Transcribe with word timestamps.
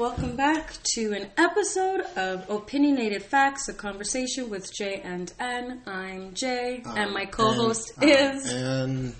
welcome 0.00 0.34
back 0.34 0.72
to 0.94 1.12
an 1.12 1.26
episode 1.36 2.00
of 2.16 2.48
Opinionated 2.48 3.22
Facts, 3.22 3.68
a 3.68 3.74
conversation 3.74 4.48
with 4.48 4.72
Jay 4.72 4.98
and 5.04 5.30
N. 5.38 5.82
I'm 5.86 6.32
Jay, 6.32 6.82
and 6.86 7.12
my 7.12 7.26
co-host 7.26 7.92
is 8.00 8.50
and 8.50 9.14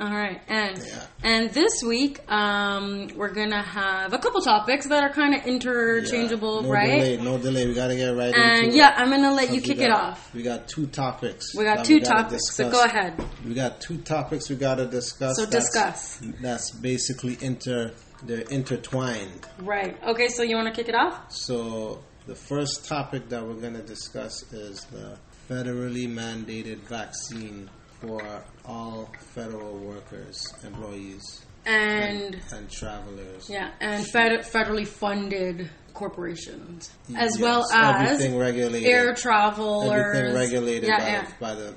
all 0.00 0.08
right, 0.10 0.40
and 0.48 0.78
Yeah. 0.78 1.02
and 1.22 1.50
this 1.52 1.82
week 1.86 2.20
um, 2.32 3.08
we're 3.16 3.34
gonna 3.34 3.60
have 3.62 4.14
a 4.14 4.18
couple 4.18 4.40
topics 4.40 4.86
that 4.86 5.04
are 5.04 5.10
kind 5.12 5.34
of 5.34 5.44
interchangeable, 5.46 6.62
yeah, 6.62 6.66
no 6.68 6.72
right? 6.72 6.86
Delay, 7.00 7.16
no 7.18 7.36
delay. 7.36 7.66
We 7.66 7.74
gotta 7.74 7.94
get 7.94 8.16
right 8.16 8.34
And 8.34 8.36
into 8.36 8.46
yeah, 8.48 8.62
it. 8.62 8.64
And 8.68 8.74
yeah, 8.76 8.94
I'm 8.96 9.10
gonna 9.10 9.34
let 9.34 9.50
you 9.50 9.56
we 9.56 9.60
kick 9.60 9.78
it 9.80 9.90
off. 9.90 10.32
We 10.34 10.42
got 10.42 10.68
two 10.68 10.86
topics. 10.86 11.54
We 11.54 11.64
got 11.64 11.84
two 11.84 12.00
gotta 12.00 12.22
topics, 12.22 12.56
so 12.56 12.70
go 12.70 12.82
ahead. 12.82 13.22
We 13.46 13.52
got 13.52 13.82
two 13.82 13.98
topics 13.98 14.48
we 14.48 14.56
gotta 14.56 14.86
discuss. 14.86 15.36
So 15.36 15.44
That's- 15.44 15.66
discuss. 15.66 16.18
That's 16.40 16.70
basically 16.70 17.36
inter. 17.42 17.92
They're 18.24 18.44
intertwined. 18.50 19.46
Right. 19.58 19.96
Okay. 20.04 20.28
So 20.28 20.42
you 20.42 20.56
want 20.56 20.68
to 20.68 20.74
kick 20.74 20.88
it 20.88 20.94
off? 20.94 21.30
So 21.32 22.02
the 22.26 22.34
first 22.34 22.86
topic 22.86 23.28
that 23.30 23.44
we're 23.44 23.54
gonna 23.54 23.82
discuss 23.82 24.42
is 24.52 24.84
the 24.92 25.16
federally 25.50 26.08
mandated 26.08 26.78
vaccine 26.88 27.68
for 28.00 28.22
all 28.64 29.10
federal 29.34 29.76
workers, 29.78 30.46
employees, 30.64 31.44
And 31.66 32.40
and 32.52 32.70
travelers. 32.70 33.48
yeah, 33.50 33.70
and 33.80 34.06
fed- 34.06 34.40
federally 34.44 34.86
funded 34.86 35.68
corporations, 35.94 36.90
as 37.16 37.38
well 37.40 37.64
as 37.72 38.02
everything 38.08 38.38
regulated. 38.38 38.88
air 38.88 39.14
travelers, 39.14 39.90
everything 39.92 40.34
regulated 40.34 40.88
yeah, 40.88 40.98
by, 40.98 41.06
yeah. 41.08 41.26
by 41.40 41.54
the 41.54 41.74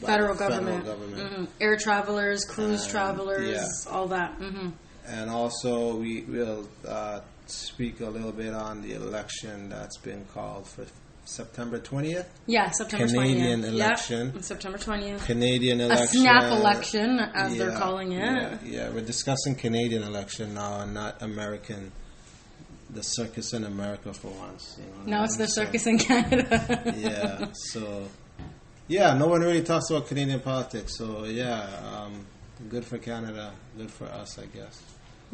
by 0.00 0.06
federal 0.08 0.34
the 0.34 0.38
government, 0.38 0.84
Federal 0.84 0.98
government. 1.08 1.32
Mhm. 1.32 1.48
air 1.60 1.76
travelers, 1.76 2.44
cruise 2.44 2.84
Um, 2.84 2.90
travelers, 2.90 3.86
all 3.90 4.08
that. 4.08 4.32
hmm 4.34 4.68
And 5.08 5.30
also, 5.30 5.96
we 5.96 6.22
will 6.22 6.68
uh, 6.86 7.20
speak 7.46 8.00
a 8.00 8.06
little 8.06 8.32
bit 8.32 8.52
on 8.54 8.82
the 8.82 8.94
election 8.94 9.68
that's 9.68 9.96
been 9.98 10.24
called 10.34 10.66
for 10.66 10.84
September 11.24 11.78
20th. 11.78 12.26
Yeah, 12.46 12.70
September 12.70 13.06
Canadian 13.06 13.62
20th. 13.62 13.68
election. 13.68 14.32
Yep, 14.34 14.42
September 14.44 14.78
20th. 14.78 15.24
Canadian 15.26 15.80
election. 15.80 16.18
A 16.20 16.20
snap 16.22 16.52
election, 16.52 17.18
as 17.20 17.56
they're 17.56 17.76
calling 17.76 18.12
it. 18.12 18.18
Yeah, 18.20 18.58
yeah, 18.64 18.88
we're 18.90 19.04
discussing 19.04 19.54
Canadian 19.56 20.02
election 20.02 20.54
now 20.54 20.80
and 20.80 20.94
not 20.94 21.20
American. 21.22 21.92
The 22.90 23.02
circus 23.02 23.52
in 23.52 23.64
America 23.64 24.14
for 24.14 24.28
once. 24.28 24.78
You 24.78 24.84
know 24.84 25.10
Now 25.10 25.20
what 25.22 25.24
it's 25.30 25.36
the? 25.36 25.48
So- 25.48 25.64
circus 25.64 25.86
in 25.88 25.98
Canada. 25.98 26.94
yeah. 26.96 27.46
So, 27.52 28.08
yeah, 28.86 29.14
no 29.14 29.26
one 29.26 29.40
really 29.40 29.62
talks 29.64 29.90
about 29.90 30.06
Canadian 30.06 30.38
politics. 30.38 30.96
So, 30.96 31.24
yeah, 31.24 31.66
um, 31.92 32.24
good 32.70 32.84
for 32.84 32.98
Canada, 32.98 33.52
good 33.76 33.90
for 33.90 34.04
us, 34.04 34.38
I 34.38 34.46
guess. 34.46 34.80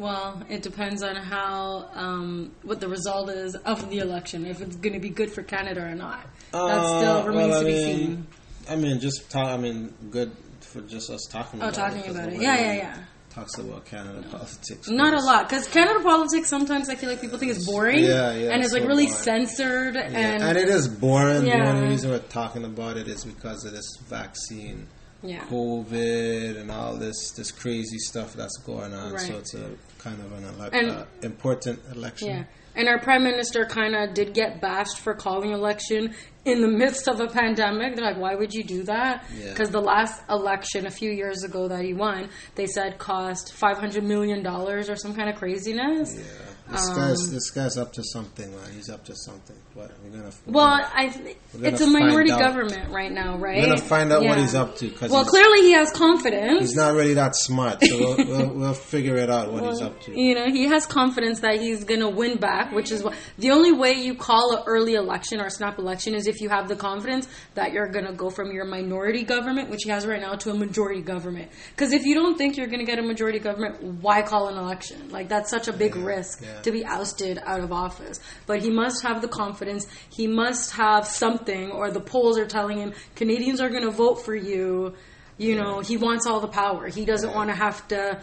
Well, 0.03 0.43
it 0.49 0.61
depends 0.63 1.01
on 1.01 1.15
how 1.15 1.89
um, 1.93 2.51
what 2.61 2.81
the 2.81 2.89
result 2.89 3.29
is 3.29 3.55
of 3.55 3.89
the 3.89 3.99
election. 3.99 4.45
If 4.45 4.59
it's 4.59 4.75
going 4.75 4.91
to 4.91 4.99
be 4.99 5.07
good 5.09 5.31
for 5.31 5.43
Canada 5.43 5.81
or 5.81 5.95
not, 5.95 6.25
that 6.51 6.59
Uh, 6.59 6.99
still 6.99 7.27
remains 7.27 7.49
well, 7.51 7.59
to 7.61 7.65
be 7.65 7.73
mean, 7.73 7.95
seen. 7.95 8.27
I 8.69 8.75
mean, 8.75 8.99
just 8.99 9.31
talk. 9.31 9.47
I 9.47 9.55
mean, 9.55 9.93
good 10.11 10.35
for 10.59 10.81
just 10.81 11.09
us 11.09 11.21
talking. 11.31 11.61
Oh, 11.61 11.69
about 11.69 11.73
talking 11.75 12.01
it, 12.01 12.09
about 12.09 12.33
it. 12.33 12.41
Yeah, 12.41 12.59
yeah, 12.59 12.73
yeah. 12.73 12.97
Talks 13.29 13.57
about 13.57 13.85
Canada 13.85 14.27
politics. 14.29 14.89
Not 14.89 15.13
a 15.13 15.23
lot, 15.23 15.47
because 15.47 15.67
Canada 15.67 16.01
politics 16.01 16.49
sometimes 16.49 16.89
I 16.89 16.95
feel 16.95 17.09
like 17.09 17.21
people 17.21 17.39
think 17.39 17.51
it's 17.51 17.65
boring. 17.65 18.03
Yeah, 18.03 18.33
yeah, 18.33 18.51
and 18.51 18.61
it's 18.61 18.73
like 18.73 18.83
so 18.83 18.87
really 18.89 19.05
boring. 19.05 19.23
censored 19.23 19.95
Yeah, 19.95 20.01
and, 20.01 20.43
and, 20.43 20.57
it 20.57 20.67
is 20.67 20.89
boring. 20.89 21.47
Yeah. 21.47 21.63
The 21.63 21.71
only 21.71 21.87
reason 21.87 22.11
we're 22.11 22.19
talking 22.19 22.65
about 22.65 22.97
it 22.97 23.07
is 23.07 23.23
because 23.23 23.63
of 23.65 23.71
this 23.71 23.89
vaccine, 24.07 24.85
yeah. 25.23 25.45
COVID, 25.45 26.59
and 26.59 26.69
all 26.69 26.97
this 26.97 27.31
this 27.31 27.51
crazy 27.51 27.97
stuff 27.99 28.33
that's 28.33 28.57
going 28.57 28.93
on. 28.93 29.13
Right. 29.13 29.21
So 29.21 29.37
it's 29.37 29.53
a 29.55 29.71
kind 30.03 30.19
of 30.19 30.31
an 30.33 30.43
ele- 30.45 30.69
And- 30.73 30.91
uh, 30.91 31.05
important 31.21 31.79
election. 31.95 32.27
Yeah. 32.29 32.43
And 32.75 32.87
our 32.87 32.99
prime 32.99 33.23
minister 33.23 33.65
kind 33.65 33.95
of 33.95 34.15
did 34.15 34.33
get 34.33 34.59
bashed 34.59 34.99
for 34.99 35.13
calling 35.13 35.51
election 35.51 36.15
in 36.43 36.61
the 36.61 36.67
midst 36.67 37.07
of 37.07 37.19
a 37.19 37.27
pandemic. 37.27 37.95
They're 37.95 38.03
like, 38.05 38.17
why 38.17 38.33
would 38.33 38.51
you 38.51 38.63
do 38.63 38.81
that? 38.83 39.25
Yeah. 39.37 39.49
Because 39.49 39.69
the 39.69 39.79
last 39.81 40.23
election 40.27 40.87
a 40.87 40.91
few 40.91 41.11
years 41.11 41.43
ago 41.43 41.67
that 41.67 41.83
he 41.85 41.93
won, 41.93 42.29
they 42.55 42.65
said 42.65 42.97
cost 42.97 43.53
$500 43.55 44.01
million 44.03 44.45
or 44.47 44.95
some 44.95 45.13
kind 45.15 45.29
of 45.29 45.35
craziness. 45.35 46.15
Yeah. 46.17 46.23
This 46.71 46.89
Um, 46.89 46.95
guy's 46.95 47.29
this 47.29 47.51
guy's 47.51 47.77
up 47.77 47.91
to 47.93 48.03
something, 48.03 48.49
man. 48.49 48.71
He's 48.73 48.89
up 48.89 49.03
to 49.05 49.15
something. 49.15 49.55
But 49.75 49.91
we're 50.03 50.11
gonna. 50.17 50.31
we're 50.45 50.53
Well, 50.53 50.65
gonna- 50.77 50.89
I 50.95 51.07
th- 51.09 51.37
it's 51.61 51.81
a 51.81 51.87
minority 51.87 52.31
out. 52.31 52.39
government 52.39 52.89
right 52.89 53.11
now, 53.11 53.37
right? 53.37 53.57
We're 53.57 53.65
gonna 53.67 53.81
find 53.81 54.13
out 54.13 54.23
what 54.23 54.37
he's 54.37 54.55
up 54.55 54.77
to. 54.77 54.89
Cause 54.91 55.11
Well, 55.11 55.25
clearly 55.25 55.61
he 55.63 55.73
has 55.73 55.91
confidence. 55.91 56.61
he's 56.61 56.75
not 56.75 56.93
really 56.93 57.15
that 57.15 57.35
smart. 57.35 57.83
So 57.83 57.97
we'll, 57.97 58.17
we'll, 58.27 58.49
we'll 58.53 58.73
figure 58.73 59.17
it 59.17 59.29
out 59.29 59.51
what 59.51 59.63
he's 59.65 59.81
up 59.81 59.99
to. 60.03 60.17
You 60.19 60.35
know, 60.35 60.45
he 60.45 60.63
has 60.65 60.85
confidence 60.85 61.41
that 61.41 61.59
he's 61.59 61.83
going 61.83 61.99
to 61.99 62.09
win 62.09 62.37
back, 62.37 62.71
which 62.71 62.91
is 62.91 63.03
what 63.03 63.13
the 63.37 63.51
only 63.51 63.71
way 63.73 63.93
you 63.93 64.15
call 64.15 64.55
an 64.55 64.63
early 64.65 64.93
election 64.93 65.41
or 65.41 65.47
a 65.47 65.51
snap 65.51 65.77
election 65.79 66.15
is 66.15 66.27
if 66.27 66.39
you 66.39 66.49
have 66.49 66.67
the 66.69 66.75
confidence 66.77 67.27
that 67.55 67.73
you're 67.73 67.89
going 67.89 68.05
to 68.05 68.13
go 68.13 68.29
from 68.29 68.51
your 68.51 68.65
minority 68.65 69.23
government, 69.23 69.69
which 69.69 69.81
he 69.83 69.89
has 69.89 70.05
right 70.07 70.21
now, 70.21 70.35
to 70.35 70.51
a 70.51 70.53
majority 70.55 71.01
government. 71.01 71.51
Because 71.71 71.91
if 71.91 72.03
you 72.05 72.15
don't 72.15 72.37
think 72.37 72.55
you're 72.57 72.67
going 72.67 72.79
to 72.79 72.85
get 72.85 72.99
a 72.99 73.03
majority 73.03 73.39
government, 73.39 73.81
why 74.01 74.21
call 74.21 74.47
an 74.47 74.57
election? 74.57 75.09
Like 75.09 75.27
that's 75.27 75.49
such 75.49 75.67
a 75.67 75.73
big 75.73 75.95
risk 75.95 76.41
yeah. 76.41 76.52
To 76.61 76.71
be 76.71 76.85
ousted 76.85 77.39
out 77.45 77.61
of 77.61 77.71
office. 77.71 78.19
But 78.45 78.61
he 78.61 78.69
must 78.69 79.03
have 79.03 79.21
the 79.21 79.27
confidence. 79.27 79.87
He 80.09 80.27
must 80.27 80.71
have 80.73 81.07
something, 81.07 81.71
or 81.71 81.89
the 81.91 81.99
polls 82.01 82.37
are 82.37 82.45
telling 82.45 82.77
him 82.77 82.93
Canadians 83.15 83.59
are 83.61 83.69
going 83.69 83.83
to 83.83 83.91
vote 83.91 84.23
for 84.23 84.35
you. 84.35 84.93
You 85.37 85.55
know, 85.55 85.79
he 85.79 85.97
wants 85.97 86.27
all 86.27 86.39
the 86.39 86.47
power. 86.47 86.87
He 86.87 87.05
doesn't 87.05 87.33
want 87.33 87.49
to 87.49 87.55
have 87.55 87.87
to 87.87 88.21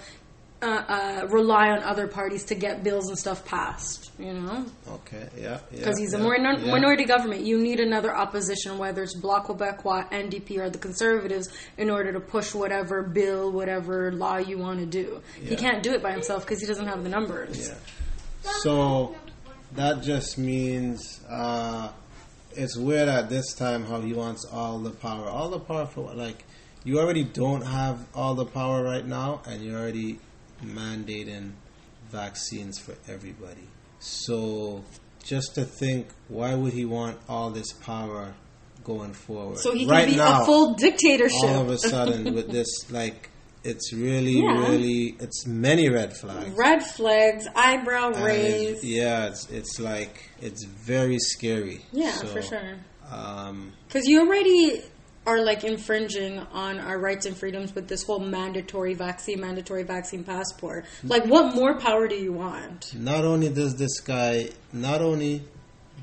uh, 0.63 0.67
uh, 0.67 1.27
rely 1.31 1.71
on 1.71 1.83
other 1.83 2.07
parties 2.07 2.45
to 2.45 2.55
get 2.55 2.85
bills 2.85 3.09
and 3.09 3.19
stuff 3.19 3.45
passed. 3.45 4.13
You 4.19 4.35
know, 4.35 4.67
Okay. 4.89 5.29
Yeah. 5.37 5.59
because 5.73 5.99
he's 5.99 6.13
a 6.15 6.19
yeah, 6.19 6.25
minor- 6.25 6.59
yeah. 6.59 6.71
minority 6.71 7.07
government. 7.07 7.41
You 7.47 7.59
need 7.59 7.81
another 7.81 8.15
opposition, 8.15 8.77
whether 8.79 9.03
it's 9.03 9.15
Bloc 9.15 9.47
Québécois, 9.47 10.09
NDP, 10.13 10.59
or 10.59 10.69
the 10.71 10.79
Conservatives, 10.79 11.49
in 11.79 11.89
order 11.91 12.13
to 12.13 12.21
push 12.21 12.55
whatever 12.55 13.03
bill, 13.03 13.51
whatever 13.51 14.13
law 14.13 14.37
you 14.37 14.59
want 14.59 14.79
to 14.81 14.87
do. 14.87 15.23
He 15.43 15.57
can't 15.57 15.83
do 15.83 15.93
it 15.95 16.03
by 16.03 16.13
himself 16.13 16.45
because 16.45 16.61
he 16.61 16.67
doesn't 16.67 16.87
have 16.87 17.03
the 17.03 17.09
numbers. 17.09 17.69
Yeah. 17.71 17.75
So 18.43 19.15
that 19.73 20.03
just 20.03 20.39
means 20.39 21.21
uh, 21.29 21.91
it's 22.53 22.77
weird 22.77 23.09
at 23.09 23.29
this 23.29 23.55
time 23.55 23.85
how 23.85 24.01
he 24.01 24.13
wants 24.13 24.45
all 24.51 24.79
the 24.79 24.91
power. 24.91 25.27
All 25.29 25.51
the 25.51 25.61
power 25.61 25.87
for 25.87 26.03
what? 26.03 26.17
Like 26.17 26.45
you 26.85 26.99
already 26.99 27.25
don't 27.25 27.63
have 27.63 27.99
all 28.15 28.35
the 28.35 28.47
power 28.47 28.83
right 28.83 29.05
now, 29.07 29.43
and 29.47 29.63
you're 29.63 29.79
already 29.79 30.19
mandating 30.65 31.53
vaccines 32.11 32.79
for 32.79 32.95
everybody. 33.09 33.69
So 33.99 34.85
just 35.23 35.55
to 35.55 35.65
think, 35.65 36.09
why 36.29 36.55
would 36.55 36.73
he 36.73 36.85
want 36.85 37.19
all 37.29 37.51
this 37.51 37.73
power 37.73 38.35
going 38.85 39.13
forward? 39.13 39.59
So 39.59 39.73
he 39.75 39.81
can 39.81 39.91
right 39.91 40.09
be 40.09 40.17
now, 40.17 40.43
a 40.43 40.47
full 40.47 40.75
dictatorship. 40.75 41.39
all 41.45 41.63
of 41.63 41.69
a 41.71 41.79
sudden 41.79 42.35
with 42.35 42.51
this, 42.51 42.91
like 42.91 43.30
it's 43.65 43.93
really, 43.93 44.41
Yeah. 44.41 44.69
really, 44.69 45.17
it's 45.21 45.47
many 45.47 45.89
red 45.89 46.17
flags. 46.17 46.51
Red 46.57 46.83
flags, 46.83 47.47
eyebrow 47.55 48.11
raised. 48.23 48.85
yeah, 48.85 49.27
it's 49.27 49.49
it's 49.51 49.79
like 49.79 50.31
it's 50.41 50.65
very 50.65 51.19
scary. 51.19 51.83
Yeah, 51.93 52.13
So, 52.13 52.27
for 52.29 52.43
sure. 52.43 52.77
Um, 53.11 53.73
Because 53.89 54.07
you 54.07 54.21
already 54.21 54.83
are 55.27 55.43
like 55.43 55.65
infringing 55.65 56.39
on 56.39 56.79
our 56.79 56.99
rights 56.99 57.27
and 57.27 57.37
freedoms 57.37 57.75
with 57.75 57.87
this 57.89 58.03
whole 58.05 58.21
mandatory 58.21 58.95
vaccine, 58.95 59.41
mandatory 59.41 59.83
vaccine 59.83 60.25
passport. 60.25 60.87
Like, 61.05 61.27
what 61.27 61.55
more 61.55 61.79
power 61.79 62.09
do 62.09 62.15
you 62.15 62.33
want? 62.33 62.95
not 62.95 63.25
only 63.25 63.51
does 63.51 63.77
this 63.77 64.01
guy, 64.01 64.49
not 64.73 65.03
only 65.03 65.43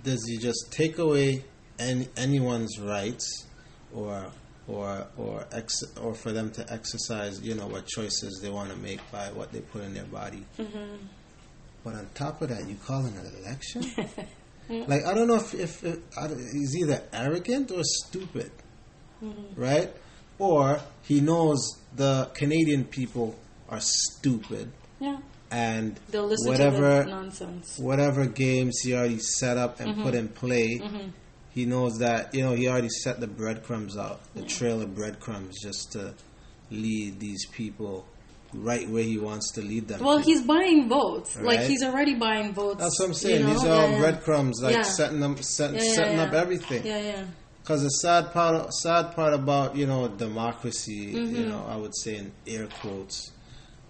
does 0.04 0.24
he 0.28 0.38
just 0.38 0.68
take 0.72 1.00
away 1.00 1.44
any, 1.80 2.08
anyone's 2.16 2.78
rights, 2.80 3.46
or 3.94 4.28
or 4.68 5.08
or 5.18 5.46
ex, 5.52 5.82
or 6.02 6.14
for 6.14 6.32
them 6.32 6.52
to 6.52 6.74
exercise, 6.74 7.42
you 7.42 7.56
know, 7.56 7.68
what 7.68 7.86
choices 7.88 8.40
they 8.42 8.50
want 8.50 8.70
to 8.70 8.76
make 8.78 9.00
by 9.12 9.28
what 9.32 9.52
they 9.52 9.62
put 9.62 9.84
in 9.84 9.94
their 9.94 10.06
body. 10.06 10.44
Mm-hmm. 10.60 10.96
But 11.84 11.94
on 11.96 12.08
top 12.14 12.42
of 12.42 12.50
that, 12.50 12.68
you 12.68 12.76
call 12.86 13.06
it 13.06 13.14
an 13.14 13.32
election. 13.44 13.84
like 14.88 15.06
I 15.06 15.14
don't 15.14 15.28
know 15.28 15.36
if 15.38 15.54
if, 15.54 15.84
if 15.84 16.00
I 16.18 16.28
he's 16.28 16.76
either 16.76 17.02
arrogant 17.14 17.72
or 17.72 17.84
stupid, 17.84 18.52
Mm-hmm. 19.24 19.60
right? 19.60 19.92
Or 20.40 20.80
he 21.04 21.22
knows 21.22 21.60
the 21.96 22.30
Canadian 22.36 22.86
people 22.86 23.36
are 23.70 23.80
stupid, 23.80 24.72
Yeah. 25.00 25.18
and 25.50 26.00
They'll 26.12 26.28
listen 26.28 26.52
whatever 26.52 27.04
nonsense. 27.06 27.80
whatever 27.80 28.28
games 28.28 28.80
he 28.84 28.94
already 28.94 29.18
set 29.18 29.58
up 29.58 29.80
and 29.80 30.04
put 30.04 30.14
in 30.14 30.28
play, 30.28 30.80
he 31.58 31.66
knows 31.66 31.98
that 31.98 32.34
you 32.36 32.44
know 32.44 32.54
he 32.54 32.68
already 32.68 32.90
set 33.04 33.20
the 33.20 33.26
breadcrumbs 33.28 33.98
out, 33.98 34.20
the 34.36 34.44
trail 34.44 34.80
of 34.82 34.94
breadcrumbs, 34.96 35.60
just 35.60 35.92
to 35.94 36.14
lead 36.70 37.20
these 37.20 37.46
people 37.48 38.06
right 38.54 38.88
where 38.90 39.04
he 39.04 39.18
wants 39.18 39.52
to 39.54 39.62
lead 39.62 39.88
them. 39.88 40.04
Well, 40.04 40.20
to. 40.20 40.24
he's 40.24 40.42
buying 40.44 40.88
votes. 40.88 41.36
Like, 41.40 41.62
he's 41.62 41.84
already 41.84 42.14
buying 42.16 42.54
votes. 42.54 42.80
That's 42.80 43.00
what 43.00 43.08
I'm 43.08 43.14
saying. 43.14 43.42
you 43.42 43.48
know? 43.48 43.54
These 43.54 43.64
are 43.66 43.72
all 43.72 43.82
Yeah, 43.90 43.92
yeah. 43.92 44.00
breadcrumbs, 44.00 44.60
like 44.62 44.76
Yeah. 44.76 44.82
setting 44.84 45.20
them, 45.20 45.42
set, 45.42 45.74
Yeah, 45.74 45.82
yeah, 45.84 45.94
setting 45.94 46.18
yeah. 46.18 46.24
up 46.24 46.34
everything. 46.34 46.86
Yeah, 46.86 47.02
yeah. 47.02 47.24
Because 47.62 47.82
the 47.82 47.90
sad 47.90 48.32
part, 48.34 48.74
sad 48.74 49.14
part 49.16 49.34
about 49.34 49.76
you 49.76 49.88
know 49.88 50.08
democracy, 50.08 51.14
Mm-hmm. 51.14 51.36
you 51.36 51.46
know, 51.48 51.66
I 51.68 51.76
would 51.76 51.96
say 51.98 52.18
in 52.18 52.32
air 52.46 52.68
quotes, 52.82 53.32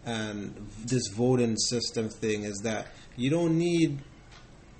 and 0.06 0.56
this 0.86 1.08
voting 1.10 1.58
system 1.58 2.08
thing 2.10 2.44
is 2.44 2.60
that 2.64 2.88
you 3.18 3.30
don't 3.30 3.58
need 3.58 4.00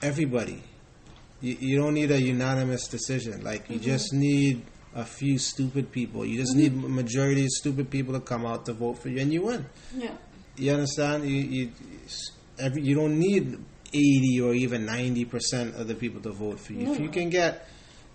everybody. 0.02 0.64
You, 1.42 1.58
you 1.60 1.78
don't 1.78 1.94
need 1.94 2.12
a 2.12 2.20
unanimous 2.20 2.88
decision. 2.88 3.44
Like 3.44 3.70
you 3.70 3.76
mm-hmm. 3.76 3.86
just 3.86 4.14
need 4.14 4.64
a 4.96 5.06
few 5.06 5.38
stupid 5.38 5.92
people. 5.92 6.26
You 6.26 6.38
just 6.38 6.56
mm-hmm. 6.56 6.78
need 6.80 6.86
a 6.86 6.90
majority 6.90 7.44
of 7.44 7.50
stupid 7.52 7.90
people 7.90 8.14
to 8.14 8.20
come 8.20 8.46
out 8.46 8.66
to 8.66 8.74
vote 8.74 9.00
for 9.00 9.10
you, 9.10 9.20
and 9.22 9.32
you 9.32 9.44
win. 9.44 9.66
Yeah. 9.96 10.12
You 10.56 10.74
understand? 10.74 11.30
You 11.30 11.36
you 11.36 11.72
every 12.58 12.82
you 12.82 12.96
don't 12.96 13.20
need 13.20 13.60
eighty 13.94 14.42
or 14.42 14.54
even 14.54 14.86
ninety 14.86 15.26
percent 15.26 15.76
of 15.76 15.88
the 15.88 15.96
people 15.96 16.22
to 16.22 16.32
vote 16.32 16.60
for 16.60 16.74
you. 16.74 16.92
If 16.92 17.00
you 17.00 17.10
can 17.10 17.30
get 17.30 17.68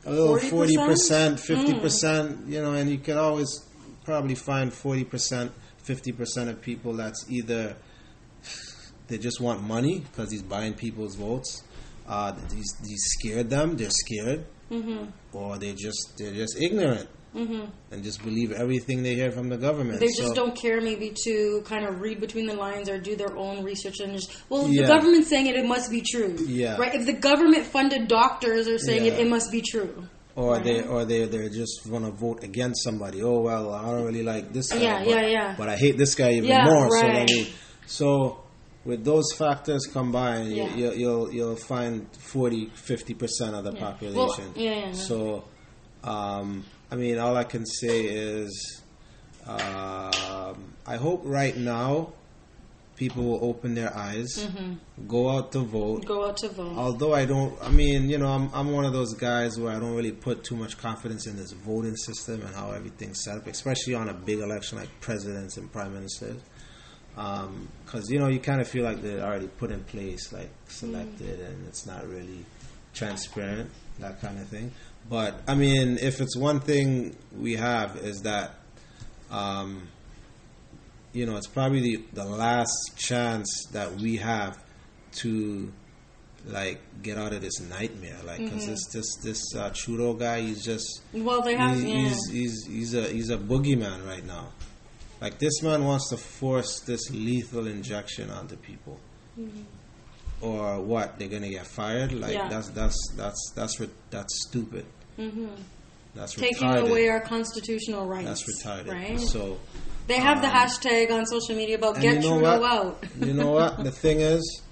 a 0.04 0.10
little 0.10 0.36
40%? 0.36 0.50
forty 0.50 0.76
percent, 0.76 1.36
mm. 1.36 1.40
fifty 1.40 1.78
percent, 1.78 2.48
you 2.48 2.60
know, 2.60 2.72
and 2.72 2.90
you 2.90 2.98
can 2.98 3.18
always 3.18 3.64
probably 4.04 4.34
find 4.34 4.72
forty 4.72 5.04
percent, 5.04 5.52
fifty 5.78 6.10
percent 6.10 6.50
of 6.50 6.60
people 6.60 6.94
that's 6.94 7.24
either 7.30 7.76
they 9.08 9.18
just 9.18 9.40
want 9.40 9.62
money 9.62 10.00
because 10.00 10.30
he's 10.32 10.42
buying 10.42 10.74
people's 10.74 11.14
votes. 11.14 11.62
Uh, 12.06 12.32
these 12.50 12.74
he's 12.86 13.02
scared 13.18 13.48
them. 13.50 13.76
They're 13.76 13.90
scared, 13.90 14.44
Mm-hmm. 14.70 15.04
or 15.32 15.58
they 15.58 15.72
just 15.74 16.16
they're 16.18 16.32
just 16.32 16.56
ignorant 16.60 17.08
and 17.34 18.02
just 18.04 18.22
believe 18.22 18.52
everything 18.52 19.02
they 19.02 19.14
hear 19.14 19.30
from 19.30 19.48
the 19.48 19.56
government. 19.56 20.00
They 20.00 20.06
just 20.08 20.28
So- 20.28 20.34
don't 20.34 20.54
care 20.54 20.80
maybe 20.82 21.12
to 21.24 21.62
kind 21.64 21.86
of 21.86 22.00
read 22.00 22.20
between 22.20 22.46
the 22.46 22.54
lines 22.54 22.88
or 22.90 22.98
do 22.98 23.16
their 23.16 23.34
own 23.36 23.62
research 23.64 24.00
and 24.00 24.12
just 24.12 24.36
well 24.50 24.68
Yeah. 24.68 24.82
the 24.82 24.88
government's 24.88 25.28
saying 25.30 25.46
it 25.46 25.56
it 25.56 25.64
must 25.66 25.90
be 25.90 26.02
true. 26.02 26.36
Yeah. 26.46 26.76
Right? 26.76 26.94
If 26.94 27.06
the 27.06 27.14
government 27.14 27.64
funded 27.64 28.08
doctors 28.08 28.68
are 28.68 28.78
saying 28.78 29.06
it 29.06 29.14
Yeah. 29.14 29.20
it 29.24 29.28
must 29.28 29.50
be 29.50 29.62
true. 29.62 30.04
or 30.34 30.58
they 30.58 30.82
or 30.82 31.04
they 31.04 31.26
they're 31.26 31.50
just 31.50 31.86
want 31.86 32.04
to 32.06 32.10
vote 32.10 32.42
against 32.42 32.82
somebody. 32.84 33.22
Oh 33.22 33.40
well, 33.40 33.72
I 33.72 33.84
don't 33.90 34.04
really 34.04 34.22
like 34.22 34.52
this 34.52 34.72
guy. 34.72 34.80
Yeah, 34.80 34.98
but, 35.04 35.08
yeah, 35.08 35.26
yeah. 35.26 35.54
But 35.58 35.68
I 35.68 35.76
hate 35.76 35.96
this 35.98 36.14
guy 36.14 36.32
even 36.32 36.48
Yeah, 36.48 36.64
more. 36.64 36.88
So 36.90 37.06
right. 37.06 37.28
me. 37.30 37.52
So 37.86 38.41
with 38.84 39.04
those 39.04 39.32
factors 39.36 39.86
combined, 39.86 40.52
Yeah. 40.52 40.74
you, 40.74 40.92
you'll 40.92 41.32
you'll 41.32 41.56
find 41.56 42.06
40, 42.16 42.66
50 42.74 43.14
percent 43.14 43.54
of 43.54 43.64
the 43.64 43.72
Yeah. 43.72 43.80
population. 43.80 44.52
Well, 44.54 44.64
yeah. 44.64 44.92
So, 44.92 45.44
um, 46.04 46.64
I 46.90 46.96
mean, 46.96 47.18
all 47.18 47.36
I 47.36 47.44
can 47.44 47.64
say 47.66 48.02
is, 48.04 48.82
um, 49.46 50.74
I 50.86 50.96
hope 50.96 51.22
right 51.24 51.56
now. 51.56 52.12
People 52.94 53.24
will 53.24 53.40
open 53.42 53.74
their 53.74 53.92
eyes, 53.96 54.28
Mm-hmm. 54.46 55.08
go 55.08 55.30
out 55.30 55.50
to 55.52 55.60
vote, 55.60 56.04
Go 56.04 56.28
out 56.28 56.36
to 56.36 56.48
vote. 56.50 56.76
although 56.76 57.14
I 57.14 57.24
don't, 57.24 57.56
I 57.60 57.68
mean, 57.70 58.08
you 58.08 58.16
know, 58.18 58.28
I'm, 58.28 58.48
I'm 58.54 58.70
one 58.70 58.84
of 58.84 58.92
those 58.92 59.14
guys 59.14 59.58
where 59.58 59.74
I 59.74 59.80
don't 59.80 59.96
really 59.96 60.12
put 60.12 60.44
too 60.44 60.54
much 60.54 60.78
confidence 60.78 61.26
in 61.26 61.34
this 61.36 61.50
voting 61.52 61.96
system 61.96 62.42
and 62.42 62.54
how 62.54 62.70
everything's 62.70 63.24
set 63.24 63.38
up, 63.38 63.46
especially 63.48 63.94
on 63.94 64.08
a 64.10 64.14
big 64.14 64.38
election 64.38 64.78
like 64.78 64.88
presidents 65.00 65.56
and 65.56 65.72
prime 65.72 65.94
ministers. 65.94 66.36
Because, 67.14 68.10
you 68.10 68.18
know, 68.18 68.28
you 68.28 68.40
kind 68.40 68.60
of 68.60 68.68
feel 68.68 68.84
like 68.84 69.02
they're 69.02 69.24
already 69.24 69.48
put 69.48 69.70
in 69.70 69.84
place, 69.84 70.32
like 70.32 70.50
selected, 70.68 71.40
and 71.40 71.66
it's 71.68 71.86
not 71.86 72.06
really 72.08 72.44
transparent, 72.94 73.70
that 73.98 74.20
kind 74.20 74.38
of 74.38 74.48
thing. 74.48 74.72
But, 75.08 75.34
I 75.46 75.54
mean, 75.54 75.98
if 75.98 76.20
it's 76.20 76.36
one 76.36 76.60
thing 76.60 77.16
we 77.36 77.56
have 77.56 77.96
is 77.96 78.22
that, 78.22 78.54
um, 79.30 79.88
you 81.12 81.26
know, 81.26 81.36
it's 81.36 81.48
probably 81.48 81.80
the, 81.80 82.04
the 82.14 82.24
last 82.24 82.92
chance 82.96 83.66
that 83.72 83.94
we 83.96 84.16
have 84.16 84.58
to 85.16 85.72
like 86.46 86.80
get 87.02 87.18
out 87.18 87.32
of 87.32 87.40
this 87.40 87.60
nightmare. 87.60 88.18
Like, 88.24 88.38
because 88.38 88.66
this 88.66 88.86
this 88.92 89.16
this 89.22 89.54
uh, 89.54 89.70
Trudeau 89.74 90.14
guy, 90.14 90.40
he's 90.40 90.64
just 90.64 91.02
Well, 91.12 91.42
they 91.42 91.54
have 91.54 91.76
he's, 91.76 91.84
yeah. 91.84 91.96
he's 91.96 92.30
he's 92.30 92.66
he's 92.66 92.94
a 92.94 93.02
he's 93.08 93.30
a 93.30 93.36
boogeyman 93.36 94.06
right 94.06 94.24
now. 94.24 94.48
Like 95.22 95.38
this 95.38 95.62
man 95.62 95.84
wants 95.84 96.10
to 96.10 96.16
force 96.16 96.80
this 96.80 97.10
lethal 97.12 97.68
injection 97.68 98.28
onto 98.28 98.56
people, 98.56 98.98
mm-hmm. 99.38 99.62
or 100.44 100.80
what? 100.80 101.16
They're 101.18 101.28
gonna 101.28 101.48
get 101.48 101.64
fired? 101.66 102.10
Like 102.12 102.34
Yeah. 102.34 102.48
that's 102.48 102.68
that's 102.70 102.96
that's 103.16 103.52
that's 103.54 103.78
re- 103.78 103.88
that's 104.10 104.46
stupid. 104.48 104.84
Mm-hmm. 105.16 105.46
That's 106.16 106.34
taking 106.34 106.68
retarded. 106.68 106.90
away 106.90 107.08
our 107.08 107.20
constitutional 107.20 108.04
rights. 108.06 108.26
that's 108.26 108.64
retarded. 108.64 108.92
Right? 108.92 109.20
So. 109.20 109.60
they 110.08 110.18
have 110.18 110.42
the 110.42 110.48
um, 110.48 110.54
hashtag 110.54 111.12
on 111.12 111.24
social 111.24 111.54
media 111.54 111.76
about 111.76 112.00
get 112.00 112.14
you 112.14 112.20
know 112.28 112.40
Trudeau 112.40 112.64
out. 112.64 113.04
you 113.20 113.32
know 113.32 113.52
what? 113.52 113.84
The 113.84 113.92
thing 113.92 114.20
is, 114.20 114.62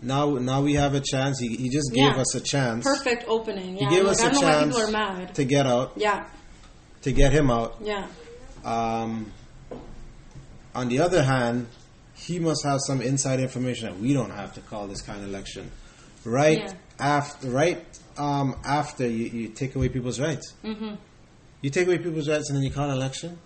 now 0.00 0.36
now 0.38 0.62
we 0.62 0.72
have 0.74 0.94
a 0.94 1.00
chance. 1.00 1.38
He, 1.38 1.54
he 1.54 1.68
just 1.68 1.92
gave 1.92 2.14
Yeah. 2.16 2.20
us 2.22 2.34
a 2.34 2.40
chance. 2.40 2.84
Perfect 2.84 3.24
opening. 3.28 3.76
Yeah. 3.76 3.90
He 3.90 3.96
gave 3.96 4.04
like, 4.04 4.12
us 4.12 4.22
I 4.22 4.28
a 4.28 4.30
don't 4.32 4.40
know 4.40 4.46
why 4.48 4.52
chance 4.54 4.76
people 4.76 4.88
are 4.88 4.92
mad. 4.92 5.34
to 5.34 5.44
get 5.44 5.66
out, 5.66 5.92
Yeah. 5.96 6.24
to 7.02 7.12
get 7.12 7.32
him 7.32 7.50
out. 7.50 7.76
Yeah. 7.82 8.06
Um, 8.64 9.32
on 10.74 10.88
the 10.88 11.00
other 11.00 11.22
hand, 11.22 11.66
he 12.14 12.38
must 12.38 12.64
have 12.64 12.78
some 12.86 13.00
inside 13.00 13.40
information 13.40 13.88
that 13.88 13.98
we 13.98 14.12
don't 14.12 14.30
have 14.30 14.54
to 14.54 14.60
call 14.60 14.86
this 14.86 15.00
kind 15.02 15.22
of 15.22 15.28
election. 15.28 15.70
Right 16.24 16.58
Yeah. 16.58 16.72
after, 16.98 17.48
right 17.50 17.84
um, 18.16 18.56
after 18.64 19.06
you, 19.06 19.26
you 19.26 19.48
take 19.48 19.74
away 19.76 19.88
people's 19.88 20.18
rights. 20.20 20.54
Mm-hmm. 20.64 20.94
You 21.62 21.70
take 21.70 21.86
away 21.86 21.98
people's 21.98 22.28
rights 22.28 22.50
and 22.50 22.56
then 22.56 22.64
you 22.64 22.70
call 22.70 22.90
an 22.90 22.96
election. 22.96 23.38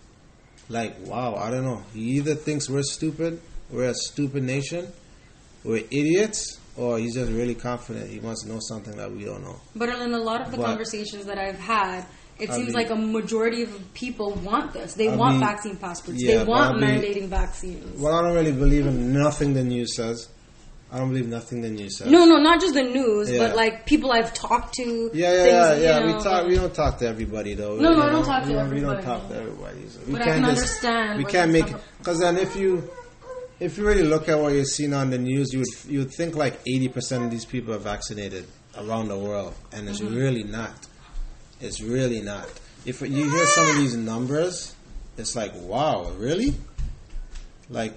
Like, 0.69 0.97
wow, 1.07 1.35
I 1.35 1.51
don't 1.51 1.65
know. 1.65 1.83
He 1.93 2.01
either 2.19 2.35
thinks 2.35 2.69
we're 2.71 2.83
stupid, 2.83 3.41
we're 3.71 3.91
a 3.91 3.95
stupid 3.95 4.43
nation, 4.43 4.89
we're 5.65 5.85
idiots, 5.91 6.59
or 6.77 6.99
he's 6.99 7.15
just 7.15 7.31
really 7.31 7.55
confident 7.55 8.09
he 8.11 8.21
wants 8.21 8.43
to 8.45 8.49
know 8.49 8.59
something 8.61 8.97
that 8.97 9.11
we 9.13 9.25
don't 9.25 9.43
know. 9.43 9.61
But 9.77 9.91
in 9.91 10.15
a 10.15 10.19
lot 10.19 10.41
of 10.41 10.51
the 10.51 10.57
But- 10.57 10.67
conversations 10.67 11.27
that 11.27 11.37
I've 11.39 11.59
had, 11.59 12.07
it 12.43 12.51
I 12.51 12.55
seems 12.55 12.69
mean- 12.69 12.75
like 12.77 12.91
a 12.91 12.97
majority 12.97 13.63
of 13.63 13.71
people 13.95 14.33
want 14.43 14.73
this. 14.73 14.95
They 14.95 15.09
I 15.09 15.17
want 15.17 15.35
mean, 15.39 15.47
vaccine 15.49 15.77
passports. 15.77 16.19
yeah, 16.23 16.39
they 16.39 16.45
want 16.45 16.79
mandating 16.83 17.29
vaccines. 17.29 18.01
Well, 18.01 18.15
I 18.15 18.23
don't 18.23 18.35
really 18.35 18.53
believe 18.53 18.87
in 18.87 19.13
nothing 19.13 19.55
the 19.55 19.65
news 19.65 19.95
says. 19.97 20.29
I 20.95 20.99
don't 20.99 21.09
believe 21.09 21.27
nothing 21.29 21.63
the 21.63 21.71
news 21.71 21.97
says. 21.97 22.09
No, 22.11 22.27
no, 22.27 22.37
not 22.37 22.61
just 22.61 22.75
the 22.75 22.83
news, 22.83 23.31
Yeah. 23.31 23.39
but 23.47 23.57
like 23.57 23.87
people 23.87 24.13
I've 24.13 24.35
talked 24.35 24.75
to. 24.75 25.11
Yeah, 25.15 25.33
yeah, 25.33 25.43
things, 25.71 25.83
yeah, 25.83 25.89
yeah. 25.91 25.99
know, 26.01 26.17
we 26.19 26.23
talk. 26.23 26.47
We 26.47 26.55
don't 26.57 26.75
talk 26.75 26.99
to 26.99 27.07
everybody 27.09 27.55
though. 27.55 27.77
No, 27.77 27.95
no, 27.95 28.03
I 28.03 28.11
don't 28.11 28.25
talk 28.25 28.43
to 28.43 28.49
we 28.51 28.55
don't, 28.57 28.71
We 28.75 28.81
don't 28.81 29.03
talk 29.03 29.27
to 29.31 29.37
everybody. 29.37 29.89
So 29.89 30.01
we 30.07 30.13
But 30.13 30.23
I 30.23 30.25
can't 30.27 30.45
can 30.45 30.55
just- 30.55 30.59
understand 30.85 31.19
We 31.19 31.25
can't 31.25 31.51
make 31.51 31.73
because 31.99 32.19
then 32.19 32.37
if 32.37 32.55
you 32.57 32.91
if 33.59 33.79
you 33.79 33.87
really 33.87 34.03
look 34.03 34.29
at 34.29 34.39
what 34.39 34.53
you're 34.53 34.65
seeing 34.65 34.93
on 34.93 35.09
the 35.11 35.19
news, 35.19 35.53
you 35.55 35.61
would 35.61 35.69
you 35.93 35.99
would 36.01 36.13
think 36.13 36.35
like 36.37 36.61
eighty 36.67 36.89
percent 36.89 37.25
of 37.25 37.31
these 37.31 37.47
people 37.47 37.73
are 37.73 37.79
vaccinated 37.79 38.45
around 38.77 39.09
the 39.09 39.17
world, 39.19 39.55
and 39.73 39.89
it's 39.89 40.01
Mm-hmm. 40.01 40.15
really 40.15 40.43
not. 40.45 40.75
It's 41.63 41.81
really 41.81 42.21
not. 42.21 42.49
If 42.85 43.01
you 43.01 43.31
hear 43.31 43.47
some 43.47 43.71
of 43.71 43.77
these 43.77 43.97
numbers, 43.97 44.75
it's 45.17 45.37
like 45.37 45.53
wow, 45.55 46.11
really? 46.19 46.55
Like 47.71 47.95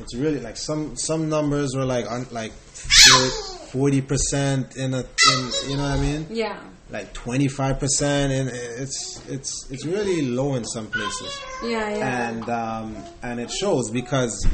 it's 0.00 0.14
really 0.14 0.40
like 0.40 0.56
some 0.56 0.96
some 0.96 1.28
numbers 1.28 1.74
were 1.74 1.84
like 1.86 2.06
un, 2.10 2.26
like 2.30 2.52
forty 2.52 4.00
percent 4.00 4.76
in 4.76 4.94
a 4.94 4.98
in, 5.00 5.50
you 5.68 5.76
know 5.76 5.82
what 5.84 5.98
I 5.98 6.00
mean? 6.00 6.26
Yeah. 6.30 6.60
Like 6.90 7.12
twenty 7.14 7.48
five 7.48 7.80
percent, 7.80 8.32
and 8.32 8.48
it's 8.48 9.20
it's 9.28 9.68
it's 9.70 9.84
really 9.84 10.22
low 10.22 10.54
in 10.54 10.64
some 10.64 10.86
places, 10.86 11.40
Yeah, 11.62 11.90
yeah. 11.96 12.28
and 12.28 12.48
um, 12.48 13.04
and 13.22 13.40
it 13.40 13.50
shows 13.50 13.90
because 13.90 14.46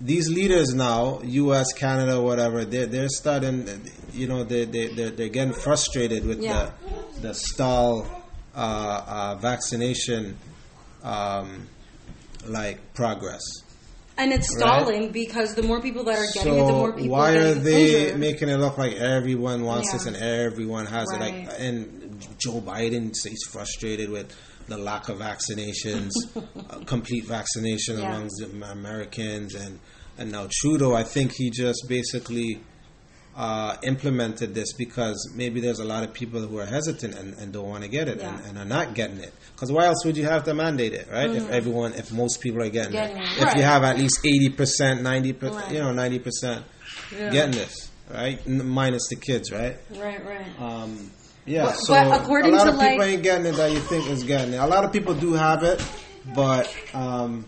these 0.00 0.28
leaders 0.28 0.74
now, 0.74 1.20
U.S., 1.22 1.72
Canada, 1.72 2.20
whatever, 2.20 2.64
they're 2.64 2.86
they're 2.86 3.08
starting, 3.08 3.68
you 4.12 4.26
know, 4.26 4.44
they 4.44 4.64
they 4.64 4.88
they're, 4.88 5.10
they're 5.10 5.28
getting 5.28 5.54
frustrated 5.54 6.24
with 6.26 6.40
Yeah. 6.42 6.70
the 7.20 7.28
the 7.28 7.34
stall 7.34 8.06
uh, 8.56 8.58
uh, 9.06 9.34
vaccination 9.40 10.36
um, 11.02 11.68
like 12.46 12.94
progress. 12.94 13.40
and 14.16 14.32
it's 14.32 14.48
Right. 14.54 14.60
stalling 14.60 15.10
because 15.10 15.54
the 15.56 15.62
more 15.64 15.80
people 15.80 16.04
that 16.04 16.16
are 16.18 16.26
getting 16.32 16.54
it, 16.54 16.66
the 16.66 16.72
more 16.72 16.90
So 16.90 16.96
people 16.96 17.10
why 17.10 17.32
are 17.32 17.54
they 17.54 18.02
injured. 18.04 18.20
making 18.20 18.48
it 18.48 18.58
look 18.58 18.78
like 18.78 18.92
everyone 18.94 19.64
wants 19.64 19.88
Yeah. 19.88 19.98
this 19.98 20.06
and 20.06 20.16
everyone 20.16 20.86
has 20.86 21.10
it? 21.12 21.18
Like, 21.20 21.48
and 21.58 22.24
Joe 22.38 22.60
Biden 22.60 23.12
says 23.14 23.32
he's 23.32 23.42
frustrated 23.50 24.10
with 24.10 24.32
the 24.68 24.78
lack 24.78 25.08
of 25.08 25.18
vaccinations, 25.18 26.10
uh, 26.70 26.78
complete 26.84 27.24
vaccination 27.24 27.98
Yeah. 27.98 28.14
amongst 28.14 28.36
the 28.40 28.46
Americans, 28.70 29.54
and 29.54 29.78
and 30.18 30.30
now 30.32 30.46
Trudeau. 30.50 30.94
I 30.94 31.02
think 31.02 31.32
he 31.32 31.50
just 31.50 31.86
basically 31.88 32.60
uh, 33.36 33.76
implemented 33.82 34.54
this 34.54 34.72
because 34.74 35.32
maybe 35.34 35.60
there's 35.60 35.80
a 35.80 35.84
lot 35.84 36.04
of 36.04 36.12
people 36.12 36.40
who 36.40 36.58
are 36.60 36.66
hesitant 36.66 37.14
and, 37.16 37.34
and 37.34 37.52
don't 37.52 37.68
want 37.68 37.82
to 37.82 37.88
get 37.88 38.06
it 38.08 38.20
and, 38.20 38.38
Yeah. 38.38 38.48
and 38.48 38.58
are 38.58 38.64
not 38.64 38.94
getting 38.94 39.18
it. 39.18 39.32
Because 39.54 39.72
why 39.72 39.86
else 39.86 40.04
would 40.04 40.16
you 40.16 40.24
have 40.24 40.44
to 40.44 40.54
mandate 40.54 40.92
it, 40.94 41.08
right? 41.10 41.28
If 41.30 41.50
everyone, 41.50 41.94
if 41.94 42.12
most 42.12 42.40
people 42.40 42.62
are 42.62 42.68
getting. 42.70 42.92
Getting 42.92 43.16
it, 43.16 43.22
it, 43.24 43.42
if 43.48 43.56
you 43.56 43.62
have 43.62 43.82
at 43.82 43.98
least 43.98 44.20
eighty 44.24 44.50
percent, 44.50 45.02
ninety 45.02 45.32
percent, 45.32 45.72
you 45.72 45.80
know, 45.80 45.92
ninety 45.92 46.20
percent 46.20 46.64
Yeah. 47.12 47.30
getting 47.30 47.52
this, 47.56 47.90
right? 48.08 48.38
N- 48.46 48.66
minus 48.68 49.08
the 49.08 49.16
kids, 49.16 49.50
right? 49.50 49.76
Right, 49.90 50.24
right. 50.24 50.46
Um, 50.60 51.10
yeah. 51.46 51.64
But- 51.66 51.74
so 51.76 51.94
but 51.94 52.20
according 52.22 52.52
a 52.54 52.56
lot 52.56 52.64
to, 52.64 52.70
of 52.70 52.80
people 52.80 52.98
like- 52.98 53.08
ain't 53.08 53.22
getting 53.22 53.46
it 53.46 53.56
that 53.56 53.72
you 53.72 53.78
think 53.80 54.08
is 54.08 54.24
getting 54.24 54.54
it. 54.54 54.58
A 54.58 54.66
lot 54.66 54.84
of 54.84 54.92
people 54.92 55.14
do 55.14 55.32
have 55.34 55.62
it, 55.62 55.82
but 56.34 56.72
um, 56.94 57.44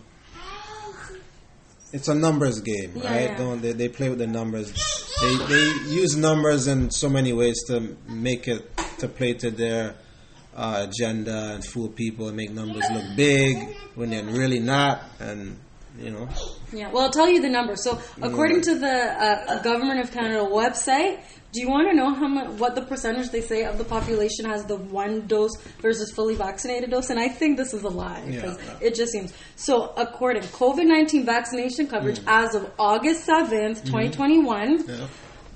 it's 1.93 2.07
a 2.07 2.15
numbers 2.15 2.59
game, 2.61 2.93
Yeah, 2.95 3.03
right? 3.11 3.29
yeah. 3.31 3.37
Don't 3.37 3.61
they, 3.61 3.71
they 3.73 3.89
play 3.89 4.09
with 4.09 4.19
the 4.19 4.27
numbers? 4.27 4.73
They 5.21 5.35
they 5.35 5.63
use 5.89 6.15
numbers 6.15 6.67
in 6.67 6.91
so 6.91 7.09
many 7.09 7.33
ways 7.33 7.63
to 7.67 7.95
make 8.07 8.47
it 8.47 8.69
to 8.99 9.07
play 9.07 9.33
to 9.33 9.49
their 9.49 9.95
uh, 10.55 10.85
agenda 10.89 11.53
and 11.53 11.63
fool 11.65 11.87
people 11.87 12.27
and 12.27 12.35
make 12.37 12.51
numbers 12.51 12.83
look 12.91 13.03
big 13.15 13.75
when 13.95 14.09
they're 14.09 14.23
really 14.23 14.59
not, 14.59 15.01
and 15.19 15.57
you 15.99 16.11
know. 16.11 16.27
Yeah, 16.73 16.91
well, 16.91 17.03
I'll 17.03 17.11
tell 17.11 17.29
you 17.29 17.41
the 17.41 17.49
number. 17.49 17.75
So, 17.77 17.99
according 18.21 18.61
to 18.63 18.75
the 18.77 18.91
uh, 18.91 19.61
Government 19.63 20.01
of 20.01 20.11
Canada 20.11 20.43
website, 20.43 21.19
do 21.53 21.61
you 21.61 21.69
want 21.69 21.89
to 21.89 21.95
know 21.95 22.13
how 22.13 22.27
much, 22.27 22.49
what 22.59 22.75
the 22.75 22.81
percentage 22.81 23.29
they 23.29 23.41
say 23.41 23.63
of 23.63 23.77
the 23.77 23.83
population 23.83 24.45
has 24.45 24.65
the 24.65 24.75
one 24.75 25.27
dose 25.27 25.55
versus 25.81 26.11
fully 26.11 26.35
vaccinated 26.35 26.91
dose? 26.91 27.09
And 27.09 27.19
I 27.19 27.29
think 27.29 27.57
this 27.57 27.73
is 27.73 27.83
a 27.83 27.89
lie 27.89 28.23
because 28.25 28.57
Yeah. 28.57 28.77
it 28.81 28.95
just 28.95 29.11
seems 29.13 29.33
so. 29.55 29.93
According 29.95 30.43
COVID 30.43 30.85
nineteen 30.85 31.25
vaccination 31.25 31.87
coverage 31.87 32.19
mm. 32.19 32.25
as 32.27 32.53
of 32.53 32.69
August 32.77 33.23
seventh, 33.25 33.79
mm-hmm. 33.79 33.89
twenty 33.89 34.09
twenty 34.09 34.39
one. 34.39 34.85
Yeah. 34.87 35.07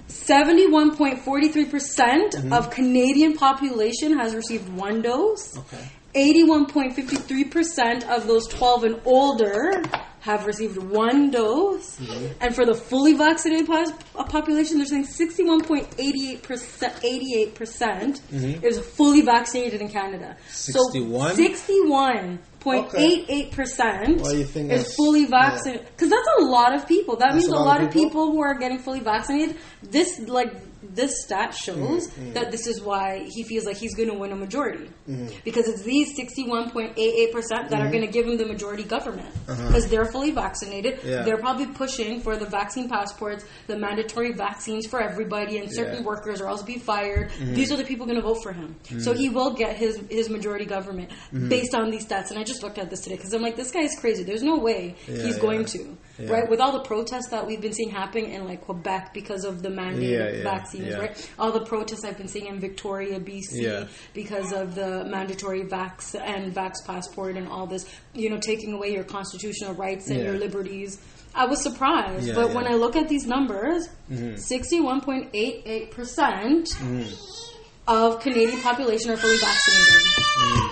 71.43% 0.08 1.22
mm-hmm. 1.24 2.52
of 2.52 2.70
Canadian 2.70 3.38
population 3.38 4.18
has 4.20 4.36
received 4.36 4.68
one 4.68 5.02
dose. 5.02 5.58
Okay. 5.58 5.90
81.53% 6.14 8.10
of 8.10 8.28
those 8.28 8.46
12 8.48 8.84
and 8.84 9.02
older 9.06 9.82
have 10.22 10.46
received 10.46 10.78
one 10.78 11.32
dose. 11.32 12.00
And 12.40 12.56
for 12.56 12.66
the 12.66 12.74
fully 12.75 13.13
vaccinated 13.13 13.68
pos- 13.68 13.92
uh, 14.16 14.24
population, 14.24 14.78
they're 14.78 14.86
saying 14.86 15.08
61.88%, 15.08 17.51
88% 17.51 18.22
is 18.63 18.80
fully 18.80 19.22
vaccinated 19.22 19.82
in 19.82 19.90
Canada. 19.90 20.38
61? 20.50 21.36
So 21.36 21.42
61.88% 21.42 24.22
Why 24.22 24.34
do 24.34 24.38
is 24.70 24.96
fully 24.96 25.25
vaccinated. 25.25 25.88
Because 25.88 26.10
that's 26.10 26.28
a 26.40 26.44
lot 26.44 26.75
of 26.75 26.88
people. 26.88 27.16
That 27.16 27.34
That's 27.34 27.48
means 27.48 27.54
a 27.54 27.58
lot, 27.58 27.84
of 27.84 27.92
people 27.92 28.32
who 28.32 28.42
are 28.42 28.54
getting 28.54 28.78
fully 28.78 29.00
vaccinated. 29.00 29.58
This, 29.82 30.20
like, 30.20 30.54
this 30.84 31.24
stat 31.24 31.54
shows 31.54 32.08
Mm-hmm, 32.10 32.34
that 32.34 32.52
this 32.52 32.68
is 32.68 32.82
why 32.82 33.28
he 33.30 33.44
feels 33.44 33.66
like 33.66 33.78
he's 33.78 33.96
going 33.96 34.10
to 34.10 34.16
win 34.16 34.32
a 34.32 34.36
majority 34.36 34.90
Mm-hmm. 35.10 35.28
because 35.44 35.68
it's 35.68 35.82
these 35.84 36.18
61.88 36.18 37.32
percent 37.32 37.70
that 37.70 37.82
are 37.82 37.90
going 37.90 38.06
to 38.06 38.12
give 38.12 38.26
him 38.26 38.38
the 38.38 38.46
majority 38.46 38.84
government 38.84 39.28
Uh-huh. 39.48 39.68
because 39.68 39.88
they're 39.90 40.06
fully 40.06 40.32
vaccinated. 40.32 41.00
Yeah. 41.04 41.24
They're 41.24 41.38
probably 41.38 41.68
pushing 41.68 42.22
for 42.22 42.38
the 42.38 42.46
vaccine 42.46 42.88
passports, 42.90 43.46
the 43.68 43.78
mandatory 43.78 44.32
vaccines 44.34 44.88
for 44.88 45.02
everybody, 45.02 45.58
and 45.58 45.70
certain 45.72 45.94
Yeah. 45.94 46.00
Mm-hmm. 46.00 46.08
workers 46.08 46.42
or 46.42 46.48
else 46.48 46.64
be 46.64 46.78
fired. 46.78 47.32
These 47.40 47.72
are 47.72 47.78
the 47.78 47.84
people 47.84 48.06
going 48.06 48.18
to 48.18 48.22
vote 48.24 48.42
for 48.44 48.54
him, 48.54 48.76
so 49.00 49.14
he 49.14 49.30
will 49.30 49.54
get 49.54 49.76
his 49.78 50.00
his 50.10 50.30
majority 50.30 50.66
government 50.66 51.10
Mm-hmm. 51.12 51.50
based 51.50 51.74
on 51.76 51.90
these 51.92 52.06
stats. 52.06 52.30
And 52.32 52.40
I 52.40 52.44
just 52.44 52.64
looked 52.64 52.78
at 52.78 52.90
this 52.90 53.02
today 53.02 53.16
because 53.16 53.34
I'm 53.34 53.42
like, 53.42 53.56
this 53.56 53.72
guy 53.72 53.82
is 53.82 53.96
crazy. 54.00 54.24
There's 54.24 54.44
no 54.44 54.58
way 54.58 54.96
Yeah, 55.08 55.24
he's 55.24 55.38
going 55.38 55.66
to 55.66 55.98
Yeah. 56.24 56.32
right 56.32 56.50
with 56.50 56.60
all 56.60 56.72
the 56.72 56.84
protests 56.84 57.30
that 57.30 57.46
we've 57.46 57.62
been 57.62 57.74
seeing 57.74 57.90
happening 57.90 58.32
in 58.32 58.46
like 58.46 58.62
Quebec 58.62 59.13
because 59.13 59.44
of 59.46 59.62
the 59.62 59.70
mandated 59.70 60.38
Yeah, 60.38 60.44
vaccines, 60.44 60.96
right? 60.96 61.32
All 61.40 61.51
the 61.51 61.66
protests 61.66 62.04
I've 62.04 62.18
been 62.18 62.28
seeing 62.28 62.48
in 62.48 62.60
Victoria, 62.60 63.20
BC, 63.20 63.88
because 64.13 64.51
of 64.54 64.75
the 64.75 65.06
mandatory 65.06 65.63
vax 65.63 66.13
and 66.20 66.54
vax 66.54 66.75
passport 66.86 67.36
and 67.38 67.48
all 67.48 67.68
this, 67.68 67.86
you 68.13 68.30
know, 68.30 68.40
taking 68.40 68.74
away 68.74 68.94
your 68.94 69.04
constitutional 69.04 69.74
rights 69.74 70.10
and 70.10 70.22
your 70.22 70.38
liberties. 70.38 71.00
I 71.34 71.46
was 71.46 71.62
surprised, 71.62 72.28
Yeah, 72.28 72.34
but 72.36 72.50
yeah. 72.50 72.56
when 72.56 72.68
I 72.68 72.74
look 72.74 72.96
at 72.98 73.08
these 73.08 73.25
numbers, 73.25 73.88
Mm-hmm. 74.12 74.36
sixty-one 74.36 75.00
point 75.01 75.30
eight 75.34 75.62
eight 75.66 75.92
percent 75.92 76.68
of 77.88 78.20
Canadian 78.20 78.60
population 78.62 79.12
are 79.12 79.18
fully 79.18 79.38
vaccinated. 79.38 80.72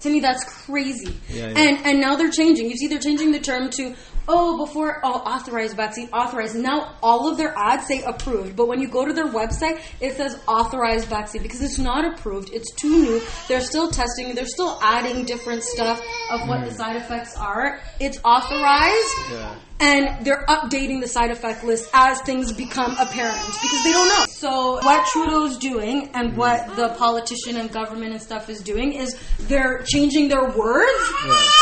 To 0.00 0.10
me, 0.10 0.20
that's 0.20 0.44
crazy. 0.66 1.06
Mm-hmm. 1.06 1.34
Yeah. 1.36 1.46
And 1.56 1.86
and 1.86 2.00
now 2.00 2.16
they're 2.16 2.30
changing. 2.30 2.68
You 2.70 2.76
see, 2.76 2.88
they're 2.88 2.98
changing 2.98 3.32
the 3.32 3.38
term 3.40 3.70
to 3.70 3.94
oh 4.28 4.64
before 4.64 5.00
oh 5.02 5.12
authorized 5.12 5.76
vaccine 5.76 6.08
authorized. 6.12 6.56
Now 6.56 6.96
all 7.02 7.30
of 7.30 7.36
their 7.36 7.56
ads 7.56 7.86
say 7.86 8.02
approved, 8.02 8.56
but 8.56 8.68
when 8.68 8.80
you 8.80 8.88
go 8.88 9.04
to 9.04 9.12
their 9.12 9.28
website, 9.28 9.80
it 10.00 10.16
says 10.16 10.38
authorized 10.46 11.08
vaccine 11.08 11.42
because 11.42 11.62
it's 11.62 11.78
not 11.78 12.04
approved. 12.04 12.50
It's 12.52 12.72
too 12.72 12.88
new. 12.88 13.22
They're 13.48 13.60
still 13.60 13.90
testing. 13.90 14.34
They're 14.34 14.46
still 14.46 14.78
adding 14.82 15.24
different 15.24 15.62
stuff 15.62 16.00
of 16.30 16.48
what 16.48 16.64
the 16.64 16.70
mm. 16.70 16.76
side 16.76 16.96
effects 16.96 17.36
are. 17.36 17.80
It's 18.00 18.18
authorized. 18.24 19.14
Yeah. 19.30 19.54
And 19.80 20.24
they're 20.24 20.46
updating 20.46 21.00
the 21.00 21.08
side 21.08 21.30
effect 21.32 21.64
list 21.64 21.90
as 21.92 22.20
things 22.22 22.52
become 22.52 22.92
apparent 22.98 23.44
because 23.60 23.82
they 23.82 23.92
don't 23.92 24.08
know. 24.08 24.24
So 24.28 24.76
what 24.84 25.06
Trudeau's 25.08 25.58
doing 25.58 26.10
and 26.14 26.32
mm. 26.32 26.36
what 26.36 26.76
the 26.76 26.90
politician 26.90 27.56
and 27.56 27.70
government 27.70 28.12
and 28.12 28.22
stuff 28.22 28.48
is 28.48 28.60
doing 28.62 28.92
is 28.92 29.16
they're 29.40 29.82
changing 29.82 30.28
their 30.28 30.44
words 30.44 31.04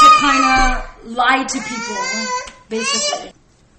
to 0.01 0.09
kind 0.21 0.45
of 0.45 0.93
lie 1.05 1.45
to 1.45 1.61
people, 1.61 2.52
basically. 2.73 3.33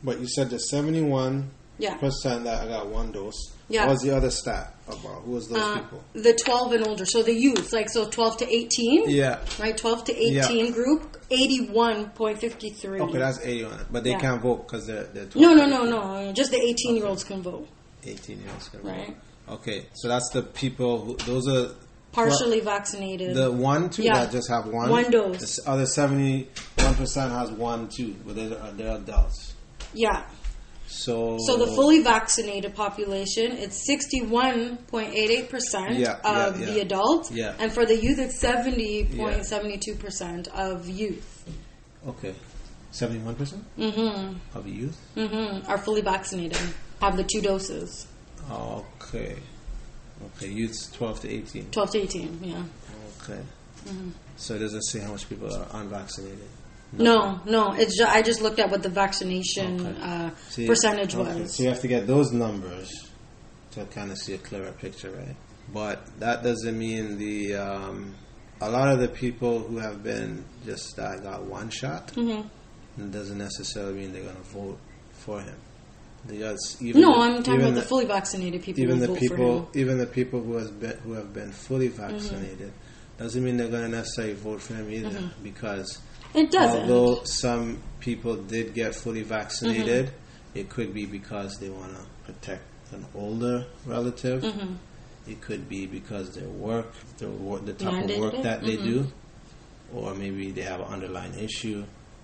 But 0.04 0.20
you 0.20 0.28
said 0.28 0.50
the 0.50 0.60
seventy-one 0.60 1.50
Yeah. 1.80 1.96
percent 1.96 2.44
that 2.46 2.64
I 2.64 2.68
got 2.68 2.88
one 2.88 3.12
dose. 3.12 3.52
Yeah. 3.70 3.86
What 3.86 3.94
was 3.94 4.02
the 4.02 4.16
other 4.16 4.30
stat 4.30 4.76
about? 4.88 5.24
Who 5.24 5.32
was 5.32 5.48
those 5.48 5.60
Uh, 5.62 5.80
people? 5.80 6.04
the 6.14 6.34
12 6.34 6.74
and 6.74 6.88
older, 6.88 7.06
so 7.06 7.24
the 7.24 7.34
youth, 7.34 7.72
like 7.74 7.90
so 7.90 8.06
12 8.08 8.38
to 8.38 8.54
18, 8.54 9.10
Yeah. 9.10 9.40
right? 9.60 9.76
12 9.76 10.04
to 10.06 10.14
18 10.16 10.66
Yeah. 10.66 10.72
group, 10.72 11.18
81.53. 11.32 13.00
Okay, 13.02 13.18
that's 13.18 13.40
eighty-one. 13.40 13.86
But 13.92 14.04
they 14.04 14.12
Yeah. 14.12 14.20
can't 14.20 14.42
vote 14.42 14.68
because 14.68 14.86
they're 14.86 15.06
they're 15.06 15.26
12 15.26 15.42
no, 15.42 15.54
no, 15.66 15.66
no, 15.86 15.86
no. 16.26 16.32
Just 16.34 16.52
the 16.52 16.62
18 16.62 16.96
year 16.98 17.06
olds 17.08 17.24
can 17.24 17.42
vote. 17.42 17.68
eighteen 18.06 18.40
year 18.42 18.50
olds. 18.52 18.68
can 18.70 18.82
Right. 18.84 19.08
vote. 19.08 19.16
Okay, 19.56 19.86
so 19.96 20.08
that's 20.10 20.30
the 20.34 20.42
people. 20.44 21.00
Who, 21.06 21.16
those 21.26 21.48
are 21.48 21.72
Partially 22.14 22.60
vaccinated. 22.62 23.36
the 23.36 23.52
one 23.52 23.90
two 23.90 24.04
Yeah. 24.04 24.20
that 24.24 24.32
just 24.32 24.50
have 24.50 24.68
one 24.68 24.90
One 24.90 25.12
dose. 25.12 25.58
The 25.58 25.70
other 25.70 25.86
seventy-one 25.86 26.96
percent 26.96 27.32
has 27.32 27.52
one 27.52 27.90
two, 27.90 28.16
but 28.26 28.36
they're 28.36 28.50
they're 28.74 28.96
adults. 28.98 29.54
yeah. 29.94 30.24
So 30.86 31.38
So 31.48 31.58
the 31.58 31.68
fully 31.68 32.04
vaccinated 32.04 32.76
population, 32.76 33.54
it's 33.54 33.86
sixty-one 33.88 34.78
point 34.88 35.14
eight 35.16 35.32
eight 35.32 35.50
percent 35.50 35.96
Yeah, 35.96 36.18
yeah, 36.24 36.48
of 36.48 36.60
the 36.60 36.82
adults, 36.82 37.32
Yeah. 37.32 37.56
and 37.58 37.72
for 37.74 37.86
the 37.86 37.96
youth, 37.96 38.20
it's 38.20 38.40
seventy 38.40 39.06
point 39.06 39.44
seventy-two 39.46 39.96
percent 39.96 40.48
of 40.50 40.88
youth 40.88 41.46
okay, 42.08 42.36
seventy-one 42.92 43.34
percent 43.36 43.64
mm-hmm. 43.78 44.36
of 44.58 44.68
youth. 44.68 45.00
Mm-hmm. 45.16 45.70
are 45.72 45.78
fully 45.78 46.02
vaccinated, 46.02 46.60
have 47.02 47.18
the 47.18 47.24
two 47.24 47.42
doses, 47.42 48.06
Okay, 48.52 49.38
okay, 50.38 50.48
youths 50.50 50.90
twelve 50.92 51.20
to 51.22 51.30
eighteen. 51.30 51.70
twelve 51.72 51.92
to 51.92 52.00
eighteen. 52.00 52.40
Yeah. 52.42 52.64
Okay, 53.22 53.42
Mm-hmm. 53.86 54.10
so 54.38 54.56
it 54.56 54.60
doesn't 54.60 54.82
say 54.84 55.00
how 55.00 55.12
much 55.12 55.28
people 55.28 55.54
are 55.54 55.68
unvaccinated. 55.74 56.48
No, 56.94 57.42
no. 57.46 57.74
It's 57.74 57.98
ju- 57.98 58.06
I 58.08 58.22
just 58.22 58.42
looked 58.42 58.60
at 58.60 58.70
what 58.70 58.82
the 58.84 58.90
vaccination 58.90 59.86
Okay. 59.88 60.02
uh, 60.02 60.30
percentage 60.68 61.16
okay, 61.16 61.42
was. 61.42 61.56
So 61.58 61.64
you 61.64 61.70
have 61.70 61.82
to 61.82 61.88
get 61.88 62.06
those 62.08 62.32
numbers 62.32 62.90
to 63.72 63.84
kind 63.86 64.12
of 64.12 64.18
see 64.18 64.34
a 64.36 64.38
clearer 64.38 64.72
picture, 64.74 65.10
right? 65.12 65.36
But 65.74 66.06
that 66.20 66.44
doesn't 66.44 66.78
mean 66.78 67.18
the 67.18 67.56
um, 67.56 68.14
a 68.62 68.70
lot 68.70 68.90
of 68.90 69.00
the 69.00 69.08
people 69.08 69.60
who 69.60 69.80
have 69.80 70.04
been 70.04 70.46
just 70.66 70.98
uh, 71.00 71.18
got 71.18 71.44
one 71.44 71.70
shot 71.70 72.08
Mhm. 72.14 72.46
it 73.00 73.12
doesn't 73.12 73.38
necessarily 73.40 73.94
mean 73.96 74.14
they're 74.14 74.24
going 74.24 74.36
to 74.36 74.42
vote 74.44 74.78
for 75.14 75.42
him. 75.42 75.56
Because 76.28 76.78
even 76.82 77.02
No, 77.02 77.14
the- 77.16 77.20
I'm 77.20 77.44
talking 77.44 77.62
about 77.62 77.76
the, 77.76 77.82
fully 77.82 78.06
vaccinated 78.06 78.62
people 78.64 78.84
even 78.84 79.00
the 79.00 79.08
vote 79.08 79.18
for 79.18 79.24
him. 79.24 79.30
people 79.30 79.70
even 79.74 79.98
the 79.98 80.06
people 80.08 80.42
who 80.42 80.54
has 80.58 80.72
been 80.72 80.98
who 81.04 81.14
have 81.14 81.34
been 81.34 81.52
fully 81.52 81.90
Mm-hmm. 81.90 82.02
vaccinated 82.14 82.72
doesn't 83.18 83.44
mean 83.44 83.58
they're 83.58 83.68
going 83.70 83.84
to 83.92 83.98
necessarily 83.98 84.34
vote 84.34 84.62
for 84.62 84.74
him 84.76 84.90
either 84.90 85.10
Mm-hmm. 85.10 85.44
because 85.44 86.00
It 86.34 86.50
doesn't. 86.52 86.82
although 86.90 87.24
some 87.26 87.80
people 88.00 88.36
did 88.38 88.74
get 88.74 88.96
fully 88.96 89.24
vaccinated 89.24 90.06
Mm-hmm. 90.08 90.60
it 90.60 90.70
could 90.70 90.94
be 90.94 91.06
because 91.06 91.58
they 91.60 91.70
want 91.70 91.94
to 91.96 92.02
protect 92.32 92.64
an 92.94 93.06
older 93.16 93.66
relative 93.86 94.44
Mm-hmm. 94.44 94.76
it 95.28 95.42
could 95.42 95.68
be 95.68 95.86
because 95.88 96.36
their 96.36 96.48
work 96.48 96.94
their 97.18 97.30
work 97.30 97.66
the 97.66 97.74
type 97.74 98.10
of 98.10 98.18
work 98.18 98.42
that 98.44 98.62
they 98.64 98.78
Mhm. 98.78 98.84
do 98.86 99.08
or 99.94 100.16
maybe 100.16 100.52
they 100.52 100.62
have 100.64 100.80
an 100.80 100.88
underlying 100.88 101.34
issue 101.38 101.84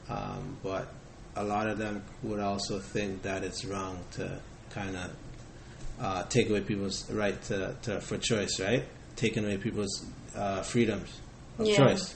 um, 0.09 0.57
but 0.63 0.87
a 1.35 1.43
lot 1.43 1.67
of 1.67 1.77
them 1.77 2.03
would 2.23 2.39
also 2.39 2.79
think 2.79 3.21
that 3.23 3.43
it's 3.43 3.63
wrong 3.65 3.99
to 4.11 4.39
kind 4.71 4.95
of 4.95 5.11
uh, 6.01 6.23
take 6.23 6.49
away 6.49 6.61
people's 6.61 7.09
right 7.11 7.41
to, 7.43 7.75
to 7.83 8.01
for 8.01 8.17
choice, 8.17 8.59
right? 8.59 8.85
Taking 9.15 9.43
away 9.45 9.57
people's 9.57 10.05
uh, 10.35 10.61
freedoms 10.61 11.09
of 11.57 11.67
Yeah. 11.67 11.77
choice. 11.77 12.15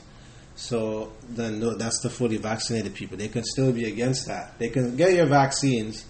So 0.56 1.12
then, 1.28 1.58
no, 1.60 1.74
that's 1.74 2.00
the 2.00 2.10
fully 2.10 2.36
vaccinated 2.36 2.94
people. 2.94 3.16
They 3.16 3.28
can 3.28 3.44
still 3.44 3.72
be 3.72 3.86
against 3.86 4.26
that. 4.28 4.58
They 4.58 4.68
can 4.68 4.94
get 4.96 5.12
your 5.14 5.26
vaccines, 5.26 6.04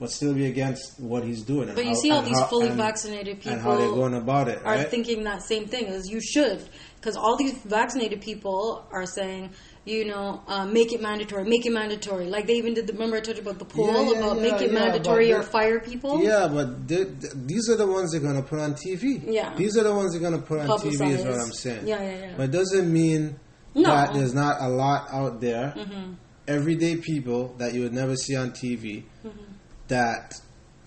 but 0.00 0.10
still 0.10 0.32
be 0.34 0.46
against 0.46 0.98
what 0.98 1.24
he's 1.24 1.42
doing. 1.42 1.68
and 1.68 1.76
But 1.76 1.84
you 1.84 1.90
how- 1.90 2.00
see 2.00 2.10
all 2.10 2.22
these 2.22 2.38
how- 2.38 2.46
fully 2.46 2.68
and- 2.68 2.76
vaccinated 2.76 3.36
people 3.38 3.52
and 3.52 3.60
how 3.60 3.76
they're 3.76 3.88
going 3.90 4.14
about 4.14 4.48
it, 4.48 4.58
are 4.64 4.76
right? 4.76 4.88
thinking 4.90 5.24
that 5.24 5.42
same 5.42 5.66
thing 5.68 5.86
as 5.88 6.08
you 6.10 6.20
should, 6.22 6.62
because 6.96 7.16
all 7.16 7.36
these 7.36 7.52
vaccinated 7.66 8.20
people 8.22 8.84
are 8.90 9.04
saying, 9.06 9.50
you 9.84 10.04
know, 10.04 10.40
uh, 10.46 10.64
make 10.64 10.92
it 10.92 11.00
mandatory, 11.02 11.44
make 11.44 11.66
it 11.66 11.72
mandatory. 11.72 12.26
Like 12.26 12.46
they 12.46 12.54
even 12.54 12.74
did. 12.74 12.86
The, 12.86 12.92
remember 12.92 13.16
I 13.16 13.20
told 13.20 13.36
you 13.36 13.42
about 13.42 13.58
the 13.58 13.64
poll 13.64 13.86
Yeah, 13.88 14.18
about 14.18 14.36
yeah, 14.36 14.42
make 14.42 14.60
it 14.62 14.70
yeah, 14.72 14.78
mandatory 14.78 15.32
or 15.32 15.42
fire 15.42 15.80
people. 15.80 16.22
Yeah, 16.22 16.48
but 16.48 16.86
they, 16.86 17.04
these 17.34 17.68
are 17.68 17.76
the 17.76 17.86
ones 17.86 18.12
they're 18.12 18.20
going 18.20 18.36
to 18.40 18.48
put 18.48 18.60
on 18.60 18.74
TV. 18.74 19.22
Yeah. 19.26 19.54
These 19.56 19.76
are 19.76 19.82
the 19.82 19.94
ones 19.94 20.12
they're 20.12 20.20
going 20.20 20.40
to 20.40 20.46
put 20.46 20.60
on 20.60 20.68
TV, 20.78 21.10
is 21.10 21.24
what 21.24 21.34
I'm 21.40 21.52
saying. 21.52 21.88
Yeah, 21.88 22.00
yeah, 22.02 22.18
yeah. 22.18 22.34
But 22.36 22.44
it 22.44 22.52
doesn't 22.52 22.92
mean 22.92 23.38
No. 23.74 23.90
that 23.90 24.14
there's 24.14 24.34
not 24.34 24.60
a 24.60 24.68
lot 24.68 25.08
out 25.12 25.40
there, 25.40 25.74
Mm-hmm. 25.76 26.12
everyday 26.46 26.96
people 26.96 27.54
that 27.58 27.74
you 27.74 27.82
would 27.82 27.92
never 27.92 28.14
see 28.14 28.36
on 28.36 28.52
TV 28.52 29.02
Mm-hmm. 29.24 29.52
that 29.88 30.34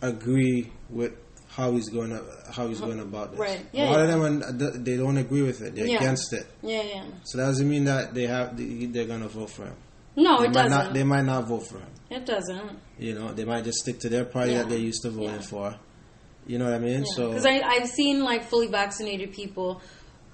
agree 0.01 0.71
with 0.89 1.11
how 1.55 1.71
he's 1.71 1.89
going 1.89 2.09
to 2.09 2.21
how 2.51 2.67
he's 2.67 2.81
going 2.81 2.99
about 2.99 3.31
this. 3.31 3.39
Right. 3.39 3.65
Yeah, 3.71 3.85
a 3.85 3.91
lot 3.91 4.07
yeah. 4.09 4.15
of 4.15 4.59
them 4.59 4.83
they 4.83 4.97
don't 4.97 5.17
agree 5.17 5.41
with 5.41 5.61
it. 5.61 5.75
They're 5.75 5.87
Yeah. 5.87 5.97
against 5.97 6.33
it. 6.33 6.45
yeah, 6.61 6.81
yeah. 6.83 7.03
So 7.23 7.37
that 7.37 7.45
doesn't 7.45 7.69
mean 7.69 7.85
that 7.85 8.13
they 8.13 8.27
have 8.27 8.57
they're 8.57 9.05
going 9.05 9.21
to 9.21 9.27
vote 9.29 9.49
for 9.49 9.65
him. 9.65 9.75
No, 10.17 10.39
they 10.39 10.45
it 10.47 10.53
might 10.53 10.69
Not, 10.69 10.77
doesn't. 10.77 10.93
they 10.93 11.03
might 11.03 11.25
not 11.25 11.45
vote 11.45 11.67
for 11.67 11.77
him. 11.79 11.89
It 12.09 12.25
doesn't. 12.25 12.79
You 12.99 13.15
know, 13.15 13.33
they 13.33 13.45
might 13.45 13.63
just 13.63 13.79
stick 13.79 13.99
to 14.01 14.09
their 14.09 14.25
party 14.25 14.51
Yeah. 14.51 14.59
that 14.59 14.69
they're 14.69 14.77
used 14.79 15.01
to 15.03 15.09
voting 15.09 15.39
for. 15.41 15.75
You 16.47 16.57
know 16.59 16.65
what 16.65 16.73
I 16.75 16.79
mean? 16.79 17.05
So 17.05 17.29
Because 17.29 17.45
I've 17.45 17.87
seen 17.89 18.23
like 18.23 18.43
fully 18.49 18.67
vaccinated 18.67 19.33
people 19.33 19.81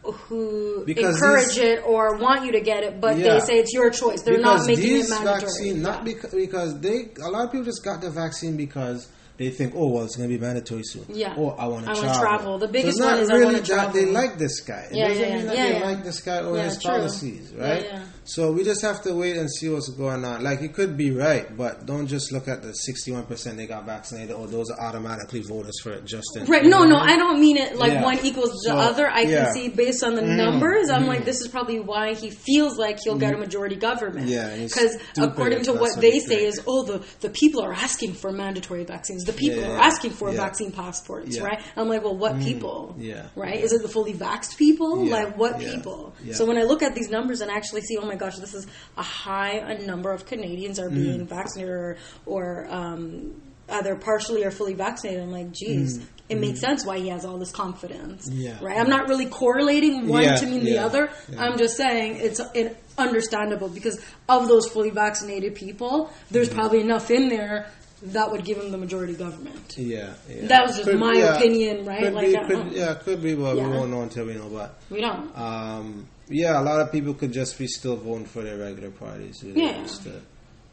who 0.03 0.83
Because 0.85 1.15
encourage 1.15 1.49
these- 1.49 1.57
it 1.59 1.83
or 1.85 2.17
want 2.17 2.45
you 2.45 2.51
to 2.53 2.59
get 2.61 2.83
it, 2.83 2.99
but 2.99 3.17
Yeah. 3.17 3.33
they 3.35 3.39
say 3.41 3.53
it's 3.59 3.73
your 3.73 3.89
choice. 3.91 4.21
They're 4.23 4.39
not 4.39 4.65
making 4.65 4.97
it 4.97 5.09
mandatory. 5.09 5.41
vaccine, 5.41 5.81
not 5.81 5.97
Yeah. 5.99 6.03
because 6.13 6.31
because 6.33 6.79
they 6.79 7.09
a 7.23 7.29
lot 7.29 7.45
of 7.45 7.51
people 7.51 7.65
just 7.65 7.83
got 7.83 8.01
the 8.01 8.09
vaccine 8.09 8.57
because 8.57 9.07
they 9.41 9.49
think, 9.49 9.73
oh 9.75 9.87
well, 9.87 10.03
it's 10.03 10.15
going 10.15 10.29
to 10.29 10.35
be 10.37 10.39
mandatory 10.39 10.83
soon. 10.83 11.05
Yeah. 11.09 11.35
Oh, 11.37 11.49
I 11.49 11.67
want 11.67 11.85
to 11.85 11.93
travel. 11.95 12.19
travel. 12.19 12.57
The 12.59 12.67
biggest 12.67 12.97
so 12.99 13.05
one 13.05 13.19
is 13.19 13.29
I 13.29 13.33
really 13.33 13.45
wanna 13.55 13.61
that 13.61 13.93
they 13.93 14.05
like 14.05 14.37
this 14.37 14.59
guy. 14.61 14.87
It 14.91 14.95
Yeah, 14.95 15.07
doesn't 15.07 15.23
yeah, 15.23 15.35
mean 15.35 15.45
that 15.47 15.55
they 15.55 15.81
like 15.81 16.03
this 16.03 16.21
guy 16.21 16.41
or 16.43 16.57
his 16.57 16.81
true. 16.81 16.91
policies, 16.91 17.53
right? 17.53 17.85
So 18.23 18.51
we 18.51 18.63
just 18.63 18.81
have 18.83 19.01
to 19.03 19.15
wait 19.15 19.35
and 19.35 19.49
see 19.51 19.67
what's 19.67 19.89
going 19.89 20.23
on. 20.23 20.43
Like 20.43 20.61
it 20.61 20.73
could 20.73 20.95
be 20.95 21.11
right, 21.11 21.55
but 21.57 21.85
don't 21.87 22.05
just 22.07 22.31
look 22.31 22.47
at 22.47 22.61
the 22.61 22.71
sixty-one 22.73 23.25
percent 23.25 23.57
they 23.57 23.65
got 23.65 23.85
vaccinated, 23.85 24.35
or 24.35 24.47
those 24.47 24.69
are 24.69 24.79
automatically 24.79 25.41
voters 25.41 25.79
for 25.81 25.91
it. 25.91 26.05
Justin, 26.05 26.45
Right? 26.45 26.63
No, 26.63 26.83
no, 26.83 26.97
I 26.97 27.17
don't 27.17 27.39
mean 27.39 27.57
it 27.57 27.77
like 27.77 27.93
Yeah. 27.93 28.03
one 28.03 28.19
equals 28.23 28.51
the 28.63 28.69
So, 28.69 28.77
other. 28.77 29.09
I 29.09 29.21
yeah. 29.21 29.45
Can 29.45 29.53
see 29.53 29.69
based 29.69 30.03
on 30.03 30.15
the 30.15 30.21
mm. 30.21 30.37
numbers. 30.37 30.89
I'm 30.89 31.07
like, 31.07 31.21
mm. 31.21 31.25
this 31.25 31.41
is 31.41 31.47
probably 31.47 31.79
why 31.79 32.13
he 32.13 32.29
feels 32.29 32.77
like 32.77 32.99
he'll 33.03 33.17
get 33.17 33.33
a 33.33 33.37
mm. 33.37 33.41
majority 33.41 33.75
government. 33.75 34.27
Yeah, 34.27 34.55
because 34.55 34.97
according 35.17 35.63
to 35.63 35.73
what 35.73 35.99
they 35.99 36.19
say 36.19 36.45
is, 36.45 36.61
oh, 36.67 36.83
the 36.83 37.03
the 37.21 37.29
people 37.29 37.63
are 37.63 37.73
asking 37.73 38.13
for 38.13 38.31
mandatory 38.31 38.83
vaccines. 38.83 39.23
The 39.23 39.33
people 39.33 39.61
Yeah, 39.61 39.71
are 39.71 39.79
asking 39.81 40.11
for 40.11 40.31
vaccine 40.31 40.71
passports. 40.71 41.37
Mm. 41.37 41.43
right? 41.43 41.61
I'm 41.75 41.89
like, 41.89 42.03
well, 42.03 42.15
what 42.15 42.39
people? 42.39 42.95
yeah, 42.99 43.27
Right? 43.35 43.59
Is 43.61 43.73
it 43.73 43.81
the 43.81 43.89
fully 43.89 44.13
vaxxed 44.13 44.57
people? 44.57 45.05
Like 45.07 45.35
what 45.37 45.59
people? 45.59 46.13
So 46.33 46.45
when 46.45 46.57
I 46.57 46.63
look 46.63 46.83
at 46.83 46.93
these 46.93 47.09
numbers 47.09 47.41
and 47.41 47.49
actually 47.49 47.81
see, 47.81 47.97
oh 47.97 48.10
my 48.11 48.17
gosh, 48.17 48.37
this 48.37 48.53
is 48.53 48.67
a 48.97 49.01
high 49.03 49.53
a 49.73 49.85
number 49.85 50.11
of 50.11 50.25
Canadians 50.25 50.79
are 50.79 50.89
Mm. 50.89 50.95
being 50.95 51.25
vaccinated 51.27 51.73
or, 51.73 51.97
or 52.25 52.67
um, 52.69 53.41
either 53.69 53.95
partially 53.95 54.43
or 54.43 54.51
fully 54.51 54.73
vaccinated. 54.73 55.23
I'm 55.23 55.31
like, 55.31 55.51
geez, 55.53 56.05
it 56.27 56.37
makes 56.39 56.59
sense 56.59 56.85
why 56.85 56.97
he 56.99 57.07
has 57.07 57.23
all 57.23 57.37
this 57.37 57.51
confidence. 57.51 58.29
Mm. 58.29 58.33
Yeah. 58.35 58.57
Right? 58.61 58.77
I'm 58.77 58.89
not 58.89 59.07
really 59.07 59.27
correlating 59.27 60.07
one 60.09 60.23
Yeah, 60.23 60.35
to 60.35 60.45
mean 60.45 60.65
the 60.65 60.79
other. 60.79 61.09
yeah. 61.29 61.41
I'm 61.43 61.57
just 61.57 61.77
saying 61.77 62.17
it's 62.17 62.41
it, 62.53 62.75
understandable 62.97 63.69
because 63.69 63.97
of 64.27 64.47
those 64.49 64.67
fully 64.67 64.89
vaccinated 64.89 65.55
people, 65.55 66.11
there's 66.31 66.49
Mm. 66.49 66.55
probably 66.55 66.81
enough 66.81 67.09
in 67.11 67.29
there 67.29 67.67
that 68.03 68.31
would 68.31 68.43
give 68.43 68.57
him 68.57 68.71
the 68.71 68.77
majority 68.79 69.13
government. 69.13 69.75
Yeah, 69.77 70.13
yeah. 70.27 70.47
That 70.47 70.65
was 70.65 70.75
just 70.75 70.89
Could- 70.89 70.99
my 70.99 71.13
yeah, 71.13 71.37
opinion, 71.37 71.85
right? 71.85 71.99
Could 72.01 72.13
Like, 72.13 72.25
be, 72.27 72.37
could, 72.55 72.71
yeah, 72.73 72.93
could 72.95 73.21
be, 73.23 73.35
but 73.35 73.55
Yeah. 73.55 73.67
we 73.67 73.77
won't 73.77 73.91
know 73.91 74.01
until 74.01 74.25
we 74.25 74.33
know. 74.33 74.49
But 74.51 74.75
We 74.89 74.99
don't. 75.01 75.29
um, 75.37 76.07
yeah, 76.31 76.59
a 76.59 76.63
lot 76.63 76.79
of 76.81 76.91
people 76.91 77.13
could 77.13 77.31
just 77.31 77.57
be 77.59 77.67
still 77.67 77.95
voting 77.97 78.25
for 78.25 78.41
their 78.41 78.57
regular 78.57 78.91
parties. 78.91 79.43
Yeah. 79.43 79.81
used 79.81 80.03
to 80.03 80.21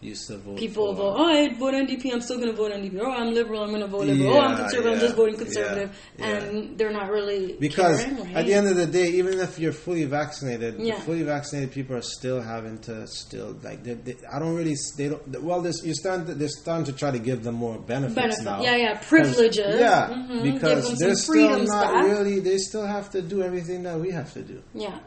used 0.00 0.29
to 0.29 0.37
vote. 0.38 0.57
People 0.57 0.95
for. 0.95 1.03
vote, 1.03 1.17
oh, 1.19 1.25
I 1.27 1.53
vote 1.55 1.75
NDP, 1.75 2.12
I'm 2.12 2.21
still 2.21 2.37
going 2.37 2.50
to 2.50 2.55
vote 2.57 2.71
NDP. 2.71 3.00
Oh, 3.00 3.11
I'm 3.11 3.35
liberal, 3.35 3.65
I'm 3.65 3.71
going 3.71 3.81
to 3.81 3.88
vote 3.88 4.07
liberal. 4.07 4.37
oh, 4.37 4.41
I'm 4.43 4.50
Yeah, 4.53 4.57
conservative, 4.59 4.93
I'm 4.93 5.00
just 5.00 5.17
voting 5.17 5.37
conservative. 5.37 5.99
yeah. 6.17 6.27
And 6.27 6.79
they're 6.79 6.93
not 6.93 7.11
really 7.11 7.57
Because 7.59 8.05
caring, 8.05 8.23
right? 8.23 8.37
at 8.37 8.47
the 8.47 8.55
end 8.55 8.69
of 8.69 8.77
the 8.77 8.87
day, 8.87 9.09
even 9.09 9.41
if 9.41 9.59
you're 9.59 9.73
fully 9.73 10.05
vaccinated, 10.05 10.79
Yeah. 10.79 10.95
the 10.95 11.00
fully 11.03 11.25
vaccinated 11.25 11.73
people 11.73 11.97
are 11.97 12.03
still 12.03 12.41
having 12.41 12.79
to 12.83 13.09
still 13.09 13.57
like. 13.65 13.83
They, 13.83 13.95
they, 13.95 14.15
I 14.33 14.38
don't 14.38 14.55
really. 14.55 14.77
They 14.97 15.09
don't. 15.09 15.43
Well, 15.43 15.62
there's, 15.62 15.85
you're 15.85 15.97
starting. 15.97 16.27
To, 16.27 16.35
they're 16.35 16.47
starting 16.47 16.85
to 16.87 16.93
try 16.93 17.11
to 17.11 17.19
give 17.19 17.43
them 17.43 17.57
more 17.57 17.77
benefits 17.77 18.15
Benefit. 18.15 18.45
now. 18.45 18.62
Yeah, 18.62 18.77
yeah, 18.77 18.99
privileges. 19.03 19.81
Yeah, 19.81 20.11
Mhm. 20.11 20.45
Give 20.45 20.55
because 20.55 20.97
they're 21.00 21.17
still 21.17 21.59
not 21.65 21.93
back. 21.95 22.05
really. 22.05 22.38
They 22.38 22.59
still 22.59 22.87
have 22.87 23.11
to 23.11 23.21
do 23.21 23.43
everything 23.43 23.83
that 23.83 23.99
we 23.99 24.12
have 24.12 24.33
to 24.35 24.43
do. 24.43 24.62
yeah. 24.75 25.00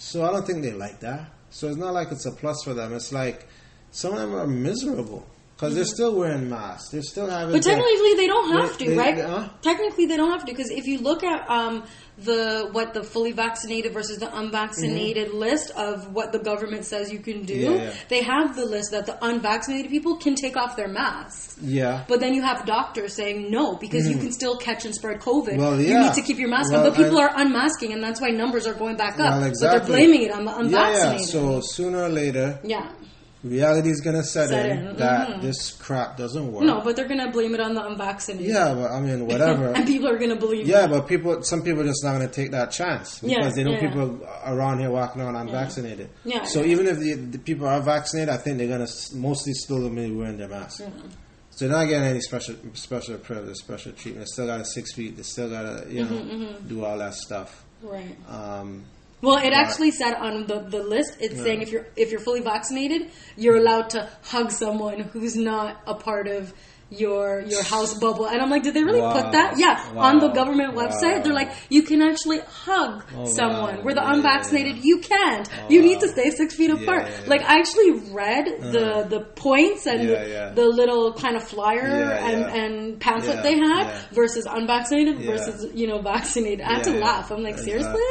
So 0.00 0.24
I 0.24 0.32
don't 0.32 0.46
think 0.46 0.62
they 0.62 0.72
like 0.72 1.00
that. 1.00 1.30
So 1.50 1.68
it's 1.68 1.76
not 1.76 1.92
like 1.92 2.10
it's 2.10 2.24
a 2.24 2.30
plus 2.30 2.64
for 2.64 2.72
them. 2.72 2.94
It's 2.94 3.12
like 3.12 3.46
some 3.90 4.14
of 4.14 4.18
them 4.18 4.34
are 4.34 4.46
miserable 4.46 5.26
because 5.60 5.74
they're 5.74 5.84
still 5.84 6.14
wearing 6.14 6.48
masks. 6.48 6.88
They're 6.90 7.02
still 7.02 7.28
having. 7.28 7.52
But 7.54 7.62
technically, 7.62 8.14
they 8.14 8.26
don't 8.26 8.50
have 8.52 8.78
They- 8.78 8.84
to, 8.86 8.90
they- 8.92 8.96
right? 8.96 9.18
huh? 9.24 9.48
Technically, 9.60 10.06
they 10.06 10.16
don't 10.16 10.30
have 10.30 10.44
to 10.46 10.52
because 10.52 10.70
if 10.70 10.86
you 10.86 10.98
look 11.00 11.22
at 11.22 11.48
um, 11.50 11.84
the 12.16 12.68
what 12.72 12.94
the 12.94 13.02
fully 13.02 13.32
vaccinated 13.32 13.92
versus 13.92 14.18
the 14.18 14.34
unvaccinated 14.38 15.32
list 15.34 15.70
of 15.72 16.12
what 16.14 16.32
the 16.32 16.38
government 16.38 16.84
says 16.84 17.12
you 17.12 17.18
can 17.18 17.44
do, 17.44 17.50
Mm-hmm. 17.50 17.74
Yeah, 17.76 17.82
yeah. 17.84 17.94
they 18.08 18.22
have 18.22 18.56
the 18.56 18.64
list 18.64 18.92
that 18.92 19.04
the 19.06 19.22
unvaccinated 19.24 19.90
people 19.90 20.16
can 20.16 20.34
take 20.34 20.56
off 20.56 20.76
their 20.76 20.88
masks. 20.88 21.56
yeah. 21.60 22.04
But 22.08 22.20
then 22.20 22.32
you 22.34 22.42
have 22.42 22.64
doctors 22.64 23.14
saying 23.14 23.50
no 23.50 23.76
because 23.76 24.08
you 24.08 24.16
can 24.16 24.32
still 24.32 24.56
catch 24.56 24.84
and 24.86 24.94
spread 24.94 25.20
COVID. 25.20 25.48
Mm-hmm. 25.48 25.58
Well, 25.58 25.80
You 25.80 25.98
need 25.98 26.14
to 26.14 26.22
keep 26.22 26.38
your 26.38 26.48
mask 26.48 26.72
Well, 26.72 26.84
on. 26.84 26.88
But 26.90 26.96
people 26.96 27.18
are 27.18 27.30
unmasking, 27.34 27.92
and 27.92 28.02
that's 28.02 28.20
why 28.20 28.28
numbers 28.30 28.66
are 28.66 28.74
going 28.74 28.96
back 28.96 29.18
up. 29.20 29.40
Well, 29.40 29.50
So 29.54 29.68
they're 29.70 29.80
blaming 29.80 30.22
it 30.22 30.30
on 30.32 30.44
the 30.44 30.52
Yeah, 30.52 30.60
unvaccinated. 30.60 31.20
yeah. 31.20 31.26
So 31.26 31.60
sooner 31.62 32.02
or 32.04 32.08
later, 32.08 32.58
yeah. 32.64 32.92
Reality 33.42 33.88
is 33.90 34.00
gonna 34.00 34.22
set, 34.22 34.48
Set 34.50 34.70
in, 34.70 34.86
in, 34.88 34.96
that 34.96 35.28
mhm. 35.28 35.40
this 35.42 35.72
crap 35.72 36.16
doesn't 36.16 36.52
work. 36.52 36.64
No, 36.64 36.80
but 36.82 36.94
they're 36.96 37.08
gonna 37.08 37.30
blame 37.30 37.54
it 37.54 37.60
on 37.60 37.74
the 37.74 37.84
unvaccinated. 37.86 38.48
Yeah, 38.48 38.74
but 38.74 38.90
I 38.90 39.00
mean, 39.00 39.26
whatever. 39.26 39.68
and 39.74 39.86
people 39.86 40.08
are 40.08 40.18
gonna 40.18 40.36
believe. 40.36 40.66
yeah, 40.66 40.84
it. 40.84 40.90
but 40.90 41.08
people, 41.08 41.42
some 41.42 41.62
people 41.62 41.80
are 41.80 41.86
just 41.86 42.04
not 42.04 42.12
gonna 42.12 42.28
take 42.28 42.50
that 42.50 42.70
chance 42.70 43.20
because 43.20 43.30
Yeah, 43.36 43.48
they 43.50 43.64
know 43.64 43.72
yeah. 43.72 43.88
people 43.88 44.20
around 44.44 44.80
here 44.80 44.90
walking 44.90 45.22
around 45.22 45.36
unvaccinated. 45.36 46.10
Yeah, 46.24 46.44
So 46.44 46.64
even 46.64 46.86
if 46.86 46.98
the, 46.98 47.14
the 47.14 47.38
people 47.38 47.66
are 47.66 47.80
vaccinated, 47.80 48.28
I 48.32 48.36
think 48.36 48.58
they're 48.58 48.68
gonna 48.68 48.88
mostly 49.14 49.52
still 49.54 49.88
be 49.88 50.10
wearing 50.10 50.36
their 50.36 50.48
masks. 50.48 50.82
So 51.52 51.66
they're 51.68 51.76
not 51.76 51.86
getting 51.88 52.08
any 52.08 52.20
special 52.20 52.54
special 52.74 53.18
privilege, 53.18 53.56
special 53.56 53.92
treatment. 53.92 54.26
They 54.26 54.30
still 54.32 54.46
got 54.46 54.58
to 54.58 54.64
six 54.64 54.92
feet. 54.94 55.16
They 55.16 55.22
still 55.24 55.50
got 55.50 55.62
to 55.84 55.92
you 55.92 56.04
know 56.04 56.10
Mm-hmm, 56.10 56.68
do 56.68 56.84
all 56.84 56.96
that 56.98 57.14
stuff. 57.14 57.64
Right. 57.82 58.16
Um, 58.28 58.84
Well, 59.22 59.38
it 59.38 59.52
actually 59.52 59.90
said 59.90 60.14
on 60.14 60.46
the, 60.46 60.60
the 60.60 60.82
list, 60.82 61.16
it's 61.20 61.36
saying 61.40 61.60
if 61.62 61.70
you're 61.70 61.86
if 61.96 62.10
you're 62.10 62.20
fully 62.20 62.40
vaccinated, 62.40 63.10
you're 63.36 63.56
allowed 63.58 63.90
to 63.90 64.08
hug 64.22 64.50
someone 64.50 65.00
who's 65.00 65.36
not 65.36 65.80
a 65.86 65.94
part 65.94 66.26
of 66.28 66.54
your 66.92 67.42
your 67.42 67.62
house 67.62 67.94
bubble. 68.00 68.26
And 68.26 68.40
I'm 68.42 68.50
like, 68.50 68.64
did 68.64 68.74
they 68.74 68.82
really 68.82 69.00
Wow. 69.00 69.12
put 69.22 69.32
that? 69.32 69.58
Yeah, 69.58 69.92
on 69.96 70.18
the 70.18 70.28
government 70.30 70.74
website, 70.74 71.18
Wow. 71.18 71.22
they're 71.22 71.32
like, 71.34 71.52
you 71.68 71.82
can 71.82 72.02
actually 72.02 72.40
hug 72.64 73.04
Oh, 73.16 73.26
someone. 73.26 73.76
wow. 73.76 73.82
Where 73.82 73.94
the 73.94 74.00
Yeah, 74.00 74.14
unvaccinated, 74.14 74.76
yeah. 74.76 74.82
you 74.84 74.98
can't. 74.98 75.48
Oh, 75.52 75.66
you 75.68 75.82
need 75.82 76.00
to 76.00 76.08
stay 76.08 76.30
six 76.30 76.54
feet 76.56 76.70
apart. 76.70 77.02
yeah, 77.06 77.10
yeah. 77.22 77.28
Like 77.28 77.42
I 77.42 77.58
actually 77.60 77.90
read 78.10 78.48
uh-huh. 78.48 78.70
the 78.72 79.06
the 79.14 79.20
points 79.20 79.86
and 79.86 80.02
Yeah, 80.08 80.24
the, 80.24 80.28
yeah. 80.30 80.50
the 80.60 80.66
little 80.66 81.12
kind 81.12 81.36
of 81.36 81.44
flyer 81.44 81.86
Yeah, 81.86 82.26
and 82.28 82.40
yeah. 82.40 82.60
and 82.62 82.98
pamphlet 83.00 83.36
Yeah, 83.36 83.42
they 83.42 83.56
had 83.58 83.84
yeah. 83.86 84.00
versus 84.12 84.46
unvaccinated 84.50 85.20
Yeah. 85.20 85.30
versus 85.30 85.70
you 85.74 85.86
know 85.86 86.00
vaccinated. 86.00 86.62
I 86.62 86.72
had 86.72 86.86
Yeah, 86.86 86.92
to 86.92 86.98
yeah. 86.98 87.04
laugh. 87.04 87.30
I'm 87.30 87.42
like, 87.44 87.58
seriously? 87.58 88.10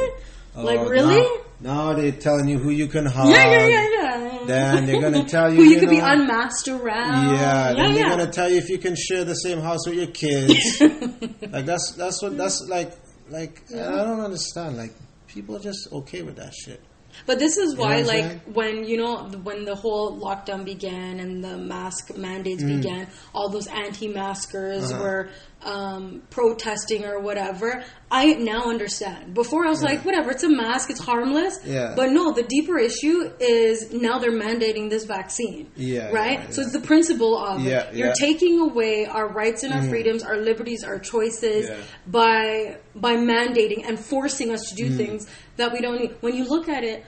Oh, 0.56 0.64
like 0.64 0.88
really? 0.88 1.22
Now, 1.60 1.88
now 1.88 1.92
they're 1.94 2.12
telling 2.12 2.48
you 2.48 2.58
who 2.58 2.70
you 2.70 2.88
can 2.88 3.06
hug. 3.06 3.28
Yeah, 3.30 3.44
yeah, 3.50 3.66
yeah, 3.66 3.88
yeah. 3.88 4.44
Then 4.46 4.86
they're 4.86 5.00
gonna 5.00 5.24
tell 5.28 5.50
you, 5.50 5.56
who 5.56 5.62
you, 5.62 5.70
you 5.74 5.80
could 5.80 5.90
be 5.90 5.98
know- 5.98 6.12
unmasked 6.12 6.68
around. 6.68 7.34
Yeah, 7.34 7.72
then 7.74 7.94
yeah, 7.94 8.08
they're 8.08 8.08
gonna 8.16 8.32
tell 8.32 8.50
you 8.50 8.56
if 8.58 8.68
you 8.68 8.78
can 8.78 8.96
share 8.96 9.24
the 9.24 9.34
same 9.34 9.60
house 9.60 9.86
with 9.86 9.96
your 9.96 10.06
kids. 10.08 10.80
like 11.52 11.66
that's 11.66 11.92
that's 11.92 12.22
what 12.22 12.36
that's 12.36 12.66
like. 12.68 12.92
Like 13.28 13.62
I 13.72 14.04
don't 14.04 14.20
understand. 14.20 14.76
Like 14.76 14.92
people 15.28 15.56
are 15.56 15.60
just 15.60 15.92
okay 15.92 16.22
with 16.22 16.36
that 16.36 16.52
shit. 16.52 16.80
But 17.26 17.38
this 17.38 17.56
is 17.56 17.76
why, 17.76 17.88
what 17.88 17.98
I'm 18.00 18.06
like, 18.06 18.24
saying? 18.24 18.40
when 18.52 18.84
you 18.84 18.96
know 18.96 19.24
when 19.42 19.64
the 19.64 19.74
whole 19.74 20.18
lockdown 20.20 20.64
began 20.64 21.20
and 21.20 21.42
the 21.44 21.56
mask 21.58 22.16
mandates 22.16 22.62
Mm. 22.62 22.76
began, 22.82 23.08
all 23.34 23.48
those 23.48 23.66
anti-maskers 23.66 24.92
Uh-huh. 24.92 25.02
were 25.02 25.28
um, 25.62 26.22
protesting 26.30 27.04
or 27.04 27.20
whatever. 27.20 27.84
I 28.10 28.32
now 28.32 28.70
understand. 28.70 29.34
Before 29.34 29.66
I 29.66 29.68
was 29.68 29.82
like, 29.82 30.06
whatever, 30.06 30.30
it's 30.30 30.42
a 30.42 30.48
mask, 30.48 30.88
it's 30.88 31.00
harmless. 31.00 31.60
Yeah. 31.66 31.92
But 31.94 32.12
no, 32.12 32.32
the 32.32 32.44
deeper 32.44 32.78
issue 32.78 33.30
is 33.38 33.92
now 33.92 34.18
they're 34.18 34.32
mandating 34.32 34.88
this 34.88 35.04
vaccine. 35.04 35.70
Yeah, 35.76 36.08
Right. 36.12 36.38
yeah, 36.40 36.48
So 36.50 36.62
it's 36.62 36.72
the 36.72 36.80
principle 36.80 37.36
of 37.36 37.60
Yeah, 37.62 37.80
it. 37.88 37.94
You're 37.94 38.06
yeah. 38.08 38.14
taking 38.18 38.58
away 38.58 39.04
our 39.04 39.28
rights 39.28 39.62
and 39.62 39.74
our 39.74 39.82
freedoms, 39.82 40.22
our 40.22 40.38
liberties, 40.38 40.82
our 40.82 40.98
choices 40.98 41.68
Yeah. 41.68 41.76
by 42.06 42.78
by 42.94 43.14
mandating 43.16 43.86
and 43.88 43.98
forcing 43.98 44.50
us 44.50 44.62
to 44.70 44.74
Mm. 44.74 44.88
do 44.88 44.96
things 44.96 45.26
that 45.56 45.72
we 45.72 45.80
don't 45.80 46.00
need. 46.00 46.14
When 46.20 46.34
you 46.34 46.44
look 46.44 46.68
at 46.68 46.84
it, 46.84 47.04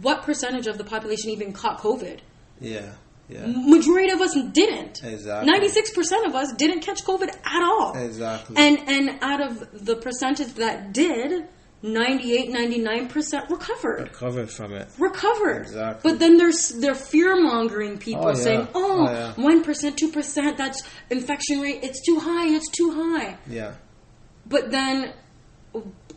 what 0.00 0.22
percentage 0.22 0.66
of 0.66 0.78
the 0.78 0.84
population 0.84 1.30
even 1.30 1.52
caught 1.52 1.78
COVID? 1.80 2.18
Yeah, 2.60 2.92
yeah, 3.28 3.46
Majority 3.46 4.10
of 4.10 4.20
us 4.20 4.36
didn't. 4.52 5.02
Exactly. 5.04 5.50
Ninety 5.50 5.68
six 5.68 5.90
percent 5.90 6.26
of 6.26 6.34
us 6.34 6.52
didn't 6.52 6.80
catch 6.80 7.04
COVID 7.04 7.28
at 7.28 7.62
all. 7.62 7.96
exactly. 7.96 8.56
And 8.56 8.78
and 8.88 9.18
out 9.22 9.40
of 9.40 9.84
the 9.84 9.96
percentage 9.96 10.54
that 10.54 10.92
did, 10.92 11.46
98, 11.84 12.48
99 12.50 13.08
percent 13.08 13.50
recovered. 13.50 14.00
Recovered 14.02 14.48
from 14.50 14.72
it. 14.72 14.88
Recovered, 14.98 15.62
Exactly. 15.62 16.10
but 16.12 16.20
then 16.20 16.36
there's 16.36 16.68
they're 16.68 16.94
fear 16.94 17.34
mongering 17.42 17.98
people, 17.98 18.26
Oh, 18.26 18.28
yeah. 18.28 18.34
saying, 18.34 18.68
Oh, 18.74 19.06
"Oh, 19.08 19.12
yeah. 19.12 19.32
one 19.34 19.64
percent, 19.64 19.96
two 19.96 20.10
percent, 20.12 20.56
that's 20.56 20.82
infection 21.10 21.60
rate. 21.60 21.80
It's 21.82 22.00
too 22.06 22.20
high. 22.20 22.46
It's 22.54 22.68
too 22.70 22.90
high." 22.92 23.36
Yeah, 23.48 23.72
But 24.46 24.70
then 24.70 25.12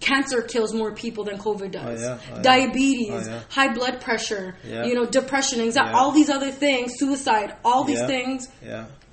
cancer 0.02 0.42
kills 0.42 0.74
more 0.74 0.92
people 0.92 1.24
than 1.24 1.38
COVID 1.38 1.68
oh, 1.68 1.68
does. 1.70 2.04
Oh, 2.04 2.06
yeah. 2.06 2.20
Oh, 2.32 2.36
yeah. 2.36 2.42
Diabetes, 2.42 3.28
Oh, 3.28 3.32
yeah. 3.32 3.40
high 3.50 3.74
blood 3.74 4.02
pressure, 4.02 4.56
you 4.66 4.94
know, 4.94 5.06
depression, 5.06 5.62
anxiety, 5.62 5.94
all 5.94 6.12
these 6.12 6.30
other 6.30 6.52
things, 6.52 6.94
suicide, 6.98 7.56
all 7.64 7.84
these 7.84 8.00
Yeah. 8.00 8.08
things. 8.08 8.50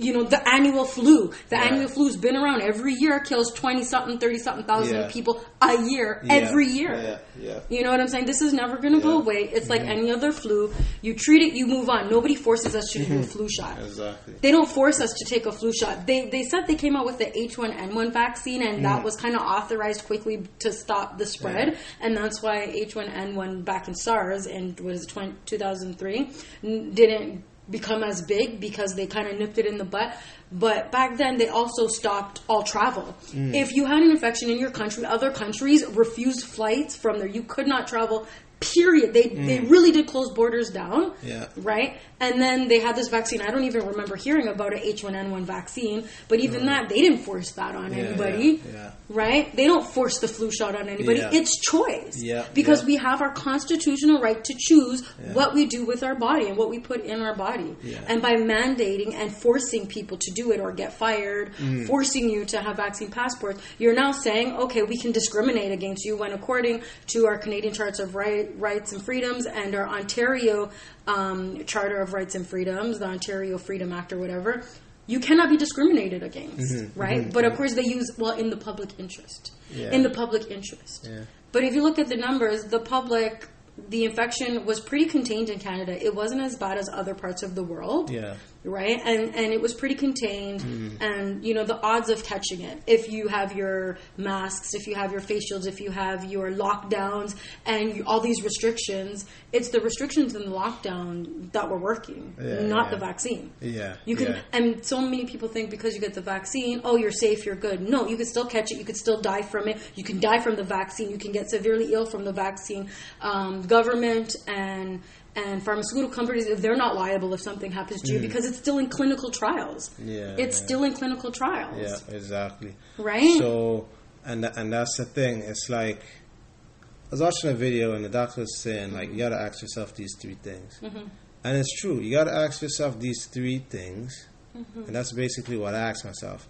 You 0.03 0.13
know, 0.15 0.25
the 0.25 0.47
annual 0.49 0.85
flu. 0.85 1.33
The 1.49 1.57
Yeah. 1.57 1.63
annual 1.65 1.89
flu's 1.89 2.17
been 2.17 2.37
around 2.37 2.63
every 2.63 2.95
year, 2.95 3.21
kills 3.21 3.53
20 3.53 3.85
something, 3.85 4.19
30 4.19 4.39
something 4.39 4.65
thousand 4.65 4.97
Yeah. 4.97 5.11
people 5.11 5.43
a 5.61 5.81
year, 5.83 6.21
Yeah, 6.25 6.35
every 6.35 6.67
year. 6.67 7.21
You 7.69 7.83
know 7.83 7.91
what 7.91 8.01
I'm 8.01 8.09
saying? 8.09 8.27
This 8.27 8.43
is 8.43 8.53
never 8.53 8.77
going 8.77 8.95
to 8.95 9.01
go 9.01 9.19
away. 9.19 9.51
It's 9.53 9.69
like 9.69 9.83
mm-hmm. 9.83 9.91
any 9.91 10.11
other 10.11 10.33
flu. 10.33 10.73
You 11.01 11.15
treat 11.15 11.43
it, 11.43 11.55
you 11.55 11.67
move 11.67 11.89
on. 11.89 12.11
Nobody 12.11 12.35
forces 12.35 12.75
us 12.75 12.91
to 12.93 12.99
do 12.99 13.05
a 13.05 13.07
mm-hmm. 13.07 13.23
flu 13.23 13.49
shot. 13.49 13.79
Exactly. 13.79 14.35
They 14.41 14.51
don't 14.51 14.69
force 14.69 15.01
us 15.01 15.13
to 15.15 15.25
take 15.25 15.47
a 15.47 15.53
flu 15.53 15.73
shot. 15.73 16.07
They 16.07 16.29
they 16.29 16.43
said 16.45 16.67
they 16.67 16.75
came 16.75 16.97
out 16.97 17.07
with 17.07 17.19
the 17.19 17.27
H1N1 17.27 18.13
vaccine 18.13 18.63
and 18.67 18.85
that 18.85 19.01
mm. 19.01 19.05
was 19.05 19.17
kind 19.17 19.35
of 19.35 19.43
authorized 19.43 20.05
quickly 20.05 20.43
to 20.61 20.73
stop 20.73 21.19
the 21.19 21.27
spread, 21.27 21.79
and 22.01 22.17
that's 22.17 22.43
why 22.43 22.67
H1N1 22.67 23.65
back 23.65 23.89
in 23.89 23.95
SARS 23.95 24.47
in 24.47 24.77
what 24.81 24.95
is 24.95 25.05
it 25.05 25.09
20, 25.09 25.35
2003 25.47 26.31
didn't 26.63 27.45
become 27.71 28.03
as 28.03 28.23
big 28.23 28.61
because 28.61 28.95
they 28.95 29.07
kind 29.07 29.29
of 29.29 29.39
nipped 29.39 29.59
it 29.59 29.67
in 29.67 29.79
the 29.79 29.85
butt. 29.85 30.17
But 30.51 30.93
back 30.93 31.17
then 31.17 31.39
they 31.39 31.49
also 31.49 31.87
stopped 31.87 32.41
all 32.49 32.63
travel. 32.63 33.15
Mm. 33.31 33.55
If 33.55 33.73
you 33.73 33.87
had 33.87 34.03
an 34.03 34.11
infection 34.11 34.51
in 34.51 34.59
your 34.59 34.71
country, 34.71 35.05
other 35.05 35.31
countries 35.31 35.85
refused 35.87 36.45
flights 36.45 36.97
from 36.97 37.19
there. 37.19 37.29
You 37.29 37.43
could 37.43 37.67
not 37.67 37.87
travel. 37.87 38.27
Period. 38.61 39.13
They 39.13 39.29
they 39.29 39.59
mm. 39.59 39.71
really 39.71 39.91
did 39.91 40.07
close 40.07 40.31
borders 40.31 40.71
down 40.71 41.15
Yeah. 41.23 41.49
right? 41.57 41.99
And 42.23 42.41
then 42.41 42.69
they 42.69 42.79
had 42.79 42.95
this 42.95 43.09
vaccine. 43.09 43.43
I 43.43 43.51
don't 43.51 43.65
even 43.65 43.85
remember 43.85 44.15
hearing 44.17 44.47
about 44.47 44.73
an 44.73 44.79
H1N1 44.79 45.43
vaccine, 45.43 46.07
but 46.29 46.39
even 46.39 46.67
that, 46.67 46.89
they 46.89 47.01
didn't 47.01 47.19
force 47.19 47.51
that 47.53 47.75
on 47.75 47.93
Yeah, 47.93 48.05
anybody, 48.05 48.63
yeah, 48.65 48.73
yeah. 48.73 48.91
right? 49.09 49.55
They 49.57 49.67
don't 49.67 49.85
force 49.87 50.21
the 50.21 50.29
flu 50.29 50.51
shot 50.53 50.77
on 50.77 50.89
anybody. 50.89 51.19
It's 51.21 51.59
choice. 51.61 52.23
Because 52.55 52.85
we 52.85 52.95
have 52.97 53.21
our 53.23 53.33
constitutional 53.33 54.21
right 54.21 54.43
to 54.45 54.55
choose 54.57 55.07
what 55.35 55.53
we 55.53 55.67
do 55.67 55.85
with 55.85 56.05
our 56.05 56.15
body 56.15 56.47
and 56.47 56.57
what 56.57 56.71
we 56.71 56.79
put 56.79 57.05
in 57.05 57.21
our 57.21 57.35
body. 57.35 57.75
And 58.07 58.23
by 58.23 58.35
mandating 58.35 59.15
and 59.15 59.35
forcing 59.37 59.87
people 59.89 60.17
to 60.19 60.31
do 60.31 60.53
it 60.53 60.61
or 60.61 60.73
get 60.73 60.93
fired, 60.93 61.53
Mm. 61.59 61.87
forcing 61.89 62.31
you 62.31 62.45
to 62.47 62.61
have 62.61 62.77
vaccine 62.77 63.11
passports, 63.11 63.61
you're 63.79 63.95
now 63.95 64.13
saying, 64.13 64.53
okay, 64.57 64.83
we 64.83 64.97
can 64.97 65.11
discriminate 65.13 65.73
against 65.73 66.05
you 66.05 66.17
when 66.17 66.33
according 66.33 66.83
to 67.09 67.27
our 67.27 67.37
Canadian 67.37 67.75
Charts 67.75 67.99
of 67.99 68.15
right, 68.15 68.49
Rights 68.59 68.93
and 68.93 69.03
Freedoms 69.03 69.47
and 69.47 69.75
our 69.75 69.89
Ontario 69.89 70.71
um, 71.07 71.65
Charter 71.65 72.01
of 72.01 72.13
Rights 72.13 72.35
and 72.35 72.47
Freedoms, 72.47 72.99
the 72.99 73.07
Ontario 73.07 73.59
Freedom 73.59 73.93
Act 73.93 74.13
or 74.13 74.19
whatever, 74.19 74.63
you 75.07 75.19
cannot 75.21 75.51
be 75.51 75.57
discriminated 75.57 76.23
against, 76.23 76.73
Mm-hmm. 76.75 77.01
right? 77.01 77.33
But 77.33 77.45
of 77.45 77.57
course, 77.57 77.75
they 77.75 77.85
use 77.85 78.11
well 78.19 78.33
in 78.39 78.51
the 78.51 78.57
public 78.57 78.91
interest, 78.99 79.53
Yeah. 79.71 79.91
in 79.91 80.03
the 80.03 80.11
public 80.11 80.51
interest. 80.51 81.09
Yeah. 81.11 81.25
But 81.51 81.65
if 81.65 81.75
you 81.75 81.83
look 81.83 81.99
at 81.99 82.09
the 82.09 82.17
numbers, 82.17 82.65
the 82.65 82.79
public, 82.79 83.49
the 83.89 84.05
infection 84.05 84.65
was 84.65 84.81
pretty 84.81 85.07
contained 85.07 85.51
in 85.51 85.59
Canada. 85.59 85.93
It 86.03 86.15
wasn't 86.15 86.43
as 86.43 86.57
bad 86.57 86.79
as 86.79 86.89
other 86.89 87.15
parts 87.15 87.43
of 87.43 87.55
the 87.55 87.63
world 87.65 88.11
Yeah. 88.11 88.35
Right 88.65 89.01
and 89.05 89.35
and 89.35 89.53
it 89.53 89.61
was 89.61 89.75
pretty 89.75 89.95
contained 89.95 90.61
Mm-hmm. 90.61 91.03
and 91.03 91.45
you 91.45 91.53
know 91.55 91.65
the 91.65 91.81
odds 91.83 92.09
of 92.09 92.23
catching 92.25 92.61
it 92.61 92.81
if 92.87 93.11
you 93.11 93.27
have 93.29 93.57
your 93.57 93.99
masks 94.17 94.75
if 94.75 94.87
you 94.87 94.95
have 94.95 95.11
your 95.11 95.21
face 95.21 95.45
shields 95.49 95.67
if 95.67 95.81
you 95.81 95.91
have 95.91 96.25
your 96.25 96.51
lockdowns 96.51 97.35
and 97.67 97.97
you, 97.97 98.05
all 98.07 98.21
these 98.21 98.43
restrictions 98.43 99.27
it's 99.53 99.71
the 99.71 99.81
restrictions 99.81 100.35
and 100.35 100.47
the 100.47 100.51
lockdown 100.51 101.51
that 101.53 101.69
were 101.69 101.79
working 101.79 102.35
Yeah, 102.41 102.67
not 102.67 102.87
yeah. 102.87 102.91
the 102.93 102.97
vaccine 102.99 103.51
Yeah. 103.61 103.97
you 104.05 104.17
can, 104.17 104.29
yeah. 104.35 104.41
and 104.53 104.85
so 104.85 105.01
many 105.01 105.27
people 105.27 105.49
think 105.49 105.71
because 105.71 105.95
you 105.95 106.01
get 106.01 106.15
the 106.15 106.21
vaccine, 106.23 106.81
oh, 106.85 106.97
you're 106.97 107.11
safe, 107.11 107.45
you're 107.45 107.55
good. 107.57 107.81
No, 107.81 108.07
you 108.07 108.17
can 108.17 108.27
still 108.27 108.47
catch 108.47 108.71
it. 108.73 108.79
You 108.79 108.85
could 108.85 108.97
still 108.97 109.21
die 109.21 109.43
from 109.43 109.69
it. 109.69 109.79
You 109.95 110.05
can 110.05 110.21
die 110.21 110.41
from 110.41 110.57
the 110.57 110.63
vaccine. 110.65 111.11
You 111.11 111.19
can 111.19 111.33
get 111.33 111.51
severely 111.51 111.93
ill 111.93 112.07
from 112.07 112.25
the 112.25 112.33
vaccine. 112.33 112.89
Um, 113.21 113.63
government 113.63 114.35
and 114.49 115.01
and 115.35 115.63
pharmaceutical 115.65 116.11
companies 116.11 116.47
they're 116.61 116.77
not 116.77 116.95
liable 116.95 117.33
if 117.33 117.41
something 117.41 117.73
happens 117.73 118.03
to 118.03 118.13
you 118.13 118.19
because 118.21 118.45
it's 118.45 118.59
still 118.59 118.79
in 118.79 118.89
clinical 118.89 119.31
trials. 119.31 119.91
Mm. 120.01 120.09
Yeah, 120.09 120.45
it's 120.45 120.59
yeah. 120.61 120.65
still 120.67 120.85
in 120.85 120.93
clinical 120.95 121.31
trials. 121.33 121.79
Yeah, 122.09 122.15
exactly. 122.17 122.75
Right? 122.99 123.39
So, 123.39 123.89
and 124.25 124.45
and 124.45 124.73
that's 124.73 124.97
the 124.99 125.05
thing. 125.07 125.41
It's 125.41 125.69
like 125.71 126.03
I 126.03 127.11
was 127.13 127.21
watching 127.23 127.51
a 127.51 127.55
video 127.55 127.95
and 127.95 128.05
the 128.05 128.09
doctor 128.09 128.43
was 128.43 128.61
saying 128.61 128.93
like 128.93 129.11
you 129.11 129.19
got 129.19 129.31
to 129.31 129.41
ask 129.41 129.63
yourself 129.63 129.95
these 129.95 130.15
three 130.21 130.35
things, 130.35 130.79
Mm-hmm. 130.83 131.07
and 131.45 131.57
it's 131.57 131.81
true. 131.81 131.99
You 132.01 132.11
got 132.15 132.25
to 132.25 132.35
ask 132.35 132.61
yourself 132.63 132.99
these 133.01 133.27
three 133.27 133.59
things, 133.59 134.29
Mm-hmm. 134.57 134.83
and 134.85 134.95
that's 134.95 135.13
basically 135.13 135.57
what 135.57 135.75
I 135.75 135.79
asked 135.91 136.05
myself 136.05 136.47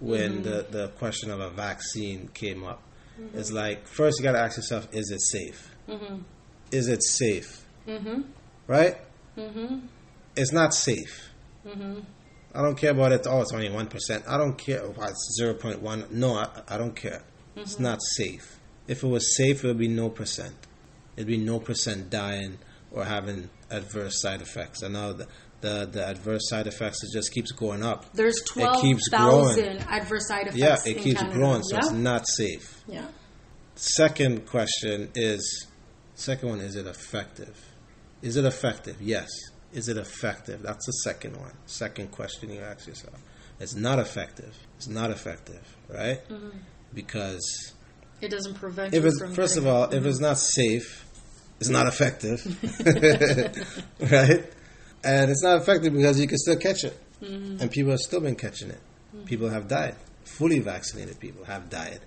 when 0.00 0.32
Mm-hmm. 0.34 0.42
the 0.42 0.66
the 0.70 0.88
question 0.98 1.30
of 1.30 1.40
a 1.40 1.50
vaccine 1.50 2.28
came 2.32 2.64
up. 2.64 2.82
It's 3.34 3.50
like 3.52 3.86
first 3.86 4.18
you 4.18 4.24
got 4.24 4.32
to 4.32 4.40
ask 4.40 4.56
yourself, 4.58 4.88
is 4.92 5.10
it 5.10 5.20
safe? 5.22 5.70
Mm-hmm. 5.88 6.16
Is 6.70 6.88
it 6.88 7.02
safe? 7.02 7.64
Mm-hmm. 7.86 8.22
Right? 8.66 8.96
Mm-hmm. 9.36 9.86
It's 10.36 10.52
not 10.52 10.74
safe. 10.74 11.30
Mm-hmm. 11.66 12.00
I 12.54 12.62
don't 12.62 12.76
care 12.78 12.90
about 12.92 13.12
it. 13.12 13.26
Oh, 13.28 13.40
it's 13.42 13.52
only 13.52 13.70
one 13.70 13.86
percent. 13.86 14.24
I 14.26 14.36
don't 14.38 14.56
care. 14.56 14.82
Oh, 14.82 14.94
it's 15.02 15.36
zero 15.38 15.54
point 15.54 15.82
one. 15.82 16.06
No, 16.10 16.34
I, 16.34 16.48
I 16.68 16.78
don't 16.78 16.96
care. 16.96 17.22
It's 17.54 17.78
not 17.78 17.98
safe. 18.16 18.58
If 18.86 19.02
it 19.02 19.06
was 19.06 19.36
safe, 19.36 19.64
it 19.64 19.66
would 19.68 19.78
be 19.78 19.88
no 19.88 20.08
percent. 20.10 20.54
It'd 21.16 21.26
be 21.26 21.38
no 21.38 21.58
percent 21.58 22.10
dying 22.10 22.58
or 22.90 23.04
having 23.04 23.50
adverse 23.70 24.20
side 24.20 24.40
effects. 24.42 24.82
And 24.82 24.94
now 24.94 25.12
the 25.12 25.26
the, 25.62 25.88
the 25.90 26.06
adverse 26.06 26.48
side 26.50 26.66
effects 26.66 27.02
it 27.02 27.10
just 27.12 27.32
keeps 27.32 27.50
going 27.52 27.82
up. 27.82 28.12
There's 28.12 28.38
It 28.38 28.46
twelve 28.46 28.82
keeps 28.82 29.08
thousand 29.10 29.64
growing. 29.64 29.78
adverse 29.88 30.28
side 30.28 30.46
effects. 30.48 30.56
Yeah, 30.56 30.76
it 30.90 30.98
keeps 30.98 31.20
Canada. 31.20 31.38
growing, 31.38 31.62
so 31.62 31.76
yeah? 31.76 31.78
it's 31.80 31.90
not 31.92 32.26
safe. 32.28 32.82
yeah. 32.86 33.06
Second 33.74 34.46
question 34.46 35.10
is 35.14 35.66
second 36.14 36.48
one 36.48 36.60
is 36.60 36.76
it 36.76 36.86
effective? 36.86 37.58
Is 38.22 38.36
it 38.36 38.44
effective? 38.44 39.00
Yes. 39.00 39.28
Is 39.72 39.88
it 39.88 39.96
effective? 39.96 40.62
That's 40.62 40.86
the 40.86 40.92
second 40.92 41.36
one. 41.36 41.52
Second 41.66 42.10
question 42.10 42.50
you 42.50 42.60
ask 42.60 42.86
yourself. 42.86 43.20
It's 43.60 43.74
not 43.74 43.98
effective. 43.98 44.54
It's 44.76 44.88
not 44.88 45.10
effective, 45.10 45.62
right? 45.88 46.26
Mm-hmm. 46.28 46.50
Because 46.94 47.72
It 48.20 48.30
doesn't 48.30 48.54
prevent 48.54 48.94
if 48.94 49.04
it's 49.04 49.20
first 49.34 49.56
of 49.56 49.64
getting- 49.64 49.76
all, 49.76 49.84
if 49.84 49.90
mm-hmm. 49.90 50.08
it's 50.08 50.20
not 50.20 50.38
safe, 50.38 51.04
it's 51.60 51.68
not 51.70 51.86
effective, 51.86 52.40
right? 54.00 54.52
And 55.02 55.30
it's 55.30 55.42
not 55.42 55.60
effective 55.60 55.94
because 55.94 56.20
you 56.20 56.26
can 56.26 56.36
still 56.38 56.56
catch 56.56 56.84
it, 56.84 56.98
mm-hmm. 57.22 57.60
and 57.60 57.70
people 57.70 57.92
have 57.92 58.00
still 58.00 58.20
been 58.20 58.36
catching 58.36 58.70
it. 58.70 58.80
People 59.24 59.48
have 59.48 59.66
died. 59.66 59.96
Fully 60.24 60.58
vaccinated 60.58 61.18
people 61.18 61.44
have 61.44 61.70
died. 61.70 62.00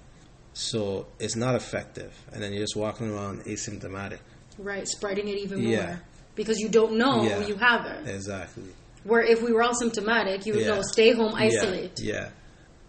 So 0.54 1.08
it's 1.20 1.36
not 1.36 1.56
effective, 1.56 2.14
and 2.32 2.44
then 2.44 2.52
you're 2.54 2.64
just 2.64 2.76
walking 2.76 3.10
around 3.10 3.44
asymptomatic. 3.46 4.20
Right, 4.60 4.88
spreading 4.88 5.28
it 5.28 5.38
even 5.38 5.64
more 5.64 5.72
Yeah. 5.74 5.98
because 6.36 6.60
you 6.60 6.70
don't 6.70 6.98
know 6.98 7.24
Yeah. 7.24 7.46
you 7.48 7.56
have 7.56 7.86
it. 7.86 8.08
Exactly. 8.08 8.64
Where 9.04 9.22
if 9.22 9.42
we 9.42 9.52
were 9.54 9.64
all 9.64 9.74
symptomatic, 9.76 10.46
you 10.46 10.54
would 10.54 10.64
Yeah. 10.64 10.76
know 10.76 10.82
stay 10.82 11.14
home, 11.14 11.34
isolate. 11.36 11.94
Yeah. 12.00 12.30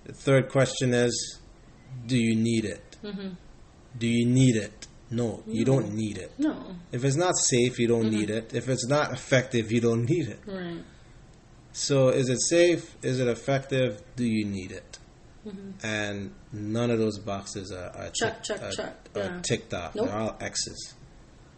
The 0.04 0.12
third 0.12 0.50
question 0.50 0.92
is, 0.92 1.38
do 2.06 2.16
you 2.18 2.35
need 2.35 2.64
it? 2.64 2.96
Mm-hmm. 3.04 3.28
Do 3.98 4.06
you 4.06 4.26
need 4.26 4.56
it? 4.56 4.87
No, 5.12 5.42
you 5.46 5.64
don't 5.64 5.92
need 5.94 6.18
it. 6.18 6.33
No, 6.38 6.76
If 6.92 7.04
it's 7.04 7.16
not 7.16 7.35
safe, 7.37 7.78
you 7.80 7.88
don't 7.88 8.11
need 8.11 8.30
it. 8.30 8.54
If 8.54 8.68
it's 8.68 8.87
not 8.87 9.12
effective, 9.12 9.72
you 9.72 9.80
don't 9.80 10.04
need 10.09 10.28
it. 10.28 10.38
right. 10.46 10.85
So, 11.72 12.09
is 12.09 12.28
it 12.28 12.40
safe? 12.42 12.96
Is 13.02 13.18
it 13.20 13.26
effective? 13.28 14.02
Do 14.16 14.24
you 14.24 14.44
need 14.44 14.72
it? 14.72 14.98
And 15.83 16.33
none 16.52 16.90
of 16.90 16.98
those 16.98 17.18
boxes 17.18 17.72
are, 17.72 17.90
are, 17.96 18.11
Check, 18.11 18.42
tick- 18.42 18.59
check, 18.59 18.62
are- 18.62 18.70
check. 18.72 19.09
are 19.16 19.20
Yeah. 19.22 19.40
ticked 19.42 19.72
off. 19.74 19.94
Nope. 19.94 20.06
They're 20.09 20.16
all 20.16 20.37
X's. 20.40 20.94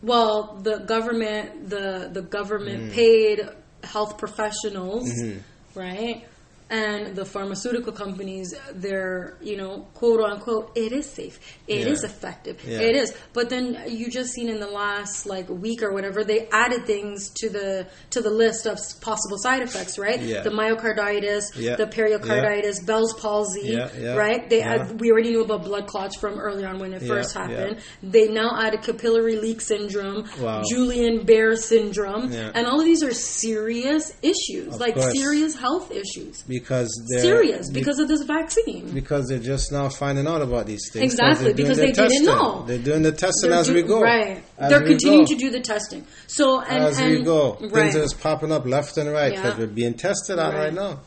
Well, 0.02 0.58
the 0.62 0.78
government, 0.78 1.70
the 1.70 2.10
the 2.12 2.22
government 2.22 2.90
Mm. 2.90 2.92
paid 2.92 3.48
health 3.84 4.18
professionals, 4.18 5.08
Mm-hmm. 5.08 5.78
right? 5.78 6.24
And 6.72 7.14
the 7.14 7.26
pharmaceutical 7.26 7.92
companies, 7.92 8.54
they're 8.72 9.36
you 9.42 9.56
know 9.58 9.86
quote 9.92 10.20
unquote, 10.20 10.72
it 10.74 10.90
is 10.92 11.04
safe, 11.04 11.38
it 11.68 11.86
is 11.86 12.00
Yeah. 12.02 12.08
effective, 12.08 12.56
Yeah. 12.66 12.78
it 12.80 12.96
is. 12.96 13.12
But 13.34 13.50
then 13.50 13.64
you 13.88 14.08
just 14.10 14.30
seen 14.32 14.48
in 14.48 14.58
the 14.58 14.68
last 14.82 15.26
like 15.26 15.48
week 15.50 15.82
or 15.82 15.92
whatever, 15.92 16.24
they 16.24 16.48
added 16.50 16.86
things 16.86 17.28
to 17.40 17.50
the 17.50 17.86
to 18.14 18.22
the 18.22 18.30
list 18.30 18.64
of 18.66 18.78
possible 19.02 19.36
side 19.36 19.60
effects, 19.60 19.98
right? 19.98 20.18
Yeah. 20.22 20.40
The 20.42 20.50
myocarditis, 20.50 21.44
the 21.76 21.86
pericarditis, 21.86 22.82
Bell's 22.84 23.12
palsy, 23.20 23.76
right? 23.76 24.48
They 24.48 24.62
add, 24.62 24.98
we 24.98 25.10
already 25.12 25.30
knew 25.30 25.44
about 25.44 25.64
blood 25.64 25.86
clots 25.86 26.16
from 26.16 26.38
early 26.38 26.64
on 26.64 26.78
when 26.78 26.94
it 26.94 27.02
first 27.02 27.34
happened. 27.34 27.78
They 28.02 28.28
now 28.28 28.50
added 28.58 28.80
capillary 28.82 29.36
leak 29.36 29.60
syndrome, 29.60 30.24
Wow. 30.40 30.62
Guillain-Barré 30.72 31.58
syndrome, 31.58 32.32
and 32.32 32.66
all 32.66 32.80
of 32.80 32.86
these 32.86 33.02
are 33.02 33.12
serious 33.12 34.14
issues, 34.22 34.74
Of 34.74 34.80
like 34.80 34.94
course. 34.94 35.12
serious 35.12 35.54
health 35.54 35.90
issues. 35.92 36.42
Because 36.48 36.61
they're. 36.68 37.20
Serious 37.20 37.68
be- 37.70 37.80
because 37.80 37.98
of 37.98 38.08
this 38.08 38.22
vaccine. 38.22 38.90
because 38.92 39.28
they're 39.28 39.38
just 39.38 39.72
now 39.72 39.88
finding 39.88 40.26
out 40.26 40.42
about 40.42 40.66
these 40.66 40.90
things. 40.92 41.12
Exactly, 41.12 41.52
because 41.52 41.76
they 41.78 41.92
didn't 41.92 42.24
know. 42.24 42.64
They're 42.66 42.78
doing 42.78 43.02
the 43.02 43.12
testing 43.12 43.50
They're 43.50 43.58
as 43.60 43.66
do- 43.66 43.74
we 43.74 43.82
go. 43.82 44.00
Right. 44.00 44.42
As 44.58 44.70
They're 44.70 44.82
continuing 44.82 45.24
go. 45.24 45.32
to 45.32 45.36
do 45.36 45.50
the 45.50 45.60
testing. 45.60 46.06
So 46.26 46.60
and 46.60 46.84
as 46.84 46.98
and 46.98 47.10
we 47.18 47.22
go. 47.22 47.54
right. 47.60 47.70
Things 47.72 47.96
are 47.96 48.02
just 48.02 48.20
popping 48.20 48.52
up 48.52 48.66
left 48.66 48.96
and 48.98 49.10
right 49.10 49.32
because 49.34 49.54
Yeah. 49.54 49.58
we're 49.60 49.66
being 49.66 49.94
tested 49.94 50.38
on 50.38 50.54
Right. 50.54 50.64
right 50.64 50.74
now. 50.74 51.00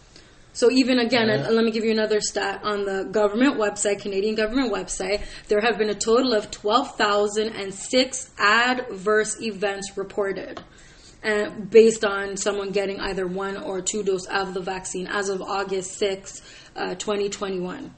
So 0.54 0.72
even 0.72 1.00
again, 1.00 1.28
Yeah. 1.28 1.50
let 1.50 1.66
me 1.66 1.72
give 1.72 1.84
you 1.84 1.92
another 1.92 2.22
stat 2.22 2.62
on 2.64 2.86
the 2.86 3.04
government 3.12 3.58
website, 3.58 4.00
Canadian 4.00 4.36
government 4.36 4.72
website. 4.72 5.20
There 5.50 5.60
have 5.60 5.78
been 5.78 5.90
a 5.90 5.94
total 5.96 6.34
of 6.34 6.50
twelve 6.50 6.96
thousand 6.96 7.50
and 7.50 7.74
six 7.74 8.30
adverse 8.40 9.42
events 9.42 9.98
reported, 9.98 10.62
uh, 11.26 11.50
based 11.50 12.06
on 12.06 12.38
someone 12.38 12.72
getting 12.72 13.00
either 13.00 13.26
one 13.26 13.58
or 13.58 13.82
two 13.82 14.04
dose 14.04 14.26
of 14.28 14.54
the 14.54 14.62
vaccine 14.62 15.08
as 15.08 15.30
of 15.30 15.42
August 15.42 15.98
sixth, 15.98 16.70
uh, 16.76 16.96
twenty 16.96 17.30
twenty 17.30 17.60
one. 17.60 17.94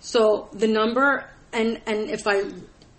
So 0.00 0.48
the 0.52 0.68
number, 0.68 1.30
and 1.52 1.80
and 1.86 2.10
if 2.10 2.26
I 2.26 2.44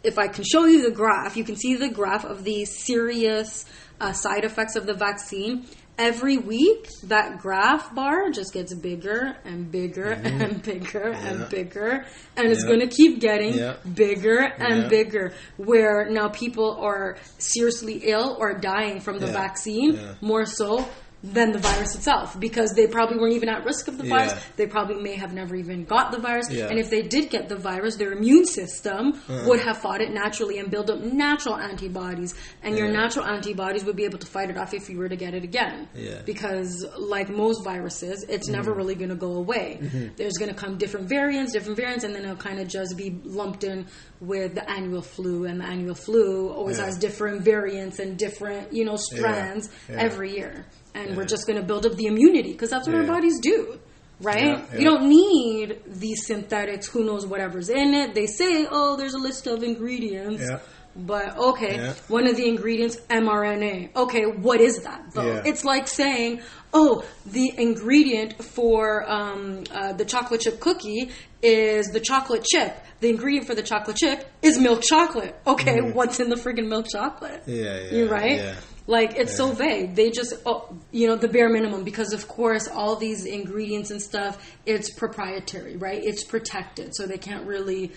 if 0.03 0.17
I 0.17 0.27
can 0.27 0.43
show 0.43 0.65
you 0.65 0.83
the 0.83 0.91
graph, 0.91 1.35
you 1.35 1.43
can 1.43 1.55
see 1.55 1.75
the 1.75 1.89
graph 1.89 2.23
of 2.23 2.43
the 2.43 2.65
serious 2.65 3.65
uh, 3.99 4.13
side 4.13 4.45
effects 4.45 4.75
of 4.75 4.85
the 4.85 4.93
vaccine. 4.93 5.65
Every 5.99 6.37
week, 6.37 6.87
that 7.03 7.39
graph 7.39 7.93
bar 7.93 8.29
just 8.31 8.53
gets 8.53 8.73
bigger 8.73 9.35
and 9.43 9.69
bigger 9.69 10.11
and 10.11 10.63
bigger 10.63 11.09
Yeah. 11.11 11.27
and 11.27 11.49
bigger, 11.49 12.05
and 12.37 12.47
it's 12.47 12.63
going 12.63 12.79
to 12.79 12.87
keep 12.87 13.19
getting 13.19 13.53
Yeah. 13.53 13.75
bigger 13.93 14.39
and 14.39 14.83
Yeah. 14.83 14.87
bigger. 14.87 15.33
Where 15.57 16.09
now 16.09 16.29
people 16.29 16.77
are 16.79 17.17
seriously 17.37 18.01
ill 18.05 18.37
or 18.39 18.53
dying 18.53 19.01
from 19.01 19.19
the 19.19 19.27
Yeah. 19.27 19.33
vaccine 19.33 19.95
Yeah. 19.95 20.13
more 20.21 20.45
so 20.45 20.87
than 21.21 21.51
the 21.51 21.59
virus 21.59 21.95
itself 21.95 22.39
because 22.39 22.71
they 22.75 22.87
probably 22.87 23.17
weren't 23.17 23.33
even 23.33 23.49
at 23.49 23.65
risk 23.65 23.89
of 23.89 23.97
the 23.97 24.05
virus. 24.05 24.31
Yeah. 24.33 24.39
They 24.55 24.67
probably 24.67 25.01
may 25.03 25.15
have 25.15 25.33
never 25.33 25.53
even 25.53 25.83
got 25.83 26.11
the 26.13 26.17
virus. 26.19 26.49
Yeah. 26.49 26.67
And 26.69 26.79
if 26.79 26.89
they 26.89 27.01
did 27.01 27.29
get 27.29 27.49
the 27.49 27.57
virus, 27.57 27.97
their 27.97 28.13
immune 28.13 28.45
system 28.45 29.09
Uh-huh. 29.27 29.43
would 29.47 29.59
have 29.59 29.77
fought 29.79 29.99
it 29.99 30.11
naturally 30.11 30.59
and 30.59 30.71
build 30.71 30.89
up 30.89 31.01
natural 31.01 31.57
antibodies. 31.57 32.35
And 32.63 32.77
your 32.77 32.87
natural 32.87 33.25
antibodies 33.25 33.83
would 33.83 33.97
be 33.97 34.05
able 34.05 34.19
to 34.19 34.27
fight 34.27 34.49
it 34.49 34.57
off 34.57 34.73
if 34.73 34.89
you 34.89 34.97
were 34.97 35.09
to 35.09 35.17
get 35.17 35.33
it 35.33 35.43
again. 35.43 35.89
Yeah. 35.93 36.11
Mm-hmm. 36.11 36.25
Because, 36.25 36.85
like 36.97 37.27
most 37.29 37.65
viruses, 37.65 38.23
it's 38.29 38.47
never 38.47 38.71
really 38.71 38.95
going 38.95 39.09
to 39.09 39.15
go 39.15 39.33
away. 39.33 39.79
There's 40.15 40.37
going 40.37 40.49
to 40.49 40.55
come 40.55 40.77
different 40.77 41.09
variants, 41.09 41.51
different 41.51 41.75
variants, 41.77 42.05
and 42.05 42.15
then 42.15 42.23
it'll 42.23 42.37
kind 42.37 42.59
of 42.61 42.69
just 42.69 42.95
be 42.95 43.19
lumped 43.25 43.65
in 43.65 43.87
with 44.21 44.55
the 44.55 44.69
annual 44.69 45.01
flu. 45.01 45.43
And 45.45 45.59
the 45.59 45.65
annual 45.65 45.95
flu 45.95 46.49
always 46.49 46.77
Yeah. 46.77 46.85
has 46.85 46.97
different 46.97 47.41
variants 47.41 47.99
and 47.99 48.17
different, 48.17 48.71
you 48.71 48.85
know, 48.85 48.95
strands 48.95 49.69
Yeah. 49.89 49.97
every 49.97 50.31
year. 50.37 50.65
And 50.95 51.15
we're 51.15 51.25
just 51.25 51.45
going 51.47 51.59
to 51.59 51.65
build 51.65 51.85
up 51.85 51.93
the 51.95 52.05
immunity 52.07 52.51
because 52.51 52.69
that's 52.69 52.87
what 52.87 52.95
our 52.95 53.03
bodies 53.03 53.39
do. 53.39 53.79
Right? 54.21 54.57
Yeah, 54.73 54.77
You 54.77 54.83
don't 54.83 55.07
need 55.07 55.79
these 55.87 56.25
synthetics, 56.27 56.87
who 56.87 57.05
knows 57.05 57.25
whatever's 57.25 57.69
in 57.69 57.93
it. 57.93 58.13
They 58.15 58.25
say, 58.25 58.67
oh, 58.69 58.97
there's 58.97 59.13
a 59.13 59.17
list 59.17 59.47
of 59.47 59.63
ingredients. 59.63 60.43
Yeah. 60.43 60.59
But 60.95 61.37
okay, 61.37 61.75
Yeah. 61.75 61.93
one 62.09 62.27
of 62.27 62.35
the 62.35 62.45
ingredients, 62.47 62.97
mRNA. 63.09 63.95
Okay, 63.95 64.23
what 64.25 64.59
is 64.59 64.79
that 64.79 65.11
though? 65.13 65.25
Yeah. 65.25 65.43
It's 65.45 65.63
like 65.63 65.87
saying, 65.87 66.41
oh, 66.73 67.05
the 67.25 67.53
ingredient 67.57 68.43
for 68.43 69.09
um, 69.09 69.63
uh, 69.71 69.93
the 69.93 70.03
chocolate 70.03 70.41
chip 70.41 70.59
cookie 70.59 71.11
is 71.41 71.87
the 71.87 72.01
chocolate 72.01 72.43
chip. 72.43 72.75
The 72.99 73.09
ingredient 73.09 73.47
for 73.47 73.55
the 73.55 73.63
chocolate 73.63 73.95
chip 73.95 74.27
is 74.41 74.59
milk 74.59 74.81
chocolate. 74.83 75.39
Okay, 75.47 75.79
what's 75.79 76.19
in 76.19 76.29
the 76.29 76.35
friggin' 76.35 76.67
milk 76.67 76.87
chocolate? 76.91 77.43
Yeah, 77.45 77.79
yeah, 77.79 77.91
You 77.93 78.09
right? 78.09 78.55
Yeah. 78.89 78.95
Like 78.97 79.15
it's 79.17 79.35
so 79.35 79.51
vague. 79.51 79.95
They 79.95 80.09
just, 80.11 80.33
oh, 80.45 80.75
you 80.91 81.07
know, 81.07 81.15
the 81.15 81.27
bare 81.27 81.49
minimum 81.49 81.83
because 81.83 82.13
of 82.13 82.27
course 82.27 82.67
all 82.67 82.95
these 82.95 83.25
ingredients 83.25 83.91
and 83.91 84.01
stuff, 84.01 84.37
it's 84.65 84.89
proprietary, 84.91 85.77
right? 85.77 86.01
It's 86.03 86.23
protected, 86.23 86.95
so 86.95 87.05
they 87.05 87.17
can't 87.17 87.45
really 87.45 87.91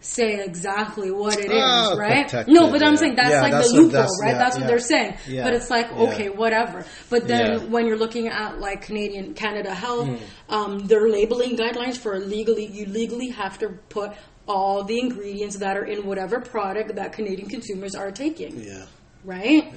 say 0.00 0.44
exactly 0.44 1.10
what 1.10 1.36
it 1.40 1.50
is, 1.50 1.60
Oh, 1.60 1.96
right? 1.98 2.22
protected, 2.26 2.54
no, 2.54 2.70
but 2.70 2.84
I'm 2.84 2.92
yeah. 2.92 2.98
saying 3.00 3.16
that's 3.16 3.30
Yeah, 3.30 3.42
like 3.42 3.50
that's 3.52 3.72
the 3.72 3.80
loophole, 3.80 4.02
right? 4.22 4.30
yeah, 4.30 4.38
that's 4.38 4.54
what 4.56 4.60
yeah. 4.62 4.66
they're 4.68 4.78
saying. 4.78 5.16
Yeah, 5.26 5.42
But 5.42 5.54
it's 5.54 5.70
like 5.70 5.86
yeah. 5.90 6.02
okay, 6.04 6.28
whatever. 6.28 6.84
But 7.10 7.26
then 7.26 7.46
Yeah. 7.52 7.58
when 7.66 7.86
you're 7.88 7.96
looking 7.98 8.28
at 8.28 8.60
like 8.60 8.82
Canadian 8.82 9.34
Canada 9.34 9.74
Health, 9.74 10.06
Hmm. 10.06 10.54
um, 10.54 10.86
their 10.86 11.08
labeling 11.08 11.56
guidelines 11.56 11.96
for 11.96 12.16
legally, 12.20 12.66
you 12.66 12.86
legally 12.86 13.30
have 13.30 13.58
to 13.58 13.70
put 13.88 14.12
all 14.46 14.84
the 14.84 14.98
ingredients 15.00 15.56
that 15.58 15.76
are 15.76 15.84
in 15.84 16.06
whatever 16.06 16.40
product 16.40 16.94
that 16.94 17.12
Canadian 17.12 17.48
consumers 17.48 17.96
are 17.96 18.12
taking 18.12 18.56
Yeah. 18.62 18.84
right? 19.24 19.74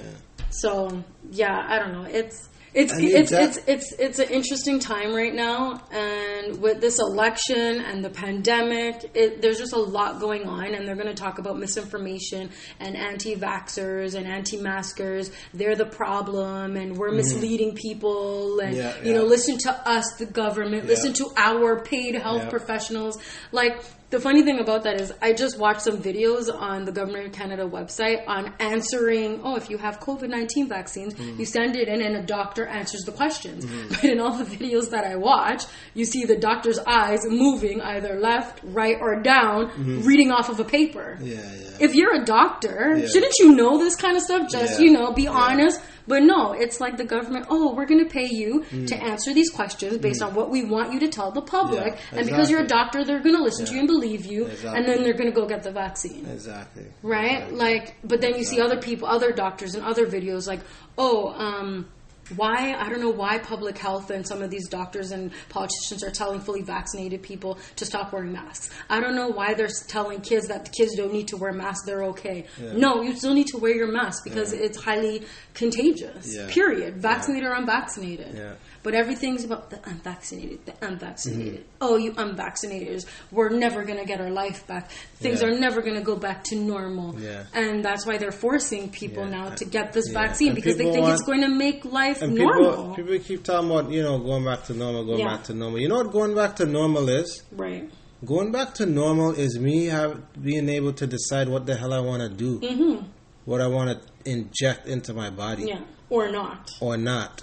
So 0.52 1.04
yeah, 1.30 1.66
I 1.68 1.80
don't 1.80 1.94
know. 1.94 2.04
It's 2.10 2.50
it's 2.74 2.94
it's, 2.98 3.34
it's 3.34 3.58
it's 3.68 3.92
it's 4.00 4.20
an 4.20 4.30
interesting 4.30 4.80
time 4.80 5.14
right 5.14 5.36
now, 5.36 5.82
and 5.92 6.62
with 6.62 6.80
this 6.80 7.00
election 7.00 7.82
and 7.82 8.02
the 8.02 8.10
pandemic, 8.10 9.12
it, 9.14 9.42
there's 9.42 9.58
just 9.58 9.74
a 9.74 9.78
lot 9.80 10.22
going 10.22 10.48
on, 10.48 10.74
and 10.74 10.88
they're 10.88 10.96
going 10.96 11.08
to 11.08 11.14
talk 11.14 11.38
about 11.38 11.60
misinformation 11.60 12.50
and 12.80 12.96
anti-vaxxers 12.96 14.16
and 14.16 14.26
anti-maskers. 14.26 15.32
They're 15.54 15.76
the 15.76 15.86
problem, 15.86 16.78
and 16.78 16.96
we're 16.98 17.12
misleading 17.12 17.76
people, 17.76 18.60
and 18.62 18.72
Mm-hmm. 18.72 19.04
Yeah, 19.04 19.04
you 19.04 19.14
know, 19.18 19.26
listen 19.26 19.58
to 19.60 19.72
us, 19.90 20.06
the 20.18 20.26
government, 20.26 20.86
listen 20.88 21.12
to 21.14 21.30
our 21.36 21.84
paid 21.84 22.16
health 22.16 22.44
Yeah. 22.44 22.50
professionals. 22.50 23.18
Like 23.52 23.84
the 24.12 24.20
funny 24.20 24.44
thing 24.44 24.60
about 24.60 24.84
that 24.84 25.00
is, 25.00 25.12
I 25.22 25.34
just 25.34 25.58
watched 25.60 25.82
some 25.82 25.98
videos 26.02 26.54
on 26.54 26.86
the 26.86 26.92
Government 26.92 27.28
of 27.28 27.32
Canada 27.34 27.68
website 27.68 28.24
on 28.28 28.54
answering. 28.60 29.42
Oh, 29.44 29.56
if 29.58 29.70
you 29.70 29.78
have 29.78 30.00
COVID 30.00 30.30
nineteen 30.30 30.68
vaccines, 31.14 31.32
Mm-hmm. 31.32 31.40
you 31.40 31.46
send 31.46 31.76
it 31.76 31.88
in, 31.88 32.02
and 32.02 32.16
a 32.16 32.24
doctor 32.24 32.66
answers 32.66 33.02
the 33.02 33.12
questions. 33.12 33.66
But 33.90 34.04
in 34.04 34.20
all 34.20 34.38
the 34.38 34.44
videos 34.44 34.90
that 34.92 35.04
I 35.06 35.16
watch, 35.16 35.64
you 35.94 36.06
see 36.06 36.26
the 36.26 36.38
doctor's 36.38 36.80
eyes 36.80 37.20
moving 37.28 37.82
either 37.82 38.20
left, 38.20 38.60
right, 38.64 38.98
or 39.00 39.22
down, 39.22 39.72
reading 40.04 40.32
off 40.32 40.50
of 40.50 40.60
a 40.60 40.66
paper. 40.66 41.18
Mm-hmm. 41.20 41.26
Yeah, 41.28 41.36
yeah. 41.36 41.78
If 41.80 41.96
you're 41.96 42.16
a 42.22 42.26
doctor, 42.26 42.96
Yeah. 42.98 43.08
shouldn't 43.08 43.34
you 43.40 43.56
know 43.56 43.78
this 43.78 43.96
kind 43.96 44.16
of 44.16 44.24
stuff? 44.24 44.50
Just 44.52 44.80
you 44.80 44.92
know, 44.92 45.12
be 45.14 45.28
honest. 45.28 45.82
But 46.08 46.24
no, 46.24 46.54
it's 46.54 46.82
like 46.82 46.98
the 46.98 47.06
government. 47.06 47.46
Oh, 47.50 47.76
we're 47.76 47.86
going 47.86 48.04
to 48.04 48.10
pay 48.10 48.26
you 48.28 48.64
to 48.88 48.96
answer 49.02 49.34
these 49.36 49.50
questions 49.52 50.00
based 50.00 50.22
on 50.24 50.34
what 50.34 50.50
we 50.50 50.64
want 50.64 50.92
you 50.94 51.00
to 51.02 51.08
tell 51.08 51.32
the 51.32 51.42
public, 51.44 51.94
Mm. 51.94 51.98
Yeah, 52.12 52.18
and 52.20 52.28
because 52.28 52.50
you're 52.50 52.62
a 52.64 52.68
doctor, 52.68 53.06
they're 53.06 53.22
going 53.22 53.36
to 53.36 53.42
listen 53.44 53.66
to 53.68 53.74
you 53.74 53.80
and 53.80 53.88
believe 53.88 54.26
you, 54.26 54.46
and 54.66 54.86
then 54.88 55.04
they're 55.04 55.14
going 55.14 55.30
to 55.30 55.36
go 55.42 55.46
get 55.48 55.62
the 55.64 55.72
vaccine 55.72 56.26
Exactly. 56.26 56.86
right? 57.04 57.44
Exactly. 57.44 57.58
Like, 57.58 57.96
but 58.04 58.20
then 58.20 58.36
you 58.36 58.44
see 58.44 58.60
other 58.60 58.78
people, 58.80 59.08
other 59.08 59.32
doctors, 59.32 59.76
and 59.76 59.84
other 59.86 60.06
videos 60.08 60.48
like, 60.48 60.62
oh, 60.98 61.30
um, 61.34 61.88
why 62.36 62.76
I 62.78 62.90
don't 62.90 63.02
know 63.02 63.10
why 63.10 63.40
public 63.40 63.78
health 63.78 64.10
and 64.10 64.26
some 64.26 64.42
of 64.42 64.50
these 64.50 64.68
doctors 64.70 65.12
and 65.12 65.32
politicians 65.50 66.04
are 66.04 66.12
telling 66.12 66.40
fully 66.40 66.62
vaccinated 66.62 67.22
people 67.22 67.58
to 67.78 67.86
stop 67.86 68.14
wearing 68.14 68.32
masks. 68.32 68.70
I 68.90 69.00
don't 69.00 69.16
know 69.16 69.28
why 69.28 69.54
they're 69.54 69.70
telling 69.88 70.22
kids 70.22 70.48
that 70.48 70.66
the 70.66 70.72
kids 70.72 70.96
don't 70.96 71.14
need 71.14 71.28
to 71.30 71.38
wear 71.38 71.52
masks; 71.52 71.86
they're 71.86 72.04
okay. 72.06 72.46
No, 72.60 73.02
you 73.02 73.16
still 73.16 73.34
need 73.34 73.48
to 73.48 73.58
wear 73.58 73.76
your 73.76 73.92
mask 73.92 74.24
because 74.24 74.54
it's 74.54 74.82
highly 74.82 75.24
contagious. 75.54 76.34
Yeah. 76.34 76.48
Period. 76.50 76.98
Vaccinated 76.98 77.50
or 77.50 77.54
unvaccinated. 77.54 78.36
But 78.84 78.96
everything's 78.96 79.44
about 79.44 79.70
the 79.70 79.80
unvaccinated, 79.88 80.66
the 80.66 80.74
unvaccinated. 80.86 81.60
Mm-hmm. 81.62 81.78
Oh, 81.82 81.98
you 81.98 82.14
unvaccinators, 82.14 83.06
we're 83.32 83.50
never 83.50 83.84
going 83.84 84.00
to 84.00 84.06
get 84.06 84.20
our 84.20 84.32
life 84.32 84.66
back. 84.66 84.90
Things 85.18 85.42
Yeah. 85.42 85.50
are 85.50 85.52
never 85.60 85.82
going 85.82 85.96
to 85.96 86.02
go 86.02 86.16
back 86.16 86.44
to 86.46 86.56
normal. 86.56 87.20
Yeah. 87.20 87.44
And 87.54 87.86
that's 87.86 88.06
why 88.08 88.18
they're 88.18 88.32
forcing 88.32 88.90
people 88.90 89.24
Yeah. 89.26 89.30
now 89.30 89.50
to 89.52 89.66
get 89.66 89.94
this 89.94 90.08
vaccine 90.10 90.50
And 90.50 90.56
because 90.56 90.78
they 90.78 90.92
think 90.92 91.08
it's 91.08 91.22
going 91.22 91.42
to 91.42 91.48
make 91.50 91.86
life 91.86 92.22
And 92.24 92.34
normal. 92.36 92.96
people, 92.96 92.96
people 92.96 93.20
keep 93.20 93.44
talking 93.44 93.70
about, 93.70 93.92
you 93.92 94.02
know, 94.02 94.18
going 94.18 94.46
back 94.46 94.64
to 94.66 94.74
normal, 94.74 95.06
going 95.06 95.26
back 95.26 95.44
to 95.46 95.54
normal. 95.54 95.80
You 95.80 95.88
know 95.88 95.98
what 95.98 96.12
going 96.12 96.34
back 96.36 96.56
to 96.58 96.66
normal 96.66 97.08
is? 97.10 97.44
right. 97.52 97.90
Going 98.24 98.52
back 98.52 98.76
to 98.76 98.86
normal 98.86 99.32
is 99.32 99.58
me 99.58 99.86
have, 99.86 100.22
being 100.44 100.70
able 100.70 100.94
to 100.94 101.08
decide 101.08 101.50
what 101.50 101.66
the 101.66 101.76
hell 101.76 101.92
I 101.92 102.00
want 102.00 102.22
to 102.22 102.30
do, 102.30 102.60
Mm-hmm. 102.60 103.06
what 103.46 103.62
I 103.62 103.68
want 103.68 103.90
to 103.90 104.30
inject 104.30 104.86
into 104.88 105.14
my 105.14 105.30
body 105.32 105.64
Yeah. 105.70 105.80
Or 106.10 106.32
not. 106.32 106.70
or 106.82 106.98
not. 106.98 107.42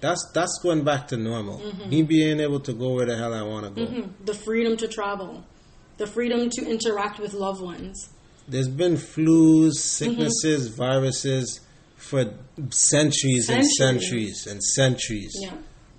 That's 0.00 0.30
that's 0.32 0.58
going 0.62 0.82
back 0.84 1.08
to 1.08 1.16
normal. 1.16 1.58
Mm-hmm. 1.58 1.90
Me 1.90 2.02
being 2.02 2.40
able 2.40 2.60
to 2.60 2.72
go 2.72 2.94
where 2.94 3.06
the 3.06 3.16
hell 3.16 3.34
I 3.34 3.42
want 3.42 3.64
to 3.74 3.86
go. 3.86 4.08
The 4.24 4.34
freedom 4.34 4.76
to 4.78 4.88
travel, 4.88 5.44
the 5.98 6.06
freedom 6.06 6.48
to 6.50 6.66
interact 6.66 7.18
with 7.20 7.34
loved 7.34 7.60
ones. 7.60 8.08
There's 8.48 8.68
been 8.68 8.94
flus, 8.94 9.26
Mm-hmm. 9.26 9.72
sicknesses, 9.72 10.68
viruses 10.68 11.60
for 11.96 12.32
centuries, 12.70 13.48
and 13.50 13.64
Centuries. 13.64 13.76
centuries 13.76 14.46
and 14.46 14.62
centuries. 14.62 15.36
Yeah. 15.38 15.52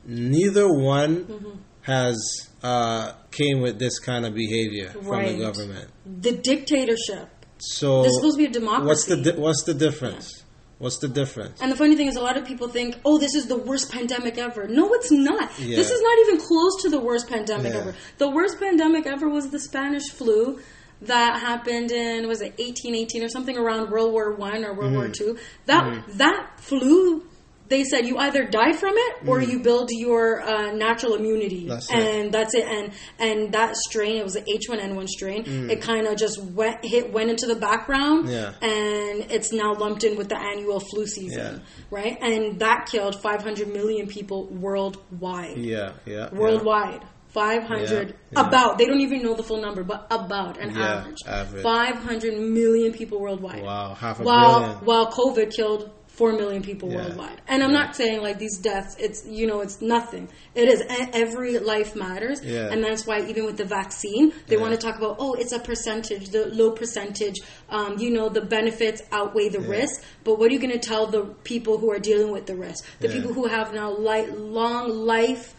Neither 0.05 0.67
one 0.73 1.61
has 1.81 2.17
uh, 2.63 3.13
came 3.31 3.61
with 3.61 3.77
this 3.79 3.99
kind 3.99 4.25
of 4.25 4.33
behavior 4.33 4.89
from 4.89 5.25
the 5.25 5.37
government. 5.37 5.89
The 6.05 6.31
dictatorship. 6.33 7.29
So 7.59 8.01
This 8.01 8.11
is 8.13 8.17
supposed 8.17 8.37
to 8.37 8.43
be 8.43 8.45
a 8.45 8.51
democracy. 8.51 8.87
What's 8.87 9.05
the 9.05 9.17
di- 9.17 9.37
what's 9.39 9.63
the 9.63 9.73
difference? 9.75 10.40
What's 10.81 10.97
the 10.97 11.07
difference? 11.07 11.61
And 11.61 11.71
the 11.71 11.75
funny 11.75 11.95
thing 11.95 12.07
is, 12.07 12.15
a 12.15 12.21
lot 12.29 12.37
of 12.37 12.45
people 12.51 12.67
think, 12.67 12.97
"Oh, 13.05 13.17
this 13.19 13.35
is 13.35 13.45
the 13.45 13.55
worst 13.69 13.91
pandemic 13.91 14.37
ever." 14.37 14.67
No, 14.67 14.93
it's 14.95 15.11
not. 15.11 15.47
Yeah. 15.59 15.75
This 15.75 15.91
is 15.91 16.01
not 16.01 16.17
even 16.23 16.37
close 16.47 16.81
to 16.83 16.89
the 16.89 16.99
worst 16.99 17.27
pandemic 17.29 17.71
Yeah. 17.73 17.79
ever. 17.81 17.95
The 18.17 18.29
worst 18.29 18.59
pandemic 18.59 19.05
ever 19.05 19.29
was 19.29 19.49
the 19.51 19.59
Spanish 19.59 20.07
flu 20.09 20.59
that 21.03 21.39
happened 21.39 21.91
in 21.91 22.27
was 22.27 22.41
it 22.41 22.53
eighteen 22.57 22.95
eighteen 22.95 23.23
or 23.23 23.29
something 23.29 23.57
around 23.57 23.91
World 23.91 24.11
War 24.11 24.33
One 24.35 24.65
or 24.65 24.73
World 24.73 24.93
War 24.93 25.03
Mm-hmm. 25.05 25.11
Two. 25.13 25.37
That 25.67 26.03
that 26.17 26.59
flu. 26.59 27.23
They 27.71 27.83
said 27.85 28.05
you 28.05 28.17
either 28.17 28.43
die 28.45 28.73
from 28.73 28.93
it 29.05 29.13
or 29.29 29.41
you 29.41 29.57
build 29.69 29.89
your 29.91 30.41
uh, 30.41 30.71
natural 30.73 31.13
immunity, 31.15 31.63
Mm. 31.65 31.69
That's 31.69 31.89
it. 31.89 31.95
and 31.97 32.31
that's 32.37 32.53
it. 32.53 32.65
And 32.75 32.91
and 33.27 33.37
that 33.53 33.75
strain, 33.87 34.17
it 34.21 34.23
was 34.29 34.33
the 34.33 34.41
H1N1 34.41 35.07
strain. 35.07 35.69
It 35.73 35.79
kind 35.81 36.05
of 36.09 36.17
just 36.17 36.37
went 36.59 36.83
hit 36.83 37.11
went 37.17 37.29
into 37.29 37.47
the 37.47 37.55
background, 37.55 38.27
Mm. 38.27 38.31
Yeah. 38.31 38.67
and 38.75 39.31
it's 39.35 39.51
now 39.53 39.73
lumped 39.83 40.03
in 40.03 40.17
with 40.17 40.29
the 40.29 40.37
annual 40.51 40.79
flu 40.89 41.05
season, 41.07 41.61
right? 41.89 42.17
And 42.21 42.59
that 42.59 42.87
killed 42.91 43.15
500 43.21 43.67
million 43.79 44.05
people 44.07 44.39
worldwide. 44.47 45.57
Yeah, 45.57 45.93
yeah. 46.05 46.27
Worldwide. 46.33 47.01
500 47.29 48.07
Yeah, 48.09 48.13
yeah. 48.33 48.47
about 48.47 48.77
they 48.77 48.85
don't 48.85 48.99
even 48.99 49.23
know 49.23 49.33
the 49.35 49.43
full 49.49 49.61
number 49.61 49.83
but 49.85 50.05
about 50.11 50.57
an 50.59 50.75
Yeah, 50.75 50.95
average. 50.97 51.21
average. 51.25 51.63
500 51.63 52.37
million 52.37 52.91
people 52.91 53.21
worldwide 53.21 53.63
Wow, 53.63 53.93
half 53.93 54.19
a 54.19 54.23
while 54.23 54.59
billion. 54.59 54.75
while 54.89 55.07
covid 55.13 55.55
killed 55.55 55.89
four 56.11 56.33
million 56.33 56.61
people 56.61 56.89
Yeah. 56.89 56.97
worldwide. 56.97 57.41
And 57.47 57.63
I'm 57.63 57.71
not 57.71 57.95
saying 57.95 58.21
like 58.21 58.37
these 58.37 58.57
deaths, 58.59 58.95
it's 58.99 59.25
you 59.25 59.47
know, 59.47 59.61
it's 59.61 59.81
nothing. 59.81 60.27
It 60.55 60.67
is 60.67 60.83
every 61.13 61.57
life 61.57 61.95
matters, 61.95 62.43
Yeah. 62.43 62.69
and 62.71 62.83
that's 62.83 63.07
why 63.07 63.21
even 63.27 63.45
with 63.45 63.57
the 63.57 63.65
vaccine, 63.65 64.33
they 64.47 64.55
Yeah. 64.55 64.61
want 64.61 64.73
to 64.73 64.77
talk 64.85 64.97
about 64.97 65.15
oh, 65.19 65.33
it's 65.33 65.53
a 65.53 65.59
percentage, 65.59 66.29
the 66.29 66.47
low 66.47 66.71
percentage. 66.71 67.37
Um, 67.69 67.97
you 67.97 68.09
know, 68.11 68.27
the 68.29 68.41
benefits 68.41 69.01
outweigh 69.11 69.49
the 69.49 69.61
risk. 69.61 70.03
But 70.25 70.37
what 70.37 70.49
are 70.49 70.53
you 70.53 70.59
going 70.59 70.77
to 70.79 70.85
tell 70.93 71.07
the 71.07 71.23
people 71.43 71.77
who 71.77 71.89
are 71.91 71.99
dealing 71.99 72.31
with 72.31 72.45
the 72.45 72.55
risk? 72.55 72.83
The 72.99 73.07
Yeah. 73.07 73.13
people 73.15 73.33
who 73.33 73.45
have 73.47 73.73
now 73.73 73.91
li- 73.91 74.27
long 74.31 74.89
life 74.89 75.55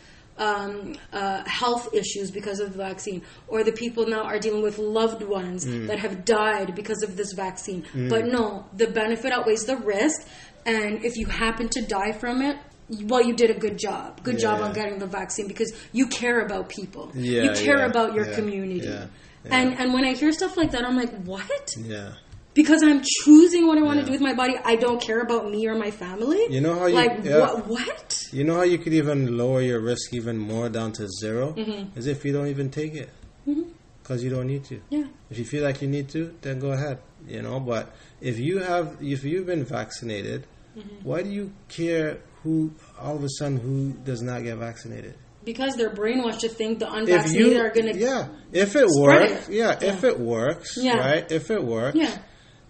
um, 0.47 0.95
uh, 1.13 1.43
health 1.61 1.85
issues 2.01 2.29
because 2.39 2.59
of 2.65 2.69
the 2.75 2.79
vaccine, 2.89 3.21
or 3.53 3.59
the 3.71 3.77
people 3.85 4.05
now 4.17 4.23
are 4.31 4.39
dealing 4.47 4.63
with 4.69 4.79
loved 5.01 5.23
ones 5.41 5.61
Mm. 5.65 5.87
that 5.89 5.99
have 6.07 6.17
died 6.25 6.69
because 6.81 7.01
of 7.07 7.11
this 7.21 7.31
vaccine. 7.45 7.81
But 8.13 8.23
no, 8.37 8.45
the 8.83 8.89
benefit 9.01 9.31
outweighs 9.37 9.65
the 9.73 9.77
risk, 9.97 10.19
and 10.77 10.93
if 11.09 11.13
you 11.21 11.27
happen 11.27 11.67
to 11.77 11.81
die 11.99 12.13
from 12.23 12.37
it, 12.49 12.57
well, 13.11 13.23
you 13.29 13.35
did 13.43 13.51
a 13.57 13.59
good 13.67 13.77
job. 13.87 14.07
Good 14.29 14.39
job 14.47 14.57
Yeah. 14.59 14.67
on 14.67 14.71
getting 14.81 14.99
the 15.05 15.11
vaccine 15.21 15.47
because 15.53 15.71
you 15.99 16.05
care 16.21 16.39
about 16.47 16.65
people. 16.79 17.05
Yeah, 17.15 17.43
you 17.45 17.51
care 17.67 17.79
yeah, 17.83 17.87
about 17.93 18.15
your 18.17 18.27
community. 18.39 18.95
And 19.59 19.69
and 19.81 19.89
when 19.95 20.05
I 20.11 20.13
hear 20.21 20.31
stuff 20.41 20.55
like 20.61 20.71
that, 20.75 20.83
I'm 20.89 20.97
like, 21.03 21.13
what? 21.33 21.67
Yeah. 21.95 22.11
Because 22.55 22.83
I'm 22.83 23.01
choosing 23.25 23.67
what 23.67 23.79
I 23.79 23.83
want 23.83 23.97
Yeah. 23.97 24.03
to 24.03 24.07
do 24.07 24.13
with 24.13 24.21
my 24.21 24.35
body. 24.35 24.55
I 24.65 24.77
don't 24.77 25.01
care 25.01 25.21
about 25.21 25.51
me 25.51 25.67
or 25.67 25.75
my 25.75 25.91
family. 25.91 26.47
You 26.51 26.61
know 26.61 26.75
how 26.79 26.87
you- 26.87 26.95
like 26.95 27.25
yeah. 27.25 27.39
what? 27.41 27.67
What? 27.67 28.23
You 28.33 28.45
know 28.45 28.57
how 28.57 28.63
you 28.63 28.79
could 28.79 28.93
even 28.93 29.39
lower 29.39 29.63
your 29.63 29.81
risk 29.81 30.13
even 30.13 30.37
more 30.39 30.69
down 30.69 30.93
to 30.93 31.09
0 31.09 31.55
Mm-hmm. 31.57 31.99
Is 31.99 32.07
if 32.07 32.25
you 32.25 32.33
don't 32.33 32.49
even 32.49 32.71
take 32.71 32.95
it. 32.95 33.09
Because 34.03 34.23
you 34.25 34.31
don't 34.31 34.47
need 34.49 34.65
to. 34.65 34.81
Yeah. 34.91 35.05
If 35.31 35.39
you 35.39 35.45
feel 35.45 35.63
like 35.65 35.81
you 35.81 35.89
need 35.89 36.09
to, 36.11 36.35
then 36.43 36.59
go 36.59 36.73
ahead. 36.73 36.99
You 37.27 37.41
know, 37.43 37.61
but 37.61 37.95
if 38.21 38.39
you 38.39 38.59
have, 38.59 38.97
if 39.01 39.25
you've 39.25 39.47
been 39.47 39.65
vaccinated, 39.65 40.47
Mm-hmm. 40.77 41.05
why 41.07 41.23
do 41.23 41.29
you 41.29 41.53
care 41.69 42.19
who, 42.43 42.73
all 42.99 43.15
of 43.17 43.23
a 43.23 43.29
sudden, 43.29 43.59
who 43.59 43.93
does 44.05 44.23
not 44.23 44.43
get 44.43 44.57
vaccinated? 44.57 45.15
Because 45.45 45.77
they're 45.77 45.91
brainwashed 45.95 46.39
to 46.41 46.49
think 46.49 46.79
the 46.79 46.91
unvaccinated 46.91 47.53
you, 47.53 47.61
are 47.61 47.69
going 47.71 47.93
to. 47.93 47.99
yeah, 47.99 48.29
if 48.53 48.75
it 48.75 48.87
works, 48.89 49.51
it. 49.51 49.55
yeah, 49.55 49.79
if 49.83 50.03
it 50.03 50.19
works, 50.19 50.79
Yeah. 50.81 50.97
right? 50.97 51.31
If 51.31 51.51
it 51.51 51.63
works, 51.63 51.95
Yeah. 51.99 52.17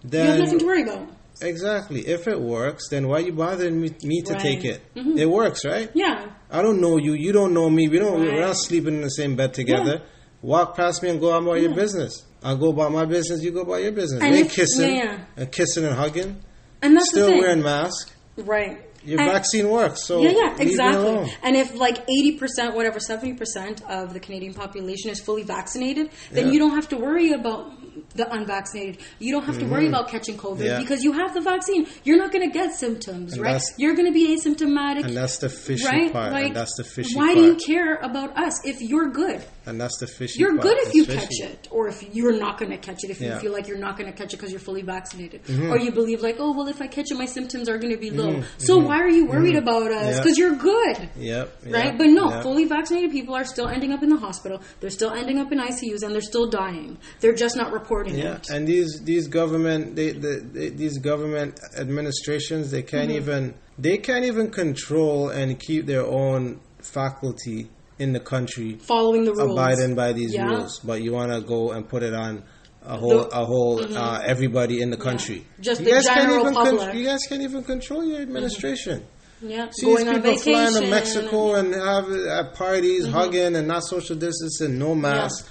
Then 0.03 0.25
you 0.25 0.31
have 0.31 0.39
nothing 0.41 0.59
to 0.59 0.65
worry 0.65 0.83
about. 0.83 1.07
exactly. 1.41 2.01
If 2.07 2.27
it 2.27 2.39
works, 2.39 2.89
then 2.89 3.07
why 3.07 3.17
are 3.17 3.21
you 3.21 3.33
bothering 3.33 3.79
me, 3.81 3.91
me 4.03 4.21
to 4.23 4.33
Right. 4.33 4.41
take 4.41 4.65
it? 4.65 4.81
Mhm. 4.95 5.17
It 5.17 5.25
works, 5.25 5.65
right? 5.65 5.89
Yeah. 5.93 6.25
I 6.51 6.61
don't 6.61 6.79
know 6.81 6.97
you. 6.97 7.13
You 7.13 7.31
don't 7.31 7.53
know 7.53 7.69
me. 7.69 7.87
We 7.87 7.99
don't. 7.99 8.19
We're 8.21 8.31
Right. 8.31 8.39
not 8.41 8.57
sleeping 8.57 8.95
in 8.95 9.01
the 9.01 9.09
same 9.09 9.35
bed 9.35 9.53
together. 9.53 10.01
Walk 10.41 10.75
past 10.75 11.01
me 11.01 11.09
and 11.09 11.19
go 11.19 11.31
about 11.35 11.61
your 11.61 11.73
business. 11.73 12.23
I 12.43 12.55
go 12.55 12.69
about 12.69 12.91
my 12.91 13.05
business. 13.05 13.41
You 13.41 13.51
go 13.51 13.61
about 13.61 13.81
your 13.81 13.93
business. 13.93 14.21
And 14.21 14.49
kissing 14.49 14.95
yeah, 14.95 15.03
yeah. 15.03 15.17
and 15.37 15.51
kissing 15.51 15.85
and 15.85 15.95
hugging. 15.95 16.37
And 16.81 16.95
that's 16.97 17.09
Still 17.09 17.31
wearing 17.31 17.63
masks. 17.63 18.11
Right. 18.37 18.81
Your 19.05 19.19
And- 19.21 19.31
vaccine 19.31 19.69
works. 19.69 20.03
So 20.05 20.21
yeah, 20.21 20.31
yeah, 20.31 20.55
exactly. 20.59 21.33
And 21.43 21.55
if 21.55 21.73
like 21.75 21.99
eighty 22.09 22.33
percent, 22.33 22.75
whatever, 22.75 22.99
seventy 22.99 23.33
percent 23.33 23.81
of 23.89 24.13
the 24.13 24.19
Canadian 24.19 24.53
population 24.53 25.09
is 25.11 25.19
fully 25.21 25.43
vaccinated, 25.43 26.09
then 26.31 26.47
Yeah. 26.47 26.51
you 26.53 26.59
don't 26.59 26.71
have 26.75 26.89
to 26.89 26.97
worry 26.97 27.31
about 27.31 27.71
the 28.15 28.31
unvaccinated. 28.31 28.97
You 29.19 29.31
don't 29.33 29.43
have 29.45 29.59
to 29.59 29.65
worry 29.65 29.87
about 29.87 30.07
catching 30.09 30.37
COVID 30.37 30.53
Mm-hmm. 30.53 30.63
Yeah. 30.65 30.79
because 30.79 31.03
you 31.03 31.13
have 31.13 31.33
the 31.33 31.41
vaccine. 31.41 31.87
You're 32.03 32.17
not 32.17 32.31
going 32.31 32.47
to 32.47 32.53
get 32.53 32.73
symptoms, 32.75 33.33
And 33.33 33.41
right? 33.41 33.61
You're 33.77 33.95
going 33.95 34.05
to 34.07 34.13
be 34.13 34.35
asymptomatic. 34.37 35.03
And 35.05 35.15
that's 35.17 35.37
the 35.39 35.49
fishy 35.49 35.85
right? 35.85 36.11
part. 36.13 36.31
Like, 36.31 36.47
and 36.47 36.55
that's 36.55 36.75
the 36.77 36.83
fishy 36.83 37.15
why 37.15 37.33
part. 37.33 37.37
do 37.37 37.43
you 37.45 37.55
care 37.55 37.95
about 37.95 38.37
us 38.37 38.65
if 38.65 38.81
you're 38.81 39.09
good? 39.09 39.43
And 39.65 39.79
that's 39.79 39.97
the 39.97 40.07
fishy 40.07 40.39
You're 40.39 40.51
part. 40.57 40.61
good 40.63 40.77
if 40.79 40.87
It's 40.87 40.95
you 40.95 41.05
fishy. 41.05 41.19
catch 41.19 41.51
it, 41.51 41.67
or 41.71 41.87
if 41.87 42.03
you're 42.13 42.37
not 42.37 42.57
going 42.57 42.71
to 42.71 42.77
catch 42.77 43.03
it, 43.03 43.09
if 43.09 43.19
you 43.21 43.27
Yeah. 43.27 43.33
Mm-hmm. 43.33 43.41
feel 43.41 43.51
like 43.53 43.67
you're 43.67 43.77
not 43.77 43.97
going 43.97 44.11
to 44.11 44.15
catch 44.17 44.33
it 44.33 44.37
because 44.37 44.51
you're 44.51 44.59
fully 44.59 44.81
vaccinated, 44.81 45.41
or 45.71 45.77
you 45.79 45.91
believe 45.91 46.21
like, 46.21 46.35
oh 46.39 46.51
well, 46.51 46.67
if 46.67 46.81
I 46.81 46.87
catch 46.87 47.11
it, 47.11 47.17
my 47.17 47.25
symptoms 47.25 47.69
are 47.69 47.77
going 47.77 47.93
to 47.93 47.99
be 47.99 48.11
low. 48.11 48.43
So 48.57 48.77
why 48.77 48.99
are 48.99 49.09
you 49.09 49.25
worried 49.25 49.55
about 49.55 49.91
us? 49.91 49.93
Mm-hmm. 50.03 50.09
Yeah. 50.09 50.21
Because 50.21 50.37
you're 50.37 50.55
good, 50.55 51.09
Yep. 51.17 51.57
right? 51.69 51.97
But 51.97 52.07
no, 52.07 52.41
fully 52.41 52.65
vaccinated 52.65 53.11
people 53.11 53.33
are 53.35 53.45
still 53.45 53.67
ending 53.69 53.91
up 53.93 54.03
in 54.03 54.09
the 54.09 54.17
hospital. 54.17 54.61
They're 54.81 54.89
still 54.89 55.11
ending 55.11 55.39
up 55.39 55.51
in 55.53 55.59
ICUs, 55.59 56.03
and 56.03 56.13
they're 56.13 56.21
still 56.21 56.49
dying. 56.49 56.97
They're 57.21 57.33
just 57.33 57.55
not 57.55 57.71
reporting 58.03 58.23
Yeah, 58.25 58.55
and 58.55 58.67
these 58.67 59.01
these 59.03 59.27
government 59.27 59.95
they, 59.95 60.11
they, 60.11 60.35
they 60.39 60.69
these 60.69 60.97
government 60.99 61.59
administrations 61.77 62.71
they 62.71 62.81
can't 62.83 63.09
Mm-hmm. 63.09 63.17
even 63.17 63.53
they 63.77 63.97
can't 63.97 64.25
even 64.25 64.49
control 64.51 65.29
and 65.29 65.59
keep 65.59 65.85
their 65.85 66.05
own 66.05 66.59
faculty 66.79 67.69
in 67.99 68.13
the 68.13 68.19
country 68.19 68.75
Following 68.81 69.25
the 69.25 69.33
rules, 69.33 69.51
abiding 69.51 69.95
by 69.95 70.13
these 70.13 70.33
Yeah. 70.33 70.45
rules, 70.47 70.79
but 70.79 71.01
you 71.01 71.11
want 71.13 71.31
to 71.31 71.41
go 71.41 71.71
and 71.71 71.87
put 71.87 72.03
it 72.03 72.13
on 72.13 72.43
a 72.85 72.97
whole 72.97 73.23
The- 73.23 73.29
a 73.41 73.45
whole 73.45 73.97
uh, 73.97 74.19
everybody 74.25 74.81
in 74.81 74.89
the 74.89 74.97
country. 74.97 75.39
Mm-hmm. 75.45 75.61
Just 75.61 75.79
you 75.81 75.85
the 75.85 75.91
guys 75.91 76.05
can't 76.05 76.21
general 76.27 76.41
even 76.41 76.53
public. 76.53 76.81
Mm-hmm. 76.81 76.97
you 76.97 77.05
guys 77.05 77.19
can't 77.29 77.41
even 77.41 77.63
control 77.63 78.03
your 78.03 78.21
administration. 78.21 79.05
Yeah, 79.41 79.69
See 79.71 79.85
going 79.85 79.97
these 80.05 80.07
on 80.07 80.15
people 80.15 80.31
vacation. 80.37 80.53
flying 80.53 80.73
to 80.83 80.89
Mexico 80.89 81.55
and 81.55 81.73
have 81.73 82.09
at 82.11 82.53
parties, 82.55 83.03
Mm-hmm. 83.05 83.13
hugging 83.13 83.55
and 83.55 83.67
not 83.67 83.83
social 83.83 84.15
distancing, 84.15 84.77
no 84.79 84.95
mask. 84.95 85.47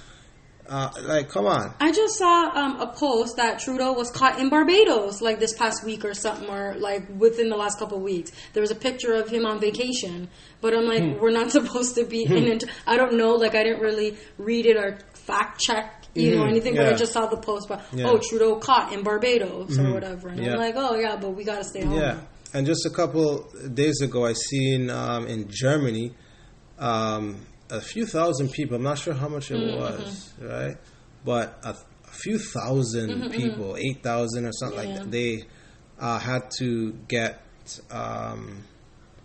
Uh, 0.73 0.89
like, 1.03 1.29
come 1.29 1.45
on. 1.45 1.71
I 1.79 1.91
just 1.91 2.17
saw 2.17 2.49
um, 2.55 2.81
a 2.81 2.87
post 2.87 3.37
that 3.37 3.59
Trudeau 3.59 3.93
was 3.93 4.09
caught 4.09 4.39
in 4.39 4.49
Barbados 4.49 5.21
like 5.21 5.39
this 5.39 5.53
past 5.53 5.85
week 5.85 6.03
or 6.03 6.15
something, 6.15 6.49
or 6.49 6.73
like 6.79 7.07
within 7.15 7.49
the 7.49 7.55
last 7.55 7.77
couple 7.77 7.97
of 7.97 8.03
weeks. 8.03 8.31
There 8.53 8.61
was 8.61 8.71
a 8.71 8.75
picture 8.75 9.13
of 9.13 9.29
him 9.29 9.45
on 9.45 9.59
vacation, 9.59 10.29
but 10.61 10.73
I'm 10.73 10.85
like, 10.87 11.21
we're 11.21 11.29
not 11.29 11.51
supposed 11.57 11.93
to 11.95 12.05
be 12.05 12.23
in 12.23 12.47
it. 12.47 12.63
I 12.87 12.97
don't 12.97 13.13
know, 13.13 13.35
like 13.35 13.53
I 13.53 13.61
didn't 13.63 13.81
really 13.81 14.17
read 14.39 14.65
it 14.65 14.75
or 14.75 14.97
fact 15.13 15.61
check, 15.61 16.05
you 16.15 16.35
know, 16.35 16.43
Mhm, 16.43 16.49
anything. 16.49 16.75
But 16.75 16.87
I 16.87 16.93
just 16.93 17.13
saw 17.13 17.27
the 17.27 17.37
post, 17.37 17.67
but 17.69 17.85
Yeah. 17.93 18.07
oh, 18.07 18.17
Trudeau 18.17 18.55
caught 18.55 18.91
in 18.93 19.03
Barbados 19.03 19.77
or 19.77 19.93
whatever, 19.93 20.29
and 20.29 20.43
Yeah. 20.43 20.53
I'm 20.53 20.57
like, 20.57 20.73
oh 20.75 20.95
yeah, 20.95 21.17
but 21.17 21.35
we 21.35 21.43
got 21.43 21.57
to 21.59 21.63
stay 21.65 21.83
home. 21.83 21.99
Yeah, 21.99 22.17
and 22.51 22.65
just 22.65 22.83
a 22.87 22.89
couple 22.89 23.47
days 23.75 24.01
ago, 24.01 24.25
I 24.25 24.33
seen 24.33 24.89
um, 24.89 25.27
in 25.27 25.49
Germany 25.51 26.13
um, 26.79 27.45
a 27.73 27.81
few 27.81 28.05
thousand 28.05 28.49
people. 28.51 28.75
I'm 28.77 28.83
not 28.83 28.97
sure 28.99 29.13
how 29.13 29.27
much 29.27 29.51
it 29.51 29.55
Mm-hmm. 29.57 29.77
was, 29.79 30.33
right? 30.41 30.77
But 31.25 31.59
a, 31.63 31.69
a 31.71 32.11
few 32.23 32.37
1000 32.37 33.31
people, 33.31 33.75
eight 33.77 34.03
thousand 34.03 34.45
or 34.45 34.51
something 34.53 34.77
like 34.77 34.89
Mm-hmm, 34.89 35.03
that. 35.03 35.11
They 35.11 35.43
uh, 35.99 36.19
had 36.19 36.49
to 36.59 36.91
get 37.07 37.41
um, 37.91 38.63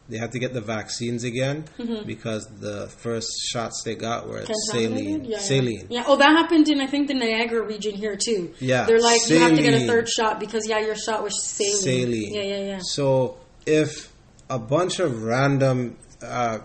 they 0.09 0.17
had 0.17 0.33
to 0.33 0.39
get 0.39 0.55
the 0.55 0.63
vaccines 0.63 1.23
again 1.25 1.67
because 2.07 2.47
the 2.61 2.89
first 2.89 3.29
shots 3.53 3.83
they 3.85 3.95
got 3.95 4.27
were 4.27 4.41
Mm-hmm. 4.41 4.53
Saline. 4.73 5.25
Yeah, 5.25 5.31
yeah. 5.33 5.39
saline. 5.39 5.87
Yeah. 5.91 6.05
Oh, 6.07 6.17
that 6.17 6.31
happened 6.31 6.69
in 6.71 6.81
I 6.81 6.87
think 6.87 7.09
the 7.09 7.15
Niagara 7.15 7.63
region 7.63 7.95
here 7.95 8.17
too. 8.17 8.55
Yeah, 8.61 8.85
They're 8.87 9.01
like 9.01 9.21
you 9.29 9.39
have 9.39 9.55
to 9.57 9.63
get 9.63 9.75
a 9.75 9.87
third 9.87 10.09
shot 10.09 10.41
because 10.41 10.67
yeah, 10.67 10.79
your 10.79 10.95
shot 10.97 11.23
was 11.23 11.35
saline. 11.45 11.77
saline. 12.07 12.35
Yeah, 12.35 12.43
yeah, 12.43 12.65
yeah. 12.73 12.79
So 12.83 13.37
if 13.67 14.11
a 14.49 14.59
bunch 14.59 14.99
of 14.99 15.23
random, 15.25 15.99
uh, 16.23 16.61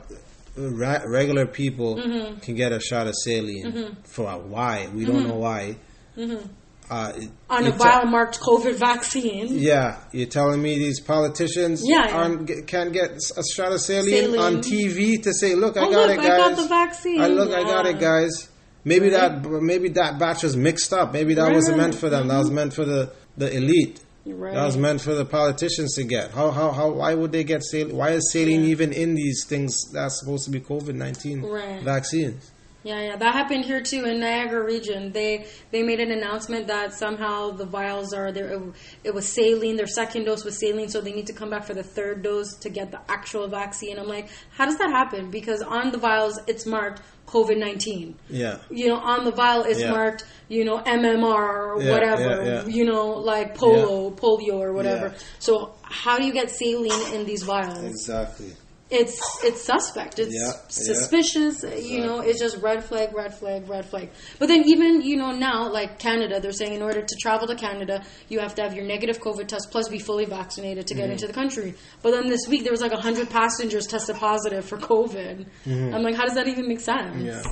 regular 0.55 1.45
people 1.47 1.95
Mm-hmm. 1.97 2.39
can 2.39 2.55
get 2.55 2.71
a 2.71 2.79
shot 2.79 3.07
of 3.07 3.15
saline 3.23 3.97
for 4.03 4.29
a 4.29 4.37
why, 4.37 4.87
we 4.93 5.05
don't 5.05 5.27
know 5.27 5.35
why. 5.35 5.77
Uh, 6.17 6.19
Mm-hmm. 6.21 7.25
On 7.49 7.63
you 7.63 7.69
a 7.69 7.71
te- 7.71 7.77
vial 7.77 8.05
marked 8.05 8.39
COVID 8.41 8.75
vaccine. 8.75 9.47
yeah, 9.57 10.01
you're 10.11 10.27
telling 10.27 10.61
me 10.61 10.77
these 10.77 10.99
politicians 10.99 11.81
Yeah, 11.83 12.05
yeah. 12.07 12.61
can't 12.67 12.91
get 12.91 13.11
a 13.37 13.43
shot 13.55 13.71
of 13.71 13.79
saline, 13.81 14.25
Saline. 14.31 14.39
on 14.39 14.57
TV 14.61 15.23
to 15.23 15.33
say, 15.33 15.55
"Look, 15.55 15.77
I 15.77 15.85
Oh, 15.87 15.91
got 15.91 16.09
look, 16.09 16.17
it, 16.17 16.19
I 16.19 16.27
guys. 16.27 16.37
got 16.49 16.55
the 16.61 16.67
vaccine." 16.67 17.21
I 17.21 17.27
look, 17.27 17.51
I 17.51 17.63
got 17.63 17.87
it, 17.87 17.99
guys." 17.99 18.49
Maybe 18.83 19.09
Right. 19.09 19.41
that 19.41 19.49
maybe 19.61 19.89
that 19.89 20.19
batch 20.19 20.43
was 20.43 20.57
mixed 20.57 20.91
up. 20.93 21.13
Maybe 21.13 21.33
that 21.35 21.43
Right, 21.43 21.55
wasn't 21.55 21.77
meant 21.77 21.95
for 21.95 22.09
them. 22.09 22.27
That 22.27 22.37
was 22.39 22.51
meant 22.51 22.73
for 22.73 22.83
the 22.85 23.11
the 23.37 23.49
elite. 23.55 24.01
Right. 24.25 24.53
That 24.53 24.65
was 24.65 24.77
meant 24.77 25.01
for 25.01 25.13
the 25.13 25.25
politicians 25.25 25.95
to 25.95 26.03
get. 26.05 26.31
How 26.31 26.49
how 26.51 26.71
how? 26.71 26.89
Why 26.91 27.13
would 27.13 27.33
they 27.33 27.43
get 27.43 27.61
saline? 27.63 27.95
Why 27.95 28.11
is 28.11 28.31
saline 28.31 28.61
Yeah. 28.63 28.69
even 28.69 28.93
in 28.93 29.15
these 29.15 29.43
things 29.45 29.91
that's 29.91 30.17
supposed 30.19 30.45
to 30.45 30.49
be 30.51 30.61
COVID 30.61 30.95
nineteen 30.95 31.41
Right. 31.41 31.81
vaccines? 31.81 32.51
Yeah, 32.85 32.99
yeah, 33.01 33.15
that 33.15 33.33
happened 33.33 33.63
here 33.63 33.81
too 33.81 34.03
in 34.03 34.19
Niagara 34.19 34.61
region. 34.63 35.11
They 35.13 35.45
they 35.71 35.83
made 35.83 35.99
an 36.01 36.11
announcement 36.11 36.67
that 36.67 36.93
somehow 36.93 37.51
the 37.51 37.65
vials 37.65 38.13
are 38.13 38.31
there. 38.31 38.49
It, 38.53 38.61
it 39.05 39.13
was 39.13 39.25
saline. 39.27 39.75
Their 39.77 39.87
second 39.87 40.23
dose 40.25 40.43
was 40.45 40.57
saline, 40.57 40.89
so 40.89 40.99
they 41.01 41.13
need 41.13 41.27
to 41.27 41.33
come 41.33 41.49
back 41.49 41.63
for 41.65 41.73
the 41.73 41.83
third 41.83 42.23
dose 42.23 42.53
to 42.55 42.69
get 42.69 42.91
the 42.91 42.99
actual 43.09 43.47
vaccine. 43.47 43.97
I'm 43.99 44.07
like, 44.07 44.29
how 44.51 44.65
does 44.65 44.77
that 44.79 44.89
happen? 44.89 45.31
Because 45.31 45.61
on 45.61 45.91
the 45.91 45.97
vials 45.97 46.39
it's 46.47 46.65
marked 46.65 47.01
COVID 47.33 47.57
nineteen. 47.57 48.15
Yeah, 48.29 48.57
You 48.69 48.87
know, 48.89 48.97
on 49.13 49.19
the 49.25 49.31
vial 49.31 49.63
it's 49.63 49.81
Yeah. 49.81 49.91
marked, 49.91 50.23
you 50.49 50.63
know, 50.67 50.77
MMR 50.99 51.49
or 51.75 51.81
Yeah, 51.81 51.91
whatever. 51.93 52.43
yeah. 52.45 52.65
You 52.77 52.85
know, 52.85 53.05
like 53.31 53.55
polo, 53.55 54.11
polio 54.11 54.55
or 54.65 54.71
whatever. 54.73 55.07
So 55.39 55.73
how 55.81 56.17
do 56.19 56.23
you 56.25 56.33
get 56.33 56.47
saline 56.51 57.13
in 57.15 57.25
these 57.25 57.43
vials? 57.43 57.83
exactly. 57.83 58.51
It's 58.93 59.19
it's 59.43 59.61
suspect. 59.63 60.19
It's 60.19 60.33
Yeah, 60.33 60.51
suspicious. 60.69 61.63
You 61.63 62.01
know, 62.05 62.19
it's 62.21 62.39
just 62.39 62.57
red 62.57 62.83
flag, 62.83 63.13
red 63.13 63.33
flag, 63.33 63.67
red 63.67 63.85
flag. 63.85 64.09
But 64.39 64.47
then 64.47 64.63
even 64.67 65.01
you 65.01 65.17
know 65.17 65.31
now, 65.31 65.69
like 65.71 65.99
Canada, 65.99 66.39
they're 66.39 66.51
saying 66.51 66.73
in 66.73 66.81
order 66.81 67.01
to 67.01 67.15
travel 67.21 67.47
to 67.47 67.55
Canada, 67.55 68.03
you 68.29 68.39
have 68.39 68.55
to 68.55 68.61
have 68.63 68.73
your 68.75 68.85
negative 68.85 69.19
COVID 69.19 69.47
test 69.47 69.69
plus 69.71 69.89
be 69.89 69.99
fully 69.99 70.25
vaccinated 70.25 70.87
to 70.87 70.93
get 70.93 71.03
Mm-hmm. 71.03 71.11
into 71.13 71.27
the 71.27 71.33
country. 71.33 71.73
But 72.01 72.11
then 72.11 72.29
this 72.29 72.47
week 72.47 72.63
there 72.63 72.71
was 72.71 72.81
like 72.81 72.93
hundred 72.93 73.29
passengers 73.29 73.87
tested 73.87 74.15
positive 74.15 74.63
for 74.65 74.77
COVID. 74.77 75.45
I'm 75.65 76.03
like, 76.03 76.15
how 76.15 76.25
does 76.25 76.35
that 76.35 76.47
even 76.47 76.67
make 76.67 76.79
sense? 76.79 77.15
Mm-hmm. 77.15 77.25
Yeah, 77.25 77.43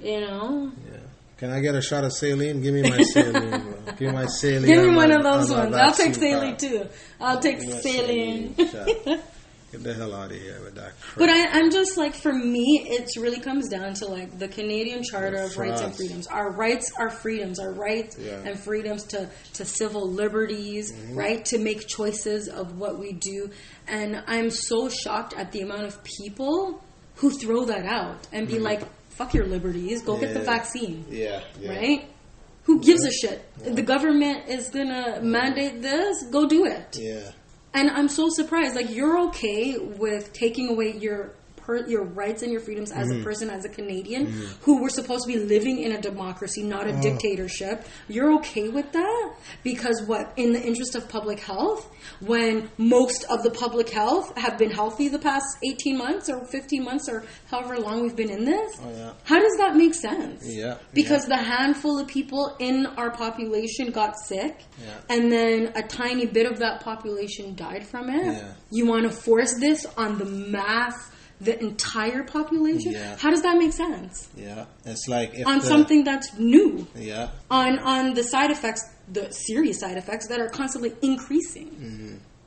yeah, 0.00 0.10
You 0.12 0.20
know. 0.22 0.72
yeah. 0.90 0.98
Can 1.36 1.50
I 1.50 1.60
get 1.60 1.74
a 1.74 1.82
shot 1.82 2.04
of 2.04 2.12
saline? 2.12 2.62
Give 2.62 2.72
me 2.72 2.82
my 2.88 3.02
saline. 3.14 3.50
bro. 3.50 3.92
Give 3.98 4.00
me 4.08 4.12
my 4.12 4.26
saline. 4.26 4.64
Give 4.66 4.82
me 4.84 4.94
one 4.94 5.08
my- 5.10 5.16
of 5.16 5.22
those 5.24 5.50
my 5.50 5.64
ones. 5.64 5.74
I'll 5.74 5.92
take 5.92 6.14
saline 6.14 6.40
card. 6.40 6.58
too. 6.58 6.86
I'll 7.20 7.40
take 7.40 7.58
my 7.58 7.80
saline. 7.80 8.54
Get 9.74 9.82
the 9.84 9.94
hell 9.94 10.14
out 10.14 10.30
of 10.30 10.36
here 10.40 10.60
with 10.64 10.74
that 10.76 10.92
crap. 11.00 11.18
But 11.18 11.28
I, 11.30 11.48
I'm 11.58 11.70
just 11.70 11.96
like, 11.96 12.14
for 12.14 12.32
me, 12.32 12.86
it 12.88 13.08
really 13.20 13.40
comes 13.40 13.68
down 13.68 13.94
to 13.94 14.06
like 14.06 14.38
the 14.38 14.48
Canadian 14.48 15.02
Charter 15.02 15.42
of 15.42 15.56
Rights 15.56 15.80
and 15.80 15.94
Freedoms. 15.94 16.26
Our 16.26 16.50
rights 16.52 16.92
are 16.98 17.10
freedoms. 17.10 17.58
Our 17.58 17.72
rights 17.72 18.16
Yeah. 18.18 18.40
and 18.44 18.58
freedoms 18.58 19.04
to, 19.04 19.28
to 19.54 19.64
civil 19.64 20.10
liberties, 20.10 20.92
Mm-hmm. 20.92 21.16
right? 21.16 21.44
To 21.46 21.58
make 21.58 21.86
choices 21.86 22.48
of 22.48 22.78
what 22.78 22.98
we 22.98 23.12
do. 23.12 23.50
And 23.88 24.22
I'm 24.26 24.50
so 24.50 24.88
shocked 24.88 25.34
at 25.36 25.52
the 25.52 25.60
amount 25.62 25.84
of 25.84 26.02
people 26.04 26.82
who 27.16 27.30
throw 27.30 27.64
that 27.66 27.84
out 27.86 28.26
and 28.32 28.46
be 28.48 28.58
like, 28.58 28.82
fuck 29.10 29.34
your 29.34 29.46
liberties, 29.46 30.02
go 30.02 30.18
get 30.18 30.34
the 30.34 30.40
Mm-hmm. 30.40 30.46
Vaccine, 30.46 31.04
yeah, 31.08 31.40
yeah. 31.60 31.70
right? 31.70 32.08
Who 32.64 32.80
gives 32.82 33.04
a 33.04 33.12
shit? 33.12 33.44
The 33.58 33.82
government 33.82 34.48
is 34.48 34.70
gonna 34.70 35.20
mandate 35.22 35.82
this, 35.82 36.24
go 36.30 36.48
do 36.48 36.64
it. 36.64 36.96
Yeah. 36.98 37.30
And 37.74 37.90
I'm 37.90 38.08
so 38.08 38.28
surprised. 38.30 38.76
Like 38.76 38.90
you're 38.90 39.18
okay 39.28 39.76
with 39.76 40.32
taking 40.32 40.68
away 40.68 40.92
your 40.92 41.32
per, 41.64 41.86
your 41.88 42.04
rights 42.04 42.42
and 42.42 42.52
your 42.52 42.60
freedoms 42.60 42.90
as 42.92 43.08
Mm-hmm. 43.08 43.20
a 43.20 43.24
person, 43.24 43.50
as 43.50 43.64
a 43.64 43.68
Canadian, 43.68 44.26
who 44.62 44.80
we're 44.82 44.88
supposed 44.88 45.24
to 45.26 45.32
be 45.32 45.38
living 45.38 45.78
in 45.82 45.92
a 45.92 46.00
democracy, 46.00 46.62
not 46.62 46.86
a 46.86 46.92
Oh. 46.96 47.02
dictatorship. 47.02 47.84
You're 48.08 48.32
okay 48.38 48.68
with 48.68 48.92
that 48.92 49.34
because 49.62 50.02
what? 50.06 50.32
In 50.36 50.52
the 50.52 50.62
interest 50.62 50.94
of 50.94 51.08
public 51.08 51.40
health, 51.40 51.90
when 52.20 52.70
most 52.78 53.24
of 53.30 53.42
the 53.42 53.50
public 53.50 53.90
health 53.90 54.36
have 54.38 54.58
been 54.58 54.70
healthy 54.70 55.08
the 55.08 55.18
past 55.18 55.46
18 55.62 55.96
months 55.98 56.28
or 56.28 56.44
15 56.46 56.84
months 56.84 57.08
or 57.08 57.24
however 57.50 57.78
long 57.78 58.02
we've 58.02 58.16
been 58.16 58.30
in 58.30 58.44
this, 58.44 58.76
Oh, 58.82 58.90
yeah. 58.96 59.12
how 59.24 59.40
does 59.40 59.56
that 59.58 59.76
make 59.76 59.94
sense? 59.94 60.42
Yeah, 60.46 60.76
Because 60.92 61.26
the 61.26 61.36
handful 61.36 61.98
of 61.98 62.06
people 62.08 62.54
in 62.58 62.86
our 62.86 63.10
population 63.10 63.90
got 63.90 64.18
sick, 64.18 64.62
Yeah. 64.82 64.94
and 65.08 65.30
then 65.32 65.72
a 65.74 65.82
tiny 65.82 66.26
bit 66.26 66.46
of 66.50 66.58
that 66.58 66.80
population 66.82 67.54
died 67.54 67.86
from 67.86 68.08
it. 68.10 68.24
Yeah. 68.24 68.52
You 68.70 68.86
want 68.86 69.04
to 69.04 69.10
force 69.10 69.54
this 69.54 69.86
on 69.96 70.18
the 70.18 70.24
mass, 70.26 70.94
the 71.40 71.58
entire 71.60 72.22
population? 72.24 72.92
Yeah. 72.92 73.16
How 73.16 73.30
does 73.30 73.42
that 73.42 73.56
make 73.58 73.72
sense? 73.72 74.28
Yeah. 74.36 74.66
It's 74.84 75.08
like 75.08 75.34
if 75.34 75.46
On 75.46 75.58
the- 75.58 75.66
something 75.66 76.04
that's 76.04 76.32
new, 76.38 76.86
Yeah. 76.96 77.30
on 77.50 77.78
on 77.80 78.14
the 78.14 78.22
side 78.22 78.50
effects, 78.50 78.82
the 79.12 79.30
serious 79.32 79.80
side 79.80 79.96
effects 79.98 80.28
that 80.28 80.40
are 80.40 80.48
constantly 80.48 80.92
increasing. 81.02 81.68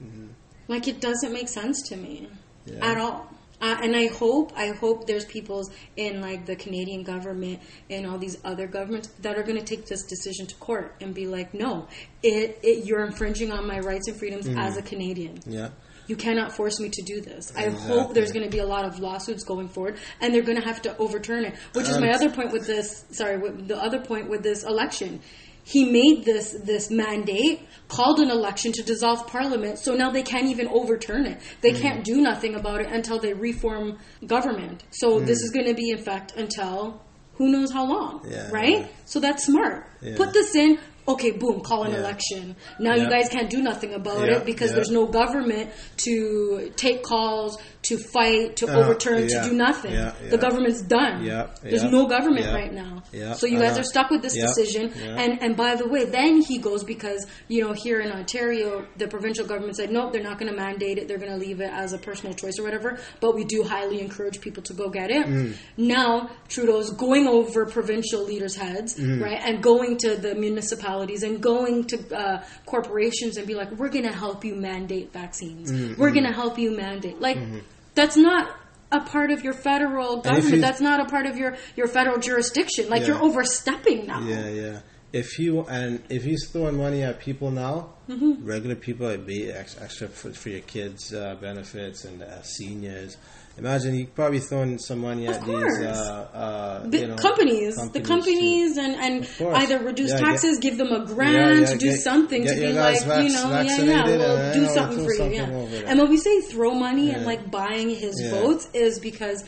Mm-hmm. 0.01 0.27
Like 0.67 0.87
it 0.87 0.99
doesn't 1.01 1.31
make 1.31 1.47
sense 1.49 1.81
to 1.89 1.95
me 1.95 2.27
Yeah. 2.65 2.85
at 2.91 2.97
all. 2.97 3.29
Uh, 3.59 3.75
and 3.81 3.95
I 3.95 4.05
hope, 4.05 4.51
I 4.55 4.67
hope 4.67 5.07
there's 5.07 5.25
peoples 5.25 5.71
in 5.95 6.21
like 6.21 6.45
the 6.45 6.55
Canadian 6.55 7.01
government 7.01 7.59
and 7.89 8.05
all 8.05 8.19
these 8.19 8.37
other 8.45 8.67
governments 8.67 9.07
that 9.21 9.35
are 9.35 9.41
going 9.41 9.57
to 9.57 9.65
take 9.65 9.87
this 9.87 10.03
decision 10.03 10.45
to 10.45 10.55
court 10.57 10.93
and 11.01 11.11
be 11.15 11.25
like, 11.25 11.55
no, 11.55 11.87
it, 12.21 12.59
it 12.61 12.85
you're 12.85 13.03
infringing 13.03 13.51
on 13.51 13.65
my 13.65 13.79
rights 13.79 14.07
and 14.09 14.15
freedoms 14.19 14.45
Mm-hmm. 14.47 14.59
as 14.59 14.77
a 14.77 14.83
Canadian. 14.83 15.39
Yeah. 15.47 15.69
You 16.07 16.15
cannot 16.15 16.53
force 16.55 16.79
me 16.79 16.89
to 16.89 17.01
do 17.03 17.21
this. 17.21 17.51
I 17.55 17.65
Exactly. 17.65 17.87
hope 17.97 18.13
there's 18.13 18.31
going 18.31 18.45
to 18.45 18.49
be 18.51 18.59
a 18.59 18.65
lot 18.65 18.85
of 18.85 18.99
lawsuits 18.99 19.43
going 19.43 19.67
forward, 19.67 19.97
and 20.21 20.33
they're 20.33 20.41
going 20.41 20.59
to 20.59 20.65
have 20.65 20.81
to 20.83 20.97
overturn 20.97 21.45
it. 21.45 21.55
Which 21.73 21.87
is 21.89 21.97
my 21.99 22.11
other 22.11 22.29
point 22.29 22.51
with 22.51 22.65
this. 22.65 23.05
Sorry, 23.11 23.37
with 23.37 23.67
the 23.67 23.77
other 23.77 23.99
point 23.99 24.29
with 24.29 24.41
this 24.43 24.63
election. 24.63 25.19
He 25.63 25.83
made 25.83 26.23
this 26.23 26.55
this 26.63 26.89
mandate, 26.89 27.59
called 27.89 28.19
an 28.21 28.29
election 28.31 28.71
to 28.71 28.83
dissolve 28.83 29.27
parliament, 29.27 29.79
so 29.79 29.95
now 29.95 30.09
they 30.11 30.23
can't 30.23 30.45
even 30.47 30.69
overturn 30.69 31.25
it. 31.25 31.39
They 31.59 31.71
Mm. 31.71 31.81
can't 31.81 32.03
do 32.05 32.21
nothing 32.21 32.55
about 32.55 32.79
it 32.79 32.87
until 32.89 33.19
they 33.19 33.33
reform 33.33 33.97
government. 34.25 34.83
So 34.91 35.19
this 35.19 35.41
is 35.41 35.51
going 35.51 35.65
to 35.67 35.73
be 35.73 35.89
in 35.89 35.97
fact 35.97 36.33
until 36.37 37.01
who 37.33 37.49
knows 37.49 37.71
how 37.71 37.85
long, 37.85 38.19
Mm. 38.21 38.31
Yeah. 38.31 38.49
right? 38.49 38.87
So 39.03 39.19
that's 39.19 39.45
smart. 39.45 39.85
Yeah. 40.01 40.15
Put 40.15 40.31
this 40.31 40.55
in. 40.55 40.79
Okay, 41.07 41.31
boom, 41.31 41.61
call 41.61 41.83
an 41.83 41.91
Yeah. 41.91 41.99
election. 41.99 42.55
Now 42.79 42.93
Yeah. 42.95 43.03
you 43.03 43.09
guys 43.09 43.29
can't 43.29 43.49
do 43.49 43.61
nothing 43.61 43.93
about 43.93 44.27
Yeah, 44.27 44.37
it 44.37 44.45
because 44.45 44.73
there's 44.73 44.91
no 44.91 45.05
government 45.05 45.69
to 46.03 46.71
take 46.75 47.01
calls, 47.03 47.57
to 47.87 47.97
fight, 47.97 48.55
to 48.57 48.65
Uh, 48.67 48.79
overturn, 48.79 49.27
yeah, 49.29 49.41
to 49.43 49.49
do 49.49 49.55
nothing. 49.55 49.93
yeah, 49.93 50.11
The 50.29 50.37
government's 50.37 50.81
done. 50.81 51.23
Yeah, 51.23 51.47
There's 51.63 51.83
yeah, 51.83 51.89
no 51.97 52.05
government 52.07 52.45
yeah, 52.45 52.53
right 52.61 52.73
now. 52.73 53.03
yeah, 53.13 53.33
so 53.33 53.47
you 53.47 53.59
guys 53.59 53.75
know. 53.75 53.81
are 53.81 53.89
stuck 53.93 54.09
with 54.09 54.21
this 54.21 54.35
Yeah, 54.35 54.47
decision. 54.47 54.91
yeah. 54.95 55.21
And 55.21 55.31
and 55.43 55.55
by 55.55 55.75
the 55.75 55.87
way, 55.87 56.03
then 56.05 56.41
he 56.41 56.57
goes 56.57 56.83
because 56.83 57.21
you 57.47 57.59
know 57.63 57.73
here 57.73 57.99
in 58.05 58.11
Ontario, 58.11 58.85
the 58.97 59.07
provincial 59.07 59.45
government 59.51 59.75
said 59.77 59.89
nope, 59.91 60.11
they're 60.11 60.23
not 60.31 60.37
going 60.39 60.51
to 60.51 60.57
mandate 60.57 60.97
it. 60.99 61.07
They're 61.07 61.17
going 61.25 61.31
to 61.39 61.43
leave 61.47 61.59
it 61.61 61.71
as 61.83 61.93
a 61.93 61.97
personal 62.09 62.33
choice 62.41 62.55
or 62.59 62.63
whatever. 62.63 62.89
But 63.21 63.35
we 63.35 63.43
do 63.45 63.63
highly 63.63 64.01
encourage 64.01 64.41
people 64.41 64.63
to 64.63 64.73
go 64.73 64.89
get 64.89 65.09
it. 65.09 65.25
Mm. 65.25 65.55
Now 65.77 66.29
Trudeau's 66.49 66.89
going 66.91 67.25
over 67.27 67.65
provincial 67.65 68.21
leaders' 68.31 68.55
heads, 68.55 68.95
Mm. 68.99 69.21
right, 69.23 69.39
and 69.47 69.63
going 69.63 69.97
to 70.03 70.15
the 70.15 70.35
municipalities 70.35 71.23
and 71.23 71.41
going 71.41 71.85
to 71.85 71.97
uh, 72.23 72.43
corporations 72.65 73.37
and 73.37 73.47
be 73.47 73.55
like, 73.55 73.71
we're 73.79 73.89
going 73.89 74.05
to 74.05 74.17
help 74.25 74.43
you 74.43 74.55
mandate 74.55 75.11
vaccines. 75.13 75.71
Mm, 75.71 75.97
We're 75.97 76.11
going 76.11 76.25
to 76.25 76.33
help 76.33 76.57
you 76.59 76.69
mandate. 76.75 77.19
Like 77.21 77.37
Mm-hmm. 77.37 77.59
That's 77.97 78.15
not 78.15 78.49
a 78.89 79.01
part 79.01 79.31
of 79.31 79.43
your 79.43 79.51
federal 79.53 80.21
government. 80.21 80.61
That's 80.61 80.79
not 80.79 81.01
a 81.01 81.05
part 81.05 81.25
of 81.25 81.35
your, 81.35 81.57
your 81.75 81.87
federal 81.87 82.19
jurisdiction. 82.19 82.87
Like 82.89 83.01
Yeah. 83.01 83.07
you're 83.09 83.21
overstepping 83.23 84.07
now. 84.07 84.21
Yeah, 84.21 84.47
yeah. 84.47 84.79
If 85.13 85.39
you 85.39 85.61
and 85.69 86.03
if 86.09 86.23
he's 86.23 86.49
throwing 86.51 86.77
money 86.77 87.03
at 87.03 87.19
people 87.19 87.51
now, 87.51 87.89
Mm-hmm. 88.07 88.45
regular 88.45 88.75
people, 88.75 89.07
it'd 89.07 89.25
be 89.27 89.51
extra 89.51 90.07
for, 90.07 90.31
for 90.31 90.47
your 90.47 90.61
kids' 90.61 91.13
uh, 91.13 91.35
benefits 91.41 92.05
and 92.05 92.23
uh, 92.23 92.41
seniors. 92.41 93.17
Imagine 93.57 93.93
he 93.95 94.05
probably 94.05 94.39
throwing 94.39 94.77
some 94.79 94.99
money 94.99 95.27
Of 95.27 95.35
at 95.35 95.41
course. 95.41 95.77
these 95.77 95.85
uh, 95.87 96.29
uh, 96.33 96.87
The 96.87 96.97
you 96.99 97.07
know, 97.07 97.15
companies, 97.17 97.75
the 97.91 97.99
too. 97.99 98.05
companies, 98.05 98.77
and, 98.77 98.95
and 98.95 99.29
either 99.57 99.79
reduce 99.79 100.11
Yeah, 100.11 100.19
taxes, 100.19 100.59
get- 100.59 100.69
give 100.69 100.77
them 100.77 100.93
a 100.93 101.05
grant, 101.05 101.67
yeah, 101.67 101.75
do 101.75 101.85
get- 101.87 101.99
something 101.99 102.43
get 102.43 102.55
to 102.55 102.61
be 102.61 102.71
like, 102.71 103.01
you 103.01 103.07
know, 103.33 103.49
yeah, 103.61 103.81
yeah, 103.81 104.05
we'll 104.05 104.53
do 104.53 104.61
you 104.61 104.69
something 104.69 105.03
for 105.03 105.11
you, 105.11 105.17
something 105.17 105.33
yeah. 105.73 105.83
And 105.87 105.99
when 105.99 106.09
we 106.09 106.15
say 106.17 106.39
throw 106.39 106.73
money 106.75 107.11
and 107.11 107.25
like 107.25 107.51
buying 107.51 107.89
his 107.89 108.15
Yeah. 108.23 108.31
votes 108.39 108.69
is 108.73 108.99
because 108.99 109.43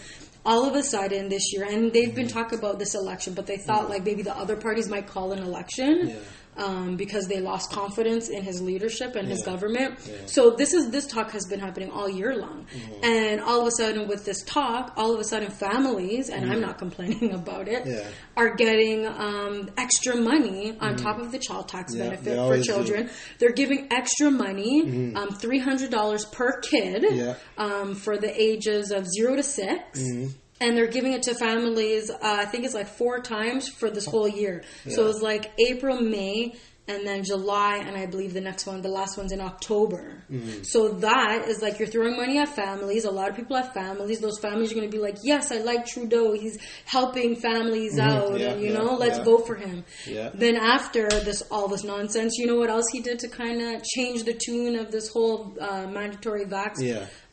all 0.45 0.67
of 0.67 0.75
a 0.75 0.83
sudden 0.83 1.29
this 1.29 1.53
year, 1.53 1.65
and 1.65 1.91
they've 1.91 2.15
been 2.15 2.27
talking 2.27 2.57
about 2.57 2.79
this 2.79 2.95
election, 2.95 3.33
but 3.33 3.45
they 3.45 3.57
thought 3.57 3.89
like 3.89 4.03
maybe 4.03 4.21
the 4.21 4.35
other 4.35 4.55
parties 4.55 4.89
might 4.89 5.07
call 5.07 5.31
an 5.31 5.39
election. 5.39 6.09
Yeah. 6.09 6.15
Um, 6.59 6.97
because 6.97 7.25
they 7.27 7.39
lost 7.39 7.71
confidence 7.71 8.27
in 8.27 8.43
his 8.43 8.61
leadership 8.61 9.15
and 9.15 9.25
his 9.29 9.41
government, 9.43 9.97
Yeah. 10.05 10.15
so 10.25 10.49
this 10.61 10.73
is 10.73 10.89
this 10.91 11.07
talk 11.07 11.31
has 11.31 11.45
been 11.45 11.61
happening 11.61 11.89
all 11.89 12.09
year 12.09 12.35
long, 12.35 12.65
Mm-hmm. 12.65 13.03
and 13.05 13.39
all 13.39 13.61
of 13.61 13.67
a 13.67 13.71
sudden 13.71 14.09
with 14.09 14.25
this 14.25 14.43
talk, 14.43 14.91
all 14.97 15.13
of 15.13 15.19
a 15.21 15.23
sudden 15.23 15.51
families, 15.51 16.27
and 16.29 16.51
I'm 16.51 16.59
not 16.59 16.77
complaining 16.77 17.31
about 17.41 17.67
it, 17.69 17.83
Mm-hmm. 17.85 17.91
Yeah. 17.91 18.09
are 18.35 18.55
getting 18.55 19.07
um, 19.07 19.69
extra 19.77 20.17
money 20.17 20.77
on 20.81 20.97
top 20.97 21.17
of 21.19 21.31
the 21.31 21.39
child 21.39 21.69
tax 21.69 21.93
Mm-hmm. 21.93 22.03
Yeah, 22.03 22.09
benefit 22.09 22.35
for 22.49 22.61
children. 22.61 23.03
do. 23.03 23.09
Mm-hmm. 23.09 23.35
They're 23.39 23.53
giving 23.63 23.87
extra 23.91 24.29
money, 24.29 25.13
um, 25.15 25.29
three 25.29 25.59
hundred 25.59 25.91
dollars 25.91 26.25
per 26.25 26.59
kid, 26.59 27.05
Yeah. 27.09 27.35
um, 27.57 27.95
for 27.95 28.17
the 28.17 28.31
ages 28.49 28.91
of 28.91 29.07
zero 29.07 29.35
to 29.37 29.43
6 29.43 29.99
Mm-hmm. 30.01 30.27
And 30.61 30.75
they're 30.75 30.87
giving 30.87 31.13
it 31.13 31.23
to 31.23 31.33
families. 31.35 32.09
Uh, 32.09 32.17
I 32.21 32.45
think 32.45 32.65
it's 32.65 32.73
like 32.73 32.87
four 32.87 33.21
times 33.21 33.69
for 33.69 33.89
this 33.89 34.05
whole 34.05 34.27
year. 34.27 34.63
So 34.89 35.03
Yeah. 35.05 35.09
it's 35.11 35.21
like 35.21 35.51
April, 35.69 36.01
May, 36.01 36.55
and 36.89 37.05
then 37.05 37.23
July, 37.23 37.77
and 37.77 37.95
I 37.95 38.07
believe 38.07 38.33
the 38.33 38.41
next 38.41 38.65
one, 38.65 38.81
the 38.81 38.89
last 38.89 39.15
one's 39.15 39.31
in 39.31 39.39
October. 39.41 40.23
Mm-hmm. 40.31 40.63
So 40.63 40.89
that 40.89 41.45
is 41.47 41.61
like 41.61 41.77
you're 41.77 41.87
throwing 41.87 42.17
money 42.17 42.39
at 42.39 42.49
families. 42.49 43.05
A 43.05 43.11
lot 43.11 43.29
of 43.29 43.35
people 43.35 43.55
have 43.57 43.71
families. 43.73 44.19
Those 44.19 44.39
families 44.39 44.71
are 44.71 44.75
going 44.75 44.89
to 44.89 44.91
be 44.91 45.01
like, 45.01 45.17
yes, 45.23 45.51
I 45.51 45.59
like 45.59 45.85
Trudeau. 45.85 46.33
He's 46.33 46.57
helping 46.85 47.35
families 47.35 47.99
out, 47.99 48.31
Mm-hmm. 48.31 48.37
Yeah, 48.39 48.49
and 48.53 48.61
you 48.61 48.71
yeah, 48.71 48.79
know, 48.79 48.95
let's 48.95 49.19
yeah. 49.19 49.23
vote 49.23 49.45
for 49.45 49.55
him. 49.55 49.85
Then 50.33 50.55
after 50.55 51.07
this, 51.09 51.43
all 51.51 51.67
this 51.67 51.83
nonsense, 51.83 52.33
you 52.39 52.47
know 52.47 52.55
what 52.55 52.71
else 52.71 52.87
he 52.91 53.01
did 53.01 53.19
to 53.19 53.27
kind 53.29 53.61
of 53.61 53.83
change 53.83 54.23
the 54.23 54.33
tune 54.33 54.75
of 54.75 54.91
this 54.91 55.09
whole 55.09 55.55
uh, 55.61 55.85
mandatory 55.87 56.45
vax 56.45 56.81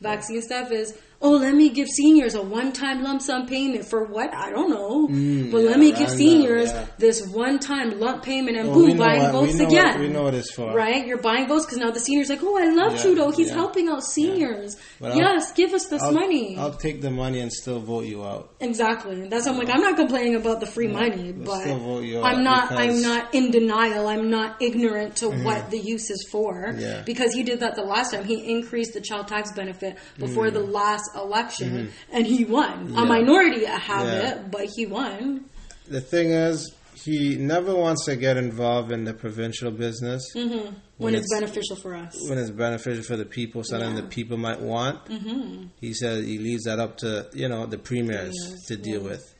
vaccine 0.01 0.41
stuff 0.43 0.71
is. 0.71 0.93
Oh, 1.19 1.31
let 1.37 1.55
me 1.55 1.69
give 1.69 1.87
seniors 1.87 2.35
a 2.35 2.43
one-time 2.43 3.01
lump 3.03 3.23
sum 3.23 3.47
payment 3.47 3.85
for 3.89 4.03
what? 4.05 4.31
I 4.35 4.51
don't 4.51 4.69
know. 4.69 5.07
but 5.51 5.61
let 5.63 5.79
me 5.79 5.91
give 5.91 6.09
seniors 6.11 6.69
yeah. 6.71 6.85
this 6.99 7.25
one-time 7.27 7.99
lump 7.99 8.21
payment 8.23 8.55
and 8.55 8.69
Well, 8.69 8.79
boom, 8.85 8.97
buying 8.97 9.23
what- 9.23 9.33
we 9.33 9.47
votes 9.47 9.59
what- 9.59 9.67
again. 9.71 9.99
we 9.99 10.09
know 10.09 10.23
what 10.23 10.35
it's 10.35 10.51
for. 10.53 10.71
Right? 10.75 11.07
You're 11.07 11.17
buying 11.21 11.47
votes 11.47 11.65
because 11.65 11.79
now 11.79 11.89
the 11.89 11.99
seniors 11.99 12.29
like, 12.29 12.41
oh, 12.43 12.55
I 12.57 12.71
love 12.71 12.93
Yeah, 12.95 13.01
Trudeau. 13.01 13.31
He's 13.31 13.47
yeah. 13.47 13.55
helping 13.55 13.89
out 13.89 14.03
seniors. 14.03 14.77
But 15.01 15.13
I'll- 15.13 15.17
yes, 15.17 15.51
give 15.53 15.73
us 15.73 15.87
this 15.87 16.03
I'll, 16.03 16.11
money. 16.11 16.55
I'll 16.57 16.73
take 16.73 17.01
the 17.01 17.09
money 17.09 17.39
and 17.39 17.51
still 17.51 17.79
vote 17.79 18.05
you 18.05 18.23
out. 18.23 18.51
Exactly. 18.59 19.27
That's 19.27 19.47
why 19.47 19.53
I'm 19.53 19.57
like 19.57 19.69
I'm 19.69 19.81
not 19.81 19.95
complaining 19.95 20.35
about 20.35 20.59
the 20.59 20.67
free 20.67 20.87
money, 20.87 21.31
but 21.31 21.61
still 21.61 21.79
vote 21.79 22.03
you 22.03 22.21
I'm 22.21 22.43
not 22.43 22.69
Mm-hmm. 22.69 22.77
I'm 22.77 23.01
not 23.01 23.33
in 23.33 23.49
denial. 23.51 24.07
I'm 24.07 24.29
not 24.29 24.61
ignorant 24.61 25.15
to 25.17 25.29
what 25.29 25.71
the 25.71 25.79
use 25.79 26.09
is 26.11 26.27
for. 26.31 26.75
Yeah. 26.77 27.01
Because 27.05 27.33
he 27.33 27.41
did 27.43 27.61
that 27.61 27.75
the 27.75 27.83
last 27.83 28.11
time. 28.13 28.25
He 28.25 28.51
increased 28.51 28.93
the 28.93 29.01
child 29.01 29.27
tax 29.29 29.51
benefit 29.53 29.97
before 30.19 30.51
the 30.51 30.59
last 30.59 31.06
election 31.15 31.91
and 32.11 32.25
he 32.25 32.45
won. 32.45 32.71
A 32.71 32.75
Mm-hmm. 33.01 33.07
Minority 33.07 33.65
have 33.65 34.05
Yeah. 34.07 34.29
it, 34.35 34.51
but 34.51 34.65
he 34.75 34.85
won. 34.85 35.45
The 35.87 36.01
thing 36.01 36.31
is, 36.31 36.73
he 37.03 37.35
never 37.37 37.73
wants 37.75 38.05
to 38.05 38.15
get 38.15 38.35
involved 38.37 38.91
in 38.91 39.03
the 39.05 39.13
provincial 39.13 39.71
business 39.71 40.21
Mm-hmm. 40.35 40.75
When, 40.97 41.13
it's, 41.15 41.31
beneficial 41.31 41.75
for 41.75 41.95
us. 41.95 42.13
when 42.27 42.39
it's 42.39 42.49
beneficial 42.49 43.03
for 43.03 43.15
the 43.15 43.25
people, 43.25 43.63
something 43.63 43.91
Yeah. 43.95 44.01
the 44.01 44.07
people 44.07 44.37
might 44.37 44.59
want. 44.59 45.05
Mm-hmm. 45.05 45.67
He 45.79 45.93
says 45.93 46.25
he 46.25 46.39
leaves 46.39 46.63
that 46.63 46.79
up 46.79 46.97
to 46.97 47.27
you 47.33 47.47
know 47.49 47.65
the 47.67 47.77
premiers 47.77 48.33
Premiers, 48.35 48.63
to 48.67 48.77
deal 48.77 49.01
yeah. 49.03 49.09
with. 49.09 49.35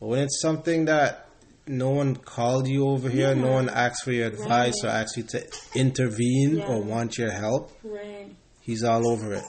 But 0.00 0.06
when 0.06 0.20
it's 0.20 0.40
something 0.40 0.84
that 0.86 1.24
no 1.66 1.90
one 1.90 2.16
called 2.16 2.66
you 2.66 2.88
over 2.88 3.10
here. 3.10 3.34
No 3.34 3.52
one 3.52 3.68
asked 3.68 4.02
for 4.02 4.12
your 4.12 4.28
advice 4.28 4.72
or 4.82 4.88
asked 4.88 5.18
you 5.18 5.22
to 5.24 5.46
intervene 5.74 6.56
Yeah. 6.58 6.66
or 6.66 6.80
want 6.82 7.18
your 7.18 7.30
help. 7.30 7.72
Right. 7.84 8.34
He's 8.62 8.82
all 8.84 9.06
over 9.06 9.34
it. 9.34 9.44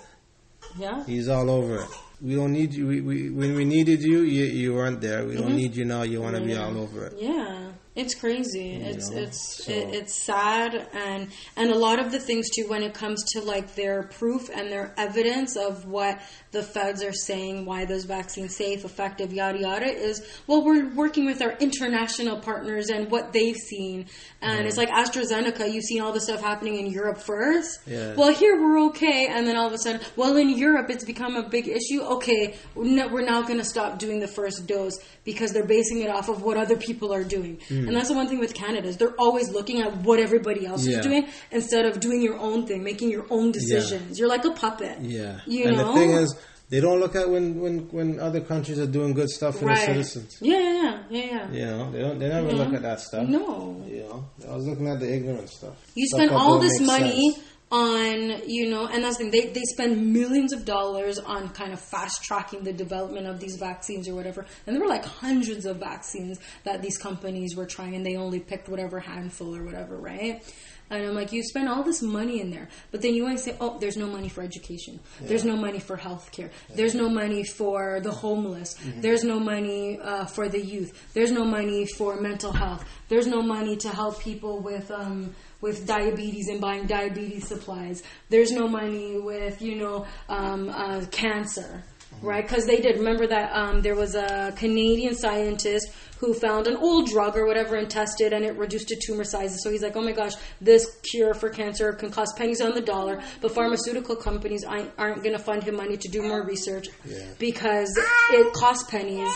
Yeah. 0.78 1.04
He's 1.06 1.28
all 1.28 1.50
over 1.50 1.82
it. 1.82 1.90
We 2.22 2.36
don't 2.36 2.52
need 2.52 2.74
you. 2.74 2.88
We, 2.88 3.02
we, 3.02 3.30
when 3.30 3.56
we 3.56 3.64
needed 3.66 4.02
you, 4.02 4.20
you, 4.22 4.46
you 4.46 4.74
weren't 4.76 5.00
there. 5.02 5.26
We 5.26 5.34
Mm-hmm. 5.36 5.42
don't 5.44 5.56
need 5.56 5.76
you 5.76 5.86
now. 5.86 6.04
You 6.04 6.22
want 6.22 6.36
to 6.36 6.42
be 6.42 6.56
all 6.56 6.78
over 6.78 7.06
it. 7.08 7.14
Yeah, 7.18 7.70
it's 8.00 8.16
crazy. 8.16 8.74
It's 8.76 9.10
know, 9.10 9.18
it's 9.24 9.66
so- 9.66 9.72
it, 9.72 9.94
it's 9.94 10.26
sad, 10.26 10.88
and 10.94 11.30
and 11.56 11.72
a 11.72 11.76
lot 11.78 12.00
of 12.00 12.12
the 12.12 12.20
things 12.20 12.50
too 12.50 12.68
when 12.68 12.84
it 12.84 12.94
comes 12.94 13.24
to 13.34 13.42
like 13.42 13.76
their 13.76 14.04
proof 14.04 14.50
and 14.50 14.72
their 14.72 14.94
evidence 14.98 15.56
of 15.58 15.86
what 15.86 16.20
the 16.52 16.64
feds 16.64 17.04
are 17.04 17.14
saying, 17.14 17.66
why 17.66 17.86
those 17.86 18.06
vaccines 18.06 18.56
safe, 18.56 18.86
effective, 18.86 19.34
yada 19.34 19.60
yada, 19.60 19.86
is 19.86 20.26
well 20.48 20.64
we're 20.64 20.90
working 20.96 21.26
with 21.26 21.42
our 21.42 21.52
international 21.60 22.40
partners 22.40 22.90
and 22.90 23.12
what 23.12 23.34
they've 23.34 23.58
seen, 23.58 24.06
and 24.42 24.66
it's 24.66 24.78
like 24.78 24.90
AstraZeneca. 24.90 25.72
You've 25.72 25.84
seen 25.84 26.02
all 26.02 26.14
the 26.14 26.22
stuff 26.22 26.42
happening 26.42 26.80
in 26.80 26.88
Europe 26.88 27.18
first. 27.20 27.80
Yeah. 27.86 28.16
Well, 28.16 28.34
here 28.34 28.60
we're 28.60 28.80
okay, 28.88 29.28
and 29.30 29.46
then 29.46 29.56
all 29.58 29.68
of 29.68 29.74
a 29.74 29.78
sudden, 29.78 30.02
well, 30.16 30.38
in 30.38 30.50
Europe 30.50 30.90
it's 30.90 31.04
become 31.06 31.36
a 31.36 31.48
big 31.50 31.68
issue. 31.68 32.02
Okay, 32.02 32.56
we're 32.76 33.26
now 33.26 33.42
going 33.42 33.60
to 33.60 33.66
stop 33.66 34.00
doing 34.00 34.20
the 34.20 34.28
first 34.28 34.66
dose 34.68 34.98
because 35.26 35.52
they're 35.52 35.66
basing 35.66 36.02
it 36.02 36.10
off 36.10 36.30
of 36.30 36.42
what 36.42 36.58
other 36.58 36.76
people 36.78 37.14
are 37.14 37.24
doing, 37.24 37.60
hmm. 37.68 37.89
And 37.90 37.98
that's 37.98 38.10
the 38.10 38.16
one 38.16 38.28
thing 38.28 38.40
with 38.40 38.54
Canada 38.54 38.88
is 38.88 38.98
they're 38.98 39.16
always 39.20 39.50
looking 39.52 39.82
at 39.82 39.94
what 39.98 40.20
everybody 40.20 40.66
else 40.66 40.86
Yeah. 40.86 41.00
is 41.00 41.06
doing 41.06 41.28
instead 41.52 41.86
of 41.86 42.00
doing 42.00 42.22
your 42.22 42.38
own 42.38 42.66
thing, 42.66 42.84
making 42.84 43.10
your 43.12 43.26
own 43.30 43.52
decisions. 43.52 44.18
You're 44.20 44.30
like 44.30 44.46
a 44.46 44.52
puppet. 44.52 45.00
Yeah. 45.02 45.40
you 45.46 45.66
and 45.66 45.78
know. 45.78 45.94
the 45.94 46.00
thing 46.00 46.12
is, 46.12 46.36
they 46.70 46.80
don't 46.82 47.00
look 47.00 47.16
at 47.16 47.28
when, 47.28 47.60
when, 47.60 47.78
when 47.90 48.20
other 48.20 48.42
countries 48.42 48.78
are 48.78 48.86
doing 48.86 49.14
good 49.14 49.30
stuff 49.30 49.58
for 49.58 49.66
right? 49.66 49.78
their 49.88 50.04
citizens. 50.04 50.38
Yeah, 50.40 50.60
yeah, 50.60 51.04
yeah, 51.10 51.20
yeah. 51.20 51.48
yeah. 51.52 51.52
You 51.52 51.66
know, 51.66 51.92
they 51.92 52.00
don't. 52.00 52.20
They 52.20 52.30
never 52.30 52.52
look 52.52 52.74
at 52.74 52.84
that 52.84 53.00
stuff. 53.02 53.28
No, 53.28 53.84
You 53.88 54.02
know, 54.04 54.26
I 54.48 54.56
was 54.56 54.68
looking 54.68 54.88
at 54.88 55.00
the 55.00 55.12
ignorant 55.12 55.50
stuff. 55.50 55.74
You 55.96 56.06
Stuff 56.08 56.20
spend 56.20 56.32
all 56.32 56.60
this 56.60 56.80
money 56.80 57.32
sense. 57.34 57.46
On, 57.72 58.42
you 58.48 58.70
know, 58.70 58.88
and 58.88 59.04
that's 59.04 59.18
the 59.18 59.30
thing. 59.30 59.32
They, 59.32 59.54
they 59.54 59.64
spend 59.64 60.12
millions 60.12 60.54
of 60.54 60.66
dollars 60.66 61.20
on 61.20 61.50
kind 61.50 61.72
of 61.72 61.80
fast 61.80 62.24
tracking 62.24 62.64
the 62.64 62.74
development 62.74 63.28
of 63.28 63.40
these 63.40 63.58
vaccines 63.58 64.08
or 64.08 64.16
whatever. 64.16 64.46
And 64.66 64.76
there 64.76 64.82
were 64.82 64.90
like 64.90 65.06
hundreds 65.06 65.66
of 65.66 65.78
vaccines 65.78 66.40
that 66.64 66.82
these 66.82 66.98
companies 66.98 67.56
were 67.56 67.66
trying, 67.66 67.96
and 67.96 68.06
they 68.06 68.16
only 68.16 68.40
picked 68.40 68.70
whatever 68.70 69.00
handful 69.00 69.56
or 69.56 69.64
whatever, 69.64 69.98
right? 69.98 70.44
And 70.92 71.06
I'm 71.06 71.14
like, 71.14 71.32
you 71.32 71.44
spend 71.44 71.70
all 71.70 71.84
this 71.84 72.02
money 72.02 72.42
in 72.42 72.50
there, 72.50 72.68
but 72.90 73.04
then 73.04 73.14
you 73.14 73.24
want 73.24 73.38
to 73.38 73.44
say, 73.44 73.56
oh, 73.62 73.78
there's 73.78 73.96
no 73.98 74.08
money 74.08 74.28
for 74.28 74.42
education. 74.42 75.00
There's 75.22 75.46
no 75.46 75.56
money 75.56 75.80
for 75.80 75.96
healthcare. 75.96 76.50
There's 76.74 76.96
no 76.96 77.08
money 77.10 77.44
for 77.44 78.00
the 78.02 78.10
homeless. 78.10 78.74
Mm-hmm. 78.74 79.02
There's 79.02 79.24
no 79.24 79.40
money 79.40 80.00
uh, 80.00 80.26
for 80.26 80.50
the 80.50 80.60
youth. 80.60 80.92
There's 81.14 81.32
no 81.32 81.46
money 81.46 81.86
for 81.86 82.20
mental 82.20 82.52
health. 82.52 82.84
There's 83.08 83.28
no 83.28 83.44
money 83.44 83.78
to 83.78 83.90
help 83.90 84.20
people 84.20 84.62
with 84.62 84.90
um, 84.90 85.36
with 85.62 85.86
diabetes 85.88 86.48
and 86.50 86.60
buying 86.62 86.86
diabetes 86.86 87.48
supplies. 87.48 88.04
There's 88.30 88.52
no 88.52 88.68
money 88.68 89.18
with 89.20 89.62
you 89.62 89.76
know 89.76 90.06
um, 90.30 90.70
uh, 90.70 91.06
cancer. 91.12 91.84
Right, 92.24 92.46
because 92.46 92.66
they 92.66 92.82
did. 92.82 92.98
Remember 92.98 93.28
that 93.28 93.52
um, 93.56 93.82
there 93.82 93.96
was 93.96 94.14
a 94.16 94.52
Canadian 94.58 95.16
scientist 95.16 95.90
who 96.18 96.34
found 96.34 96.68
an 96.68 96.76
old 96.76 97.08
drug 97.08 97.38
or 97.38 97.46
whatever 97.46 97.76
and 97.76 97.90
tested, 97.90 98.34
and 98.34 98.44
it 98.44 98.58
reduced 98.58 98.90
to 98.90 99.00
tumor 99.06 99.24
sizes. 99.24 99.62
So 99.64 99.70
he's 99.72 99.84
like, 99.84 99.96
"Oh 99.96 100.02
my 100.02 100.12
gosh, 100.12 100.34
this 100.60 100.98
cure 101.10 101.34
for 101.34 101.50
cancer 101.50 101.94
can 101.94 102.10
cost 102.10 102.36
pennies 102.36 102.60
on 102.62 102.74
the 102.74 102.82
dollar." 102.82 103.22
But 103.42 103.54
pharmaceutical 103.54 104.18
companies 104.18 104.66
aren't, 104.66 104.92
aren't 104.98 105.24
going 105.24 105.38
to 105.38 105.42
fund 105.42 105.64
him 105.64 105.76
money 105.78 105.96
to 105.98 106.08
do 106.10 106.22
more 106.24 106.44
research 106.44 106.88
Yeah. 107.06 107.20
because 107.38 107.90
it 108.32 108.54
costs 108.54 108.90
pennies. 108.90 109.32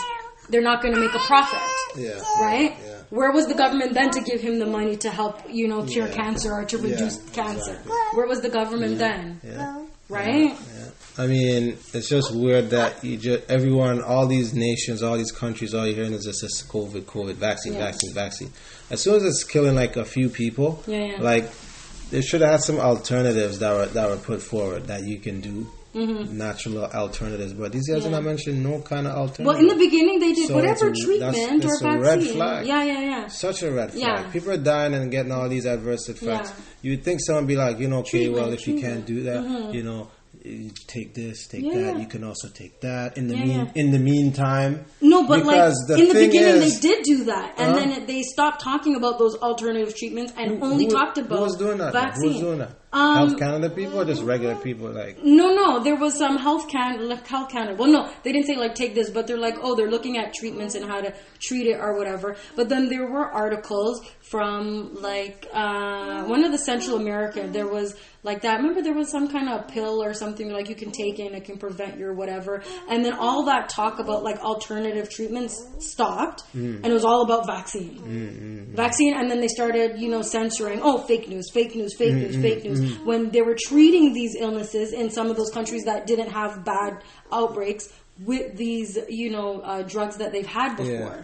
They're 0.50 0.60
not 0.60 0.82
going 0.82 0.94
to 0.94 1.00
make 1.00 1.14
a 1.14 1.18
profit 1.20 1.58
Yeah. 1.96 2.20
right? 2.42 2.76
Yeah. 2.84 2.93
Where 3.14 3.30
was 3.30 3.46
the 3.46 3.54
government 3.54 3.94
then 3.94 4.10
to 4.10 4.20
give 4.22 4.40
him 4.40 4.58
the 4.58 4.66
money 4.66 4.96
to 4.96 5.08
help, 5.10 5.40
you 5.48 5.68
know, 5.68 5.84
cure 5.84 6.08
Yeah. 6.08 6.14
cancer 6.14 6.52
or 6.52 6.64
to 6.64 6.76
Yeah, 6.78 6.90
reduce 6.90 7.16
cancer? 7.32 7.70
exactly. 7.70 7.92
Where 8.14 8.26
was 8.26 8.40
the 8.40 8.48
government 8.48 8.98
then? 8.98 9.40
Yeah. 9.46 9.82
Right? 10.08 10.50
Yeah. 10.50 11.22
I 11.22 11.26
mean, 11.28 11.78
it's 11.94 12.08
just 12.08 12.34
weird 12.34 12.70
that 12.70 13.04
you 13.04 13.16
just 13.16 13.42
everyone, 13.48 14.02
all 14.02 14.26
these 14.26 14.52
nations, 14.52 15.00
all 15.02 15.16
these 15.16 15.30
countries, 15.30 15.74
all 15.74 15.86
you're 15.86 15.94
hearing 15.94 16.12
is 16.12 16.24
just 16.24 16.42
this 16.42 16.62
COVID, 16.64 17.02
COVID, 17.02 17.34
vaccine, 17.36 17.74
Yeah. 17.74 17.84
vaccine, 17.86 18.12
vaccine. 18.14 18.50
As 18.90 19.00
soon 19.00 19.14
as 19.14 19.22
it's 19.24 19.44
killing 19.44 19.76
like 19.76 19.96
a 19.96 20.04
few 20.04 20.28
people, 20.28 20.82
Yeah, 20.88 21.04
yeah. 21.12 21.22
like 21.22 21.48
they 22.10 22.20
should 22.20 22.40
have 22.40 22.50
had 22.50 22.62
some 22.62 22.78
alternatives 22.80 23.60
that 23.60 23.72
were 23.76 23.86
that 23.86 24.10
were 24.10 24.16
put 24.16 24.42
forward 24.42 24.88
that 24.88 25.04
you 25.06 25.20
can 25.20 25.40
do. 25.40 25.68
Natural 25.94 26.84
alternatives, 26.86 27.52
but 27.54 27.72
these 27.72 27.88
guys 27.88 28.02
Mm-hmm. 28.02 28.10
Yeah. 28.10 28.18
are 28.18 28.20
not 28.22 28.24
mentioning 28.24 28.62
no 28.62 28.80
kind 28.80 29.06
of 29.06 29.14
alternative. 29.14 29.46
Well, 29.46 29.56
in 29.56 29.68
the 29.68 29.76
beginning, 29.76 30.18
they 30.18 30.32
did 30.32 30.48
So 30.48 30.54
whatever 30.54 30.88
a- 30.88 30.94
treatment 30.94 31.34
that's- 31.34 31.64
or 31.64 31.72
it's 31.72 31.82
a 31.82 31.98
red 31.98 32.20
vaccine. 32.20 32.36
Yeah, 32.66 32.82
yeah, 32.84 33.00
yeah. 33.00 33.26
Such 33.28 33.62
a 33.62 33.70
red 33.70 33.92
flag. 33.92 34.02
Yeah. 34.02 34.30
People 34.30 34.50
are 34.52 34.56
dying 34.56 34.94
and 34.94 35.10
getting 35.10 35.30
all 35.32 35.48
these 35.48 35.66
adverse 35.66 36.08
effects. 36.08 36.50
Yeah. 36.50 36.64
You'd 36.82 37.04
think 37.04 37.20
someone 37.24 37.44
would 37.44 37.48
be 37.48 37.56
like, 37.56 37.78
you 37.78 37.88
know, 37.88 37.98
okay, 38.00 38.24
Treatment, 38.24 38.42
well, 38.44 38.52
if 38.52 38.66
you 38.66 38.80
can't 38.80 39.06
treatment. 39.06 39.46
Mm-hmm. 39.46 39.62
do 39.62 39.68
that, 39.68 39.74
you 39.74 39.82
know, 39.84 40.08
you 40.44 40.70
take 40.88 41.14
this, 41.14 41.46
take 41.46 41.64
Yeah, 41.64 41.72
that. 41.74 41.94
yeah. 41.94 41.98
You 42.00 42.06
can 42.06 42.22
also 42.24 42.48
take 42.48 42.80
that. 42.82 43.16
In 43.16 43.28
the 43.28 43.36
Yeah, 43.36 43.44
mean, 43.44 43.70
in 43.76 43.92
the 43.92 43.98
meantime, 43.98 44.84
No, 45.00 45.26
but 45.26 45.42
like 45.46 45.72
in 45.96 46.08
the 46.08 46.12
beginning, 46.14 46.60
is- 46.62 46.80
they 46.80 46.88
did 46.88 47.04
do 47.04 47.24
that, 47.24 47.54
and 47.56 47.70
Huh? 47.72 47.78
then 47.78 47.90
it, 47.92 48.06
they 48.06 48.22
stopped 48.22 48.60
talking 48.60 48.94
about 48.96 49.18
those 49.18 49.36
alternative 49.36 49.96
treatments 49.96 50.34
and 50.36 50.58
Who- 50.58 50.64
only 50.66 50.84
who- 50.84 50.90
talked 50.90 51.16
about 51.16 51.38
who 51.38 51.44
was 51.44 51.56
doing 51.56 51.78
that? 51.78 51.92
vaccine. 51.94 52.24
Who 52.24 52.34
was 52.34 52.40
doing 52.42 52.58
that? 52.58 52.72
Um, 52.94 53.16
Health 53.16 53.38
Canada 53.40 53.70
people 53.70 54.00
or 54.00 54.04
just 54.04 54.22
regular 54.22 54.54
people? 54.54 54.88
Like, 54.88 55.18
No, 55.24 55.52
no, 55.52 55.82
there 55.82 55.96
was 55.96 56.16
some 56.16 56.36
health 56.38 56.68
can 56.68 57.08
like 57.08 57.26
health 57.26 57.50
Canada. 57.50 57.74
Well, 57.76 57.90
no, 57.90 58.08
they 58.22 58.30
didn't 58.30 58.46
say 58.46 58.56
like 58.56 58.76
take 58.76 58.94
this, 58.94 59.10
but 59.10 59.26
they're 59.26 59.36
like, 59.36 59.56
oh, 59.60 59.74
they're 59.74 59.90
looking 59.90 60.16
at 60.16 60.32
treatments 60.32 60.76
and 60.76 60.84
how 60.84 61.00
to 61.00 61.12
treat 61.40 61.66
it 61.66 61.74
or 61.80 61.98
whatever. 61.98 62.36
But 62.54 62.68
then 62.68 62.88
there 62.88 63.06
were 63.10 63.28
articles 63.28 64.00
from 64.20 64.94
like 64.94 65.46
uh, 65.52 66.22
one 66.24 66.44
of 66.44 66.52
the 66.52 66.58
Central 66.58 66.96
America. 66.96 67.48
There 67.50 67.66
was 67.66 67.96
like 68.24 68.40
that. 68.42 68.56
Remember, 68.56 68.82
there 68.82 68.94
was 68.94 69.10
some 69.10 69.28
kind 69.28 69.48
of 69.48 69.68
pill 69.68 70.02
or 70.02 70.14
something 70.14 70.50
like 70.50 70.68
you 70.68 70.74
can 70.74 70.90
take 70.90 71.18
and 71.18 71.34
it 71.34 71.44
can 71.44 71.58
prevent 71.58 71.98
your 71.98 72.14
whatever. 72.14 72.62
And 72.88 73.04
then 73.04 73.12
all 73.12 73.44
that 73.44 73.68
talk 73.68 73.98
about 73.98 74.24
like 74.24 74.38
alternative 74.38 75.10
treatments 75.10 75.62
stopped, 75.78 76.42
mm-hmm. 76.48 76.76
and 76.76 76.86
it 76.86 76.92
was 76.92 77.04
all 77.04 77.22
about 77.22 77.46
vaccine, 77.46 77.98
mm-hmm. 77.98 78.74
vaccine. 78.74 79.14
And 79.14 79.30
then 79.30 79.40
they 79.40 79.48
started, 79.48 80.00
you 80.00 80.08
know, 80.08 80.22
censoring. 80.22 80.80
Oh, 80.82 80.98
fake 80.98 81.28
news, 81.28 81.50
fake 81.52 81.76
news, 81.76 81.94
fake 81.96 82.14
news, 82.14 82.36
fake 82.36 82.64
mm-hmm. 82.64 82.82
news. 82.82 82.98
When 83.00 83.30
they 83.30 83.42
were 83.42 83.56
treating 83.56 84.14
these 84.14 84.34
illnesses 84.34 84.92
in 84.92 85.10
some 85.10 85.30
of 85.30 85.36
those 85.36 85.50
countries 85.50 85.84
that 85.84 86.06
didn't 86.06 86.30
have 86.30 86.64
bad 86.64 87.02
outbreaks 87.30 87.92
with 88.24 88.56
these, 88.56 88.98
you 89.08 89.30
know, 89.30 89.60
uh, 89.60 89.82
drugs 89.82 90.16
that 90.16 90.32
they've 90.32 90.46
had 90.46 90.76
before. 90.76 90.92
Yeah. 90.92 91.22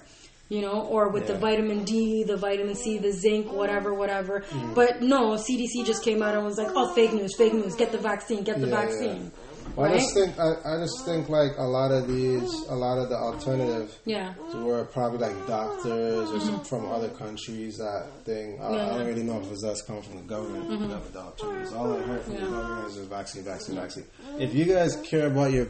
You 0.51 0.63
know, 0.63 0.83
or 0.83 1.09
with 1.11 1.29
the 1.29 1.37
vitamin 1.37 1.85
D, 1.85 2.25
the 2.25 2.37
vitamin 2.37 2.75
C, 2.75 2.99
the 2.99 3.13
zinc, 3.13 3.53
whatever, 3.53 3.95
whatever. 3.95 4.43
But 4.75 5.01
no, 5.01 5.37
CDC 5.37 5.87
just 5.87 6.03
came 6.03 6.23
out 6.25 6.35
and 6.35 6.45
was 6.45 6.59
like, 6.59 6.73
"Oh, 6.75 6.93
fake 6.93 7.13
news, 7.13 7.37
fake 7.39 7.55
news. 7.55 7.77
Get 7.77 7.93
the 7.93 7.99
vaccine, 7.99 8.43
get 8.43 8.61
the 8.61 8.67
Yeah, 8.67 8.81
vaccine." 8.83 9.31
Well, 9.77 9.89
I 9.93 9.99
just 9.99 10.13
think 10.13 10.37
I, 10.41 10.55
I 10.67 10.79
just 10.79 11.05
think 11.05 11.29
like 11.29 11.53
a 11.57 11.63
lot 11.63 11.93
of 11.93 12.09
these, 12.09 12.51
a 12.69 12.75
lot 12.75 12.99
of 12.99 13.09
the 13.11 13.15
alternative 13.15 13.97
Yeah. 14.05 14.35
were 14.57 14.85
probably 14.87 15.19
like 15.19 15.47
doctors 15.47 16.29
or 16.33 16.41
some 16.41 16.65
from 16.65 16.91
other 16.91 17.11
countries. 17.11 17.79
That 17.79 18.09
thing, 18.25 18.59
I, 18.61 18.65
I 18.65 18.69
Mm-hmm. 18.71 18.75
Yeah. 18.75 18.81
Mm-hmm. 18.89 18.99
don't 18.99 19.07
really 19.07 19.23
know 19.23 19.41
if 19.41 19.53
it's 19.53 19.63
us 19.65 19.83
coming 19.83 20.03
from 20.03 20.17
the 20.17 20.23
government. 20.25 20.69
The, 20.69 20.99
the 21.13 21.21
alternatives. 21.21 21.73
All 21.73 21.93
I 21.97 22.01
heard 22.03 22.23
from 22.23 22.35
the 22.35 22.41
government 22.41 22.89
is 22.89 22.97
just 22.97 23.09
vaccine, 23.09 23.45
vaccine, 23.45 23.77
vaccine. 23.77 24.05
If 24.41 24.53
you 24.53 24.65
guys 24.65 24.97
care 24.97 25.29
about 25.29 25.53
your 25.53 25.69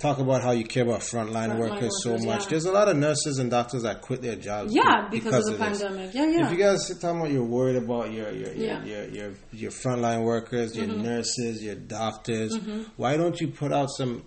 talk 0.00 0.18
about 0.18 0.42
how 0.42 0.50
you 0.52 0.64
care 0.64 0.82
about 0.82 1.00
frontline 1.00 1.50
Frontline 1.50 1.58
workers 1.58 2.02
so 2.02 2.18
much, 2.18 2.42
yeah. 2.44 2.48
there's 2.50 2.64
a 2.64 2.72
lot 2.72 2.88
of 2.88 2.96
nurses 2.96 3.38
and 3.38 3.50
doctors 3.50 3.82
that 3.82 4.00
quit 4.00 4.22
their 4.22 4.36
jobs. 4.36 4.74
Yeah, 4.74 5.08
be- 5.10 5.20
because, 5.20 5.46
of 5.48 5.58
the 5.58 5.64
this. 5.64 5.80
pandemic. 5.82 6.14
Yeah, 6.14 6.26
yeah. 6.26 6.46
If 6.46 6.52
you 6.52 6.58
guys 6.58 6.90
are 6.90 6.94
talking 6.94 7.20
about 7.20 7.30
you're 7.30 7.44
worried 7.44 7.76
about 7.76 8.10
your 8.10 8.30
your 8.32 8.52
your, 8.52 8.54
Yeah. 8.54 8.76
Mm-hmm. 8.78 8.86
your, 8.88 9.04
your 9.08 9.32
your 9.52 9.70
frontline 9.70 10.24
workers, 10.24 10.76
your 10.76 10.86
nurses, 10.86 11.62
your 11.62 11.74
doctors, 11.76 12.58
why 12.96 13.16
don't 13.16 13.38
you 13.40 13.48
put 13.48 13.72
out 13.72 13.90
some 13.90 14.24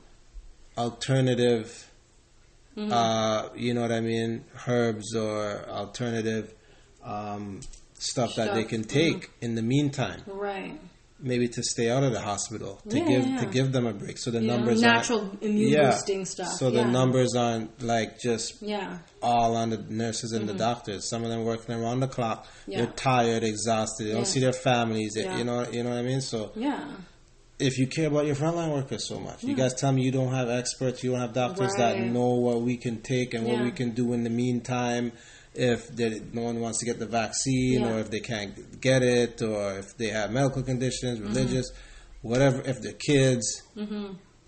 alternative 0.78 1.90
Mm-hmm. 2.76 2.92
uh, 2.92 3.50
you 3.56 3.76
know 3.76 3.82
what 3.82 3.92
I 3.92 4.00
mean, 4.00 4.46
herbs 4.68 5.16
or 5.16 5.64
alternative 5.70 6.52
um, 7.04 7.60
stuff 8.00 8.34
that 8.38 8.56
they 8.56 8.64
can 8.64 8.84
take 8.84 9.30
in 9.42 9.54
the 9.54 9.62
meantime, 9.62 10.24
right. 10.26 10.80
Maybe 11.24 11.48
to 11.48 11.64
stay 11.64 11.90
out 11.90 12.04
of 12.04 12.12
the 12.12 12.20
hospital, 12.20 12.80
to 12.90 12.98
Yeah, 12.98 13.08
give 13.08 13.28
yeah. 13.28 13.40
to 13.40 13.46
give 13.48 13.72
them 13.72 13.88
a 13.88 13.94
break, 13.94 14.18
so 14.20 14.30
the 14.30 14.42
You 14.42 14.48
know, 14.48 14.58
numbers 14.58 14.82
natural 14.82 15.20
aren't- 15.22 15.42
immune 15.44 15.72
yeah, 15.72 15.92
boosting 15.92 16.26
stuff. 16.26 16.54
so 16.60 16.70
the 16.70 16.86
numbers 16.86 17.34
aren't 17.36 17.82
like 17.82 18.20
just 18.20 18.62
Yeah. 18.62 18.98
all 19.22 19.56
on 19.56 19.70
the 19.70 19.78
nurses 19.90 20.34
and 20.34 20.48
the 20.48 20.54
doctors. 20.54 21.10
Some 21.10 21.24
of 21.24 21.30
them 21.30 21.46
working 21.46 21.74
around 21.76 22.02
the 22.02 22.08
clock. 22.08 22.46
Mm-hmm. 22.46 22.72
They're 22.78 22.88
tired, 22.96 23.44
exhausted. 23.44 24.08
They 24.08 24.12
don't 24.14 24.28
see 24.28 24.42
their 24.42 24.54
families. 24.54 25.14
Yeah. 25.16 25.38
You 25.38 25.44
know, 25.46 25.66
you 25.72 25.84
know 25.84 25.90
what 25.92 26.00
I 26.00 26.04
mean. 26.04 26.22
So 26.22 26.52
Yeah. 26.56 26.84
if 27.60 27.78
you 27.78 27.88
care 27.88 28.08
about 28.08 28.26
your 28.26 28.36
frontline 28.36 28.72
workers 28.74 29.08
so 29.08 29.20
much, 29.20 29.44
you 29.44 29.56
guys 29.56 29.74
tell 29.74 29.92
me 29.94 30.02
you 30.04 30.12
don't 30.12 30.34
have 30.34 30.50
experts, 30.50 31.04
you 31.04 31.12
don't 31.12 31.22
have 31.22 31.34
doctors 31.34 31.72
that 31.78 31.98
know 32.00 32.34
what 32.34 32.62
we 32.62 32.76
can 32.78 33.02
take 33.02 33.34
and 33.34 33.46
what 33.48 33.62
we 33.62 33.72
can 33.72 33.92
do 33.92 34.12
in 34.14 34.24
the 34.26 34.30
meantime. 34.30 35.14
If 35.56 35.88
they, 35.90 36.22
no 36.34 36.42
one 36.44 36.60
wants 36.60 36.80
to 36.80 36.86
get 36.86 37.00
the 37.00 37.06
vaccine, 37.06 37.82
Yeah. 37.82 37.94
or 37.96 38.00
if 38.00 38.10
they 38.10 38.20
can't 38.20 38.80
get 38.82 39.04
it, 39.04 39.42
or 39.42 39.78
if 39.80 39.96
they 39.98 40.08
have 40.08 40.32
medical 40.32 40.64
conditions, 40.64 41.20
Mm-hmm. 41.20 41.28
religious, 41.34 41.72
whatever, 42.22 42.62
if 42.66 42.82
they're 42.82 42.94
kids, 42.94 43.62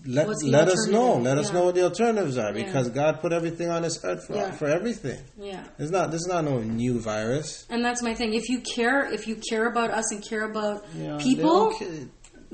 let 0.08 0.28
What's 0.28 0.44
the 0.44 0.50
let 0.52 0.68
us 0.68 0.88
know. 0.88 1.18
Let 1.18 1.38
us 1.40 1.52
know 1.52 1.66
what 1.66 1.74
the 1.76 1.84
alternatives 1.84 2.38
are 2.38 2.56
Yeah. 2.56 2.66
because 2.66 2.90
God 2.90 3.22
put 3.22 3.34
everything 3.34 3.70
on 3.72 3.82
this 3.82 4.00
earth 4.04 4.26
for, 4.28 4.36
Yeah. 4.36 4.52
for 4.52 4.68
everything. 4.68 5.20
Yeah. 5.40 5.64
It's 5.80 5.90
not. 5.92 6.12
This 6.12 6.22
is 6.22 6.28
not 6.28 6.44
no 6.46 6.60
new 6.60 7.00
virus. 7.00 7.66
And 7.70 7.84
that's 7.84 8.04
my 8.04 8.14
thing. 8.14 8.34
If 8.36 8.48
you 8.50 8.60
care, 8.60 9.12
if 9.12 9.28
you 9.28 9.36
care 9.50 9.68
about 9.68 9.90
us 9.92 10.12
and 10.12 10.24
care 10.28 10.44
about 10.44 10.86
people, 11.20 11.26
they 11.36 11.36
don't 11.42 11.80
ca- 11.80 12.08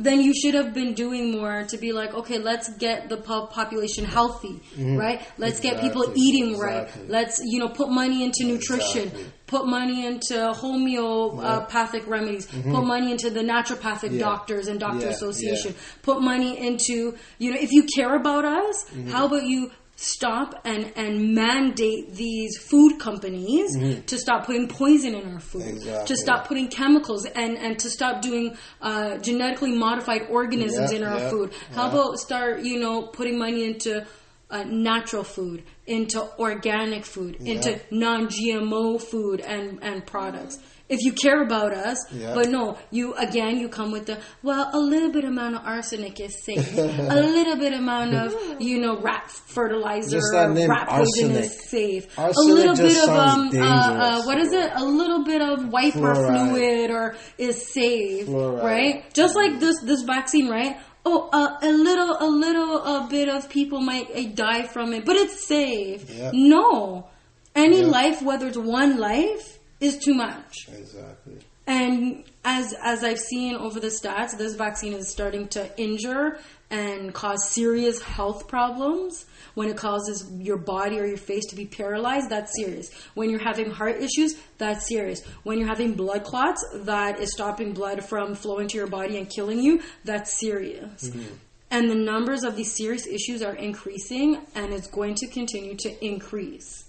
then 0.04 0.22
you 0.22 0.34
should 0.34 0.54
have 0.54 0.74
been 0.74 0.94
doing 0.94 1.32
more 1.32 1.64
to 1.66 1.78
be 1.78 1.92
like, 1.94 2.14
okay, 2.14 2.38
let's 2.40 2.68
get 2.78 3.08
the 3.10 3.18
po- 3.18 3.46
population 3.48 4.04
healthy, 4.06 4.60
right? 4.78 5.22
Let's 5.38 5.60
get 5.60 5.80
people 5.82 6.02
Mm-hmm. 6.04 6.12
Exactly, 6.12 6.24
eating 6.28 6.58
right. 6.60 6.84
exactly. 6.84 7.08
Let's, 7.08 7.42
you 7.44 7.60
know, 7.60 7.70
put 7.70 7.90
money 7.90 8.24
into 8.24 8.44
nutrition, 8.46 9.04
Exactly. 9.10 9.26
put 9.48 9.68
money 9.68 10.06
into 10.06 10.54
homeopathic 10.54 12.08
remedies, 12.08 12.46
put 12.48 12.84
money 12.86 13.12
into 13.12 13.30
the 13.30 13.42
naturopathic 13.42 14.10
Mm-hmm. 14.12 14.16
Yeah. 14.16 14.20
doctors 14.32 14.68
and 14.68 14.80
doctor 14.80 15.06
Yeah, 15.08 15.12
association, 15.12 15.74
yeah. 15.74 15.82
put 16.02 16.22
money 16.22 16.58
into, 16.58 17.16
you 17.38 17.52
know, 17.52 17.58
if 17.60 17.72
you 17.72 17.84
care 17.96 18.16
about 18.16 18.46
us, 18.46 18.86
Mm-hmm. 18.92 19.10
how 19.10 19.26
about 19.28 19.46
you 19.46 19.72
stop 20.02 20.60
and, 20.66 20.92
and 20.96 21.36
mandate 21.36 22.14
these 22.16 22.58
food 22.58 22.98
companies 22.98 23.78
to 24.08 24.18
stop 24.18 24.48
putting 24.48 24.68
poison 24.68 25.14
in 25.14 25.34
our 25.34 25.40
food, 25.40 25.62
to 25.64 25.72
Mm-hmm. 25.82 26.14
Stop 26.16 26.48
putting 26.48 26.68
chemicals 26.70 27.26
and, 27.26 27.58
and 27.58 27.78
to 27.80 27.90
stop 27.90 28.22
doing 28.22 28.58
uh, 28.82 29.18
genetically 29.20 29.74
modified 29.74 30.24
organisms 30.30 30.92
Yeah, 30.92 30.98
in 30.98 31.04
our 31.04 31.20
yeah, 31.20 31.30
food. 31.30 31.52
How 31.76 31.86
yeah. 31.86 31.92
about 31.92 32.20
start, 32.20 32.62
you 32.62 32.80
know, 32.80 33.04
putting 33.04 33.38
money 33.38 33.64
into 33.66 34.06
uh, 34.50 34.64
natural 34.64 35.24
food, 35.24 35.64
into 35.86 36.28
organic 36.40 37.06
food, 37.06 37.36
into 37.36 37.80
non-GMO 37.92 39.02
food 39.02 39.40
and, 39.40 39.80
and 39.82 40.06
products. 40.06 40.60
If 40.96 41.00
you 41.06 41.14
care 41.14 41.42
about 41.42 41.72
us, 41.74 41.98
Yeah. 42.12 42.34
but 42.36 42.50
no, 42.50 42.78
you 42.92 43.14
again 43.16 43.54
you 43.62 43.68
come 43.70 43.92
with 43.92 44.06
the 44.08 44.18
well, 44.44 44.70
a 44.74 44.78
little 44.94 45.12
bit 45.12 45.24
amount 45.24 45.56
of 45.56 45.62
arsenic 45.66 46.20
is 46.20 46.34
safe, 46.44 46.78
a 46.78 46.82
little 47.38 47.56
bit 47.56 47.74
amount 47.74 48.14
of 48.14 48.36
you 48.60 48.78
know 48.84 49.00
rat 49.00 49.32
fertilizer, 49.56 50.20
name, 50.54 50.70
rat 50.70 50.88
poison 50.90 51.32
is 51.32 51.70
safe. 51.70 52.04
a 52.18 52.30
little 52.58 52.76
bit 52.76 52.98
of 53.04 53.10
um, 53.10 53.50
uh, 53.56 53.66
uh, 53.66 54.24
what 54.24 54.38
is 54.38 54.52
it? 54.52 54.70
A 54.76 54.84
little 54.84 55.24
bit 55.24 55.42
of 55.42 55.68
wiper 55.70 56.00
Fluoride. 56.14 56.50
fluid 56.52 56.92
or 56.92 57.16
is 57.38 57.56
safe, 57.74 58.28
Fluoride. 58.28 58.64
right? 58.64 59.14
Just 59.14 59.36
like 59.36 59.60
this 59.60 59.76
this 59.84 60.02
vaccine, 60.04 60.50
right? 60.50 60.78
Oh, 61.04 61.30
uh, 61.34 61.58
a 61.64 61.72
little, 61.72 62.16
a 62.20 62.30
little 62.30 62.74
uh, 62.78 63.08
bit 63.08 63.28
of 63.28 63.50
people 63.50 63.82
might 63.82 64.08
uh, 64.16 64.22
die 64.36 64.64
from 64.68 64.94
it, 64.94 65.04
but 65.04 65.16
it's 65.16 65.48
safe. 65.48 66.06
Yeah. 66.08 66.30
No, 66.34 67.08
any 67.56 67.80
Yeah. 67.82 67.88
life, 67.88 68.22
whether 68.22 68.46
it's 68.48 68.58
one 68.82 69.00
life, 69.00 69.58
is 69.82 69.98
too 69.98 70.14
much. 70.14 70.70
Exactly. 70.70 71.40
And 71.68 72.24
as 72.44 72.74
as 72.82 73.04
I've 73.04 73.20
seen 73.20 73.56
over 73.56 73.80
the 73.80 73.88
stats, 73.88 74.38
this 74.38 74.56
vaccine 74.56 74.94
is 74.94 75.10
starting 75.10 75.48
to 75.50 75.70
injure 75.80 76.40
and 76.70 77.14
cause 77.14 77.50
serious 77.50 78.02
health 78.02 78.48
problems. 78.48 79.26
When 79.54 79.68
it 79.68 79.76
causes 79.76 80.30
your 80.40 80.58
body 80.58 80.98
or 81.00 81.06
your 81.06 81.18
face 81.18 81.46
to 81.48 81.56
be 81.56 81.66
paralyzed, 81.66 82.30
that's 82.30 82.52
serious. 82.56 82.90
When 83.16 83.30
you're 83.30 83.44
having 83.44 83.70
heart 83.70 84.02
issues, 84.02 84.36
that's 84.58 84.88
serious. 84.88 85.22
When 85.44 85.60
you're 85.60 85.68
having 85.68 85.94
blood 85.94 86.24
clots 86.24 86.66
that 86.74 87.20
is 87.20 87.34
stopping 87.34 87.74
blood 87.74 88.04
from 88.06 88.34
flowing 88.34 88.70
to 88.70 88.78
your 88.78 88.88
body 88.88 89.18
and 89.18 89.30
killing 89.30 89.60
you, 89.60 89.82
that's 90.06 90.40
serious. 90.40 91.10
Mm-hmm. 91.10 91.34
And 91.70 91.90
the 91.90 91.96
numbers 91.96 92.44
of 92.44 92.56
these 92.56 92.76
serious 92.76 93.06
issues 93.08 93.42
are 93.42 93.56
increasing 93.56 94.38
and 94.56 94.74
it's 94.74 94.88
going 94.88 95.16
to 95.16 95.28
continue 95.28 95.76
to 95.78 96.06
increase 96.06 96.86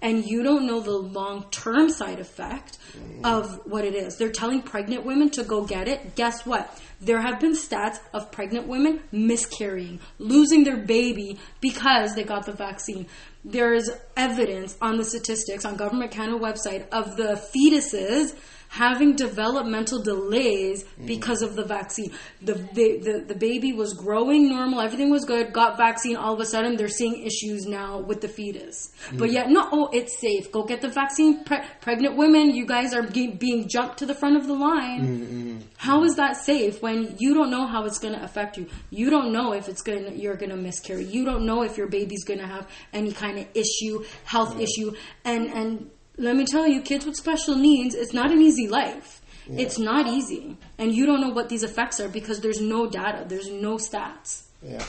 and 0.00 0.24
you 0.24 0.42
don't 0.42 0.66
know 0.66 0.80
the 0.80 0.90
long 0.92 1.46
term 1.50 1.90
side 1.90 2.20
effect 2.20 2.78
mm. 2.96 3.24
of 3.24 3.60
what 3.66 3.84
it 3.84 3.94
is. 3.94 4.16
They're 4.16 4.30
telling 4.30 4.62
pregnant 4.62 5.04
women 5.04 5.30
to 5.30 5.44
go 5.44 5.64
get 5.64 5.88
it. 5.88 6.14
Guess 6.14 6.44
what? 6.44 6.80
There 7.00 7.20
have 7.20 7.40
been 7.40 7.54
stats 7.54 7.98
of 8.12 8.30
pregnant 8.30 8.68
women 8.68 9.00
miscarrying, 9.10 10.00
losing 10.18 10.64
their 10.64 10.76
baby 10.76 11.38
because 11.60 12.14
they 12.14 12.24
got 12.24 12.46
the 12.46 12.52
vaccine. 12.52 13.06
There 13.44 13.74
is 13.74 13.90
evidence 14.16 14.76
on 14.80 14.98
the 14.98 15.04
statistics 15.04 15.64
on 15.64 15.76
Government 15.76 16.12
Canada 16.12 16.38
website 16.38 16.88
of 16.90 17.16
the 17.16 17.42
fetuses 17.54 18.36
having 18.72 19.14
developmental 19.14 20.02
delays 20.02 20.82
because 21.04 21.42
of 21.42 21.56
the 21.56 21.62
vaccine. 21.62 22.10
The, 22.40 22.54
the, 22.54 22.98
the, 22.98 23.24
the 23.28 23.34
baby 23.34 23.74
was 23.74 23.92
growing 23.92 24.48
normal, 24.48 24.80
everything 24.80 25.10
was 25.10 25.26
good, 25.26 25.52
got 25.52 25.76
vaccine, 25.76 26.16
all 26.16 26.32
of 26.32 26.40
a 26.40 26.46
sudden 26.46 26.76
they're 26.76 26.88
seeing 26.88 27.22
issues 27.22 27.66
now 27.66 27.98
with 27.98 28.22
the 28.22 28.28
fetus. 28.28 28.90
But 29.12 29.28
mm. 29.28 29.34
yet, 29.34 29.50
no, 29.50 29.68
oh, 29.70 29.90
it's 29.92 30.18
safe. 30.18 30.50
Go 30.50 30.64
get 30.64 30.80
the 30.80 30.88
vaccine. 30.88 31.44
Pre- 31.44 31.60
pregnant 31.82 32.16
women, 32.16 32.54
you 32.54 32.64
guys 32.64 32.94
are 32.94 33.02
being 33.02 33.68
jumped 33.68 33.98
to 33.98 34.06
the 34.06 34.14
front 34.14 34.38
of 34.38 34.46
the 34.46 34.54
line. 34.54 35.68
How 35.76 36.04
is 36.04 36.16
that 36.16 36.38
safe 36.38 36.80
when 36.80 37.16
you 37.18 37.34
don't 37.34 37.50
know 37.50 37.66
how 37.66 37.84
it's 37.84 37.98
going 37.98 38.14
to 38.14 38.24
affect 38.24 38.56
you? 38.56 38.66
You 38.88 39.10
don't 39.10 39.34
know 39.34 39.52
if 39.52 39.68
it's 39.68 39.82
going 39.82 40.18
you're 40.18 40.36
going 40.36 40.50
to 40.50 40.56
miscarry. 40.56 41.04
You 41.04 41.26
don't 41.26 41.44
know 41.44 41.62
if 41.62 41.76
your 41.76 41.88
baby's 41.88 42.24
going 42.24 42.40
to 42.40 42.46
have 42.46 42.68
any 42.94 43.12
kind 43.12 43.38
of 43.38 43.46
issue, 43.52 44.02
health 44.24 44.56
mm. 44.56 44.62
issue. 44.62 44.96
And 45.26 45.48
and 45.48 45.90
let 46.16 46.36
me 46.36 46.44
tell 46.44 46.66
you, 46.66 46.82
kids 46.82 47.06
with 47.06 47.16
special 47.16 47.54
needs, 47.56 47.94
it's 47.94 48.12
not 48.12 48.30
an 48.30 48.42
easy 48.42 48.68
life. 48.68 49.20
It's 49.48 49.78
not 49.78 50.06
easy. 50.06 50.56
And 50.78 50.94
you 50.94 51.04
don't 51.04 51.20
know 51.20 51.30
what 51.30 51.48
these 51.48 51.64
effects 51.64 51.98
are 52.00 52.08
because 52.08 52.40
there's 52.40 52.60
no 52.60 52.88
data, 52.88 53.24
there's 53.26 53.50
no 53.50 53.76
stats. 53.76 54.42
Yeah. 54.62 54.84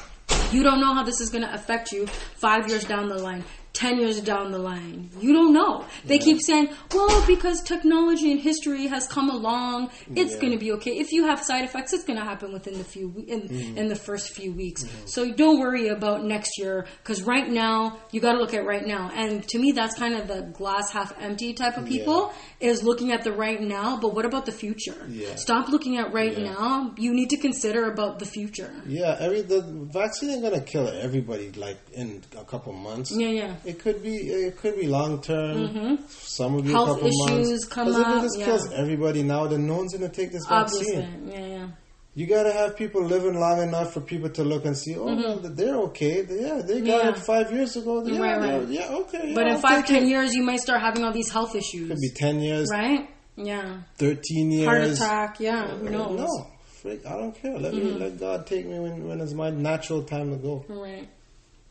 You 0.51 0.63
don't 0.63 0.79
know 0.79 0.93
how 0.93 1.03
this 1.03 1.19
is 1.19 1.29
going 1.29 1.43
to 1.43 1.53
affect 1.53 1.91
you 1.91 2.05
5 2.07 2.69
years 2.69 2.83
down 2.85 3.09
the 3.09 3.17
line. 3.17 3.43
10 3.73 3.97
years 3.99 4.21
down 4.21 4.51
the 4.51 4.59
line. 4.59 5.09
You 5.19 5.33
don't 5.33 5.51
know. 5.51 5.85
They 6.05 6.19
keep 6.19 6.39
saying, 6.41 6.69
well, 6.93 7.25
because 7.25 7.59
technology 7.63 8.31
and 8.31 8.39
history 8.39 8.85
has 8.87 9.07
come 9.07 9.31
along, 9.31 9.89
it's 10.15 10.33
Yeah. 10.35 10.39
going 10.41 10.53
to 10.53 10.59
be 10.59 10.71
okay. 10.73 10.91
If 10.99 11.11
you 11.11 11.25
have 11.25 11.41
side 11.43 11.63
effects, 11.65 11.91
it's 11.91 12.03
going 12.03 12.19
to 12.19 12.23
happen 12.25 12.53
within 12.53 12.77
the 12.77 12.83
few 12.83 13.11
in, 13.27 13.41
Mm-hmm. 13.49 13.77
in 13.79 13.87
the 13.87 13.95
first 13.95 14.35
few 14.35 14.53
weeks. 14.53 14.85
So 15.05 15.31
don't 15.31 15.59
worry 15.59 15.87
about 15.87 16.23
next 16.23 16.51
year 16.59 16.85
cuz 17.03 17.23
right 17.23 17.49
now, 17.49 17.97
you 18.11 18.21
got 18.21 18.33
to 18.33 18.37
look 18.37 18.53
at 18.53 18.63
right 18.65 18.85
now. 18.85 19.09
And 19.15 19.47
to 19.49 19.57
me 19.59 19.71
that's 19.71 19.95
kind 19.97 20.13
of 20.13 20.27
the 20.27 20.41
glass 20.53 20.91
half 20.91 21.11
empty 21.19 21.53
type 21.53 21.75
of 21.77 21.85
people 21.85 22.31
is 22.63 22.81
looking 22.83 23.11
at 23.11 23.23
the 23.23 23.31
right 23.33 23.61
now, 23.61 23.97
but 23.99 24.15
what 24.15 24.25
about 24.25 24.45
the 24.45 24.51
future? 24.51 24.95
Yeah. 25.09 25.35
Stop 25.35 25.67
looking 25.69 25.97
at 25.97 26.13
right 26.13 26.37
Yeah. 26.37 26.53
now. 26.53 26.93
You 26.97 27.13
need 27.13 27.29
to 27.31 27.37
consider 27.37 27.91
about 27.91 28.19
the 28.19 28.25
future. 28.25 28.71
Yeah, 28.87 29.17
every 29.19 29.41
the 29.41 29.61
vaccine 29.93 30.29
ain't 30.31 30.43
gonna 30.43 30.61
kill 30.61 30.87
everybody 30.87 31.51
like 31.51 31.77
in 31.93 32.23
a 32.37 32.43
couple 32.45 32.71
months. 32.73 33.11
Yeah, 33.11 33.27
yeah. 33.27 33.55
It 33.65 33.79
could 33.79 34.01
be 34.01 34.15
it 34.15 34.57
could 34.57 34.75
be 34.79 34.87
long 34.87 35.21
term. 35.21 35.57
Mm-hmm. 35.67 35.95
Some 36.09 36.55
of 36.55 36.65
you 36.65 36.71
Health 36.73 36.89
a 36.89 36.93
couple 37.01 37.07
issues 37.09 37.49
months. 37.49 37.65
come 37.65 37.87
'Cause 37.87 37.99
if 37.99 38.07
it 38.07 38.21
just 38.21 38.39
yeah. 38.39 38.45
kills 38.45 38.71
everybody 38.71 39.23
now, 39.23 39.47
then 39.47 39.67
no 39.67 39.75
one's 39.77 39.93
gonna 39.93 40.09
take 40.09 40.31
this 40.31 40.43
Obviously. 40.49 40.95
vaccine. 40.95 41.27
Yeah, 41.31 41.45
yeah. 41.45 41.67
You 42.15 42.27
gotta 42.27 42.51
have 42.53 42.77
people 42.77 43.03
living 43.03 43.39
long 43.39 43.61
enough 43.63 43.93
for 43.93 44.01
people 44.01 44.29
to 44.31 44.43
look 44.43 44.65
and 44.65 44.77
see. 44.77 44.95
Oh, 44.95 45.05
well, 45.15 45.39
they're 45.39 45.75
okay. 45.87 46.17
Yeah, 46.29 46.61
they 46.61 46.81
got 46.81 46.83
Mm-hmm. 46.83 46.87
Yeah. 46.87 47.09
it 47.09 47.17
five 47.17 47.51
years 47.51 47.75
ago. 47.75 48.05
Yeah, 48.05 48.19
Right, 48.19 48.39
right. 48.39 48.67
yeah, 48.67 48.87
okay. 48.91 49.33
But 49.33 49.47
in 49.47 49.53
I'll 49.53 49.59
five, 49.59 49.77
take 49.85 49.95
ten 49.95 50.03
it. 50.03 50.09
years, 50.09 50.33
you 50.35 50.43
might 50.43 50.59
start 50.59 50.81
having 50.81 51.03
all 51.03 51.11
these 51.11 51.31
health 51.31 51.55
issues. 51.55 51.89
could 51.89 51.99
be 51.99 52.11
ten 52.15 52.39
years, 52.39 52.69
right? 52.71 53.09
Yeah. 53.35 53.77
thirteen 53.97 54.51
years. 54.51 54.65
Heart 54.67 54.83
attack. 54.83 55.39
Yeah. 55.39 55.67
Who 55.75 55.89
knows? 55.89 56.05
Mm-hmm. 56.07 56.15
No, 56.17 56.47
freak, 56.81 57.05
I 57.07 57.13
don't 57.17 57.33
care. 57.33 57.57
Let 57.57 57.73
me 57.73 57.81
let 57.93 58.19
God 58.19 58.45
take 58.45 58.67
me 58.67 58.79
when 58.79 59.07
when 59.07 59.19
it's 59.19 59.33
my 59.33 59.49
natural 59.49 60.03
time 60.03 60.29
to 60.29 60.37
go. 60.37 60.63
Right. 60.69 61.09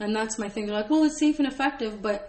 And 0.01 0.17
that's 0.17 0.41
my 0.41 0.49
thing. 0.49 0.67
They're 0.67 0.75
like, 0.75 0.91
well, 0.91 1.05
it's 1.05 1.21
safe 1.21 1.39
and 1.39 1.47
effective, 1.47 2.03
but 2.03 2.29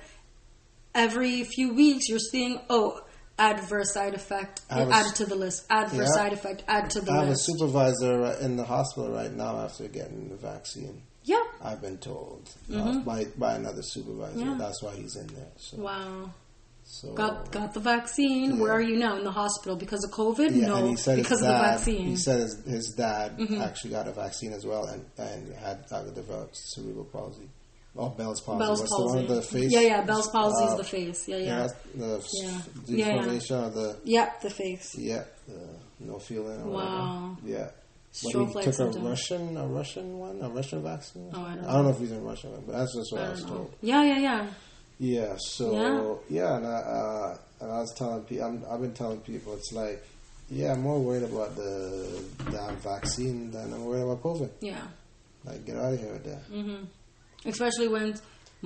every 0.94 1.44
few 1.46 1.74
weeks 1.74 2.08
you're 2.08 2.20
seeing, 2.20 2.60
oh, 2.70 3.00
adverse 3.40 3.94
side 3.94 4.14
effect, 4.14 4.62
I 4.70 4.82
a 4.82 4.90
add 4.92 5.16
to 5.16 5.26
the 5.26 5.36
list. 5.36 5.66
Adverse 5.70 6.08
Yeah. 6.10 6.22
side 6.22 6.34
effect, 6.34 6.64
add 6.68 6.90
to 6.92 7.02
the 7.02 7.12
list. 7.12 7.12
I 7.12 7.26
have 7.26 7.30
a 7.34 7.38
supervisor 7.38 8.26
in 8.46 8.56
the 8.58 8.64
hospital 8.66 9.12
right 9.12 9.34
now 9.34 9.58
after 9.60 9.88
getting 9.88 10.30
the 10.30 10.36
vaccine. 10.36 11.02
yeah. 11.24 11.44
I've 11.62 11.82
been 11.82 11.98
told 11.98 12.50
uh, 12.74 13.00
by 13.00 13.26
by 13.38 13.54
another 13.56 13.82
supervisor. 13.82 14.38
Mm-hmm. 14.40 14.50
Yeah. 14.52 14.58
That's 14.58 14.84
why 14.84 14.94
he's 14.96 15.16
in 15.16 15.28
there. 15.28 15.52
So, 15.58 15.78
Wow. 15.78 16.32
so 16.84 17.14
Got 17.14 17.50
got 17.52 17.74
the 17.74 17.80
vaccine. 17.80 18.60
Where 18.60 18.74
are 18.74 18.82
you 18.82 18.98
now? 18.98 19.16
In 19.18 19.24
the 19.24 19.32
hospital 19.32 19.76
because 19.78 20.04
of 20.04 20.12
COVID? 20.12 20.52
yeah, 20.54 20.68
no, 20.68 20.76
and 20.76 20.90
he 20.90 20.96
said 20.98 21.16
because 21.18 21.40
his 21.40 21.48
of 21.48 21.54
the 21.56 21.62
vaccine. 21.62 22.00
Mm-hmm. 22.02 22.10
He 22.10 22.18
said 22.18 22.40
his, 22.42 22.64
his 22.66 22.94
dad 22.98 23.40
actually 23.62 23.92
got 23.92 24.08
a 24.08 24.12
vaccine 24.12 24.52
as 24.54 24.66
well 24.66 24.86
and 24.86 25.06
and 25.18 25.54
had 25.56 25.86
uh, 25.92 26.04
developed 26.12 26.56
cerebral 26.58 27.06
palsy. 27.06 27.48
Oh, 27.96 28.10
Bell's 28.10 28.42
palsy. 28.42 28.60
Bell's 28.60 28.80
What's 28.80 28.92
palsy. 28.92 29.04
the 29.04 29.08
one 29.08 29.28
with 29.28 29.36
the 29.36 29.42
face? 29.60 29.72
Yeah, 29.72 29.80
yeah. 29.82 30.02
Bell's 30.04 30.30
palsy 30.30 30.64
Uh, 30.64 30.72
is 30.72 30.78
the 30.78 30.84
face. 30.84 31.28
Yeah, 31.28 31.38
Yeah, 31.38 31.46
yeah. 31.46 31.68
the 31.96 32.08
Yeah. 32.42 32.62
the 32.88 32.94
Yeah, 32.98 33.08
yeah. 33.08 33.66
of 33.66 33.74
the 33.76 33.98
Yep, 34.04 34.42
the 34.42 34.50
face. 34.50 34.96
yeah, 34.98 35.24
the 35.48 35.68
no 36.00 36.18
feeling. 36.20 36.62
Or 36.64 36.70
Wow. 36.72 37.38
Whatever. 37.42 37.58
Yeah. 37.58 37.70
Stroke 38.12 38.56
like 38.56 38.66
he 38.66 38.72
took 38.72 38.96
a. 38.96 39.00
Russian, 39.00 39.58
a 39.58 39.66
Russian 39.68 40.18
one, 40.20 40.40
a 40.42 40.50
Russian 40.50 40.82
vaccine. 40.84 41.30
Oh, 41.34 41.42
I 41.42 41.56
don't 41.56 41.64
know 41.64 41.82
know 41.84 41.90
if 41.90 42.00
he's 42.00 42.12
in 42.12 42.24
Russia, 42.24 42.48
but 42.66 42.74
that's 42.78 42.96
just 42.96 43.12
what 43.12 43.22
I, 43.22 43.26
I 43.26 43.30
was 43.32 43.42
know. 43.44 43.50
told. 43.50 43.74
Yeah, 43.82 44.04
yeah, 44.04 44.20
yeah. 44.20 44.48
Yeah. 45.00 45.36
So 45.40 46.20
Yeah. 46.30 46.58
and 46.58 46.66
I, 46.68 46.70
uh, 46.70 47.38
and 47.62 47.72
I 47.72 47.80
was 47.80 47.94
telling 47.96 48.22
people, 48.24 48.46
I'm, 48.46 48.64
I've 48.70 48.82
been 48.82 48.94
telling 48.94 49.20
people, 49.22 49.54
it's 49.56 49.72
like, 49.72 50.04
yeah, 50.50 50.74
I'm 50.74 50.82
more 50.82 51.00
worried 51.00 51.24
about 51.24 51.56
the 51.56 52.24
damn 52.52 52.76
vaccine 52.78 53.50
than 53.52 53.74
I'm 53.74 53.86
worried 53.86 54.04
about 54.04 54.22
COVID. 54.22 54.50
Yeah. 54.62 54.82
Like, 55.46 55.66
get 55.66 55.78
out 55.78 55.94
of 55.94 56.00
here 56.00 56.14
with 56.14 56.24
that. 56.26 56.52
Mm. 56.52 56.86
Especially 57.46 57.88
when 57.88 58.16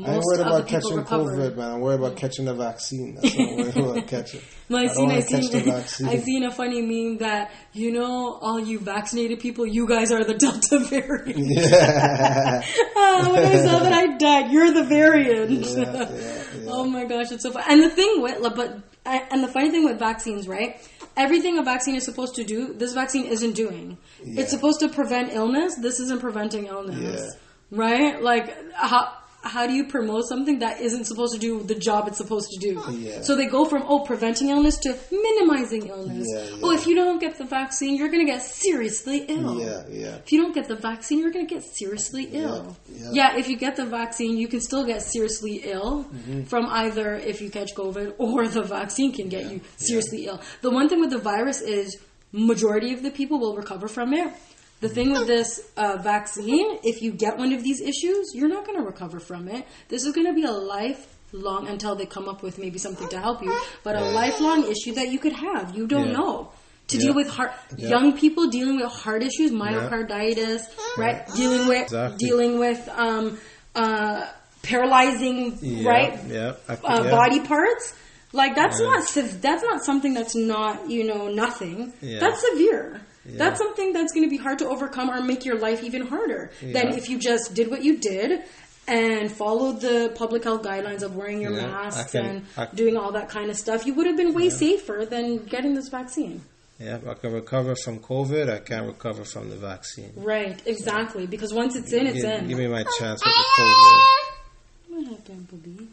I 0.05 0.13
ain't 0.13 0.23
worried 0.23 0.41
about 0.41 0.67
catching 0.67 0.95
recover. 0.95 1.35
COVID, 1.35 1.55
man. 1.57 1.71
I'm 1.71 1.79
worried 1.79 1.99
about 1.99 2.17
catching 2.17 2.45
the 2.45 2.53
vaccine. 2.53 3.15
That's 3.15 3.35
what 3.35 3.49
I'm 3.49 3.57
worried 3.57 3.77
about 3.77 4.07
catching. 4.15 4.41
No, 4.69 4.77
I 4.77 4.87
seen, 4.89 5.09
I 5.11 5.19
seen. 5.21 5.71
I 6.07 6.17
seen 6.19 6.43
a 6.43 6.51
funny 6.51 6.81
meme 6.83 7.17
that 7.19 7.51
you 7.73 7.91
know, 7.91 8.37
all 8.39 8.59
you 8.59 8.77
vaccinated 8.79 9.39
people, 9.39 9.65
you 9.65 9.87
guys 9.87 10.11
are 10.11 10.23
the 10.23 10.35
Delta 10.35 10.79
variant. 10.89 11.37
Yeah. 11.39 12.61
Ah, 12.95 13.29
when 13.31 13.43
I 13.43 13.65
saw 13.65 13.79
that, 13.79 13.93
I 13.93 14.17
died. 14.17 14.51
You're 14.51 14.71
the 14.71 14.83
variant. 14.83 15.49
Yeah, 15.49 16.11
yeah. 16.59 16.69
Oh 16.69 16.85
my 16.85 17.05
gosh, 17.05 17.31
it's 17.31 17.41
so 17.43 17.51
fun. 17.51 17.63
And 17.67 17.81
the 17.81 17.89
thing 17.89 18.21
with, 18.21 18.39
but 18.55 18.79
and 19.05 19.43
the 19.43 19.47
funny 19.47 19.71
thing 19.71 19.83
with 19.85 19.97
vaccines, 19.97 20.47
right? 20.47 20.75
Everything 21.15 21.57
a 21.57 21.63
vaccine 21.63 21.95
is 21.95 22.03
supposed 22.05 22.35
to 22.35 22.43
do, 22.43 22.73
this 22.75 22.93
vaccine 22.93 23.25
isn't 23.25 23.53
doing. 23.53 23.97
It's 24.21 24.51
supposed 24.51 24.81
to 24.81 24.89
prevent 24.89 25.33
illness. 25.33 25.73
This 25.75 25.99
isn't 26.01 26.19
preventing 26.21 26.67
illness, 26.67 26.99
Yeah. 26.99 27.39
Right? 27.71 28.21
Like 28.21 28.53
how 28.73 29.13
how 29.43 29.65
do 29.65 29.71
you 29.71 29.85
promote 29.87 30.25
something 30.25 30.59
that 30.59 30.81
isn't 30.81 31.05
supposed 31.05 31.33
to 31.33 31.39
do 31.39 31.63
the 31.63 31.75
job 31.75 32.07
it's 32.07 32.17
supposed 32.17 32.49
to 32.51 32.59
do? 32.59 32.83
Yeah. 32.91 33.21
So 33.21 33.35
they 33.35 33.45
go 33.45 33.63
from 33.63 33.83
oh 33.87 33.99
preventing 33.99 34.49
illness 34.49 34.77
to 34.79 34.97
minimizing 35.11 35.87
illness. 35.87 36.27
Yeah, 36.33 36.43
yeah. 36.43 36.57
Oh, 36.63 36.71
if 36.71 36.85
you 36.85 36.95
don't 36.95 37.19
get 37.19 37.37
the 37.37 37.45
vaccine, 37.45 37.95
you're 37.95 38.09
gonna 38.09 38.25
get 38.25 38.41
seriously 38.41 39.19
ill. 39.29 39.61
Yeah, 39.61 39.83
yeah. 39.89 40.15
If 40.17 40.31
you 40.33 40.41
don't 40.41 40.53
get 40.53 40.67
the 40.67 40.75
vaccine, 40.75 41.19
you're 41.19 41.31
going 41.31 41.47
to 41.47 41.53
get 41.53 41.63
seriously 41.63 42.25
ill. 42.33 42.75
yeah. 42.89 43.09
Yeah, 43.13 43.37
if 43.37 43.47
you 43.47 43.55
get 43.57 43.75
the 43.77 43.85
vaccine, 43.85 44.37
you 44.37 44.47
can 44.49 44.59
still 44.59 44.85
get 44.85 45.01
seriously 45.01 45.61
ill 45.63 46.05
Mm-hmm. 46.05 46.43
from 46.43 46.65
either 46.67 47.15
if 47.15 47.41
you 47.41 47.49
catch 47.49 47.73
COVID 47.75 48.15
or 48.17 48.47
the 48.47 48.63
vaccine 48.63 49.13
can 49.13 49.29
get 49.29 49.49
you 49.51 49.61
seriously 49.77 50.25
ill. 50.27 50.41
The 50.61 50.71
one 50.71 50.89
thing 50.89 50.99
with 50.99 51.11
the 51.11 51.19
virus 51.19 51.61
is 51.61 51.97
majority 52.33 52.93
of 52.93 53.01
the 53.03 53.11
people 53.11 53.39
will 53.39 53.55
recover 53.55 53.87
from 53.87 54.13
it. 54.13 54.33
The 54.79 54.89
thing 54.89 55.11
with 55.11 55.25
this 55.27 55.59
uh, 55.75 55.97
vaccine, 56.03 56.77
if 56.83 57.01
you 57.01 57.11
get 57.11 57.37
one 57.37 57.51
of 57.53 57.63
these 57.63 57.81
issues, 57.81 58.31
you're 58.35 58.47
not 58.49 58.65
going 58.65 58.77
to 58.77 58.85
recover 58.85 59.19
from 59.19 59.47
it. 59.47 59.65
This 59.89 60.05
is 60.05 60.13
going 60.13 60.27
to 60.27 60.33
be 60.33 60.43
a 60.43 60.51
lifelong 60.51 61.67
until 61.67 61.95
they 61.95 62.05
come 62.05 62.29
up 62.29 62.43
with 62.43 62.59
maybe 62.59 62.77
something 62.77 63.07
to 63.09 63.19
help 63.19 63.41
you, 63.43 63.53
but 63.83 63.95
a 63.95 64.05
lifelong 64.11 64.65
issue 64.69 64.93
that 64.93 65.09
you 65.09 65.17
could 65.17 65.33
have. 65.33 65.75
You 65.75 65.87
don't 65.87 66.07
Yeah. 66.09 66.13
know. 66.13 66.51
To 66.89 66.97
Yeah. 66.97 67.03
deal 67.05 67.15
with 67.15 67.27
heart, 67.27 67.51
young 67.77 68.13
people 68.17 68.47
dealing 68.47 68.77
with 68.77 68.85
heart 68.91 69.21
issues, 69.23 69.51
myocarditis, 69.51 70.61
right? 70.97 71.27
Dealing 71.35 71.67
with 71.67 71.81
Exactly. 71.83 72.17
dealing 72.17 72.59
with 72.59 72.87
um, 72.95 73.37
uh, 73.75 74.25
paralyzing, 74.61 75.57
right? 75.85 76.17
yeah, 76.29 76.53
uh. 76.69 77.09
Body 77.09 77.39
parts. 77.41 77.93
Like 78.33 78.55
that's 78.55 78.79
not 78.79 79.03
that's 79.41 79.63
not 79.63 79.83
something 79.83 80.13
that's 80.13 80.35
not 80.35 80.89
you 80.89 81.03
know 81.05 81.29
nothing. 81.29 81.93
That's 82.01 82.41
severe. 82.51 83.01
Yeah. 83.27 83.37
That's 83.37 83.59
something 83.59 83.93
that's 83.93 84.13
going 84.13 84.25
to 84.25 84.29
be 84.29 84.37
hard 84.37 84.59
to 84.59 84.67
overcome 84.69 85.09
or 85.09 85.21
make 85.21 85.43
your 85.45 85.59
life 85.59 85.83
even 85.83 86.07
harder 86.07 86.49
than 86.61 86.89
if 86.89 87.09
you 87.09 87.19
just 87.19 87.53
did 87.53 87.69
what 87.69 87.83
you 87.83 87.97
did 87.97 88.41
and 88.87 89.29
followed 89.31 89.81
the 89.81 90.13
public 90.15 90.43
health 90.45 90.63
guidelines 90.63 91.03
of 91.03 91.15
wearing 91.15 91.41
your 91.41 91.51
Yeah, 91.51 91.67
masks 91.67 92.11
can- 92.13 92.25
and 92.25 92.45
I- 92.55 92.67
doing 92.73 92.95
all 92.95 93.11
that 93.11 93.27
kind 93.29 93.49
of 93.49 93.57
stuff. 93.57 93.85
You 93.85 93.93
would 93.95 94.07
have 94.07 94.15
been 94.15 94.33
way 94.33 94.49
safer 94.49 95.05
than 95.05 95.43
getting 95.45 95.75
this 95.75 95.89
vaccine. 95.89 96.41
Yeah, 96.79 96.99
I 97.09 97.15
can 97.15 97.33
recover 97.33 97.75
from 97.75 97.99
COVID. 97.99 98.49
I 98.49 98.59
can't 98.59 98.85
recover 98.87 99.23
from 99.25 99.49
the 99.49 99.55
vaccine. 99.57 100.13
Right, 100.15 100.61
exactly. 100.65 101.25
Because 101.25 101.51
once 101.53 101.75
it's 101.75 101.91
in, 101.91 102.05
it's 102.07 102.21
give, 102.21 102.25
in. 102.43 102.47
give 102.47 102.57
me 102.59 102.67
my 102.67 102.83
chance 102.97 103.19
with 103.25 103.33
the 103.35 103.45
COVID. 103.57 104.03
What 104.89 105.05
happened, 105.07 105.47
Bobby? 105.51 105.87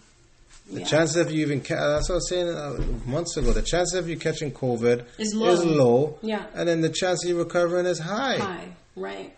The 0.71 0.81
Yeah. 0.81 0.87
chances 0.87 1.17
of 1.17 1.31
you 1.31 1.43
even 1.45 1.61
ca- 1.61 1.75
that's 1.95 2.09
what 2.09 2.15
I 2.15 2.17
was 2.17 2.29
saying 2.29 2.49
uh, 2.49 2.81
months 3.07 3.37
ago. 3.37 3.53
The 3.53 3.63
chance 3.63 3.93
of 3.95 4.09
you 4.09 4.17
catching 4.17 4.51
COVID 4.51 5.05
Is 5.19 5.35
low. 5.35 5.53
low. 5.63 6.19
Yeah. 6.23 6.47
and 6.55 6.69
then 6.69 6.81
the 6.81 6.89
chance 6.89 7.23
of 7.23 7.29
you 7.29 7.39
recovering 7.39 7.85
is 7.87 7.99
high. 7.99 8.39
Hi, 8.39 8.69
right. 8.97 9.37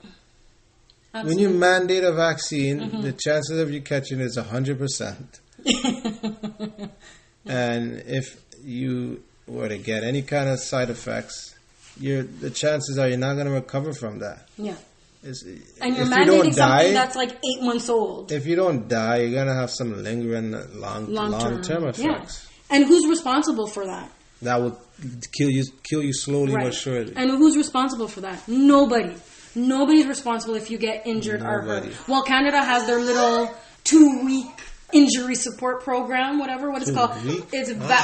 When 1.13 1.39
you 1.39 1.49
mandate 1.49 2.05
a 2.05 2.13
vaccine, 2.13 2.79
Mm-hmm. 2.81 3.03
the 3.03 3.13
chances 3.13 3.59
of 3.59 3.71
you 3.71 3.81
catching 3.81 4.21
is 4.21 4.37
hundred 4.37 4.79
percent. 4.79 5.41
And 7.49 8.03
if 8.07 8.41
you 8.65 9.23
were 9.47 9.69
to 9.69 9.79
get 9.79 10.03
any 10.03 10.23
kind 10.23 10.49
of 10.49 10.59
side 10.61 10.91
effects, 10.91 11.55
you're, 11.99 12.23
the 12.25 12.51
chances 12.51 12.99
are 12.99 13.09
you're 13.09 13.17
not 13.19 13.35
going 13.35 13.47
to 13.47 13.53
recover 13.53 13.93
from 13.93 14.19
that. 14.19 14.49
yeah. 14.59 14.75
It's, 15.27 15.43
And 15.43 15.97
you're 15.97 16.07
if 16.07 16.11
you 16.19 16.33
something 16.33 16.53
die, 16.55 16.93
that's 16.93 17.17
like 17.17 17.33
eight 17.33 17.63
months 17.63 17.89
old. 17.89 18.31
if 18.33 18.47
you 18.47 18.57
don't 18.57 18.87
die, 18.89 19.19
you're 19.23 19.33
going 19.33 19.49
to 19.49 19.55
have 19.55 19.71
some 19.71 20.03
lingering 20.03 20.53
long 20.75 21.13
Long 21.13 21.63
term 21.63 21.85
effects. 21.89 21.99
Yeah. 22.01 22.77
And 22.77 22.85
who's 22.87 23.07
responsible 23.09 23.67
for 23.67 23.85
that? 23.87 24.11
That 24.43 24.61
will 24.61 24.79
kill 25.37 25.51
you 25.51 25.65
kill 25.83 26.03
you 26.03 26.13
slowly 26.13 26.55
Right. 26.55 26.65
but 26.65 26.75
surely. 26.75 27.13
And 27.17 27.31
who's 27.31 27.57
responsible 27.57 28.09
for 28.09 28.21
that? 28.23 28.47
Nobody. 28.49 29.15
Nobody's 29.55 30.07
responsible 30.07 30.55
if 30.57 30.71
you 30.71 30.79
get 30.79 31.07
injured 31.07 31.41
or 31.43 31.63
hurt. 31.63 31.89
Well, 32.09 32.23
Canada 32.23 32.63
has 32.63 32.87
their 32.87 33.01
little 33.01 33.51
two 33.85 34.25
week 34.25 34.47
injury 34.93 35.35
support 35.35 35.83
program, 35.83 36.39
whatever, 36.39 36.71
what 36.71 36.83
it's 36.83 36.91
Two 36.91 36.97
called. 36.97 37.25
week? 37.25 37.45
It's 37.53 37.71
va- 37.73 37.99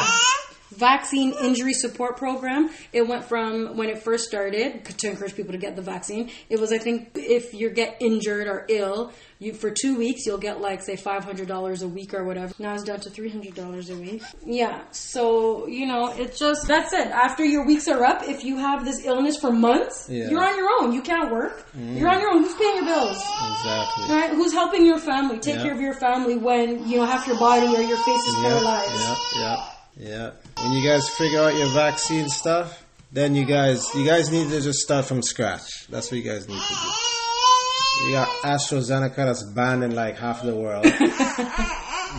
vaccine 0.76 1.32
injury 1.42 1.72
support 1.72 2.16
program. 2.16 2.70
It 2.92 3.06
went 3.06 3.24
from 3.24 3.76
when 3.76 3.88
it 3.88 4.02
first 4.02 4.24
started 4.26 4.84
to 4.84 5.08
encourage 5.08 5.34
people 5.36 5.52
to 5.52 5.58
get 5.58 5.76
the 5.76 5.82
vaccine. 5.82 6.30
It 6.48 6.60
was, 6.60 6.72
I 6.72 6.78
think, 6.78 7.10
if 7.14 7.54
you 7.54 7.70
get 7.70 7.96
injured 8.00 8.46
or 8.46 8.66
ill, 8.68 9.12
you 9.38 9.52
for 9.52 9.70
two 9.72 9.98
weeks 9.98 10.24
you'll 10.24 10.38
get 10.38 10.60
like 10.60 10.82
say 10.82 10.94
five 10.94 11.24
hundred 11.24 11.48
dollars 11.48 11.82
a 11.82 11.88
week 11.88 12.14
or 12.14 12.22
whatever. 12.22 12.54
Now 12.60 12.74
it's 12.74 12.84
down 12.84 13.00
to 13.00 13.10
three 13.10 13.28
hundred 13.28 13.54
dollars 13.56 13.90
a 13.90 13.96
week. 13.96 14.22
Yeah, 14.46 14.82
so 14.92 15.66
you 15.66 15.84
know 15.86 16.12
it's 16.16 16.38
just 16.38 16.68
that's 16.68 16.92
it. 16.92 17.08
After 17.08 17.44
your 17.44 17.66
weeks 17.66 17.88
are 17.88 18.04
up, 18.04 18.22
if 18.28 18.44
you 18.44 18.58
have 18.58 18.84
this 18.84 19.04
illness 19.04 19.36
for 19.36 19.50
months, 19.50 20.06
Yeah. 20.08 20.28
you're 20.30 20.44
on 20.44 20.56
your 20.56 20.68
own. 20.80 20.92
You 20.92 21.02
can't 21.02 21.32
work. 21.32 21.66
Mm. 21.76 21.98
You're 21.98 22.08
on 22.08 22.20
your 22.20 22.30
own. 22.30 22.42
Who's 22.44 22.54
paying 22.54 22.76
your 22.76 22.84
bills? 22.84 23.16
Exactly. 23.16 24.14
Right? 24.14 24.30
Who's 24.30 24.52
helping 24.52 24.86
your 24.86 24.98
family? 25.00 25.40
Take 25.40 25.56
care 25.60 25.72
of 25.72 25.80
your 25.80 25.94
family 25.94 26.36
when 26.36 26.88
you 26.88 26.98
know 26.98 27.04
half 27.06 27.26
your 27.26 27.38
body 27.38 27.66
or 27.66 27.82
your 27.82 27.98
face 27.98 28.24
is 28.28 28.34
paralyzed. 28.36 28.92
yeah, 28.94 29.16
yeah, 29.40 29.66
yeah. 29.96 30.30
When 30.62 30.72
you 30.72 30.86
guys 30.88 31.08
figure 31.10 31.40
out 31.40 31.54
your 31.56 31.68
vaccine 31.68 32.28
stuff, 32.28 32.84
then 33.12 33.34
you 33.34 33.44
guys 33.44 33.84
you 33.94 34.06
guys 34.06 34.30
need 34.30 34.48
to 34.50 34.60
just 34.60 34.78
start 34.80 35.04
from 35.04 35.22
scratch. 35.22 35.86
That's 35.88 36.10
what 36.10 36.18
you 36.18 36.22
guys 36.30 36.48
need 36.48 36.60
to 36.60 36.74
do. 36.74 38.06
You 38.06 38.12
got 38.12 38.28
AstraZeneca 38.42 39.16
that's 39.16 39.44
banned 39.44 39.84
in 39.84 39.94
like 39.94 40.16
half 40.16 40.42
the 40.42 40.56
world. 40.56 40.84
you 40.84 40.90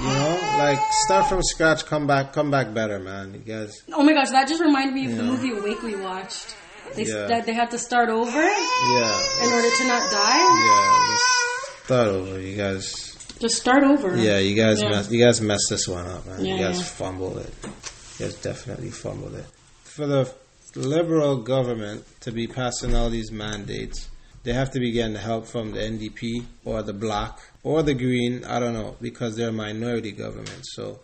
know, 0.07 0.55
like 0.59 0.79
start 1.05 1.27
from 1.27 1.41
scratch, 1.43 1.85
come 1.85 2.07
back, 2.07 2.31
come 2.33 2.49
back 2.51 2.73
better, 2.73 2.99
man. 2.99 3.33
You 3.33 3.39
guys, 3.39 3.83
Oh 3.91 4.03
my 4.03 4.13
gosh, 4.13 4.29
that 4.29 4.47
just 4.47 4.61
reminded 4.61 4.93
me 4.93 5.05
of 5.11 5.17
the 5.17 5.23
movie 5.23 5.51
Awake 5.51 5.81
we 5.81 5.95
watched. 5.95 6.55
They 6.95 7.05
Yeah. 7.05 7.25
that 7.27 7.45
they 7.47 7.53
had 7.53 7.71
to 7.71 7.79
start 7.79 8.09
over 8.09 8.29
yeah, 8.39 9.43
in 9.43 9.51
order 9.51 9.69
to 9.77 9.87
not 9.87 10.11
die. 10.11 10.37
yeah. 10.65 11.07
Just 11.11 11.85
start 11.85 12.07
over, 12.07 12.39
you 12.39 12.55
guys. 12.55 13.12
Just 13.43 13.57
start 13.57 13.83
over. 13.83 14.15
Yeah, 14.15 14.39
you 14.39 14.55
guys, 14.55 14.81
Yeah. 14.81 14.89
mess, 14.91 15.11
you 15.11 15.21
guys 15.21 15.41
messed 15.41 15.67
this 15.69 15.85
one 15.85 16.05
up, 16.07 16.25
man. 16.25 16.45
Yeah, 16.45 16.55
you 16.55 16.63
guys 16.63 16.77
yeah. 16.77 16.85
fumbled 16.85 17.39
it. 17.39 17.53
You 18.17 18.25
guys 18.27 18.35
definitely 18.35 18.89
fumbled 18.89 19.35
it. 19.35 19.43
For 19.83 20.07
the 20.07 20.31
liberal 20.75 21.35
government 21.41 22.05
to 22.21 22.31
be 22.31 22.47
passing 22.47 22.95
all 22.95 23.09
these 23.09 23.33
mandates, 23.33 24.07
they 24.43 24.53
have 24.53 24.71
to 24.71 24.79
be 24.79 24.91
getting 24.93 25.15
help 25.17 25.45
from 25.45 25.71
the 25.73 25.81
NDP 25.81 26.45
or 26.63 26.83
the 26.83 26.93
Bloc 26.93 27.41
or 27.63 27.83
the 27.83 27.93
Green. 27.93 28.45
I 28.45 28.59
don't 28.59 28.73
know 28.75 28.95
because 29.01 29.35
they're 29.35 29.49
a 29.49 29.51
minority 29.51 30.13
government. 30.13 30.61
So 30.63 31.01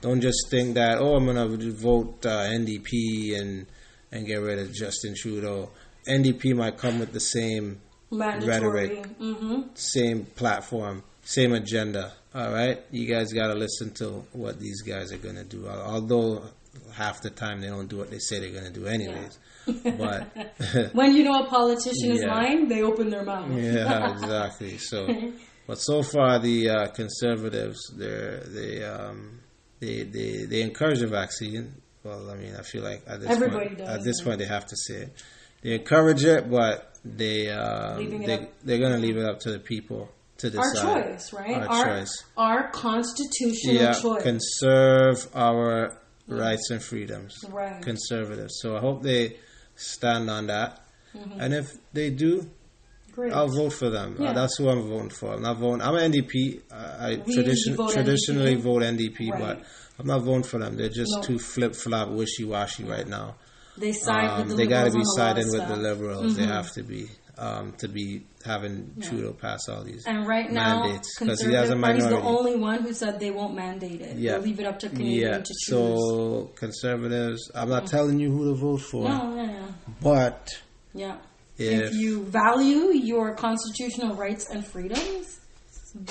don't 0.00 0.22
just 0.22 0.48
think 0.50 0.76
that 0.76 0.96
oh, 1.02 1.16
I'm 1.16 1.26
gonna 1.26 1.48
vote 1.70 2.24
uh, 2.24 2.44
NDP 2.48 3.38
and 3.38 3.66
and 4.10 4.26
get 4.26 4.36
rid 4.40 4.58
of 4.58 4.72
Justin 4.72 5.14
Trudeau. 5.14 5.68
NDP 6.08 6.56
might 6.56 6.78
come 6.78 6.98
with 6.98 7.12
the 7.12 7.20
same 7.20 7.82
Mandatory. 8.10 8.88
Rhetoric. 8.88 9.18
Mm-hmm. 9.18 9.60
same 9.74 10.24
platform, 10.24 11.02
same 11.24 11.52
agenda. 11.52 12.12
All 12.34 12.52
right, 12.52 12.80
you 12.90 13.06
guys 13.06 13.32
got 13.32 13.48
to 13.48 13.54
listen 13.54 13.92
to 13.94 14.24
what 14.32 14.58
these 14.58 14.82
guys 14.82 15.12
are 15.12 15.18
gonna 15.18 15.44
do. 15.44 15.68
Although 15.68 16.42
half 16.92 17.22
the 17.22 17.30
time 17.30 17.60
they 17.60 17.68
don't 17.68 17.88
do 17.88 17.98
what 17.98 18.10
they 18.10 18.18
say 18.18 18.40
they're 18.40 18.50
gonna 18.52 18.70
do, 18.72 18.86
anyways. 18.86 19.38
But 19.66 20.26
When 20.94 21.14
you 21.14 21.24
know 21.24 21.44
a 21.44 21.46
politician 21.48 22.10
is 22.10 22.24
lying, 22.24 22.68
they 22.68 22.82
open 22.82 23.08
their 23.10 23.24
mouth. 23.24 23.50
yeah, 23.52 24.12
exactly. 24.12 24.78
So, 24.78 25.08
but 25.66 25.76
so 25.78 26.02
far 26.02 26.38
the 26.38 26.70
uh, 26.70 26.86
conservatives, 26.88 27.92
they're 27.96 28.40
they 28.40 28.84
um 28.84 29.40
they 29.80 30.02
they 30.02 30.44
they 30.44 30.62
encourage 30.62 31.00
the 31.00 31.06
vaccine. 31.06 31.74
Well, 32.02 32.30
I 32.30 32.34
mean, 32.34 32.54
I 32.54 32.62
feel 32.62 32.82
like 32.82 33.02
at 33.06 33.20
this 33.20 33.30
Everybody 33.30 33.66
point, 33.68 33.78
does, 33.78 33.88
at 33.88 34.04
this 34.04 34.16
yeah. 34.18 34.24
point 34.26 34.38
they 34.40 34.46
have 34.46 34.66
to 34.66 34.76
say 34.76 34.94
it. 34.94 35.22
They 35.62 35.74
encourage 35.74 36.24
it, 36.24 36.50
but 36.50 36.92
they 37.04 37.50
um, 37.50 38.20
they 38.26 38.48
they're 38.64 38.78
gonna 38.78 38.98
leave 38.98 39.16
it 39.16 39.24
up 39.24 39.40
to 39.40 39.52
the 39.52 39.58
people 39.58 40.10
to 40.44 40.50
decide. 40.50 40.86
Our 40.86 41.02
choice, 41.12 41.32
right? 41.32 41.62
Our, 41.62 41.84
choice. 41.98 42.24
Our 42.36 42.68
constitutional 42.70 43.74
yeah, 43.76 43.92
choice. 43.94 44.22
conserve 44.22 45.26
our 45.34 45.98
rights 46.28 46.70
and 46.70 46.82
freedoms. 46.82 47.34
Right. 47.48 47.80
Conservatives. 47.82 48.58
So 48.60 48.76
I 48.76 48.80
hope 48.80 49.02
they 49.02 49.36
stand 49.76 50.30
on 50.30 50.46
that. 50.48 50.80
And 51.38 51.54
if 51.54 51.72
they 51.92 52.10
do, 52.10 52.48
Great. 53.12 53.32
I'll 53.32 53.48
vote 53.48 53.72
for 53.72 53.90
them. 53.90 54.16
Uh, 54.18 54.24
Yeah. 54.24 54.32
that's 54.32 54.56
who 54.56 54.68
I'm 54.68 54.82
voting 54.88 55.10
for. 55.10 55.34
I'm 55.34 55.42
not 55.42 55.58
voting. 55.58 55.82
I'm 55.82 55.94
an 55.94 56.10
NDP. 56.12 56.60
I, 56.72 57.12
I 57.12 57.16
tradition, 57.16 57.76
vote 57.76 57.92
traditionally 57.92 58.56
NDP. 58.56 58.60
vote 58.62 58.82
NDP, 58.82 59.30
Right. 59.30 59.40
but 59.40 59.62
I'm 60.00 60.06
not 60.06 60.22
voting 60.22 60.42
for 60.42 60.58
them. 60.58 60.76
They're 60.76 60.88
just 60.88 61.12
No. 61.14 61.22
too 61.22 61.38
flip 61.38 61.76
flop, 61.76 62.08
wishy 62.10 62.44
washy 62.44 62.82
right 62.84 63.06
now. 63.06 63.36
they 63.76 63.92
side 63.92 64.30
Um, 64.30 64.38
with 64.40 64.48
the 64.50 64.54
they 64.56 64.66
got 64.66 64.84
to 64.84 64.90
be 64.90 64.98
on 64.98 65.02
a 65.02 65.04
lot 65.04 65.08
of 65.08 65.14
siding 65.16 65.44
with 65.52 65.60
the 65.60 65.66
stuff. 65.66 65.70
Mm-hmm. 65.78 65.82
liberals. 65.84 66.36
They 66.36 66.46
have 66.46 66.70
to 66.72 66.82
be. 66.82 67.08
Um, 67.38 67.72
to 67.78 67.88
be 67.88 68.24
having 68.44 68.94
Trudeau 69.02 69.32
pass 69.32 69.68
all 69.68 69.82
these 69.84 70.04
And 70.06 70.26
right 70.26 70.50
now, 70.50 70.82
mandates 70.84 71.18
because 71.18 71.40
he 71.40 71.52
has 71.52 71.70
a 71.70 71.72
Conservative 71.74 71.82
Party's 71.82 72.22
the 72.22 72.28
only 72.28 72.56
one 72.56 72.82
who 72.82 72.92
said 72.92 73.18
they 73.20 73.30
won't 73.30 73.54
mandate 73.54 74.00
it. 74.00 74.16
Yeah. 74.16 74.32
They'll 74.32 74.42
leave 74.42 74.60
it 74.60 74.66
up 74.66 74.78
to 74.80 74.88
Canadians 74.88 75.22
Yeah, 75.22 75.38
to 75.38 75.42
choose. 75.42 75.66
so 75.66 76.50
conservatives. 76.54 77.50
I'm 77.54 77.68
not 77.68 77.86
telling 77.86 78.20
you 78.20 78.30
who 78.30 78.50
to 78.50 78.54
vote 78.54 78.80
for, 78.82 79.08
no, 79.08 79.34
yeah, 79.36 79.50
yeah. 79.50 79.66
but 80.00 80.48
yeah. 80.94 81.16
If- 81.56 81.90
If, 81.90 81.94
you 81.94 82.24
value 82.24 82.92
your 82.92 83.34
constitutional 83.36 84.16
rights 84.16 84.50
and 84.50 84.66
freedoms, 84.66 85.40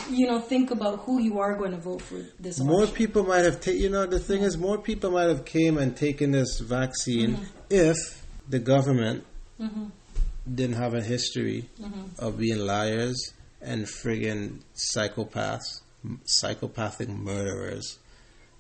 you 0.10 0.28
know, 0.28 0.40
think 0.40 0.72
about 0.72 1.00
who 1.02 1.20
you 1.22 1.40
are 1.40 1.58
going 1.58 1.72
to 1.72 1.78
vote 1.78 2.02
for 2.02 2.24
this 2.40 2.58
more 2.60 2.84
election. 2.84 2.96
people 2.96 3.24
might 3.26 3.44
have 3.44 3.60
taken. 3.60 3.82
You 3.82 3.90
know, 3.90 4.06
the 4.06 4.20
thing 4.20 4.42
is, 4.44 4.58
more 4.58 4.78
people 4.82 5.12
might 5.12 5.28
have 5.28 5.44
came 5.44 5.78
and 5.78 5.96
taken 5.98 6.32
this 6.32 6.60
vaccine 6.60 7.36
Mm-hmm. 7.36 7.46
if 7.70 8.26
the 8.48 8.60
government 8.60 9.26
didn't 10.52 10.76
have 10.76 10.94
a 10.94 11.02
history 11.02 11.70
Mm-hmm. 11.82 12.24
of 12.26 12.38
being 12.38 12.60
liars 12.60 13.34
and 13.62 13.86
friggin' 13.86 14.60
psychopaths, 14.76 15.82
psychopathic 16.26 17.10
murderers, 17.10 18.00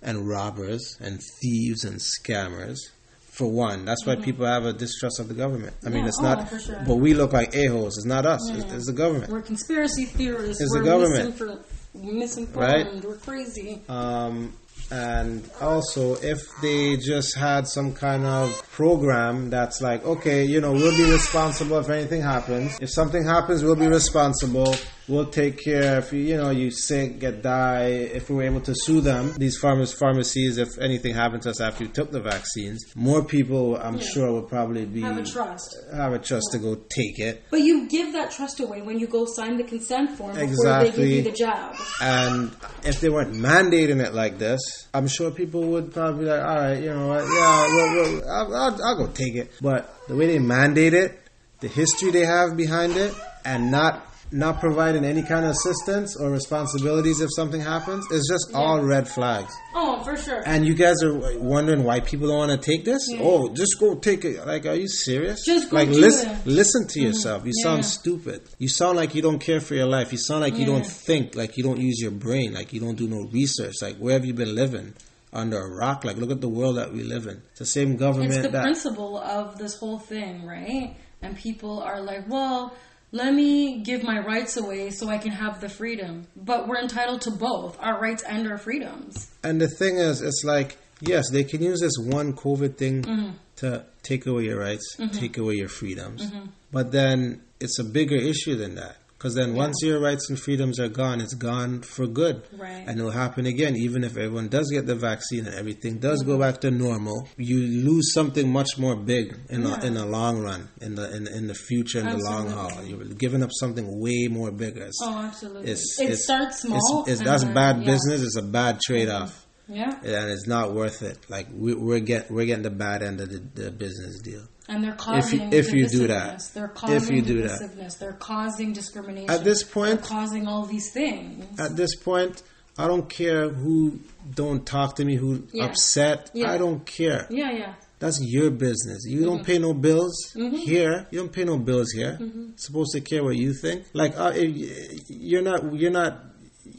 and 0.02 0.28
robbers 0.28 0.98
and 1.02 1.20
thieves 1.42 1.84
and 1.84 2.00
scammers. 2.00 2.78
For 3.20 3.48
one, 3.50 3.84
that's 3.86 4.06
why 4.06 4.16
people 4.16 4.46
have 4.46 4.64
a 4.66 4.74
distrust 4.74 5.20
of 5.20 5.28
the 5.28 5.34
government. 5.34 5.74
I 5.86 5.90
mean, 5.90 6.00
Mm-hmm. 6.00 6.08
It's 6.08 6.20
oh, 6.20 6.24
not, 6.24 6.62
sure. 6.62 6.84
but 6.88 6.96
we 6.98 7.14
look 7.16 7.34
like 7.34 7.56
a-holes. 7.56 7.98
It's 7.98 8.06
not 8.06 8.26
us. 8.26 8.48
It's, 8.52 8.72
it's 8.72 8.86
the 8.86 8.94
government. 8.94 9.32
We're 9.32 9.42
conspiracy 9.42 10.06
theorists. 10.06 10.62
It's 10.62 10.72
the 10.72 10.80
we're 10.80 10.86
government. 10.86 11.36
misinfor- 11.36 11.66
misinformed. 11.96 12.56
Right? 12.68 13.04
We're 13.04 13.18
crazy. 13.18 13.82
Um, 13.90 14.54
and 14.94 15.50
also, 15.60 16.14
if 16.18 16.40
they 16.62 16.98
just 16.98 17.36
had 17.36 17.68
some 17.68 17.96
kind 17.96 18.26
of 18.26 18.62
program 18.74 19.50
that's 19.50 19.82
like, 19.82 20.06
okay, 20.06 20.46
you 20.46 20.62
know, 20.62 20.72
we'll 20.72 20.96
be 20.96 21.12
responsible 21.12 21.80
if 21.80 21.90
anything 21.90 22.22
happens. 22.22 22.78
If 22.80 22.92
something 22.92 23.26
happens, 23.26 23.64
we'll 23.64 23.76
be 23.76 23.88
responsible. 23.88 24.76
We'll 25.08 25.26
take 25.26 25.62
care 25.62 26.00
if 26.00 26.14
you, 26.14 26.20
you 26.20 26.38
know, 26.38 26.50
you 26.52 26.72
sick, 26.72 27.20
get 27.20 27.42
die. 27.42 27.88
If 27.88 28.30
we 28.30 28.38
were 28.38 28.44
able 28.44 28.62
to 28.62 28.74
sue 28.74 29.02
them, 29.02 29.34
these 29.38 29.58
farmers, 29.58 29.92
pharmacies, 29.94 30.58
if 30.58 30.70
anything 30.80 31.14
happened 31.14 31.42
to 31.44 31.50
us 31.50 31.60
after 31.60 31.84
you 31.84 31.90
took 31.90 32.12
the 32.12 32.22
vaccines, 32.22 32.86
more 32.96 33.22
people, 33.24 33.76
I'm 33.76 34.00
sure, 34.00 34.32
would 34.32 34.48
probably 34.48 34.86
be 34.86 35.02
Have 35.02 35.18
a 35.18 35.24
trust. 35.24 35.76
have 35.94 36.14
a 36.14 36.20
trust 36.20 36.48
to 36.54 36.58
go 36.60 36.76
take 36.76 37.20
it. 37.20 37.44
But 37.52 37.62
you 37.62 37.90
give 37.90 38.14
that 38.14 38.32
trust 38.32 38.62
away 38.62 38.82
when 38.82 38.98
you 38.98 39.08
go 39.08 39.26
sign 39.26 39.58
the 39.58 39.66
consent 39.66 40.12
form 40.12 40.32
before 40.32 40.40
they 40.40 40.46
give 40.46 40.54
Exactly. 40.54 41.16
you 41.18 41.22
the 41.24 41.32
jab. 41.32 41.76
And 42.02 42.52
if 42.86 43.02
they 43.02 43.10
weren't 43.10 43.34
mandating 43.36 44.02
it 44.02 44.14
like 44.14 44.38
this, 44.38 44.62
I'm 44.94 45.08
sure 45.08 45.32
people 45.32 45.64
would 45.64 45.94
probably 45.94 46.26
be 46.26 46.30
like, 46.32 46.44
all 46.44 46.56
right, 46.56 46.82
you 46.82 46.90
know 46.94 47.08
what, 47.08 47.24
yeah, 47.24 47.68
well, 47.68 47.96
well, 47.96 48.22
I'll, 48.32 48.56
I'll, 48.56 48.86
I'll 48.86 48.98
go 49.06 49.12
take 49.12 49.36
it. 49.36 49.52
But 49.62 49.94
the 50.08 50.16
way 50.16 50.28
they 50.28 50.40
mandate 50.40 50.94
it, 50.94 51.20
the 51.60 51.68
history 51.68 52.12
they 52.12 52.26
have 52.26 52.56
behind 52.56 52.96
it, 52.96 53.14
and 53.44 53.70
not 53.70 54.08
not 54.34 54.60
providing 54.60 55.06
any 55.06 55.22
kind 55.22 55.46
of 55.46 55.52
assistance 55.52 56.18
or 56.18 56.32
responsibilities 56.32 57.22
if 57.22 57.30
something 57.36 57.62
happens, 57.62 58.06
is 58.12 58.28
just 58.30 58.54
all 58.56 58.82
red 58.84 59.08
flags. 59.08 59.54
Oh, 59.76 60.04
for 60.04 60.18
sure. 60.18 60.42
And 60.46 60.66
you 60.66 60.74
guys 60.74 61.02
are 61.04 61.38
wondering 61.40 61.84
why 61.84 62.00
people 62.00 62.28
don't 62.28 62.38
want 62.38 62.52
to 62.52 62.72
take 62.72 62.84
this? 62.84 63.02
Oh, 63.20 63.54
just 63.54 63.80
go 63.80 63.96
take 63.96 64.26
it. 64.26 64.46
Like, 64.46 64.66
are 64.66 64.74
you 64.76 64.88
serious? 64.88 65.46
Just 65.46 65.70
go 65.70 65.78
like, 65.78 65.90
do 65.90 65.96
listen, 66.00 66.30
it. 66.32 66.34
Mm-hmm. 66.40 66.50
listen 66.50 66.88
to 66.90 67.00
yourself. 67.02 67.46
You 67.46 67.54
Yeah. 67.56 67.64
sound 67.64 67.86
stupid. 67.86 68.42
You 68.58 68.68
sound 68.68 68.98
like 68.98 69.16
you 69.16 69.22
don't 69.22 69.40
care 69.40 69.60
for 69.62 69.76
your 69.76 69.86
life. 69.88 70.12
You 70.12 70.18
sound 70.18 70.42
like 70.42 70.58
you 70.58 70.66
don't 70.66 70.86
think. 70.86 71.36
Like 71.36 71.56
you 71.58 71.64
don't 71.64 71.80
use 71.80 72.00
your 72.02 72.12
brain. 72.12 72.54
Like 72.54 72.74
you 72.74 72.80
don't 72.80 72.96
do 72.98 73.08
no 73.08 73.28
research. 73.32 73.76
Like 73.82 73.98
where 73.98 74.14
have 74.14 74.26
you 74.26 74.34
been 74.34 74.56
living? 74.56 74.94
Under 75.32 75.58
a 75.58 75.68
rock? 75.78 76.04
Like 76.04 76.18
look 76.18 76.30
at 76.32 76.42
the 76.42 76.50
world 76.50 76.78
that 76.78 76.92
we 76.94 77.04
live 77.04 77.26
in. 77.28 77.42
It's 77.52 77.60
the 77.60 77.66
same 77.66 77.98
government 77.98 78.34
It's 78.34 78.42
the 78.44 78.50
that. 78.50 78.64
principle 78.64 79.18
of 79.18 79.58
this 79.58 79.76
whole 79.78 79.98
thing, 80.00 80.46
right? 80.46 80.96
And 81.24 81.36
people 81.38 81.80
are 81.82 82.02
like, 82.02 82.28
well, 82.30 82.74
let 83.14 83.34
me 83.34 83.80
give 83.80 84.04
my 84.04 84.20
rights 84.20 84.58
away 84.58 84.90
so 84.90 85.08
I 85.08 85.18
can 85.20 85.32
have 85.32 85.62
the 85.62 85.70
freedom. 85.70 86.28
But 86.36 86.68
we're 86.68 86.82
entitled 86.82 87.22
to 87.22 87.32
both 87.32 87.78
our 87.80 87.98
rights 88.02 88.24
and 88.24 88.46
our 88.52 88.58
freedoms. 88.58 89.32
And 89.44 89.62
the 89.62 89.70
thing 89.70 89.96
is, 89.98 90.22
it's 90.22 90.44
like 90.44 90.78
yes, 91.00 91.30
they 91.32 91.44
can 91.44 91.62
use 91.62 91.80
this 91.80 91.98
one 91.98 92.34
COVID 92.34 92.76
thing 92.76 93.04
Mm-hmm. 93.04 93.32
to 93.58 93.86
take 94.02 94.26
away 94.26 94.44
your 94.46 94.60
rights, 94.60 94.98
take 95.14 95.38
away 95.38 95.54
your 95.56 95.70
freedoms. 95.70 96.30
But 96.72 96.92
then 96.92 97.42
it's 97.60 97.80
a 97.80 97.84
bigger 97.84 98.16
issue 98.16 98.56
than 98.56 98.76
that. 98.76 98.98
Because 99.24 99.36
then 99.36 99.54
once 99.56 99.78
your 99.82 100.02
rights 100.02 100.30
and 100.30 100.38
freedoms 100.38 100.82
are 100.82 100.90
gone, 100.90 101.22
it's 101.22 101.34
gone 101.34 101.82
for 101.82 102.06
good. 102.08 102.44
Right. 102.58 102.84
And 102.86 103.00
it'll 103.00 103.10
happen 103.12 103.46
again, 103.46 103.78
even 103.78 104.04
if 104.04 104.18
everyone 104.18 104.50
does 104.50 104.70
get 104.70 104.86
the 104.86 104.96
vaccine 104.96 105.46
and 105.46 105.56
everything 105.56 106.00
does 106.00 106.22
go 106.24 106.34
Mm-hmm. 106.34 106.42
back 106.42 106.60
to 106.62 106.72
normal. 106.72 107.30
You 107.38 107.60
lose 107.60 108.12
something 108.14 108.52
much 108.52 108.78
more 108.78 108.98
big 108.98 109.38
in 109.50 109.62
Yeah. 109.62 109.78
the 109.78 109.88
in 109.88 109.94
the 109.94 110.06
long 110.06 110.42
run, 110.42 110.68
in 110.82 110.96
the 110.96 111.16
in, 111.16 111.28
in 111.28 111.48
the 111.48 111.54
future, 111.54 112.00
in 112.00 112.08
the 112.08 112.18
long 112.18 112.50
haul. 112.50 112.84
You're 112.84 113.06
giving 113.06 113.44
up 113.44 113.52
something 113.54 113.86
way 114.02 114.28
more 114.30 114.52
bigger. 114.52 114.84
It's, 114.88 115.00
Oh, 115.02 115.18
absolutely. 115.20 115.72
it's, 115.72 115.98
it 116.02 116.04
it's- 116.04 116.24
starts 116.26 116.62
small. 116.64 117.04
It's, 117.08 117.22
it's, 117.22 117.22
that's 117.22 117.46
bad 117.46 117.80
yeah. 117.80 117.92
business. 117.94 118.22
It's 118.24 118.36
a 118.36 118.42
bad 118.42 118.82
trade 118.86 119.08
off 119.08 119.43
Yeah. 119.68 119.96
and 120.04 120.32
it's 120.32 120.48
not 120.48 120.74
worth 120.74 121.02
it. 121.02 121.18
Like 121.30 121.48
we, 121.54 121.74
we're 121.74 122.00
get 122.00 122.30
we're 122.30 122.46
getting 122.46 122.64
the 122.64 122.70
bad 122.70 123.02
end 123.02 123.22
of 123.22 123.30
the, 123.30 123.62
the 123.62 123.72
business 123.72 124.20
deal. 124.20 124.44
And 124.68 124.84
they're 124.84 124.94
causing 124.94 125.52
if 125.52 125.74
you 125.74 125.88
do 125.88 126.08
that. 126.08 126.42
They're 126.54 126.70
causing 126.70 127.18
you 127.18 127.22
do 127.22 127.42
that. 127.44 127.96
They're 128.00 128.14
causing 128.14 128.74
discrimination. 128.74 129.30
At 129.30 129.44
this 129.44 129.64
point- 129.64 130.02
they're 130.02 130.10
causing 130.10 130.48
all 130.48 130.66
these 130.66 130.92
things. 130.92 131.60
At 131.60 131.76
this 131.76 131.96
point, 131.96 132.42
I 132.78 132.88
don't 132.88 133.10
care 133.10 133.50
who 133.50 134.00
don't 134.34 134.66
talk 134.66 134.96
to 134.96 135.06
me, 135.06 135.16
who 135.16 135.44
Yeah. 135.52 135.66
upset. 135.66 136.32
Yeah. 136.34 136.52
I 136.52 136.58
don't 136.58 136.86
care. 136.86 137.28
Yeah, 137.30 137.52
yeah. 137.52 137.74
That's 138.00 138.20
your 138.22 138.52
business. 138.52 139.06
You 139.06 139.24
don't 139.24 139.38
mm-hmm. 139.38 139.46
pay 139.46 139.60
no 139.60 139.74
bills 139.74 140.34
mm-hmm. 140.36 140.56
here. 140.58 141.08
You 141.12 141.20
don't 141.20 141.32
pay 141.32 141.46
no 141.46 141.58
bills 141.58 141.92
here. 141.92 142.18
Mm-hmm. 142.20 142.52
Supposed 142.58 142.92
to 142.94 143.02
care 143.02 143.24
what 143.24 143.38
you 143.38 143.54
think. 143.54 143.86
Like 143.94 144.18
uh, 144.18 144.34
you're 144.36 145.42
not. 145.42 145.74
You're 145.74 145.92
not. 145.92 146.20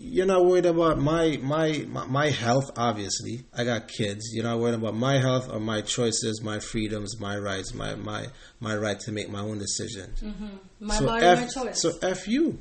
You're 0.07 0.27
not 0.27 0.45
worried 0.45 0.67
about 0.67 0.99
my, 0.99 1.39
my 1.43 1.85
my 1.89 2.29
health. 2.29 2.71
Obviously, 2.77 3.45
I 3.57 3.65
got 3.65 3.89
kids. 3.89 4.31
You're 4.33 4.45
not 4.45 4.59
worried 4.59 4.75
about 4.75 4.95
my 4.95 5.19
health 5.19 5.51
or 5.51 5.61
my 5.61 5.81
choices, 5.81 6.43
my 6.43 6.59
freedoms, 6.61 7.19
my 7.19 7.39
rights, 7.39 7.73
my 7.73 7.95
my 7.95 8.27
my 8.61 8.77
right 8.77 9.01
to 9.01 9.13
make 9.13 9.31
my 9.31 9.41
own 9.41 9.59
decisions. 9.59 10.23
My 10.79 10.97
so 10.97 11.07
body, 11.07 11.25
F, 11.25 11.41
my 11.41 11.47
choice. 11.47 11.81
So 11.81 11.93
F 12.03 12.29
you. 12.29 12.59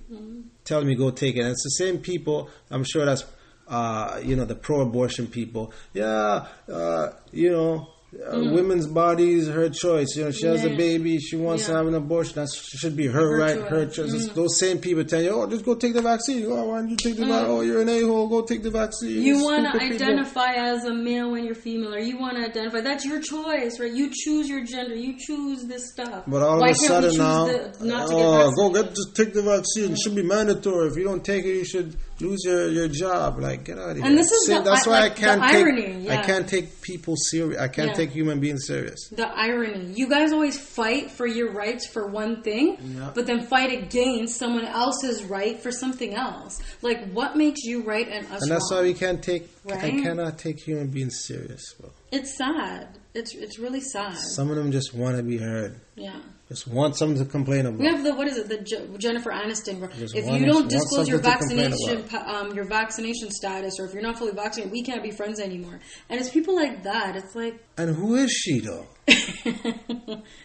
Telling 0.64 0.88
me 0.88 0.96
go 0.96 1.12
take 1.12 1.36
it. 1.36 1.42
And 1.42 1.50
it's 1.50 1.64
the 1.64 1.72
same 1.72 1.98
people, 2.00 2.50
I'm 2.72 2.86
sure 2.86 3.04
that's, 3.06 3.26
uh, 3.68 4.22
you 4.24 4.36
know, 4.38 4.46
the 4.46 4.56
pro 4.56 4.82
abortion 4.82 5.28
people. 5.28 5.74
Yeah, 5.94 6.48
uh, 6.72 7.10
you 7.32 7.52
know, 7.52 7.93
uh, 8.32 8.38
women's 8.52 8.88
bodies, 8.88 9.48
her 9.48 9.70
choice. 9.70 10.16
You 10.16 10.26
know, 10.26 10.32
she 10.32 10.46
has 10.46 10.64
a. 10.64 10.70
Baby, 10.76 11.20
she 11.20 11.36
wants 11.36 11.66
to 11.68 11.74
have 11.74 11.88
an 11.88 11.94
abortion. 11.94 12.36
That 12.36 12.50
should 12.52 12.96
be 12.96 13.08
her, 13.08 13.14
Her 13.14 13.38
right, 13.38 13.60
choice. 13.60 13.70
her 13.70 13.86
choice. 13.86 14.28
Mhm. 14.30 14.34
Those 14.34 14.58
same 14.60 14.80
people 14.80 15.04
tell 15.04 15.22
you, 15.22 15.30
oh, 15.30 15.48
just 15.48 15.64
go 15.66 15.76
take 15.76 15.94
the 15.94 16.02
vaccine. 16.02 16.46
Oh, 16.48 16.66
why 16.70 16.80
don't 16.80 16.90
you 16.90 16.96
take 16.96 17.16
the 17.16 17.26
vaccine? 17.26 17.50
Oh, 17.52 17.62
you're 17.62 17.82
an 17.82 17.90
a 17.90 18.02
hole, 18.02 18.28
go 18.28 18.42
take 18.44 18.64
the 18.64 18.72
vaccine. 18.72 19.10
Mm. 19.18 19.22
you 19.24 19.44
want 19.44 19.64
to 19.66 19.70
Stupid 19.72 19.92
people. 19.92 20.08
identify 20.08 20.54
as 20.54 20.84
a 20.86 20.94
male 20.94 21.32
when 21.32 21.46
you're 21.46 21.54
female, 21.56 21.94
or 21.94 22.00
you 22.00 22.18
want 22.18 22.38
to 22.38 22.44
identify. 22.44 22.82
That's 22.82 23.06
your 23.06 23.20
choice, 23.22 23.80
right? 23.80 23.92
You 23.94 24.10
choose 24.14 24.50
your 24.50 24.64
gender. 24.64 24.96
You 24.96 25.16
choose 25.18 25.66
this 25.66 25.92
stuff. 25.92 26.24
But 26.28 26.42
all 26.44 26.60
Why 26.60 26.70
of 26.70 26.76
a 26.76 26.80
sudden 26.80 27.18
now, 27.18 27.46
the, 27.46 27.78
not 27.86 28.10
to 28.10 28.16
oh, 28.16 28.50
get 28.50 28.56
go 28.56 28.84
get 28.84 28.96
just 28.96 29.16
take 29.16 29.34
the 29.34 29.42
vaccine. 29.44 29.92
It 29.94 30.00
should 30.00 30.16
be 30.16 30.24
mandatory. 30.24 30.88
If 30.90 30.98
you 30.98 31.04
don't 31.04 31.24
take 31.24 31.46
it, 31.46 31.56
you 31.56 31.66
should 31.66 31.96
lose 32.24 32.44
your, 32.44 32.68
your 32.70 32.88
job. 32.88 33.40
Like 33.40 33.64
get 33.66 33.78
out 33.78 33.92
of 33.92 33.98
here. 33.98 34.06
And 34.06 34.18
this 34.18 34.32
is 34.32 34.48
See, 34.48 34.54
the- 34.54 34.62
that's 34.62 34.88
I- 34.88 34.90
why 34.90 35.00
like, 35.02 35.12
I 35.12 35.16
can't 35.16 35.42
the 35.42 35.48
take 35.48 35.56
irony, 35.66 36.10
I 36.10 36.18
can't 36.24 36.48
take 36.50 36.82
people 36.82 37.16
serious. 37.16 37.60
I 37.62 37.68
can't 37.68 37.90
Yeah. 37.90 37.94
take 37.96 38.12
human 38.12 38.40
beings 38.40 38.66
serious. 38.66 39.08
The 39.10 39.28
irony. 39.28 39.94
You 39.94 40.10
guys 40.10 40.32
always 40.32 40.58
fight 40.60 41.12
for 41.12 41.28
your 41.28 41.52
rights 41.52 41.86
for 41.88 42.08
one 42.08 42.42
thing, 42.42 42.78
Yeah. 42.98 43.12
but 43.14 43.26
then 43.28 43.46
fight 43.48 43.72
against 43.84 44.38
someone 44.38 44.66
else's 44.66 45.24
right 45.24 45.60
for 45.62 45.72
something 45.72 46.14
else. 46.16 46.60
Like, 46.82 47.12
what 47.12 47.36
makes 47.36 47.62
you 47.64 47.82
right 47.84 48.08
and 48.08 48.26
us 48.32 48.42
And 48.42 48.52
that's 48.52 48.72
wrong? 48.72 48.82
why 48.82 48.88
we 48.88 48.94
can't 48.94 49.22
take. 49.22 49.50
I 49.72 49.92
cannot 49.92 50.38
take 50.40 50.60
human 50.60 50.88
beings 50.88 51.24
serious. 51.24 51.74
Bro. 51.80 51.92
It's 52.12 52.38
sad. 52.38 52.88
It's 53.14 53.34
it's 53.36 53.60
really 53.60 53.80
sad. 53.82 54.18
Some 54.18 54.50
of 54.50 54.56
them 54.56 54.72
just 54.72 54.94
want 54.94 55.18
to 55.18 55.24
be 55.24 55.38
heard. 55.38 55.76
Yeah. 55.96 56.20
Just 56.50 56.68
want 56.68 56.98
something 56.98 57.18
to 57.24 57.30
complain 57.30 57.66
about. 57.66 57.80
We 57.80 57.88
have 57.88 58.04
the 58.04 58.14
what 58.14 58.28
is 58.28 58.38
it? 58.38 58.50
The 58.50 58.58
Je- 58.58 58.98
Jennifer 58.98 59.32
Aniston. 59.32 59.80
Just 59.98 60.14
If 60.16 60.26
you 60.30 60.46
don't 60.46 60.70
disclose 60.70 61.08
your 61.08 61.24
something 61.24 61.58
to 61.58 61.70
complain 61.70 62.02
vaccination, 62.04 62.30
um, 62.36 62.54
your 62.54 62.66
vaccination 62.66 63.32
status, 63.32 63.80
or 63.80 63.86
if 63.86 63.94
you're 63.94 64.04
not 64.04 64.18
fully 64.20 64.34
vaccinated, 64.34 64.72
we 64.72 64.84
can't 64.84 65.02
be 65.02 65.12
friends 65.12 65.40
anymore. 65.40 65.80
And 66.10 66.20
it's 66.20 66.30
people 66.30 66.56
like 66.56 66.84
that. 66.84 67.16
It's 67.16 67.34
like 67.34 67.64
And 67.78 67.96
who 67.96 68.16
is 68.16 68.30
she 68.32 68.60
though? 68.60 68.88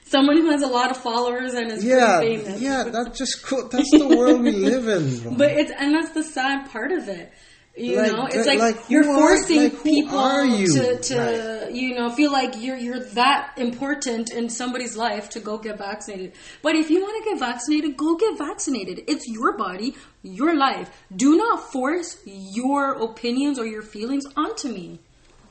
someone 0.04 0.36
who 0.36 0.50
has 0.50 0.62
a 0.62 0.66
lot 0.68 0.90
of 0.90 0.96
followers 0.96 1.54
and 1.54 1.70
is 1.72 1.84
Yeah, 1.84 2.18
pretty 2.18 2.38
famous. 2.38 2.60
yeah. 2.60 2.84
That's 2.84 3.18
just 3.22 3.44
cool. 3.44 3.68
That's 3.68 3.90
the 3.90 4.06
world 4.08 4.42
we 4.42 4.52
live 4.52 4.86
in. 4.88 5.18
Bro. 5.20 5.34
But 5.34 5.50
it's 5.52 5.72
and 5.78 5.94
that's 5.94 6.10
the 6.12 6.22
sad 6.22 6.70
part 6.70 6.92
of 6.92 7.08
it. 7.08 7.32
You 7.78 7.96
Like, 8.02 8.12
know, 8.12 8.26
it's 8.26 8.46
like, 8.46 8.58
like, 8.58 8.90
you're 8.90 9.08
are- 9.08 9.14
forcing 9.18 9.62
like, 9.64 9.82
people 9.84 10.18
are 10.18 10.44
you? 10.44 10.66
to, 10.74 10.98
to 10.98 11.18
Right. 11.64 11.72
you 11.72 11.94
know 11.94 12.10
feel 12.10 12.32
like 12.32 12.60
you're 12.60 12.76
you're 12.76 13.04
that 13.20 13.52
important 13.56 14.32
in 14.32 14.48
somebody's 14.48 14.96
life 14.96 15.30
to 15.30 15.40
go 15.40 15.58
get 15.58 15.78
vaccinated. 15.78 16.32
But 16.60 16.74
if 16.74 16.90
you 16.90 17.00
want 17.00 17.22
to 17.22 17.30
get 17.30 17.38
vaccinated, 17.38 17.96
go 17.96 18.16
get 18.16 18.36
vaccinated. 18.36 19.04
It's 19.06 19.26
your 19.28 19.56
body, 19.56 19.94
your 20.22 20.54
life. 20.56 20.90
Do 21.14 21.36
not 21.36 21.70
force 21.72 22.18
your 22.26 22.92
opinions 22.94 23.58
or 23.58 23.66
your 23.66 23.82
feelings 23.82 24.24
onto 24.36 24.68
me. 24.68 24.98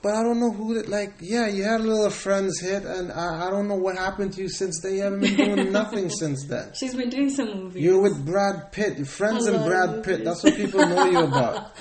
But 0.01 0.13
I 0.15 0.23
don't 0.23 0.39
know 0.39 0.51
who. 0.51 0.75
that- 0.75 0.89
Like, 0.89 1.13
yeah, 1.19 1.47
you 1.47 1.63
had 1.63 1.81
a 1.81 1.83
little 1.83 2.09
friends 2.09 2.59
hit, 2.59 2.83
and 2.83 3.11
I, 3.11 3.47
I 3.47 3.49
don't 3.49 3.67
know 3.67 3.75
what 3.75 3.97
happened 3.97 4.33
to 4.33 4.41
you 4.41 4.49
since 4.49 4.79
then. 4.81 4.95
You 4.95 5.01
haven't 5.03 5.19
been 5.21 5.35
doing 5.35 5.71
nothing 5.81 6.09
since 6.09 6.45
then. 6.45 6.71
She's 6.73 6.93
been 6.95 7.09
doing 7.09 7.29
some 7.29 7.47
movies. 7.63 7.83
You're 7.83 8.01
with 8.01 8.25
Brad 8.25 8.71
Pitt. 8.71 8.97
Your 8.97 9.05
friends 9.05 9.45
and 9.47 9.63
Brad 9.65 10.03
Pitt. 10.03 10.23
That's 10.23 10.43
what 10.43 10.55
people 10.55 10.85
know 10.87 11.05
you 11.05 11.19
about. 11.19 11.71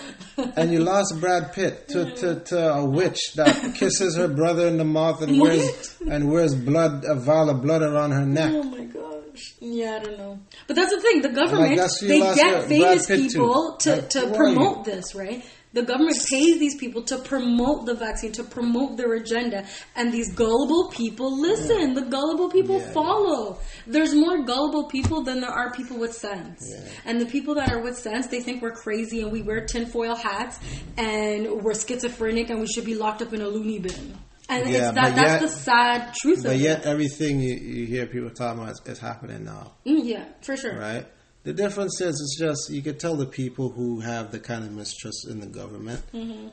and 0.56 0.72
you 0.72 0.80
lost 0.80 1.18
Brad 1.20 1.52
Pitt 1.52 1.88
to, 1.88 2.10
to, 2.16 2.40
to 2.40 2.74
a 2.74 2.84
witch 2.84 3.20
that 3.36 3.74
kisses 3.74 4.16
her 4.16 4.28
brother 4.28 4.66
in 4.68 4.76
the 4.78 4.84
mouth 4.84 5.22
and 5.22 5.40
wears 5.40 5.96
and 6.10 6.30
wears 6.30 6.54
blood 6.54 7.04
a 7.04 7.14
vial 7.14 7.50
of 7.50 7.62
blood 7.62 7.82
around 7.82 8.12
her 8.12 8.26
neck. 8.26 8.52
Oh 8.54 8.62
my 8.62 8.84
gosh. 8.84 9.54
Yeah, 9.60 9.98
I 10.00 10.04
don't 10.04 10.18
know. 10.18 10.38
But 10.66 10.76
that's 10.76 10.94
the 10.94 11.00
thing. 11.00 11.20
The 11.22 11.28
government 11.28 11.78
you 12.00 12.08
they 12.08 12.20
get 12.20 12.64
famous 12.68 13.06
to. 13.06 13.16
people 13.16 13.76
to, 13.80 13.92
Like, 13.96 14.10
to 14.10 14.32
promote 14.34 14.84
this, 14.86 15.14
right? 15.14 15.44
The 15.76 15.82
government 15.82 16.16
pays 16.30 16.58
these 16.58 16.74
people 16.76 17.02
to 17.02 17.18
promote 17.18 17.84
the 17.84 17.94
vaccine, 17.94 18.32
to 18.32 18.44
promote 18.44 18.96
their 18.96 19.12
agenda, 19.12 19.66
and 19.94 20.10
these 20.10 20.32
gullible 20.34 20.88
people 20.90 21.28
listen. 21.48 21.92
The 21.92 22.00
gullible 22.16 22.48
people 22.48 22.78
Yeah. 22.80 22.92
follow. 22.92 23.58
There's 23.86 24.14
more 24.14 24.42
gullible 24.42 24.84
people 24.88 25.22
than 25.22 25.42
there 25.42 25.50
are 25.50 25.70
people 25.72 25.98
with 25.98 26.14
sense. 26.14 26.60
Yeah. 26.66 26.88
And 27.04 27.20
the 27.20 27.26
people 27.26 27.54
that 27.56 27.70
are 27.70 27.82
with 27.82 27.98
sense, 27.98 28.26
they 28.28 28.40
think 28.40 28.62
we're 28.62 28.72
crazy 28.86 29.20
and 29.20 29.30
we 29.30 29.42
wear 29.42 29.66
tinfoil 29.66 30.14
hats 30.14 30.58
and 30.96 31.62
we're 31.62 31.74
schizophrenic 31.74 32.48
and 32.48 32.58
we 32.60 32.66
should 32.66 32.86
be 32.86 32.94
locked 32.94 33.20
up 33.20 33.34
in 33.34 33.42
a 33.42 33.48
loony 33.48 33.78
bin. 33.78 34.16
And 34.48 34.70
Yeah, 34.70 34.86
it's 34.86 34.94
that, 34.94 35.14
that's 35.14 35.32
yet- 35.32 35.40
the 35.42 35.48
sad 35.48 36.14
truth 36.14 36.42
But 36.44 36.56
yet, 36.56 36.80
it. 36.80 36.86
everything 36.86 37.40
you, 37.40 37.54
you 37.54 37.84
hear 37.86 38.06
people 38.06 38.30
talking 38.30 38.62
about 38.62 38.72
is, 38.72 38.80
is 38.86 38.98
happening 38.98 39.44
now, 39.44 39.72
Mm, 39.86 40.00
yeah, 40.04 40.24
for 40.40 40.56
sure. 40.56 40.78
right? 40.78 41.04
The 41.46 41.52
difference 41.52 42.00
is, 42.00 42.20
it's 42.20 42.36
just 42.40 42.70
you 42.70 42.82
could 42.82 42.98
tell 42.98 43.14
the 43.14 43.24
people 43.24 43.70
who 43.70 44.00
have 44.00 44.32
the 44.32 44.40
kind 44.40 44.64
of 44.64 44.72
mistrust 44.72 45.28
in 45.30 45.38
the 45.38 45.46
government. 45.46 46.02
Mm-hmm. 46.12 46.48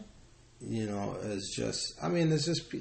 You 0.62 0.86
know, 0.86 1.18
it's 1.24 1.56
just. 1.56 1.96
I 2.02 2.10
mean, 2.10 2.32
it's 2.32 2.46
just. 2.46 2.72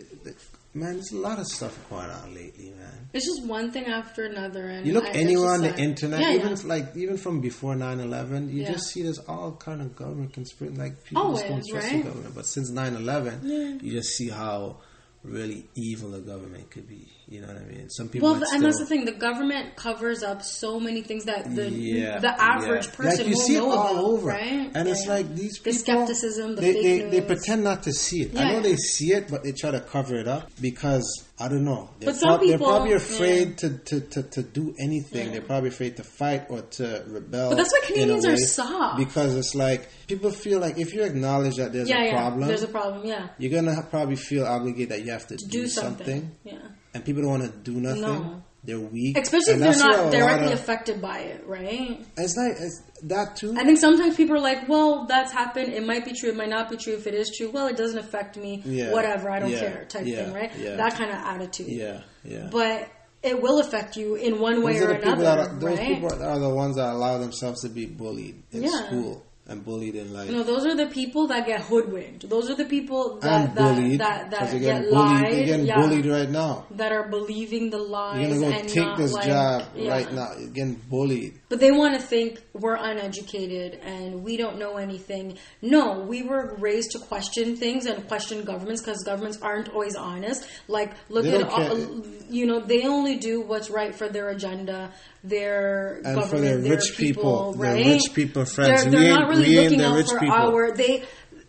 Man, 0.74 0.94
there's 0.94 1.12
a 1.12 1.16
lot 1.16 1.38
of 1.38 1.46
stuff 1.46 1.74
going 1.88 2.10
on 2.10 2.34
lately, 2.34 2.70
man. 2.78 3.08
It's 3.14 3.24
just 3.26 3.46
one 3.46 3.72
thing 3.72 3.86
after 3.86 4.24
another. 4.26 4.68
And 4.68 4.86
You 4.86 4.92
look 4.92 5.06
I- 5.06 5.10
anywhere 5.12 5.52
on 5.52 5.62
the 5.62 5.74
internet, 5.78 6.20
Yeah, 6.20 6.32
even 6.34 6.50
yeah. 6.50 6.62
like 6.66 6.94
even 6.96 7.16
from 7.16 7.40
before 7.40 7.74
9-11, 7.74 8.52
you 8.52 8.62
Yeah. 8.62 8.72
just 8.72 8.88
see 8.88 9.02
there's 9.02 9.18
all 9.20 9.52
kind 9.52 9.80
of 9.80 9.96
government 9.96 10.32
conspiracy. 10.34 10.76
Like 10.76 11.04
people 11.04 11.32
just 11.32 11.46
don't 11.48 11.66
trust 11.66 11.90
right? 11.92 12.02
the 12.02 12.08
government. 12.08 12.34
But 12.34 12.46
since 12.46 12.70
9-11, 12.70 13.82
you 13.82 13.90
just 13.92 14.10
see 14.16 14.28
how 14.28 14.76
really 15.24 15.66
evil 15.74 16.10
the 16.10 16.20
government 16.20 16.70
could 16.70 16.88
be. 16.88 17.06
You 17.32 17.40
know 17.40 17.46
what 17.46 17.56
I 17.56 17.64
mean? 17.64 17.88
Some 17.88 18.10
people. 18.10 18.30
Well, 18.30 18.40
might 18.40 18.52
and 18.52 18.62
that's 18.62 18.78
the 18.78 18.84
thing. 18.84 19.06
The 19.06 19.12
government 19.12 19.74
covers 19.74 20.22
up 20.22 20.42
so 20.42 20.78
many 20.78 21.00
things 21.00 21.24
that 21.24 21.54
the 21.54 21.70
yeah, 21.70 22.18
the 22.18 22.28
average 22.28 22.86
yeah. 22.88 22.94
person 22.94 23.18
like 23.18 23.26
you 23.26 23.34
won't 23.36 23.46
see 23.46 23.56
it 23.56 23.58
know 23.60 23.70
all 23.72 23.90
about, 23.92 24.04
over, 24.04 24.26
right? 24.28 24.70
and 24.74 24.86
it's 24.86 25.06
like 25.06 25.34
these 25.34 25.54
The 25.54 25.70
people. 25.72 25.78
skepticism, 25.78 26.56
the 26.56 26.60
they, 26.60 26.72
fake 26.74 27.10
they, 27.10 27.20
they 27.20 27.26
pretend 27.26 27.64
not 27.64 27.84
to 27.84 27.92
see 27.92 28.20
it. 28.22 28.36
I 28.38 28.52
know 28.52 28.60
they 28.60 28.76
see 28.76 29.12
it, 29.14 29.28
but 29.30 29.44
they 29.44 29.52
try 29.52 29.70
to 29.70 29.80
cover 29.80 30.14
it 30.16 30.28
up 30.28 30.50
because 30.60 31.24
I 31.38 31.48
don't 31.48 31.64
know. 31.64 31.88
They're, 31.98 32.10
But 32.10 32.16
some 32.16 32.38
prob- 32.38 32.46
they're 32.46 32.58
probably 32.58 32.92
afraid 32.92 33.48
yeah. 33.48 33.54
to, 33.56 33.78
to, 33.78 34.00
to, 34.00 34.22
to 34.24 34.42
do 34.42 34.74
anything. 34.78 35.28
Yeah. 35.28 35.32
They're 35.32 35.42
probably 35.42 35.70
afraid 35.70 35.96
to 35.96 36.04
fight 36.04 36.50
or 36.50 36.60
to 36.60 37.02
rebel. 37.08 37.48
But 37.50 37.56
that's 37.56 37.72
why 37.72 37.80
Canadians 37.86 38.26
are 38.26 38.36
soft. 38.36 38.98
because 38.98 39.34
it's 39.36 39.54
like 39.54 39.88
people 40.06 40.30
feel 40.30 40.60
like 40.60 40.78
if 40.78 40.92
you 40.92 41.02
acknowledge 41.02 41.56
that 41.56 41.72
there's 41.72 41.88
yeah, 41.88 42.02
a 42.02 42.04
yeah. 42.04 42.12
problem, 42.12 42.46
There's 42.46 42.62
a 42.62 42.68
problem. 42.68 43.06
Yeah, 43.06 43.28
you're 43.38 43.50
gonna 43.50 43.82
probably 43.90 44.16
feel 44.16 44.44
obligated 44.44 44.90
that 44.90 45.04
you 45.04 45.12
have 45.12 45.26
to, 45.28 45.36
to 45.36 45.46
do 45.48 45.66
something. 45.66 46.30
Yeah, 46.44 46.58
and 46.94 47.04
people 47.04 47.22
don't 47.22 47.30
want 47.40 47.44
to 47.44 47.58
do 47.72 47.80
nothing. 47.80 48.02
No. 48.02 48.42
They're 48.64 48.78
weak, 48.78 49.18
especially 49.18 49.54
if 49.54 49.58
they're 49.58 49.72
that's 49.72 49.82
where 49.82 49.92
a 50.00 50.04
not 50.04 50.12
directly 50.12 50.52
of- 50.52 50.60
affected 50.60 51.02
by 51.02 51.18
it, 51.18 51.44
right? 51.48 52.00
It's 52.16 52.36
like 52.36 52.52
it's 52.60 52.80
that 53.02 53.34
too. 53.34 53.56
I 53.58 53.64
think 53.64 53.80
sometimes 53.80 54.16
people 54.16 54.36
are 54.36 54.40
like, 54.40 54.68
"Well, 54.68 55.04
that's 55.06 55.32
happened. 55.32 55.72
It 55.72 55.84
might 55.84 56.04
be 56.04 56.12
true. 56.12 56.28
It 56.28 56.36
might 56.36 56.48
not 56.48 56.70
be 56.70 56.76
true. 56.76 56.94
If 56.94 57.08
it 57.08 57.14
is 57.14 57.28
true, 57.36 57.50
well, 57.50 57.66
it 57.66 57.76
doesn't 57.76 57.98
affect 57.98 58.36
me. 58.36 58.62
Yeah. 58.64 58.92
Whatever. 58.92 59.30
I 59.32 59.40
don't 59.40 59.50
Yeah. 59.50 59.58
care." 59.58 59.84
Type 59.88 60.06
Yeah. 60.06 60.24
thing, 60.26 60.32
right? 60.34 60.52
That 60.76 60.94
kind 60.94 61.10
of 61.10 61.16
attitude. 61.16 61.68
yeah, 61.70 62.02
yeah. 62.22 62.48
But 62.52 62.88
it 63.24 63.42
will 63.42 63.58
affect 63.58 63.96
you 63.96 64.14
in 64.14 64.38
one 64.38 64.62
way 64.62 64.74
Those 64.74 64.82
or 64.82 64.90
are 64.90 64.94
the 64.94 64.98
people 65.00 65.12
another, 65.22 65.42
are, 65.42 65.58
those 65.58 65.78
right? 65.78 65.88
people 65.94 66.22
are 66.22 66.38
the 66.38 66.48
ones 66.54 66.76
that 66.76 66.88
allow 66.92 67.18
themselves 67.18 67.62
to 67.62 67.68
be 67.68 67.86
bullied 67.86 68.44
in 68.52 68.62
Yeah. 68.62 68.86
school 68.86 69.24
and 69.48 69.64
bullied 69.64 69.96
in 69.96 70.12
life. 70.12 70.30
You 70.30 70.36
know, 70.36 70.44
those 70.44 70.64
are 70.64 70.76
the 70.76 70.86
people 70.86 71.26
that 71.26 71.46
get 71.46 71.62
hoodwinked. 71.62 72.28
Those 72.28 72.48
are 72.48 72.54
the 72.54 72.64
people 72.64 73.18
that 73.20 73.54
that 73.54 73.74
bullied 73.76 74.00
that, 74.00 74.30
that, 74.30 74.50
they're 74.50 74.60
get 74.60 74.82
bullied. 74.82 74.92
lied. 74.92 75.32
They're 75.32 75.46
getting 75.46 75.66
yeah, 75.66 75.80
bullied 75.80 76.06
right 76.06 76.30
now. 76.30 76.66
that 76.72 76.92
are 76.92 77.08
believing 77.08 77.70
the 77.70 77.78
lies. 77.78 78.20
You're 78.20 78.38
gonna 78.38 78.52
go 78.52 78.58
and 78.58 78.68
take 78.68 78.96
this 78.96 79.12
like- 79.12 79.26
job 79.26 79.64
yeah. 79.74 79.90
right 79.90 80.12
now. 80.12 80.32
You're 80.38 80.50
getting 80.50 80.74
bullied. 80.74 81.40
But 81.48 81.58
they 81.60 81.72
want 81.72 81.94
to 81.94 82.00
think 82.00 82.40
we're 82.54 82.76
uneducated 82.76 83.80
and 83.82 84.22
we 84.22 84.36
don't 84.36 84.58
know 84.58 84.76
anything. 84.76 85.38
No, 85.60 86.00
we 86.00 86.22
were 86.22 86.56
raised 86.58 86.92
to 86.92 86.98
question 87.00 87.56
things 87.56 87.86
and 87.86 88.06
question 88.06 88.44
governments 88.44 88.80
because 88.80 89.02
governments 89.04 89.38
aren't 89.42 89.68
always 89.70 89.96
honest. 89.96 90.46
Like, 90.68 90.92
look 91.10 91.24
They 91.24 91.36
at, 91.36 91.48
all, 91.48 92.04
you 92.30 92.46
know, 92.46 92.60
they 92.60 92.86
only 92.86 93.16
do 93.16 93.40
what's 93.40 93.70
right 93.70 93.94
for 93.94 94.08
their 94.08 94.30
agenda, 94.30 94.92
their 95.24 95.94
And 96.04 96.16
government, 96.16 96.30
for 96.30 96.38
their 96.40 96.58
their 96.58 96.70
rich 96.76 96.96
people, 96.96 97.52
their 97.52 97.74
right? 97.74 97.86
rich 97.86 98.02
people 98.14 98.44
friends. 98.44 98.82
They're, 98.82 98.90
We 98.90 98.96
they're 98.98 99.10
ain't- 99.10 99.20
not 99.20 99.28
really 99.28 99.48
we 99.48 99.60
looking 99.60 99.80
out 99.82 100.08
for 100.08 100.18
people. 100.18 100.34
our 100.34 100.72
they. 100.76 101.04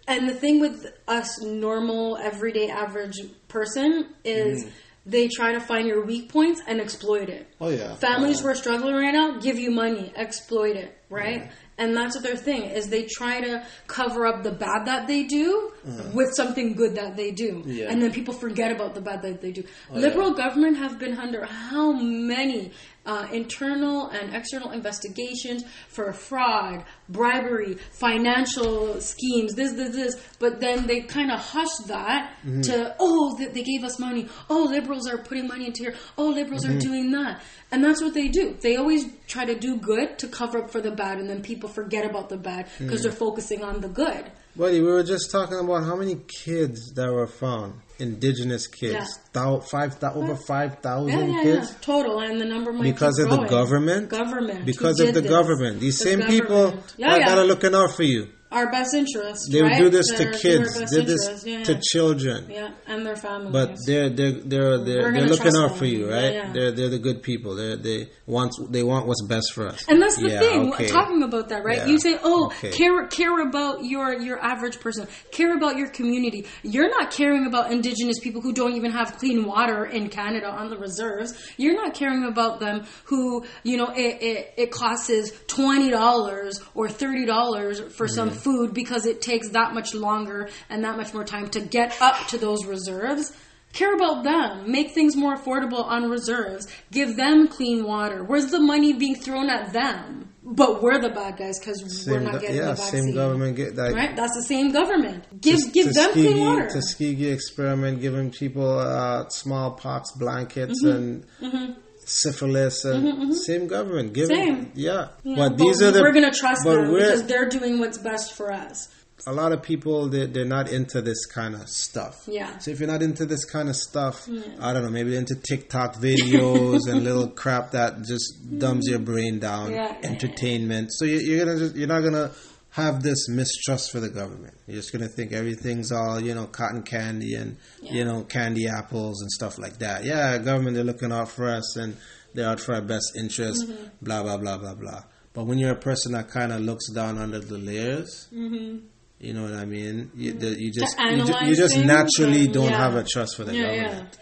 And 0.05 0.27
the 0.27 0.33
thing 0.33 0.59
with 0.59 0.85
us, 1.07 1.41
normal, 1.41 2.17
everyday, 2.17 2.69
average 2.69 3.15
person 3.47 4.07
is. 4.23 4.65
They 5.05 5.27
try 5.27 5.51
to 5.51 5.59
find 5.59 5.85
your 5.85 6.05
weak 6.05 6.29
points 6.31 6.61
and 6.65 6.79
exploit 6.79 7.27
it. 7.27 7.45
Oh, 7.59 7.67
yeah. 7.69 7.95
Families 7.95 8.39
Oh, 8.39 8.43
who 8.43 8.47
are 8.47 8.55
struggling 8.55 8.95
right 8.95 9.11
now 9.13 9.37
give 9.37 9.59
you 9.59 9.69
money, 9.69 10.13
exploit 10.15 10.77
it, 10.77 10.97
right? 11.09 11.51
And 11.77 11.93
that's 11.93 12.15
what 12.15 12.23
their 12.23 12.37
thing 12.37 12.63
is. 12.63 12.87
They 12.87 13.03
try 13.03 13.41
to 13.41 13.65
cover 13.87 14.25
up 14.25 14.43
the 14.43 14.53
bad 14.53 14.85
that 14.85 15.07
they 15.07 15.23
do 15.23 15.73
with 16.13 16.33
something 16.33 16.71
good 16.75 16.95
that 16.95 17.17
they 17.17 17.31
do, 17.31 17.59
Uh-huh. 17.59 17.63
Yeah. 17.69 17.85
Oh, 17.87 17.89
and 17.91 18.01
then 18.01 18.13
people 18.13 18.33
forget 18.33 18.71
about 18.71 18.95
the 18.95 19.01
bad 19.01 19.23
that 19.23 19.41
they 19.41 19.51
do. 19.51 19.65
Liberal 19.91 20.31
government 20.35 20.77
have 20.77 20.97
been 20.99 21.17
under 21.17 21.43
how 21.43 21.91
many 21.91 22.71
uh, 23.05 23.27
internal 23.33 24.07
and 24.07 24.33
external 24.35 24.71
investigations 24.71 25.63
for 25.89 26.13
fraud, 26.13 26.85
bribery, 27.09 27.75
financial 27.91 28.99
schemes, 29.01 29.55
this, 29.55 29.73
this, 29.73 29.93
this. 29.95 30.15
But 30.39 30.59
then 30.59 30.87
they 30.87 31.01
kind 31.01 31.31
of 31.31 31.39
hush 31.39 31.75
that 31.87 32.29
Mm-hmm. 32.45 32.61
to 32.61 32.95
oh, 32.99 33.37
they, 33.37 33.45
they 33.47 33.63
gave 33.63 33.83
us 33.85 33.99
money. 33.99 34.27
Oh, 34.49 34.63
liberals 34.69 35.07
are 35.07 35.17
putting 35.17 35.47
money 35.47 35.67
into 35.67 35.83
here. 35.83 35.95
Oh, 36.17 36.27
liberals 36.27 36.65
Mm-hmm. 36.65 36.77
are 36.77 36.81
doing 36.81 37.11
that, 37.11 37.41
and 37.71 37.83
that's 37.83 38.01
what 38.01 38.13
they 38.13 38.27
do. 38.27 38.57
They 38.61 38.75
always 38.75 39.05
try 39.27 39.45
to 39.45 39.55
do 39.57 39.77
good 39.77 40.19
to 40.19 40.27
cover 40.27 40.57
up 40.63 40.69
for 40.71 40.81
the 40.81 40.91
bad, 40.91 41.19
and 41.19 41.29
then 41.29 41.41
people 41.41 41.69
forget 41.69 42.05
about 42.09 42.27
the 42.29 42.37
bad 42.37 42.67
because 42.79 42.99
Mm. 42.99 43.03
they're 43.03 43.11
focusing 43.13 43.63
on 43.63 43.79
the 43.81 43.87
good. 43.87 44.25
Buddy, 44.55 44.81
we 44.81 44.87
were 44.87 45.03
just 45.03 45.31
talking 45.31 45.57
about 45.57 45.83
how 45.83 45.95
many 45.95 46.17
kids 46.43 46.93
that 46.93 47.11
were 47.11 47.25
found. 47.27 47.73
Indigenous 47.99 48.67
kids. 48.67 48.93
Yeah. 48.93 49.05
Thou, 49.33 49.59
five, 49.61 49.99
thou, 49.99 50.13
over 50.13 50.35
5,000 50.35 51.07
Yeah, 51.09 51.25
yeah, 51.25 51.43
kids. 51.43 51.71
yeah. 51.71 51.77
Total, 51.81 52.19
and 52.19 52.39
the 52.39 52.45
number 52.45 52.71
might 52.71 52.83
Because 52.83 53.17
of 53.19 53.29
the 53.29 53.45
government? 53.45 54.09
Government. 54.09 54.65
Because 54.65 54.99
of 54.99 55.13
the 55.13 55.21
this. 55.21 55.29
government. 55.29 55.79
These 55.79 55.97
The 55.99 56.03
same 56.03 56.21
people 56.21 56.65
government. 56.65 56.87
That, 56.99 57.19
yeah. 57.19 57.29
that 57.29 57.37
are 57.39 57.45
looking 57.45 57.73
out 57.73 57.91
for 57.95 58.03
you. 58.03 58.27
Our 58.53 58.71
best 58.71 58.93
interest. 58.93 59.49
They 59.51 59.61
would 59.61 59.71
right? 59.71 59.77
do 59.81 59.89
this 59.89 60.09
That 60.11 60.33
to 60.33 60.39
kids, 60.39 60.91
did 60.91 61.05
this. 61.07 61.43
Yeah, 61.45 61.63
to 61.63 61.79
children. 61.81 62.49
Yeah, 62.49 62.71
and 62.87 63.05
their 63.05 63.15
families. 63.15 63.51
But 63.51 63.75
they're 63.85 64.09
they're 64.09 64.31
they're 64.31 64.77
they're, 64.77 65.11
they're 65.11 65.27
looking 65.27 65.55
out 65.57 65.69
them. 65.69 65.77
for 65.77 65.85
you, 65.85 66.09
right? 66.09 66.33
yeah. 66.33 66.51
They're 66.53 66.71
they're 66.71 66.89
the 66.89 66.99
good 66.99 67.23
people. 67.23 67.55
They 67.55 67.75
they 67.75 68.09
want 68.25 68.51
they 68.69 68.83
want 68.83 69.07
what's 69.07 69.23
best 69.25 69.53
for 69.53 69.67
us. 69.67 69.83
And 69.89 70.01
that's 70.01 70.17
the 70.17 70.29
thing. 70.29 70.73
okay. 70.73 70.87
Talking 70.87 71.23
about 71.23 71.49
that, 71.49 71.63
right? 71.63 71.87
You 71.87 71.99
say, 71.99 72.17
"Oh, 72.23 72.47
Okay. 72.47 72.71
care 72.71 73.07
care 73.07 73.39
about 73.47 73.83
your 73.83 74.19
your 74.19 74.39
average 74.39 74.79
person. 74.79 75.07
Care 75.31 75.55
about 75.57 75.77
your 75.77 75.89
community. 75.89 76.45
You're 76.63 76.89
not 76.89 77.11
caring 77.11 77.45
about 77.47 77.71
indigenous 77.71 78.19
people 78.19 78.41
who 78.41 78.53
don't 78.53 78.73
even 78.73 78.91
have 78.91 79.17
clean 79.17 79.45
water 79.45 79.85
in 79.85 80.09
Canada 80.09 80.47
on 80.49 80.69
the 80.69 80.77
reserves. 80.77 81.33
You're 81.57 81.75
not 81.75 81.93
caring 81.93 82.23
about 82.25 82.59
them 82.59 82.85
who, 83.05 83.45
you 83.63 83.77
know, 83.77 83.89
it 83.95 84.21
it, 84.21 84.53
it 84.57 84.71
costs 84.71 85.11
twenty 85.47 85.89
dollars 85.89 86.59
or 86.75 86.87
thirty 86.89 87.25
dollars 87.25 87.79
for 87.95 88.07
some 88.07 88.29
Mm-hmm. 88.29 88.37
Food 88.43 88.73
because 88.73 89.05
it 89.05 89.21
takes 89.21 89.49
that 89.49 89.73
much 89.73 89.93
longer 89.93 90.49
and 90.69 90.83
that 90.83 90.97
much 90.97 91.13
more 91.13 91.23
time 91.23 91.49
to 91.51 91.61
get 91.61 91.95
up 92.01 92.27
to 92.27 92.37
those 92.37 92.65
reserves." 92.65 93.31
Care 93.73 93.95
about 93.95 94.23
them. 94.23 94.71
Make 94.71 94.91
things 94.91 95.15
more 95.15 95.35
affordable 95.35 95.83
on 95.83 96.07
reserves. 96.07 96.67
Give 96.91 97.15
them 97.15 97.47
clean 97.47 97.83
water. 97.85 98.23
Where's 98.23 98.51
the 98.51 98.59
money 98.59 98.93
being 98.93 99.15
thrown 99.15 99.49
at 99.49 99.73
them? 99.73 100.29
But 100.43 100.83
we're 100.83 101.01
the 101.01 101.09
bad 101.09 101.37
guys 101.37 101.57
because 101.57 102.05
we're 102.07 102.19
not 102.19 102.39
getting 102.39 102.57
yeah, 102.57 102.65
the 102.65 102.75
vaccine. 102.75 103.05
same 103.05 103.15
government 103.15 103.55
get 103.55 103.75
like 103.75 103.95
Right? 103.95 104.15
That's 104.15 104.35
the 104.35 104.43
same 104.43 104.71
government. 104.73 105.23
Give 105.41 105.59
give 105.73 105.91
them 105.91 106.11
clean 106.11 106.39
water. 106.45 106.69
Tuskegee 106.69 107.31
experiment, 107.31 107.99
giving 107.99 108.29
people 108.29 108.77
uh, 108.77 109.27
smallpox 109.29 110.11
blankets 110.19 110.83
Mm-hmm. 110.83 111.47
and 111.47 111.75
syphilis, 112.21 112.85
and 112.85 113.03
mm-hmm, 113.03 113.21
mm-hmm. 113.21 113.31
same 113.31 113.67
government. 113.67 114.13
Giving, 114.13 114.35
Same. 114.35 114.71
yeah. 114.75 115.09
Yeah, 115.23 115.35
but 115.35 115.57
these 115.57 115.81
are 115.81 115.91
the 115.91 116.01
we're 116.01 116.11
gonna 116.13 116.31
trust 116.31 116.63
them 116.63 116.93
because 116.93 117.25
they're 117.25 117.49
doing 117.49 117.79
what's 117.79 117.97
best 117.97 118.33
for 118.33 118.51
us. 118.51 118.89
a 119.25 119.31
lot 119.31 119.53
of 119.53 119.61
people 119.61 120.09
they 120.09 120.25
they're 120.25 120.45
not 120.45 120.69
into 120.69 121.01
this 121.01 121.25
kind 121.25 121.55
of 121.55 121.69
stuff. 121.69 122.27
Yeah. 122.27 122.57
So 122.57 122.71
if 122.71 122.79
you're 122.79 122.89
not 122.89 123.01
into 123.01 123.25
this 123.25 123.45
kind 123.45 123.69
of 123.69 123.75
stuff, 123.75 124.27
I 124.59 124.73
don't 124.73 124.83
know, 124.83 124.89
maybe 124.89 125.15
into 125.15 125.35
TikTok 125.35 125.95
videos 125.95 126.87
and 126.87 127.03
little 127.03 127.29
crap 127.29 127.71
that 127.71 128.03
just 128.03 128.59
dumbs 128.59 128.85
mm-hmm. 128.85 128.91
your 128.91 128.99
brain 128.99 129.39
down, 129.39 129.71
Yeah, 129.71 129.95
yeah, 130.01 130.09
entertainment. 130.09 130.89
So 130.91 131.05
you, 131.05 131.19
you're 131.19 131.45
gonna 131.45 131.57
just 131.57 131.75
you're 131.75 131.87
not 131.87 132.01
gonna 132.01 132.31
have 132.73 133.03
this 133.03 133.29
mistrust 133.29 133.91
for 133.91 133.99
the 133.99 134.09
government. 134.09 134.55
You're 134.67 134.77
just 134.77 134.91
gonna 134.91 135.07
think 135.07 135.31
everything's 135.31 135.91
all 135.91 136.19
you 136.19 136.33
know, 136.35 136.45
cotton 136.47 136.83
candy 136.83 137.35
and 137.35 137.57
you 137.81 138.03
know, 138.03 138.23
candy 138.23 138.67
apples 138.67 139.21
and 139.21 139.29
stuff 139.31 139.57
like 139.57 139.79
that. 139.79 140.03
Yeah, 140.03 140.37
government 140.39 140.75
they're 140.75 140.83
looking 140.83 141.11
out 141.11 141.29
for 141.29 141.47
us 141.47 141.75
and 141.77 141.95
they're 142.33 142.49
out 142.49 142.59
for 142.59 142.73
our 142.75 142.81
best 142.81 143.13
interest. 143.19 143.67
Mm-hmm. 143.67 143.83
Blah 144.01 144.23
blah 144.23 144.37
blah 144.37 144.57
blah 144.57 144.73
blah. 144.75 145.03
But 145.33 145.45
when 145.45 145.57
you're 145.57 145.71
a 145.71 145.79
person 145.79 146.11
that 146.13 146.29
kind 146.29 146.51
of 146.51 146.61
looks 146.61 146.89
down 146.91 147.17
under 147.17 147.39
the 147.39 147.57
layers, 147.57 148.27
you 148.31 149.33
know 149.33 149.43
what 149.43 149.53
I 149.53 149.65
mean. 149.65 150.11
You, 150.15 150.33
the, 150.33 150.49
you 150.59 150.71
just 150.71 150.97
you, 150.99 151.17
ju- 151.25 151.33
Mm-hmm. 151.33 151.45
you 151.49 151.55
just 151.55 151.77
naturally 151.77 152.47
don't 152.47 152.69
yeah. 152.69 152.77
have 152.77 152.95
a 152.95 153.03
trust 153.03 153.37
for 153.37 153.43
the 153.43 153.55
yeah, 153.55 153.83
government. 153.83 154.17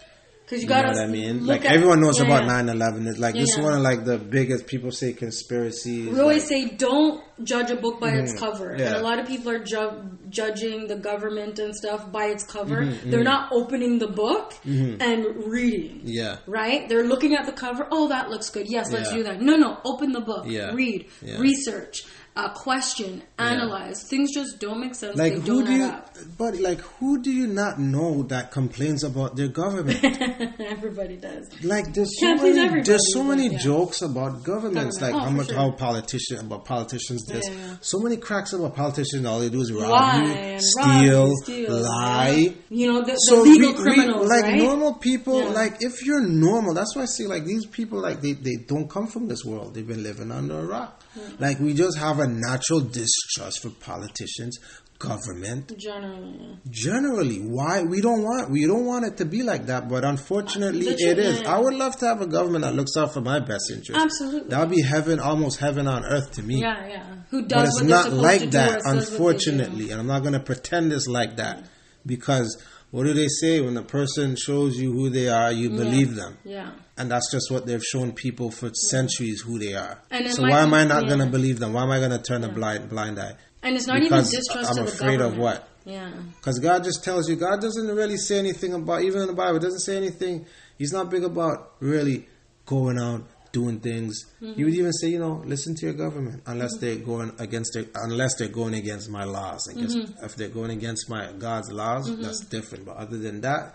Yeah. 0.52 0.58
Because 0.58 0.62
you 0.62 0.68
You 0.68 0.74
know 0.76 0.92
what 0.92 0.98
I 0.98 1.06
mean? 1.06 1.46
Like 1.46 1.64
at- 1.64 1.72
everyone 1.72 2.00
knows 2.00 2.18
yeah, 2.20 2.26
about 2.26 2.44
yeah. 2.44 2.62
9/11. 2.74 3.06
It's 3.08 3.18
like 3.18 3.34
Yeah, 3.34 3.40
this 3.40 3.50
is 3.50 3.56
yeah. 3.58 3.64
one 3.64 3.74
of 3.74 3.80
like 3.80 4.04
the 4.04 4.18
biggest 4.18 4.66
people 4.66 4.90
say 4.90 5.12
conspiracies. 5.12 6.08
We 6.12 6.20
always 6.20 6.42
like- 6.50 6.70
say 6.70 6.76
don't 6.76 7.22
judge 7.44 7.70
a 7.70 7.76
book 7.76 7.98
by 8.00 8.10
its 8.10 8.32
cover, 8.38 8.70
and 8.70 8.80
Mm-hmm. 8.80 8.94
A 9.00 9.02
lot 9.02 9.18
of 9.18 9.26
people 9.26 9.50
are 9.50 9.58
ju- 9.64 10.18
judging 10.28 10.86
the 10.86 10.96
government 10.96 11.58
and 11.58 11.74
stuff 11.74 12.10
by 12.12 12.26
its 12.26 12.44
cover. 12.44 12.82
Mm-hmm, 12.82 13.10
They're 13.10 13.24
not 13.24 13.50
opening 13.52 13.98
the 13.98 14.06
book 14.08 14.54
and 14.64 15.46
reading. 15.46 16.00
yeah. 16.04 16.36
Right? 16.46 16.88
They're 16.88 17.04
looking 17.04 17.34
at 17.34 17.46
the 17.46 17.52
cover. 17.52 17.86
Oh, 17.90 18.08
that 18.08 18.30
looks 18.30 18.50
good. 18.50 18.68
Yes, 18.68 18.92
let's 18.92 19.10
Yeah. 19.10 19.16
do 19.18 19.22
that. 19.24 19.40
No, 19.42 19.56
no. 19.56 19.78
Open 19.84 20.12
the 20.12 20.20
book. 20.20 20.44
Yeah. 20.46 20.72
Read. 20.74 21.06
Yeah. 21.22 21.38
Research. 21.38 22.04
Uh, 22.34 22.48
question. 22.54 23.22
Analyze. 23.38 24.04
Things 24.08 24.32
just 24.32 24.58
don't 24.58 24.80
make 24.80 24.94
sense. 24.94 25.18
Like 25.18 25.34
they 25.34 25.40
who 25.40 25.64
do 25.66 25.72
you? 25.72 25.84
up. 25.84 26.16
But 26.38 26.58
like 26.60 26.80
who 26.80 27.20
do 27.20 27.30
you 27.30 27.46
not 27.46 27.78
know 27.78 28.22
that 28.24 28.50
complains 28.52 29.04
about 29.04 29.36
their 29.36 29.48
government? 29.48 30.02
Everybody 30.60 31.16
does. 31.16 31.48
like 31.62 31.92
there's 31.92 32.18
so 32.18 32.34
many 32.36 32.80
there's 32.82 33.12
so 33.12 33.22
many 33.22 33.48
yeah. 33.48 33.58
jokes 33.58 34.00
about 34.00 34.42
governments. 34.44 34.98
Government. 34.98 35.22
Like 35.22 35.28
Oh, 35.28 35.30
much 35.30 35.46
sure. 35.48 35.56
how 35.56 35.70
politician 35.72 36.38
about 36.40 36.64
politicians 36.64 37.24
this. 37.26 37.46
Yeah, 37.48 37.54
yeah. 37.54 37.76
So 37.82 37.98
many 38.00 38.16
cracks 38.16 38.54
about 38.54 38.74
politicians. 38.76 39.26
All 39.26 39.40
they 39.40 39.50
do 39.50 39.60
is 39.60 39.70
rob 39.70 39.90
Lie 39.90 40.52
you, 40.54 40.60
steal, 40.60 41.36
steal, 41.42 41.82
lie. 41.82 42.28
yeah. 42.30 42.52
You 42.70 42.92
know, 42.92 43.00
the, 43.00 43.12
the 43.12 43.16
so 43.16 43.42
legal 43.42 43.72
we- 43.72 43.76
we- 43.76 43.82
criminals, 43.82 44.28
like 44.30 44.44
right? 44.44 44.56
normal 44.58 44.94
people 44.94 45.40
Yeah. 45.42 45.48
like 45.50 45.76
if 45.80 46.02
you're 46.06 46.26
normal 46.26 46.72
that's 46.74 46.96
why 46.96 47.02
i 47.02 47.04
say 47.06 47.26
like 47.26 47.44
these 47.44 47.66
people 47.66 48.00
like 48.00 48.20
they, 48.22 48.32
they 48.32 48.56
don't 48.66 48.88
come 48.88 49.06
from 49.06 49.28
this 49.28 49.44
world 49.44 49.74
they've 49.74 49.86
been 49.86 50.02
living 50.02 50.30
under 50.30 50.58
a 50.58 50.64
rock 50.64 51.02
like 51.38 51.58
we 51.60 51.74
just 51.74 51.98
have 51.98 52.20
a 52.22 52.28
natural 52.28 52.80
distrust 52.80 53.60
for 53.62 53.70
politicians 53.70 54.58
government 54.98 55.76
Generally, 55.78 56.38
yeah. 56.40 56.54
generally 56.70 57.38
why 57.40 57.82
we 57.82 58.00
don't 58.00 58.22
want 58.22 58.50
we 58.50 58.66
don't 58.66 58.84
want 58.86 59.04
it 59.04 59.16
to 59.16 59.24
be 59.24 59.42
like 59.42 59.66
that 59.66 59.88
but 59.88 60.04
unfortunately 60.04 60.84
The 60.84 61.10
it 61.10 61.18
is 61.18 61.42
i 61.42 61.58
would 61.58 61.74
love 61.74 61.96
to 61.98 62.06
have 62.06 62.20
a 62.22 62.26
government 62.26 62.62
that 62.62 62.74
looks 62.76 62.96
out 62.96 63.12
for 63.12 63.20
my 63.20 63.40
best 63.40 63.68
interest 63.72 64.00
Absolutely. 64.00 64.50
that 64.50 64.60
would 64.60 64.70
be 64.70 64.82
heaven 64.82 65.18
almost 65.18 65.58
heaven 65.58 65.88
on 65.88 66.04
earth 66.04 66.32
to 66.34 66.42
me 66.44 66.60
Yeah, 66.60 66.86
yeah. 66.86 67.06
Who 67.30 67.42
does 67.46 67.50
but 67.50 67.64
it's 67.64 67.80
what 67.80 67.88
not 67.88 68.12
like 68.12 68.40
to 68.42 68.46
do 68.46 68.58
or 68.58 68.60
that, 68.60 68.82
says 68.82 68.84
what 68.84 68.92
they 68.92 69.00
do. 69.00 69.12
unfortunately. 69.12 69.90
And 69.90 70.00
I'm 70.00 70.06
not 70.06 70.20
going 70.20 70.34
to 70.34 70.40
pretend 70.40 70.92
it's 70.92 71.06
like 71.08 71.36
that. 71.36 71.64
Because 72.04 72.62
what 72.92 73.04
do 73.04 73.14
they 73.14 73.28
say? 73.28 73.62
When 73.62 73.74
a 73.78 73.82
person 73.82 74.36
shows 74.36 74.78
you 74.78 74.92
who 74.92 75.08
they 75.08 75.28
are, 75.28 75.50
you 75.50 75.70
believe 75.70 76.14
them. 76.14 76.36
Yeah. 76.44 76.72
And 76.98 77.10
that's 77.10 77.32
just 77.32 77.50
what 77.50 77.64
they've 77.64 77.82
shown 77.82 78.12
people 78.12 78.50
for 78.50 78.70
centuries 78.74 79.40
who 79.40 79.58
they 79.58 79.74
are. 79.74 79.98
And 80.10 80.30
so 80.30 80.42
why 80.42 80.60
am 80.60 80.74
I 80.74 80.84
not 80.84 81.04
yeah. 81.04 81.08
going 81.08 81.20
to 81.20 81.26
believe 81.26 81.58
them? 81.58 81.72
Why 81.72 81.84
am 81.84 81.90
I 81.90 81.98
going 81.98 82.10
to 82.10 82.18
turn 82.18 82.44
a 82.44 82.50
blind 82.50 82.90
blind 82.90 83.18
eye? 83.18 83.34
And 83.62 83.76
it's 83.76 83.86
not 83.86 83.98
Because 83.98 84.28
even 84.30 84.40
distrust 84.40 84.78
I'm 84.78 84.86
afraid 84.86 85.22
of 85.22 85.38
what? 85.38 85.66
Yeah. 85.86 86.12
Because 86.36 86.58
God 86.58 86.84
just 86.84 87.02
tells 87.02 87.30
you, 87.30 87.36
God 87.36 87.62
doesn't 87.62 87.88
really 87.88 88.18
say 88.18 88.38
anything 88.38 88.74
about, 88.74 89.02
even 89.02 89.22
in 89.22 89.26
the 89.26 89.32
Bible, 89.32 89.58
doesn't 89.58 89.80
say 89.80 89.96
anything. 89.96 90.44
He's 90.76 90.92
not 90.92 91.10
big 91.10 91.24
about 91.24 91.72
really 91.80 92.28
going 92.66 92.98
out, 92.98 93.24
doing 93.52 93.80
things. 93.80 94.24
Mm-hmm. 94.40 94.54
He 94.54 94.64
would 94.64 94.74
even 94.74 94.92
say, 94.92 95.08
you 95.08 95.18
know, 95.18 95.42
listen 95.44 95.74
to 95.76 95.86
your 95.86 95.94
government, 95.94 96.42
unless 96.46 96.76
they're 96.78 96.96
going 96.96 97.32
against, 97.38 97.72
their, 97.74 97.84
unless 97.94 98.34
they're 98.36 98.48
going 98.48 98.74
against 98.74 99.10
my 99.10 99.24
laws. 99.24 99.68
I 99.70 99.78
guess 99.80 99.94
Mm-hmm. 99.94 100.24
if 100.24 100.36
they're 100.36 100.48
going 100.48 100.70
against 100.70 101.08
my 101.10 101.30
God's 101.38 101.70
laws, 101.70 102.10
that's 102.18 102.40
different. 102.40 102.86
But 102.86 102.96
other 102.96 103.18
than 103.18 103.42
that, 103.42 103.74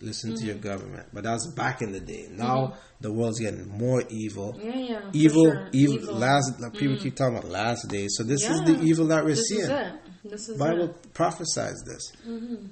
listen 0.00 0.34
to 0.36 0.44
your 0.44 0.56
Mm-hmm. 0.56 0.68
government. 0.68 1.06
But 1.12 1.24
that's 1.24 1.46
back 1.54 1.80
in 1.82 1.92
the 1.92 2.00
day. 2.00 2.26
Now 2.30 2.74
the 3.00 3.12
world's 3.12 3.38
getting 3.40 3.68
more 3.68 4.02
evil. 4.10 4.58
Yeah, 4.62 4.76
yeah. 4.76 5.00
Evil, 5.12 5.44
sure. 5.44 5.68
evil, 5.72 6.14
last. 6.14 6.60
Like 6.60 6.74
people 6.74 6.96
keep 6.96 7.14
talking 7.16 7.36
about 7.38 7.50
last 7.50 7.88
days. 7.88 8.14
So 8.16 8.24
this 8.24 8.48
is 8.48 8.60
the 8.62 8.80
evil 8.82 9.06
that 9.06 9.24
we're 9.24 9.30
This 9.36 9.48
seeing. 9.48 9.62
is 9.62 9.68
it. 9.70 9.92
This 10.26 10.48
is 10.48 10.58
Bible 10.58 10.84
it. 10.84 10.90
Mm-hmm. 10.92 11.10
prophesies 11.10 11.82
this, 11.84 12.12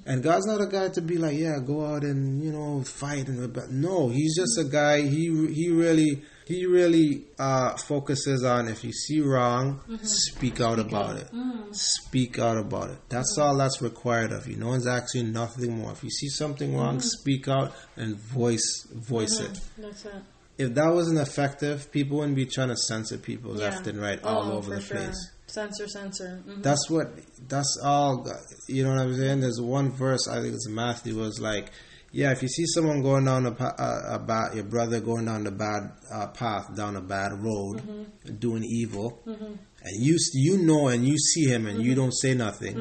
and 0.07 0.23
God's 0.23 0.47
not 0.47 0.59
a 0.59 0.65
guy 0.65 0.89
to 0.89 1.01
be 1.01 1.17
like, 1.19 1.37
yeah, 1.37 1.59
go 1.63 1.85
out 1.85 2.03
and 2.03 2.43
you 2.43 2.51
know 2.51 2.81
fight 2.83 3.27
and 3.27 3.39
rebel. 3.39 3.67
No, 3.69 4.09
He's 4.09 4.35
just 4.35 4.57
a 4.57 4.63
guy. 4.63 5.01
He 5.01 5.27
he 5.53 5.69
really 5.69 6.23
he 6.45 6.65
really 6.65 7.25
uh, 7.39 7.75
focuses 7.77 8.43
on 8.43 8.67
if 8.67 8.83
you 8.83 8.91
see 8.91 9.21
wrong, 9.21 9.79
mm-hmm. 9.87 9.97
speak 10.03 10.59
out 10.59 10.79
about 10.79 11.17
it. 11.17 11.31
Mm. 11.31 11.73
Speak 11.73 12.37
out 12.39 12.57
about 12.57 12.89
it. 12.89 12.97
That's 13.09 13.37
mm. 13.37 13.43
all 13.43 13.57
that's 13.57 13.81
required 13.81 14.31
of 14.31 14.47
you. 14.47 14.57
No 14.57 14.67
one's 14.67 14.87
asking 14.87 15.31
nothing 15.31 15.77
more. 15.77 15.91
If 15.91 16.03
you 16.03 16.09
see 16.09 16.27
something 16.29 16.75
wrong, 16.75 16.97
mm-hmm. 16.97 17.21
speak 17.21 17.47
out 17.47 17.73
and 17.95 18.17
voice 18.17 18.85
voice 18.93 19.39
mm-hmm. 19.39 19.53
it. 19.53 19.59
That's 19.77 20.05
it. 20.05 20.13
If 20.57 20.75
that 20.75 20.93
wasn't 20.93 21.19
effective, 21.19 21.91
people 21.91 22.17
wouldn't 22.17 22.35
be 22.35 22.45
trying 22.45 22.69
to 22.69 22.77
censor 22.77 23.17
people 23.17 23.57
Yeah. 23.57 23.69
left 23.69 23.87
and 23.87 23.99
right 23.99 24.19
oh, 24.23 24.29
all 24.29 24.51
Oh, 24.51 24.57
over 24.57 24.69
for 24.71 24.75
the 24.75 24.81
sure. 24.81 24.97
place. 24.97 25.31
Censor, 25.47 25.87
censor. 25.87 26.41
hmm 26.45 26.61
That's 26.61 26.89
what. 26.89 27.07
That's 27.47 27.77
all. 27.83 28.27
You 28.67 28.83
know 28.83 28.91
what 28.91 28.99
I'm 28.99 29.15
saying? 29.15 29.41
There's 29.41 29.61
one 29.61 29.91
verse. 29.91 30.27
I 30.27 30.41
think 30.41 30.53
it's 30.53 30.67
Matthew. 30.67 31.17
Was 31.17 31.39
like, 31.39 31.71
yeah, 32.13 32.31
if 32.31 32.41
you 32.41 32.47
see 32.47 32.65
someone 32.67 33.01
going 33.01 33.25
down 33.25 33.45
a, 33.47 33.51
a, 33.51 34.15
a 34.15 34.19
bad, 34.19 34.53
your 34.55 34.63
brother 34.63 34.99
going 35.01 35.25
down 35.25 35.43
the 35.43 35.51
bad 35.51 35.91
uh, 36.13 36.27
path, 36.27 36.73
down 36.75 36.95
a 36.95 37.01
bad 37.01 37.33
road, 37.43 37.81
Mm-hmm. 37.81 38.35
doing 38.37 38.63
evil, 38.63 39.21
and 39.25 39.59
you 40.05 40.17
you 40.33 40.57
know 40.59 40.87
and 40.87 41.05
you 41.05 41.17
see 41.17 41.45
him 41.45 41.65
and 41.67 41.77
Mm-hmm. 41.79 41.85
you 41.87 41.95
don't 41.95 42.11
say 42.13 42.33
nothing, 42.33 42.75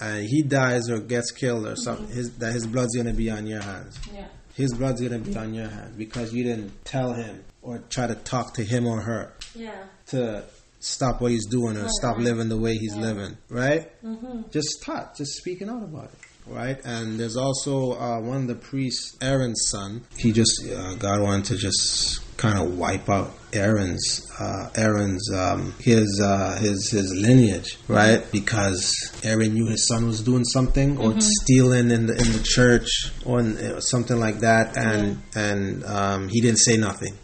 and 0.00 0.24
he 0.28 0.42
dies 0.42 0.88
or 0.90 1.00
gets 1.00 1.30
killed 1.32 1.66
or 1.66 1.76
something, 1.76 2.06
Mm-hmm. 2.06 2.14
his, 2.14 2.36
that 2.38 2.52
his 2.52 2.66
blood's 2.66 2.94
gonna 2.96 3.12
be 3.14 3.30
on 3.30 3.46
your 3.46 3.62
hands. 3.62 3.98
Yeah. 4.14 4.26
His 4.54 4.72
blood's 4.74 5.00
gonna 5.00 5.18
be 5.18 5.36
on 5.36 5.52
your 5.54 5.68
hands 5.68 5.96
because 5.96 6.32
you 6.32 6.44
didn't 6.44 6.84
tell 6.84 7.12
him 7.14 7.42
or 7.62 7.78
try 7.90 8.06
to 8.06 8.14
talk 8.14 8.54
to 8.54 8.62
him 8.64 8.86
or 8.86 9.00
her 9.00 9.32
Yeah. 9.54 9.84
to 10.08 10.44
stop 10.78 11.20
what 11.22 11.30
he's 11.32 11.46
doing 11.46 11.76
or 11.78 11.88
stop 11.88 12.18
living 12.18 12.50
the 12.50 12.58
way 12.58 12.74
he's 12.74 12.94
living, 12.94 13.38
right? 13.48 13.90
Mm-hmm. 14.04 14.42
Just 14.50 14.82
talk, 14.84 15.16
just 15.16 15.32
speaking 15.38 15.68
out 15.70 15.82
about 15.82 16.04
it, 16.12 16.18
right? 16.46 16.78
And 16.84 17.18
there's 17.18 17.36
also 17.36 17.92
uh, 17.92 18.20
one 18.20 18.36
of 18.42 18.46
the 18.48 18.54
priests, 18.54 19.16
Aaron's 19.22 19.68
son. 19.68 20.02
He 20.16 20.32
just 20.32 20.52
uh, 20.70 20.94
God 20.94 21.22
wanted 21.22 21.46
to 21.46 21.56
just 21.56 22.20
kind 22.36 22.58
of 22.58 22.76
wipe 22.76 23.08
out 23.08 23.32
Aaron's 23.52 24.20
uh, 24.40 24.68
Aaron's 24.74 25.32
um, 25.32 25.72
his 25.78 26.20
uh, 26.22 26.58
his 26.60 26.90
his 26.90 27.14
lineage, 27.14 27.78
right? 27.88 28.24
Because 28.32 28.92
Aaron 29.22 29.54
knew 29.54 29.66
his 29.68 29.86
son 29.86 30.06
was 30.06 30.22
doing 30.22 30.44
something 30.44 30.98
or 30.98 31.12
stealing 31.20 31.90
in 31.90 32.06
the 32.06 32.12
in 32.14 32.32
the 32.32 32.42
church 32.42 32.88
or 33.24 33.40
in, 33.40 33.56
uh, 33.56 33.80
something 33.80 34.18
like 34.18 34.40
that, 34.40 34.76
and 34.76 35.22
and 35.34 35.84
um, 35.84 36.28
he 36.28 36.40
didn't 36.40 36.58
say 36.58 36.76
nothing. 36.76 37.14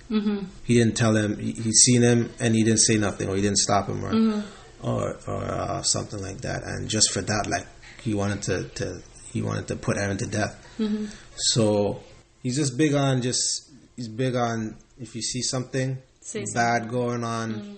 He 0.65 0.75
didn't 0.75 0.97
tell 0.97 1.17
him. 1.17 1.39
He, 1.39 1.53
he 1.53 1.73
seen 1.73 2.03
him 2.03 2.31
and 2.41 2.55
he 2.55 2.63
didn't 2.65 2.81
say 2.81 2.97
nothing, 2.97 3.29
or 3.29 3.37
he 3.37 3.43
didn't 3.43 3.59
stop 3.59 3.89
him, 3.89 4.05
or 4.05 4.13
or, 4.83 5.19
or 5.27 5.45
uh, 5.45 5.83
something 5.83 6.23
like 6.23 6.41
that. 6.43 6.63
And 6.65 6.89
just 6.89 7.13
for 7.13 7.21
that, 7.21 7.47
like 7.49 7.67
he 8.03 8.15
wanted 8.15 8.43
to, 8.43 8.65
to 8.77 9.03
he 9.33 9.43
wanted 9.43 9.69
to 9.69 9.77
put 9.77 9.97
Aaron 9.97 10.19
to 10.19 10.27
death. 10.27 10.57
Mm-hmm. 10.79 11.07
So 11.37 12.03
he's 12.43 12.57
just 12.57 12.77
big 12.77 12.95
on 12.95 13.23
just 13.23 13.71
he's 13.97 14.09
big 14.09 14.35
on 14.35 14.77
if 14.99 15.15
you 15.15 15.23
see 15.23 15.43
something 15.43 15.99
Say 16.21 16.45
bad 16.55 16.89
going 16.89 17.25
on. 17.25 17.55
Mm. 17.55 17.77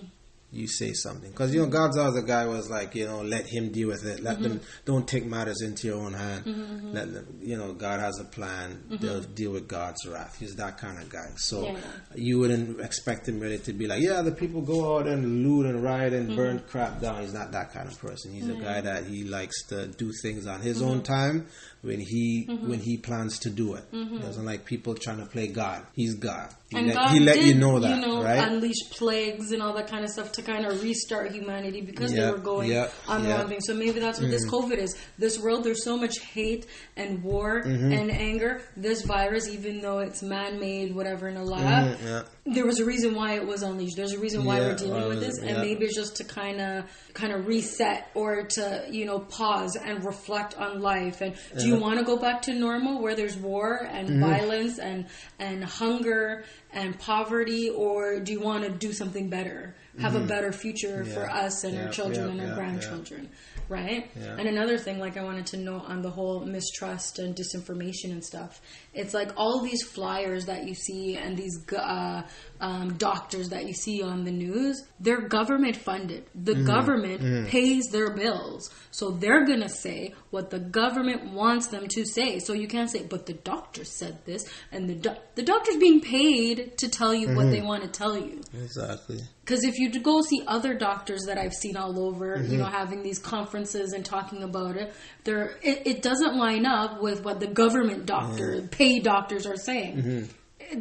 You 0.53 0.67
say 0.67 0.93
something 0.93 1.31
because 1.31 1.53
you 1.53 1.61
know 1.61 1.67
God's 1.67 1.97
other 1.97 2.21
guy 2.21 2.45
was 2.45 2.69
like 2.69 2.93
you 2.93 3.07
know 3.07 3.23
let 3.23 3.47
him 3.47 3.71
deal 3.71 3.87
with 3.87 4.05
it. 4.05 4.21
Let 4.21 4.41
them 4.41 4.59
mm-hmm. 4.59 4.85
don't 4.85 5.07
take 5.07 5.25
matters 5.25 5.61
into 5.61 5.87
your 5.87 5.97
own 5.97 6.13
hand. 6.13 6.45
Mm-hmm, 6.45 6.61
mm-hmm. 6.61 6.93
Let 6.93 7.13
them 7.13 7.39
you 7.41 7.57
know 7.57 7.73
God 7.73 7.99
has 7.99 8.19
a 8.19 8.23
plan. 8.23 8.83
They'll 8.89 9.21
deal 9.21 9.51
with 9.51 9.67
God's 9.67 10.05
wrath. 10.07 10.37
He's 10.39 10.55
that 10.55 10.77
kind 10.77 10.99
of 10.99 11.09
guy. 11.09 11.31
So 11.37 11.65
Yeah. 11.65 11.77
you 12.15 12.39
wouldn't 12.39 12.79
expect 12.79 13.27
him 13.27 13.39
really 13.39 13.57
to 13.59 13.73
be 13.73 13.87
like, 13.87 14.01
yeah, 14.01 14.21
the 14.21 14.31
people 14.31 14.61
go 14.61 14.95
out 14.95 15.07
and 15.07 15.43
loot 15.43 15.65
and 15.65 15.83
riot 15.83 16.13
and 16.13 16.35
burn 16.35 16.59
crap 16.67 17.01
down. 17.01 17.21
He's 17.21 17.33
not 17.33 17.51
that 17.51 17.73
kind 17.73 17.89
of 17.89 17.99
person. 17.99 18.31
He's 18.31 18.49
a 18.49 18.53
guy 18.55 18.81
that 18.81 19.05
he 19.05 19.23
likes 19.23 19.63
to 19.69 19.87
do 19.87 20.11
things 20.21 20.45
on 20.45 20.61
his 20.61 20.81
own 20.81 21.01
time 21.01 21.47
when 21.83 21.99
he 21.99 22.45
when 22.65 22.79
he 22.79 22.97
plans 22.97 23.37
to 23.39 23.49
do 23.49 23.75
it. 23.75 23.83
He 23.91 24.17
doesn't 24.19 24.45
like 24.45 24.65
people 24.65 24.95
trying 24.95 25.17
to 25.19 25.25
play 25.25 25.47
God. 25.47 25.85
He's 25.93 26.15
God. 26.15 26.49
He 26.69 26.77
And 26.77 26.87
let, 26.87 26.95
God 26.95 27.11
he 27.11 27.19
let 27.19 27.35
did, 27.35 27.45
you 27.45 27.53
know 27.55 27.79
that, 27.79 28.03
right? 28.23 28.47
unleash 28.47 28.89
plagues 28.89 29.51
and 29.51 29.61
all 29.61 29.73
that 29.73 29.87
kind 29.87 30.03
of 30.03 30.09
stuff 30.09 30.31
to 30.33 30.41
kind 30.41 30.65
of 30.65 30.81
restart 30.81 31.31
humanity 31.31 31.81
because 31.81 32.11
they 32.13 32.25
were 32.31 32.37
going 32.39 32.71
yeah, 32.71 32.89
on 33.07 33.21
the. 33.21 33.29
Mm-hmm. 33.29 33.37
wrong 33.39 33.47
thing. 33.49 33.61
So 33.61 33.73
maybe 33.75 33.99
that's 33.99 34.19
what 34.19 34.31
this 34.31 34.49
COVID 34.49 34.77
is. 34.77 34.97
This 35.19 35.37
world, 35.39 35.63
there's 35.65 35.83
so 35.83 35.97
much 35.97 36.17
hate 36.19 36.65
and 36.95 37.21
war 37.23 37.61
Mm-hmm. 37.63 37.91
and 37.91 38.11
anger. 38.11 38.61
This 38.75 39.03
virus, 39.03 39.47
even 39.49 39.81
though 39.81 39.99
it's 39.99 40.23
man-made, 40.23 40.95
whatever 40.95 41.27
in 41.27 41.37
a 41.37 41.43
lab, 41.43 41.97
Mhm, 41.97 42.05
yeah. 42.05 42.23
There 42.45 42.65
was 42.65 42.79
a 42.79 42.85
reason 42.85 43.15
why 43.15 43.35
it 43.35 43.47
was 43.47 43.63
unleashed. 43.63 43.95
There's 43.95 44.11
a 44.11 44.19
reason 44.19 44.43
why 44.43 44.59
Yeah, 44.59 44.67
we're 44.67 44.75
dealing 44.75 45.07
with 45.07 45.19
this, 45.21 45.37
and 45.37 45.49
yeah. 45.49 45.61
maybe 45.61 45.85
it's 45.85 45.95
just 45.95 46.17
to 46.17 46.25
kind 46.25 46.59
of 46.59 46.83
kind 47.13 47.31
of 47.31 47.47
reset 47.47 48.09
or 48.15 48.43
to 48.43 48.85
you 48.91 49.05
know 49.05 49.19
pause 49.19 49.75
and 49.77 50.03
reflect 50.03 50.55
on 50.57 50.81
life. 50.81 51.21
And 51.21 51.35
do 51.57 51.65
you 51.67 51.77
want 51.77 51.99
to 51.99 52.05
go 52.05 52.17
back 52.17 52.41
to 52.43 52.53
normal 52.53 53.01
where 53.01 53.15
there's 53.15 53.37
war 53.37 53.87
and 53.89 54.09
Mm-hmm. 54.09 54.19
violence 54.21 54.77
and 54.79 55.05
and 55.39 55.63
hunger 55.63 56.43
and 56.73 56.99
poverty, 56.99 57.69
or 57.69 58.19
do 58.19 58.33
you 58.33 58.41
want 58.41 58.63
to 58.65 58.69
do 58.69 58.91
something 58.91 59.29
better? 59.29 59.75
Have 59.99 60.15
a 60.15 60.19
better 60.21 60.51
future 60.51 61.05
for 61.05 61.29
us 61.29 61.63
and 61.63 61.75
Yeah, 61.75 61.85
our 61.85 61.91
children 61.91 62.25
yeah, 62.25 62.31
and 62.31 62.41
our 62.41 62.47
yeah, 62.47 62.55
grandchildren, 62.55 63.29
right? 63.69 64.09
Yeah. 64.19 64.35
And 64.39 64.47
another 64.47 64.77
thing, 64.77 64.97
like 64.99 65.17
I 65.17 65.23
wanted 65.23 65.45
to 65.47 65.57
note 65.57 65.83
on 65.85 66.01
the 66.01 66.09
whole 66.09 66.39
mistrust 66.45 67.19
and 67.19 67.35
disinformation 67.35 68.05
and 68.11 68.23
stuff, 68.23 68.59
it's 68.93 69.13
like 69.13 69.31
all 69.37 69.61
these 69.61 69.83
flyers 69.83 70.45
that 70.47 70.67
you 70.67 70.73
see 70.73 71.15
and 71.15 71.37
these 71.37 71.63
uh, 71.77 72.23
um, 72.63 72.93
doctors 73.09 73.49
that 73.49 73.65
you 73.67 73.73
see 73.73 74.01
on 74.01 74.23
the 74.23 74.31
news, 74.31 74.75
they're 74.99 75.27
government 75.37 75.75
funded. 75.75 76.23
The 76.33 76.53
Mm-hmm. 76.53 76.65
government 76.75 77.47
pays 77.49 77.83
their 77.91 78.11
bills, 78.15 78.69
so 78.91 79.11
they're 79.11 79.45
gonna 79.45 79.67
say 79.85 80.13
what 80.31 80.49
the 80.49 80.59
government 80.59 81.21
wants 81.33 81.67
them 81.67 81.85
to 81.95 82.05
say. 82.05 82.39
So 82.39 82.53
you 82.53 82.67
can't 82.67 82.89
say, 82.89 83.01
"But 83.13 83.25
the 83.25 83.33
doctor 83.33 83.83
said 83.83 84.15
this," 84.25 84.43
and 84.71 84.89
the 84.89 84.95
doc 84.95 85.17
the 85.35 85.43
doctor's 85.43 85.77
being 85.77 85.99
paid 85.99 86.77
to 86.77 86.87
tell 86.99 87.13
you 87.13 87.27
what 87.37 87.51
they 87.51 87.57
Mm-hmm. 87.57 87.67
want 87.67 87.83
to 87.83 87.89
tell 87.89 88.15
you. 88.17 88.41
Exactly. 88.53 89.19
Because 89.43 89.63
if 89.65 89.75
you 89.77 89.87
go 89.99 90.21
see 90.21 90.41
other 90.47 90.73
doctors 90.73 91.23
that 91.27 91.37
I've 91.37 91.53
seen 91.63 91.75
all 91.75 91.99
over, 92.07 92.41
you 92.41 92.57
know, 92.57 92.65
having 92.81 93.03
these 93.03 93.19
conferences 93.19 93.91
and 93.91 94.05
talking 94.05 94.41
about 94.43 94.77
it, 94.77 94.93
there 95.25 95.57
it, 95.61 95.77
it 95.91 96.01
doesn't 96.01 96.35
line 96.37 96.65
up 96.65 97.01
with 97.01 97.25
what 97.25 97.41
the 97.41 97.47
government 97.47 98.05
doctor, 98.05 98.61
paid 98.71 99.03
doctors 99.03 99.45
are 99.45 99.57
saying. 99.57 100.29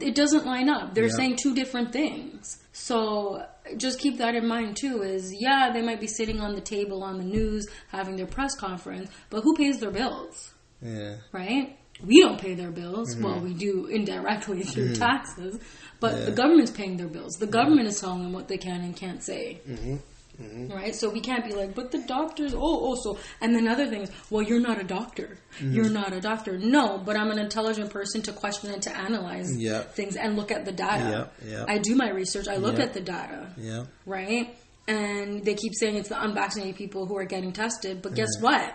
It, 0.01 0.15
doesn't 0.15 0.47
line 0.47 0.69
up. 0.69 0.95
They're 0.95 1.05
Yeah. 1.05 1.17
saying 1.17 1.37
two 1.37 1.55
different 1.55 1.93
things. 1.93 2.59
So 2.73 3.45
just 3.77 3.99
keep 3.99 4.19
that 4.19 4.35
in 4.35 4.47
mind 4.47 4.77
too. 4.77 5.03
Is 5.03 5.33
yeah, 5.39 5.71
they 5.73 5.83
might 5.83 6.01
be 6.01 6.07
sitting 6.07 6.41
on 6.41 6.55
the 6.55 6.61
table 6.61 7.03
on 7.03 7.19
the 7.19 7.25
news 7.25 7.67
having 7.89 8.17
their 8.17 8.27
press 8.27 8.55
conference, 8.55 9.11
but 9.31 9.43
who 9.43 9.55
pays 9.57 9.79
their 9.79 9.91
bills? 9.91 10.53
Yeah. 10.81 11.17
right? 11.33 11.79
We 12.05 12.21
don't 12.21 12.41
pay 12.41 12.55
their 12.55 12.73
bills. 12.73 13.15
Mm-hmm. 13.15 13.25
Well, 13.25 13.39
we 13.41 13.55
do 13.55 13.87
indirectly 13.87 14.63
through 14.65 14.95
taxes, 14.97 15.61
but 16.01 16.27
the 16.27 16.33
government's 16.33 16.73
paying 16.73 16.97
their 16.97 17.07
bills. 17.07 17.35
The 17.39 17.47
government 17.47 17.87
is 17.87 18.01
telling 18.01 18.25
them 18.25 18.33
what 18.33 18.49
they 18.49 18.57
can 18.57 18.81
and 18.81 18.97
can't 18.97 19.23
say. 19.23 19.61
Mm-hmm. 19.69 19.97
Right? 20.39 20.95
So 20.95 21.09
we 21.11 21.21
can't 21.21 21.45
be 21.45 21.53
like, 21.55 21.75
but 21.75 21.91
the 21.93 21.99
doctors, 22.03 22.55
oh, 22.55 22.59
oh, 22.61 22.95
so. 22.97 23.19
And 23.41 23.55
then 23.55 23.69
other 23.69 23.87
things, 23.87 24.11
well, 24.31 24.43
you're 24.43 24.61
not 24.61 24.81
a 24.81 24.85
doctor. 24.85 25.39
Mm-hmm. 25.59 25.73
You're 25.75 25.91
not 25.91 26.13
a 26.13 26.21
doctor. 26.21 26.59
No, 26.59 26.99
but 26.99 27.17
I'm 27.17 27.31
an 27.31 27.39
intelligent 27.39 27.91
person 27.91 28.23
to 28.23 28.33
question 28.33 28.71
and 28.73 28.83
to 28.83 28.97
analyze 28.97 29.57
Yeah. 29.57 29.83
things 29.83 30.17
and 30.17 30.37
look 30.37 30.51
at 30.51 30.65
the 30.65 30.73
data. 30.73 31.31
Yeah, 31.45 31.51
yeah. 31.51 31.65
I 31.69 31.79
do 31.79 31.95
my 31.95 32.11
research, 32.11 32.49
I 32.49 32.57
look 32.57 32.79
at 32.81 32.93
the 32.95 33.01
data 33.01 33.53
Yeah. 33.57 33.85
right? 34.07 34.57
And 34.89 35.45
they 35.45 35.55
keep 35.55 35.75
saying 35.75 35.97
it's 35.97 36.09
the 36.09 36.21
unvaccinated 36.21 36.77
people 36.77 37.07
who 37.07 37.17
are 37.17 37.25
getting 37.25 37.53
tested, 37.53 38.03
but 38.03 38.15
guess 38.15 38.31
what? 38.41 38.75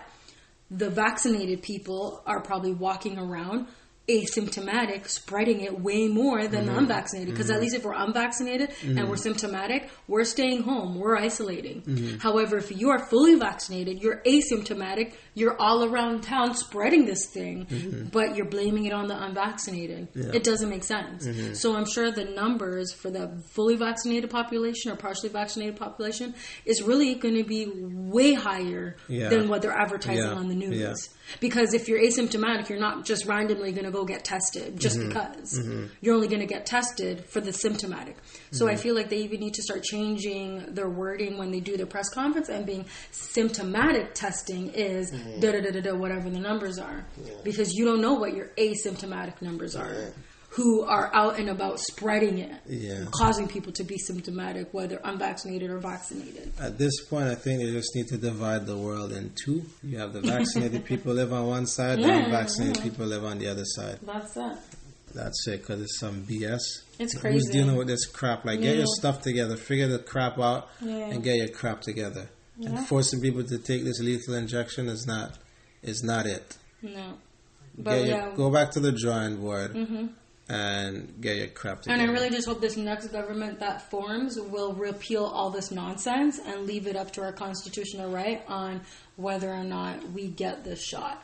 The 0.70 0.88
vaccinated 0.90 1.62
people 1.62 2.22
are 2.26 2.40
probably 2.40 2.72
walking 2.72 3.18
around 3.18 3.66
asymptomatic, 4.08 5.08
spreading 5.08 5.60
it 5.60 5.80
way 5.80 6.08
more 6.08 6.46
than 6.48 6.66
the 6.66 6.72
mm-hmm. 6.72 6.80
unvaccinated. 6.80 7.34
Because 7.34 7.50
at 7.50 7.54
mm-hmm. 7.54 7.62
least 7.62 7.76
if 7.76 7.84
we're 7.84 7.92
unvaccinated 7.92 8.70
and 8.82 8.98
mm-hmm. 8.98 9.08
we're 9.08 9.16
symptomatic, 9.16 9.90
we're 10.06 10.24
staying 10.24 10.62
home, 10.62 10.98
we're 10.98 11.16
isolating. 11.16 12.18
However, 12.20 12.56
if 12.56 12.76
you 12.76 12.90
are 12.90 12.98
fully 12.98 13.34
vaccinated, 13.34 14.00
you're 14.00 14.22
asymptomatic, 14.26 15.14
you're 15.38 15.56
all 15.60 15.84
around 15.84 16.22
town 16.22 16.54
spreading 16.54 17.06
this 17.06 17.26
thing, 17.26 17.66
mm-hmm. 17.66 18.08
but 18.08 18.34
you're 18.36 18.46
blaming 18.46 18.84
it 18.86 18.92
on 18.92 19.06
the 19.06 19.14
unvaccinated. 19.22 20.08
It 20.14 20.42
doesn't 20.44 20.68
make 20.68 20.84
sense. 20.84 21.26
Mm-hmm. 21.26 21.54
So 21.54 21.76
I'm 21.76 21.86
sure 21.86 22.10
the 22.10 22.24
numbers 22.24 22.92
for 22.92 23.10
the 23.10 23.42
fully 23.50 23.76
vaccinated 23.76 24.30
population 24.30 24.90
or 24.90 24.96
partially 24.96 25.28
vaccinated 25.28 25.76
population 25.76 26.34
is 26.64 26.82
really 26.82 27.14
going 27.14 27.36
to 27.36 27.44
be 27.44 27.70
way 27.74 28.34
higher 28.34 28.96
Yeah. 29.08 29.28
than 29.28 29.48
what 29.48 29.62
they're 29.62 29.72
advertising 29.78 30.24
Yeah. 30.24 30.32
on 30.32 30.48
the 30.48 30.54
news. 30.54 30.76
Yeah. 30.76 30.94
Because 31.40 31.74
if 31.74 31.88
you're 31.88 32.00
asymptomatic, 32.00 32.68
you're 32.68 32.78
not 32.80 33.04
just 33.04 33.26
randomly 33.26 33.72
going 33.72 33.84
to 33.84 33.90
go 33.90 34.04
get 34.04 34.24
tested 34.24 34.80
just 34.80 34.96
Mm-hmm. 34.98 35.08
because. 35.08 35.58
Mm-hmm. 35.58 35.86
You're 36.00 36.14
only 36.14 36.28
going 36.28 36.40
to 36.40 36.46
get 36.46 36.66
tested 36.66 37.24
for 37.26 37.40
the 37.40 37.52
symptomatic. 37.52 38.16
So 38.50 38.64
Mm-hmm. 38.66 38.74
I 38.74 38.76
feel 38.76 38.94
like 38.94 39.08
they 39.10 39.18
even 39.18 39.40
need 39.40 39.54
to 39.54 39.62
start 39.62 39.82
changing 39.82 40.74
their 40.74 40.88
wording 40.88 41.38
when 41.38 41.50
they 41.50 41.60
do 41.60 41.76
their 41.76 41.86
press 41.86 42.08
conference 42.08 42.48
and 42.48 42.64
being 42.66 42.84
symptomatic 43.10 44.14
testing 44.14 44.70
is 44.74 45.10
Mm-hmm. 45.10 45.40
da 45.40 45.52
da 45.52 45.60
da 45.60 45.70
da 45.70 45.80
da 45.80 45.94
whatever 45.94 46.28
the 46.30 46.40
numbers 46.40 46.78
are. 46.78 47.04
Because 47.44 47.72
you 47.74 47.84
don't 47.84 48.00
know 48.00 48.14
what 48.14 48.34
your 48.34 48.46
asymptomatic 48.58 49.40
numbers 49.42 49.76
are. 49.76 50.12
Who 50.52 50.82
are 50.84 51.14
out 51.14 51.38
and 51.38 51.50
about 51.50 51.78
spreading 51.78 52.38
it, 52.38 52.50
Yeah. 52.66 53.04
causing 53.12 53.46
people 53.48 53.70
to 53.74 53.84
be 53.84 53.96
symptomatic, 53.98 54.72
whether 54.72 54.98
unvaccinated 55.04 55.70
or 55.70 55.78
vaccinated. 55.78 56.52
At 56.58 56.78
this 56.78 57.04
point, 57.04 57.26
I 57.28 57.34
think 57.34 57.60
they 57.60 57.70
just 57.70 57.94
need 57.94 58.08
to 58.08 58.16
divide 58.16 58.66
the 58.66 58.76
world 58.76 59.12
in 59.12 59.30
two. 59.44 59.64
You 59.84 59.98
have 59.98 60.14
the 60.14 60.22
vaccinated 60.22 60.84
people 60.92 61.12
live 61.14 61.32
on 61.32 61.46
one 61.46 61.66
side, 61.66 61.98
the 61.98 62.10
unvaccinated 62.10 62.78
yeah. 62.78 62.82
people 62.82 63.06
live 63.06 63.24
on 63.24 63.38
the 63.38 63.46
other 63.48 63.64
side. 63.64 63.98
That's 64.02 64.36
it. 64.36 64.58
That's 65.14 65.46
it, 65.48 65.60
because 65.60 65.82
it's 65.82 65.98
some 65.98 66.22
BS. 66.24 66.60
It's 66.98 67.18
Who's 67.20 67.48
dealing 67.50 67.76
with 67.76 67.86
this 67.86 68.06
crap? 68.06 68.44
Like, 68.44 68.60
get 68.60 68.76
your 68.76 68.86
stuff 68.86 69.22
together, 69.22 69.56
figure 69.56 69.86
the 69.86 70.00
crap 70.00 70.38
out, 70.38 70.68
Yeah. 70.80 71.10
and 71.10 71.22
get 71.22 71.36
your 71.36 71.48
crap 71.48 71.80
together. 71.80 72.28
And 72.60 72.86
forcing 72.86 73.20
people 73.20 73.44
to 73.44 73.58
take 73.58 73.84
this 73.84 74.00
lethal 74.00 74.34
injection 74.34 74.88
is 74.88 75.06
not 75.06 75.38
is 75.82 76.02
not 76.02 76.26
it. 76.26 76.56
No. 76.82 77.14
But 77.76 77.98
your, 77.98 78.06
yeah. 78.06 78.34
Go 78.34 78.50
back 78.50 78.72
to 78.72 78.80
the 78.80 78.90
drawing 78.90 79.36
board 79.36 79.74
mm-hmm. 79.74 80.06
and 80.52 81.20
get 81.20 81.36
your 81.36 81.46
crap 81.46 81.82
together. 81.82 82.02
And 82.02 82.10
I 82.10 82.12
really 82.12 82.30
just 82.30 82.48
hope 82.48 82.60
this 82.60 82.76
next 82.76 83.08
government 83.08 83.60
that 83.60 83.88
forms 83.90 84.40
will 84.40 84.72
repeal 84.72 85.24
all 85.24 85.50
this 85.50 85.70
nonsense 85.70 86.40
and 86.44 86.66
leave 86.66 86.88
it 86.88 86.96
up 86.96 87.12
to 87.12 87.22
our 87.22 87.32
constitutional 87.32 88.10
right 88.10 88.42
on 88.48 88.80
whether 89.14 89.52
or 89.52 89.62
not 89.62 90.10
we 90.10 90.26
get 90.26 90.64
this 90.64 90.82
shot 90.82 91.22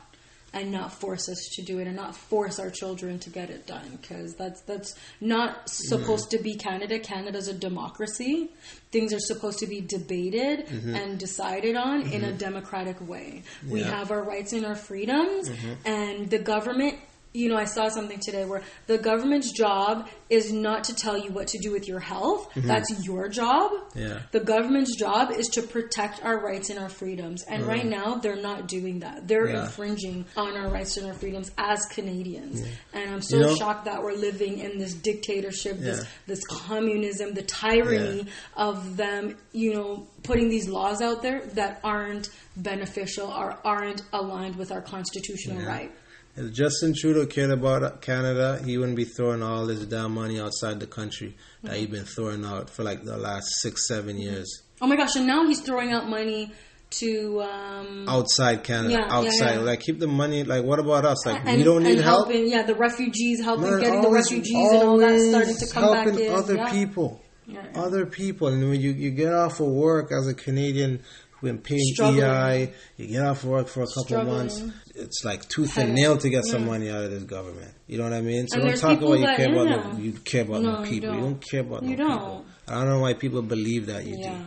and 0.55 0.71
not 0.71 0.93
force 0.93 1.29
us 1.29 1.49
to 1.55 1.63
do 1.63 1.79
it 1.79 1.87
and 1.87 1.97
not 1.97 2.15
force 2.15 2.59
our 2.59 2.71
children 2.71 3.19
to 3.19 3.31
get 3.31 3.51
it 3.51 3.67
done 3.67 3.99
because 4.01 4.35
that's 4.35 4.61
that's 4.63 4.95
not 5.21 5.69
supposed 5.69 6.31
to 6.31 6.39
be 6.39 6.55
Canada. 6.55 6.99
Canada's 6.99 7.49
a 7.49 7.55
democracy. 7.55 8.51
Things 8.91 9.13
are 9.13 9.21
supposed 9.21 9.59
to 9.59 9.67
be 9.67 9.81
debated 9.81 10.67
mm-hmm. 10.67 10.95
and 10.95 11.19
decided 11.19 11.77
on 11.77 12.03
in 12.03 12.25
a 12.25 12.29
mm-hmm. 12.29 12.37
democratic 12.37 13.07
way. 13.07 13.43
We 13.69 13.83
have 13.83 14.11
our 14.11 14.23
rights 14.23 14.53
and 14.53 14.65
our 14.65 14.77
freedoms 14.77 15.51
mm-hmm. 15.51 15.73
and 15.85 16.31
the 16.31 16.39
government 16.39 16.99
you 17.35 17.49
know, 17.49 17.57
I 17.57 17.65
saw 17.65 17.89
something 17.89 18.21
today 18.21 18.45
where 18.45 18.63
the 18.87 18.97
government's 18.97 19.51
job 19.51 20.09
is 20.31 20.53
not 20.53 20.85
to 20.85 20.95
tell 20.95 21.19
you 21.19 21.33
what 21.33 21.49
to 21.49 21.59
do 21.59 21.73
with 21.73 21.89
your 21.89 21.99
health. 21.99 22.49
Mm-hmm. 22.55 22.69
That's 22.69 23.05
your 23.05 23.29
job. 23.29 23.73
Yeah. 23.97 24.21
The 24.31 24.39
government's 24.39 24.97
job 24.97 25.33
is 25.33 25.49
to 25.49 25.63
protect 25.63 26.25
our 26.25 26.39
rights 26.39 26.71
and 26.71 26.79
our 26.79 26.89
freedoms. 26.89 27.43
And 27.43 27.63
mm-hmm. 27.63 27.71
right 27.71 27.85
now, 27.85 28.15
they're 28.15 28.41
not 28.41 28.69
doing 28.69 29.01
that. 29.01 29.27
They're 29.27 29.49
Yeah. 29.49 29.65
infringing 29.65 30.27
on 30.37 30.57
our 30.57 30.69
rights 30.71 30.97
and 30.97 31.09
our 31.09 31.13
freedoms 31.15 31.51
as 31.59 31.85
Canadians. 31.87 32.63
And 32.93 33.11
I'm 33.11 33.21
so 33.21 33.37
You 33.37 33.43
know- 33.43 33.55
shocked 33.57 33.87
that 33.87 34.01
we're 34.01 34.15
living 34.17 34.61
in 34.61 34.79
this 34.79 34.95
dictatorship, 34.95 35.79
this 35.79 35.99
Yeah. 36.03 36.09
this 36.29 36.41
communism, 36.47 37.35
the 37.35 37.43
tyranny 37.43 38.27
of 38.57 38.97
them, 38.97 39.37
you 39.53 39.75
know, 39.75 40.07
putting 40.23 40.49
these 40.49 40.69
laws 40.69 41.03
out 41.03 41.21
there 41.23 41.41
that 41.55 41.81
aren't 41.83 42.29
beneficial 42.57 43.27
or 43.27 43.59
aren't 43.65 44.03
aligned 44.13 44.55
with 44.55 44.71
our 44.71 44.81
constitutional 44.81 45.61
Yeah. 45.61 45.67
right. 45.69 45.93
If 46.37 46.53
Justin 46.53 46.95
Trudeau 46.97 47.27
cared 47.27 47.51
about 47.51 48.01
Canada, 48.01 48.61
he 48.65 48.77
wouldn't 48.77 48.97
be 48.97 49.05
throwing 49.05 49.43
all 49.43 49.67
this 49.67 49.85
damn 49.87 50.15
money 50.15 50.41
outside 50.41 50.81
the 50.81 50.87
country 50.87 51.37
that 51.63 51.77
he's 51.77 51.89
been 51.89 52.05
throwing 52.05 52.45
out 52.45 52.71
for 52.71 52.83
like 52.83 53.05
the 53.05 53.17
last 53.17 53.47
six, 53.61 53.87
seven 53.87 54.19
years. 54.19 54.63
Oh 54.81 54.87
my 54.87 54.97
gosh! 54.97 55.15
And 55.15 55.27
now 55.27 55.47
he's 55.47 55.61
throwing 55.61 55.93
out 55.93 56.09
money 56.09 56.53
to 56.99 57.43
um, 57.43 58.09
Outside 58.09 58.63
Canada, 58.63 58.95
Yeah, 58.95 58.99
yeah, 59.01 59.13
outside. 59.17 59.55
yeah. 59.55 59.61
Like, 59.61 59.81
keep 59.81 59.99
the 59.99 60.07
money. 60.07 60.45
Like, 60.45 60.65
what 60.65 60.79
about 60.79 61.05
us? 61.05 61.27
Like, 61.27 61.43
and, 61.45 61.59
we 61.59 61.65
don't 61.65 61.83
need 61.83 61.97
and 61.97 62.01
help. 62.01 62.29
helping, 62.29 62.49
yeah, 62.51 62.63
the 62.63 62.75
refugees, 62.75 63.43
helping 63.43 63.71
Man, 63.71 63.81
getting 63.81 64.01
the 64.01 64.11
refugees 64.11 64.55
and 64.55 64.83
all 64.83 64.99
that 64.99 65.07
always 65.07 65.29
starting 65.29 65.57
to 65.57 65.67
come 65.73 65.93
back 65.93 66.07
helping 66.07 66.25
in. 66.25 66.33
other 66.33 66.55
yeah. 66.55 66.73
people. 66.73 67.21
Yeah, 67.47 67.65
yeah. 67.73 67.81
Other 67.81 68.07
people. 68.07 68.49
And 68.49 68.69
when 68.69 68.81
you, 68.81 68.93
you 68.93 69.11
get 69.11 69.33
off 69.33 69.61
of 69.61 69.69
work 69.69 70.13
as 70.13 70.27
a 70.29 70.35
Canadian 70.35 71.03
who's 71.33 71.51
been 71.51 71.59
paying 71.59 71.83
EI, 72.01 72.73
you 72.97 73.07
get 73.07 73.25
off 73.25 73.43
of 73.43 73.51
work 73.51 73.69
for 73.69 73.83
a 73.83 73.87
couple 73.87 74.05
Struggling. 74.05 74.37
months, 74.37 74.63
it's 74.95 75.25
like 75.25 75.49
tooth 75.49 75.77
and 75.79 75.95
nail 75.95 76.17
to 76.19 76.29
get 76.31 76.45
some 76.45 76.63
Yeah. 76.63 76.69
money 76.69 76.91
out 76.91 77.05
of 77.05 77.11
this 77.11 77.25
government. 77.25 77.73
You 77.87 77.99
know 77.99 78.05
what 78.05 78.13
I 78.13 78.21
mean? 78.21 78.47
So 78.49 78.61
And 78.61 78.69
don't 78.69 78.79
talk 78.79 79.01
about 79.01 79.19
you 79.19 79.27
care 79.27 79.53
about 79.53 79.69
yeah. 79.69 79.93
no, 79.93 79.99
you 79.99 80.13
care 80.13 80.43
about 80.43 80.63
No, 80.63 80.83
no 80.83 80.89
people. 80.89 80.95
You 80.95 81.01
don't. 81.15 81.23
don't 81.23 81.51
care 81.51 81.61
about 81.61 81.83
You 81.83 81.97
no 81.97 82.09
don't. 82.09 82.13
people. 82.19 82.45
I 82.69 82.75
don't 82.75 82.89
know 82.89 83.01
why 83.01 83.15
people 83.15 83.43
believe 83.43 83.87
that 83.87 84.07
you 84.07 84.17
Yeah, 84.19 84.39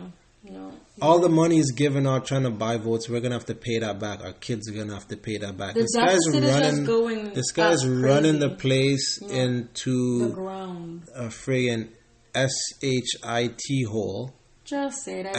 do. 0.44 0.52
no. 0.52 0.72
All 1.00 1.20
the 1.20 1.28
money 1.28 1.58
is 1.58 1.70
given 1.70 2.08
out 2.08 2.26
trying 2.26 2.42
to 2.42 2.50
buy 2.50 2.76
votes. 2.76 3.08
We're 3.08 3.20
gonna 3.20 3.36
have 3.36 3.46
to 3.46 3.54
pay 3.54 3.78
that 3.78 4.00
back. 4.00 4.24
Our 4.24 4.32
kids 4.32 4.68
are 4.68 4.72
gonna 4.72 4.94
have 4.94 5.06
to 5.08 5.16
pay 5.16 5.36
that 5.38 5.56
back. 5.56 5.74
The 5.74 5.82
this 5.82 5.94
guy's 5.94 6.18
running. 6.28 7.32
this 7.34 7.52
guy's 7.52 7.86
running 7.86 8.40
the 8.40 8.50
place 8.50 9.20
The 9.20 9.28
into 9.32 10.30
ground. 10.30 11.02
a 11.14 11.26
friggin' 11.26 11.88
S 12.34 12.52
H 12.82 13.10
I 13.22 13.50
T 13.56 13.84
hole. 13.84 14.34
Just 14.64 15.04
say 15.04 15.24
already 15.24 15.38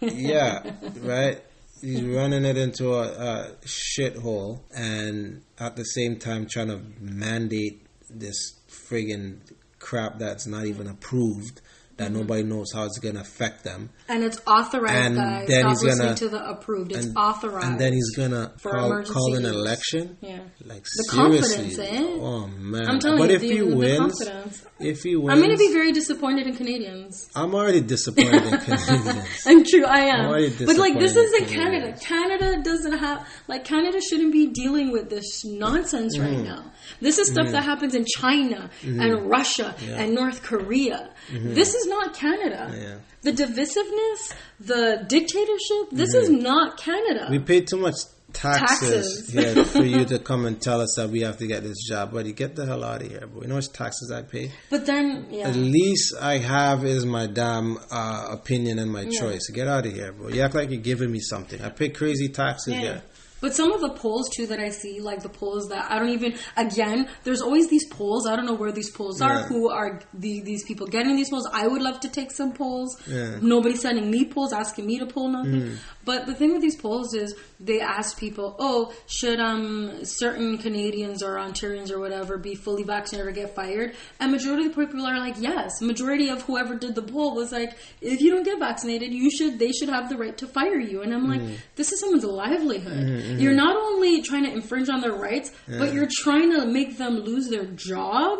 And 0.00 0.12
yeah, 0.16 0.72
right. 1.02 1.42
He's 1.80 2.02
running 2.02 2.44
it 2.44 2.56
into 2.56 2.94
a, 2.94 3.08
a 3.08 3.52
shithole, 3.64 4.60
and 4.74 5.42
at 5.58 5.76
the 5.76 5.84
same 5.84 6.16
time 6.16 6.46
trying 6.50 6.68
to 6.68 6.80
mandate 7.00 7.86
this 8.10 8.58
friggin' 8.68 9.38
crap 9.78 10.18
that's 10.18 10.46
not 10.46 10.66
even 10.66 10.88
approved 10.88 11.60
that 11.98 12.10
nobody 12.12 12.42
knows 12.42 12.72
how 12.72 12.84
it's 12.84 12.98
going 12.98 13.16
to 13.16 13.20
affect 13.20 13.62
them. 13.64 13.90
And 14.08 14.24
it's 14.24 14.40
authorized, 14.46 14.94
And 14.94 15.16
guys. 15.16 15.48
then 15.48 15.60
Stop 15.60 15.70
he's 15.70 15.78
gonna- 15.82 15.90
listening 16.10 16.14
to 16.16 16.28
the 16.30 16.48
approved. 16.50 16.92
It's 16.92 17.06
and, 17.06 17.16
authorized. 17.18 17.66
And 17.66 17.78
then 17.80 17.92
he's 17.92 18.10
going 18.16 18.30
to 18.30 18.50
call, 18.62 19.02
call 19.04 19.34
an 19.34 19.44
election. 19.44 20.16
Yeah. 20.20 20.40
Like 20.64 20.84
The 20.84 21.04
seriously. 21.12 21.76
confidence, 21.76 21.78
eh? 21.78 22.18
Oh 22.20 22.46
man. 22.46 22.88
I'm 22.88 22.98
telling 22.98 23.18
but 23.18 23.30
you, 23.30 23.36
if 23.36 23.40
the, 23.42 23.50
he 23.52 23.62
wins, 23.62 24.18
confidence. 24.24 24.64
if 24.80 25.02
he 25.02 25.16
wins, 25.16 25.30
I'm 25.32 25.38
going 25.38 25.50
to 25.50 25.56
be 25.58 25.72
very 25.72 25.92
disappointed 25.92 26.46
in 26.46 26.54
Canadians. 26.56 27.28
I'm 27.36 27.54
already 27.54 27.80
disappointed 27.80 28.44
in 28.44 28.58
Canadians. 28.60 29.26
I'm 29.46 29.64
true, 29.64 29.84
I 29.84 29.98
am. 30.14 30.30
But 30.66 30.76
like, 30.76 30.98
this 30.98 31.14
isn't 31.16 31.48
Canada. 31.48 31.96
Canada 32.00 32.62
doesn't 32.62 32.96
have 32.98 33.28
like 33.48 33.64
Canada 33.64 34.00
shouldn't 34.00 34.32
be 34.32 34.46
dealing 34.46 34.92
with 34.92 35.10
this 35.10 35.44
nonsense 35.44 36.16
Mm. 36.16 36.22
right 36.24 36.38
now. 36.44 36.64
This 37.00 37.18
is 37.18 37.28
stuff 37.30 37.48
that 37.50 37.64
happens 37.64 37.94
in 37.94 38.04
China 38.06 38.70
Mm-hmm. 38.82 39.00
and 39.00 39.28
Russia 39.30 39.74
and 39.88 40.14
North 40.14 40.42
Korea. 40.42 41.10
This 41.30 41.74
is 41.74 41.86
not 41.88 42.14
Canada. 42.14 42.72
Yeah. 42.74 42.94
The 43.22 43.32
divisiveness, 43.32 44.34
the 44.60 45.04
dictatorship. 45.08 45.90
This 45.92 46.14
is 46.14 46.30
not 46.30 46.78
Canada. 46.78 47.22
Mm-hmm. 47.24 47.32
We 47.32 47.38
pay 47.40 47.60
too 47.62 47.78
much 47.78 47.94
taxes, 48.32 49.26
Taxes. 49.26 49.32
here 49.32 49.64
for 49.76 49.82
you 49.84 50.04
to 50.04 50.18
come 50.18 50.44
and 50.44 50.60
tell 50.60 50.80
us 50.80 50.94
that 50.96 51.08
we 51.10 51.22
have 51.22 51.38
to 51.38 51.46
get 51.46 51.62
this 51.62 51.78
job. 51.88 52.12
Buddy, 52.12 52.32
get 52.32 52.54
the 52.56 52.66
hell 52.66 52.84
out 52.84 53.02
of 53.02 53.08
here, 53.10 53.26
bro. 53.26 53.40
You 53.42 53.48
know 53.48 53.54
how 53.54 53.58
much 53.58 53.72
taxes 53.72 54.12
I 54.12 54.22
pay? 54.22 54.52
but 54.70 54.86
then, 54.86 55.26
yeah. 55.30 55.50
The 55.50 55.58
least 55.58 56.14
I 56.20 56.38
have 56.38 56.84
is 56.84 57.04
my 57.06 57.26
damn 57.26 57.78
uh, 57.90 58.26
opinion 58.30 58.78
and 58.78 58.92
my 58.92 59.06
choice. 59.06 59.48
Get 59.52 59.66
out 59.66 59.86
of 59.86 59.92
here, 59.94 60.12
bro. 60.12 60.28
You 60.28 60.42
act 60.42 60.54
like 60.54 60.70
you're 60.70 60.80
giving 60.80 61.10
me 61.10 61.20
something. 61.20 61.60
I 61.62 61.70
pay 61.70 61.88
crazy 61.88 62.28
taxes 62.28 62.74
Yeah. 62.74 62.80
here. 62.80 63.02
But 63.40 63.54
some 63.54 63.72
of 63.72 63.80
the 63.80 63.90
polls 63.90 64.28
too 64.30 64.46
that 64.48 64.58
I 64.58 64.70
see, 64.70 65.00
like 65.00 65.22
the 65.22 65.28
polls 65.28 65.68
that 65.68 65.90
I 65.90 65.98
don't 65.98 66.10
even. 66.10 66.34
Again, 66.56 67.08
there's 67.24 67.40
always 67.40 67.68
these 67.68 67.86
polls. 67.88 68.26
I 68.26 68.36
don't 68.36 68.46
know 68.46 68.54
where 68.54 68.72
these 68.72 68.90
polls 68.90 69.20
are. 69.20 69.34
Yeah. 69.34 69.46
Who 69.46 69.70
are 69.70 70.00
the, 70.14 70.40
these 70.40 70.64
people 70.64 70.86
getting 70.86 71.16
these 71.16 71.30
polls? 71.30 71.48
I 71.52 71.66
would 71.66 71.82
love 71.82 72.00
to 72.00 72.08
take 72.08 72.32
some 72.32 72.52
polls. 72.52 73.00
Yeah. 73.06 73.16
Mm. 73.16 73.42
Nobody's 73.42 73.80
sending 73.80 74.10
me 74.10 74.24
polls, 74.24 74.52
asking 74.52 74.86
me 74.86 74.98
to 74.98 75.06
poll 75.06 75.28
nothing. 75.28 75.78
But 76.04 76.26
the 76.26 76.34
thing 76.34 76.52
with 76.52 76.62
these 76.62 76.76
polls 76.76 77.14
is 77.14 77.34
they 77.60 77.80
ask 77.80 78.18
people, 78.18 78.54
"Oh, 78.58 78.92
should 79.06 79.40
um 79.40 80.04
certain 80.04 80.58
Canadians 80.58 81.22
or 81.22 81.36
Ontarians 81.36 81.90
or 81.90 81.98
whatever 81.98 82.38
be 82.38 82.54
fully 82.54 82.82
vaccinated 82.84 83.26
or 83.28 83.32
get 83.32 83.54
fired?" 83.54 83.94
And 84.20 84.30
majority 84.30 84.66
of 84.66 84.74
the 84.74 84.86
people 84.86 85.04
are 85.06 85.18
like, 85.18 85.36
"Yes." 85.40 85.80
Majority 85.80 86.28
of 86.28 86.42
whoever 86.42 86.74
did 86.76 86.94
the 86.94 87.02
poll 87.02 87.34
was 87.34 87.50
like, 87.52 87.76
"If 88.00 88.20
you 88.20 88.30
don't 88.30 88.44
get 88.44 88.58
vaccinated, 88.58 89.12
you 89.12 89.30
should. 89.30 89.58
They 89.58 89.72
should 89.72 89.88
have 89.88 90.08
the 90.08 90.16
right 90.16 90.36
to 90.38 90.46
fire 90.46 90.78
you." 90.78 91.02
And 91.02 91.12
I'm 91.12 91.28
like, 91.28 91.40
Mm. 91.40 91.56
"This 91.76 91.92
is 91.92 92.00
someone's 92.00 92.24
livelihood. 92.24 93.06
Mm-hmm, 93.06 93.38
You're 93.40 93.54
not 93.54 93.76
only 93.76 94.22
trying 94.22 94.44
to 94.44 94.52
infringe 94.52 94.88
on 94.88 95.00
their 95.00 95.12
rights, 95.14 95.50
but 95.66 95.92
you're 95.92 96.08
trying 96.22 96.52
to 96.52 96.64
make 96.66 96.96
them 96.98 97.20
lose 97.20 97.48
their 97.48 97.64
job. 97.64 98.38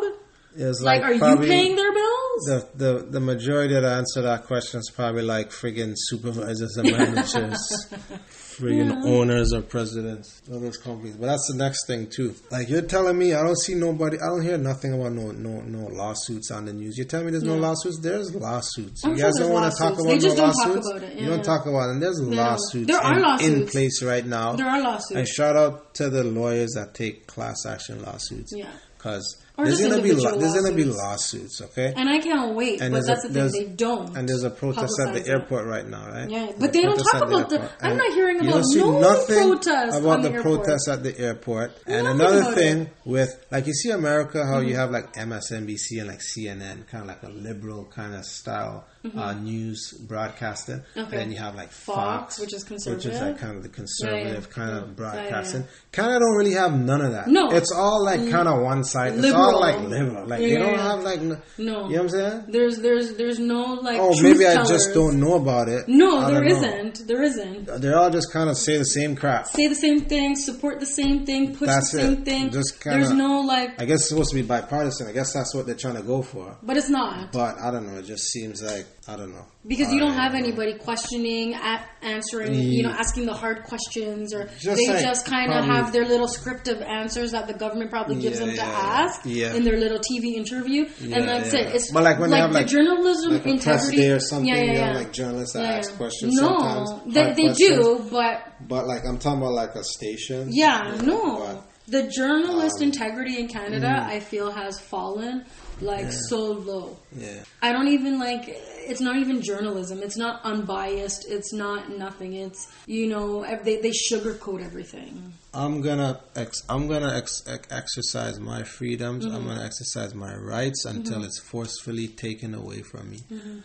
It's 0.61 0.81
Like, 0.81 1.01
are 1.03 1.13
you 1.13 1.37
paying 1.37 1.75
their 1.75 1.91
bills?" 1.93 2.45
The, 2.45 2.67
the 2.75 3.05
the 3.11 3.19
majority 3.19 3.73
that 3.73 3.83
answer 3.83 4.21
that 4.21 4.45
question 4.45 4.79
is 4.79 4.91
probably 4.93 5.23
like 5.23 5.49
friggin' 5.51 5.93
supervisors 5.95 6.77
and 6.77 6.91
managers, 6.91 7.59
friggin' 8.29 8.91
hmm. 8.93 9.07
owners 9.07 9.53
or 9.53 9.61
presidents 9.61 10.41
of 10.51 10.61
those 10.61 10.77
companies. 10.77 11.15
But 11.17 11.27
that's 11.27 11.47
the 11.51 11.57
next 11.57 11.85
thing 11.87 12.07
too. 12.07 12.35
Like 12.51 12.69
you're 12.69 12.81
telling 12.81 13.17
me, 13.17 13.33
I 13.33 13.43
don't 13.43 13.57
see 13.57 13.75
nobody. 13.75 14.17
I 14.19 14.27
don't 14.27 14.43
hear 14.43 14.57
nothing 14.57 14.93
about 14.93 15.13
no 15.13 15.31
no 15.31 15.61
no 15.61 15.87
lawsuits 15.87 16.51
on 16.51 16.65
the 16.65 16.73
news. 16.73 16.97
You're 16.97 17.07
telling 17.07 17.27
me 17.27 17.31
there's 17.31 17.43
no 17.43 17.55
Yeah. 17.55 17.61
lausuits. 17.73 18.01
There's 18.01 18.33
lawsuits. 18.35 19.03
I'm 19.05 19.11
you 19.11 19.17
guys 19.17 19.33
there's 19.35 19.47
don't 19.47 19.53
want 19.53 19.71
to 19.73 19.77
talk 19.77 19.97
lawsuits. 19.97 20.03
about 20.05 20.09
They 20.11 20.19
just 20.19 20.37
no 20.37 20.43
don't 20.43 20.53
talk 20.53 20.65
lawsuits. 20.67 20.89
about 20.91 21.03
it, 21.03 21.19
You 21.19 21.25
don't 21.27 21.43
talk 21.43 21.65
about 21.65 21.87
it. 21.89 21.91
And 21.91 22.03
there's 22.03 22.19
lawsuits. 22.21 22.87
There 22.87 22.99
are 23.01 23.15
in, 23.17 23.21
lawsuits. 23.21 23.49
in 23.61 23.67
place 23.67 24.03
right 24.03 24.25
now. 24.25 24.55
There 24.55 24.67
are 24.67 24.81
lawsuits. 24.81 25.11
And 25.17 25.27
shout 25.27 25.55
out 25.55 25.93
to 25.95 26.09
the 26.09 26.23
lawyers 26.23 26.71
that 26.75 26.93
take 26.93 27.27
class 27.27 27.65
action 27.65 28.01
lawsuits. 28.03 28.53
Yeah. 28.55 28.71
Because 28.97 29.37
Or 29.59 29.65
there's 29.65 29.81
gonna 29.81 30.01
be 30.01 30.09
individual 30.09 30.39
there's 30.39 30.53
gonna 30.55 30.75
be 30.75 30.85
lawsuits. 30.85 31.61
Okay. 31.61 31.93
And 31.95 32.09
I 32.09 32.19
can't 32.19 32.55
wait. 32.55 32.81
And 32.81 32.93
but 32.93 33.05
that's 33.05 33.25
a- 33.25 33.27
the 33.29 33.49
thing; 33.49 33.67
they 33.67 33.71
don't. 33.73 34.15
And 34.17 34.27
there's 34.27 34.43
a 34.43 34.49
protest 34.49 34.99
at 35.05 35.13
the 35.13 35.27
airport 35.27 35.67
right 35.67 35.87
now, 35.87 36.07
right? 36.09 36.29
Yeah, 36.29 36.51
but 36.59 36.73
they 36.73 36.81
don't 36.81 36.97
talk 36.97 37.21
about 37.23 37.49
the- 37.49 37.69
I'm 37.81 37.97
not 37.97 38.13
hearing 38.13 38.39
about 38.39 38.63
no 38.73 38.99
nothing 38.99 39.49
protest 39.49 39.97
about 39.99 40.21
the 40.21 40.29
the 40.29 40.41
protests 40.41 40.87
at 40.87 41.03
the 41.03 41.17
airport. 41.19 41.71
And 41.85 42.05
Nothing 42.05 42.21
another 42.21 42.55
thing 42.55 42.77
it. 42.81 42.87
Mm-hmm. 42.87 43.09
with, 43.11 43.45
like, 43.51 43.67
you 43.67 43.73
see 43.73 43.89
America, 43.89 44.45
how 44.45 44.59
you 44.59 44.75
have 44.75 44.91
like 44.91 45.13
MSNBC 45.13 45.99
and 45.99 46.07
like 46.07 46.19
CNN, 46.19 46.87
kind 46.87 47.03
of 47.03 47.07
like 47.07 47.23
a 47.23 47.29
liberal 47.29 47.85
kind 47.85 48.13
of 48.15 48.25
style 48.25 48.85
uh, 49.15 49.33
news 49.33 49.93
broadcasting. 50.07 50.75
Mm-hmm. 50.79 50.99
Okay. 50.99 51.09
And 51.11 51.19
then 51.19 51.31
you 51.31 51.37
have 51.37 51.55
like 51.55 51.71
Fox, 51.71 52.35
Fox, 52.35 52.39
which 52.39 52.53
is 52.53 52.63
conservative, 52.63 53.05
which 53.11 53.15
is 53.15 53.21
like 53.21 53.37
kind 53.39 53.55
of 53.57 53.63
the 53.63 53.69
conservative 53.69 54.49
kind 54.49 54.71
Yeah, 54.71 54.77
of 54.81 54.95
broadcasting. 54.95 55.61
Yeah, 55.61 55.67
yeah. 55.67 55.89
Canada 55.91 56.19
don't 56.19 56.35
really 56.35 56.53
have 56.53 56.73
none 56.79 57.01
of 57.01 57.11
that. 57.13 57.27
No. 57.27 57.49
It's 57.51 57.71
all 57.71 58.03
like 58.03 58.29
kind 58.29 58.47
of 58.47 58.61
one 58.61 58.83
side. 58.83 59.13
It's 59.13 59.21
Liberal. 59.21 59.48
Like 59.55 59.79
liberal. 59.81 60.25
Like 60.27 60.41
Yeah, 60.41 60.47
they 60.47 60.55
don't 60.57 60.79
have 60.79 61.03
like 61.03 61.21
no. 61.21 61.37
No. 61.57 61.57
You 61.57 61.67
know 61.67 61.85
what 61.87 61.99
I'm 62.01 62.09
saying? 62.09 62.43
There's 62.49 62.77
there's 62.79 63.15
there's 63.15 63.39
no 63.39 63.75
like. 63.75 63.97
Oh, 63.99 64.13
maybe 64.21 64.45
I 64.47 64.53
tellers. 64.53 64.69
just 64.69 64.93
don't 64.93 65.19
know 65.19 65.35
about 65.35 65.69
it. 65.69 65.87
No, 65.87 66.29
there 66.31 66.43
isn't. 66.43 67.07
There 67.07 67.23
isn't. 67.23 67.65
They 67.81 67.93
all 67.93 68.09
just 68.09 68.31
kind 68.33 68.49
of 68.49 68.57
say 68.57 68.77
the 68.77 68.85
same 68.85 69.15
crap. 69.15 69.47
Say 69.47 69.67
the 69.67 69.75
same 69.75 70.01
thing, 70.05 70.35
support 70.35 70.79
the 70.79 70.85
same 70.85 71.25
thing, 71.25 71.55
push 71.55 71.67
That's 71.67 71.91
the 71.91 71.99
same 72.01 72.13
it. 72.13 72.25
thing. 72.25 72.49
Just 72.51 72.81
kinda- 72.81 72.97
there's 72.99 73.11
no 73.11 73.41
like, 73.41 73.81
I 73.81 73.85
guess 73.85 74.01
it's 74.01 74.09
supposed 74.09 74.29
to 74.31 74.35
be 74.35 74.41
bipartisan. 74.43 75.07
I 75.07 75.11
guess 75.11 75.33
that's 75.33 75.53
what 75.55 75.65
they're 75.65 75.75
trying 75.75 75.95
to 75.95 76.01
go 76.03 76.21
for. 76.21 76.57
but 76.63 76.77
it's 76.77 76.89
not 76.89 77.31
But 77.31 77.59
I 77.59 77.71
don't 77.71 77.87
know. 77.91 77.99
It 77.99 78.05
just 78.05 78.25
seems 78.31 78.61
like 78.61 78.85
I 79.09 79.15
don't 79.17 79.31
know. 79.33 79.45
because 79.67 79.91
you 79.91 79.99
don't 79.99 80.13
have 80.13 80.33
know. 80.33 80.39
anybody 80.39 80.73
questioning, 80.77 81.55
answering, 82.01 82.53
you 82.53 82.83
know, 82.83 82.89
asking 82.91 83.25
the 83.25 83.33
hard 83.33 83.63
questions, 83.63 84.33
or 84.33 84.45
Just 84.59 84.77
they 84.77 84.87
like 84.87 85.01
just 85.03 85.25
kind 85.25 85.51
of 85.51 85.65
have 85.65 85.91
their 85.91 86.05
little 86.05 86.27
script 86.27 86.67
of 86.67 86.81
answers 86.81 87.31
that 87.31 87.47
the 87.47 87.53
government 87.53 87.89
probably 87.89 88.15
gives 88.21 88.39
Yeah, 88.39 88.45
them 88.45 88.55
to 88.55 88.61
yeah, 88.61 89.05
ask 89.05 89.25
in 89.25 89.63
their 89.63 89.77
little 89.77 89.99
TV 89.99 90.35
interview, 90.35 90.85
and 91.01 91.27
that's 91.27 91.53
it. 91.53 91.75
It's 91.75 91.91
But 91.91 92.03
like 92.03 92.19
when 92.19 92.29
they 92.29 92.37
have, 92.37 92.51
the 92.53 92.59
like- 92.59 92.67
journalism 92.67 93.33
Like 93.33 93.45
integrity 93.47 93.97
day 93.97 94.11
or 94.11 94.19
something, 94.19 94.47
Yeah, 94.47 94.61
yeah, 94.63 94.71
you 94.73 94.79
have 94.79 94.95
like 94.95 95.11
journalists 95.13 95.53
that 95.53 95.65
ask 95.65 95.95
questions 95.97 96.35
No, 96.35 96.47
sometimes. 96.59 97.13
they, 97.13 97.33
they 97.33 97.53
do, 97.53 98.05
but 98.11 98.43
But 98.67 98.85
like 98.87 99.05
I'm 99.05 99.17
talking 99.17 99.39
about 99.41 99.53
like 99.53 99.75
a 99.75 99.83
station. 99.83 100.49
Yeah, 100.51 100.93
but- 100.97 101.05
no. 101.05 101.63
The 101.87 102.03
journalist 102.07 102.77
Um, 102.77 102.89
integrity 102.89 103.39
in 103.39 103.47
Canada, 103.47 103.87
mm. 103.87 104.05
I 104.07 104.19
feel, 104.19 104.51
has 104.51 104.79
fallen 104.79 105.43
like 105.81 106.11
so 106.11 106.51
low. 106.53 106.97
Yeah. 107.15 107.43
I 107.61 107.71
don't 107.71 107.87
even 107.89 108.19
like. 108.19 108.43
It's 108.47 109.01
not 109.01 109.17
even 109.17 109.41
journalism. 109.41 110.01
It's 110.01 110.17
not 110.17 110.41
unbiased. 110.43 111.25
It's 111.29 111.53
not 111.53 111.89
nothing. 111.97 112.33
It's 112.33 112.67
you 112.85 113.07
know 113.07 113.43
they 113.63 113.77
they 113.77 113.91
sugarcoat 113.91 114.63
everything. 114.63 115.33
I'm 115.53 115.81
gonna 115.81 116.19
ex- 116.35 116.63
I'm 116.69 116.87
gonna 116.87 117.15
ex- 117.15 117.43
ex- 117.47 117.67
exercise 117.71 118.39
my 118.39 118.63
freedoms. 118.63 119.25
Mm-hmm. 119.25 119.35
I'm 119.35 119.45
gonna 119.47 119.63
exercise 119.63 120.13
my 120.13 120.35
rights 120.35 120.85
until 120.85 121.23
it's 121.23 121.39
forcefully 121.39 122.07
taken 122.07 122.53
away 122.53 122.81
from 122.81 123.09
me. 123.11 123.19
Mm-hmm. 123.31 123.59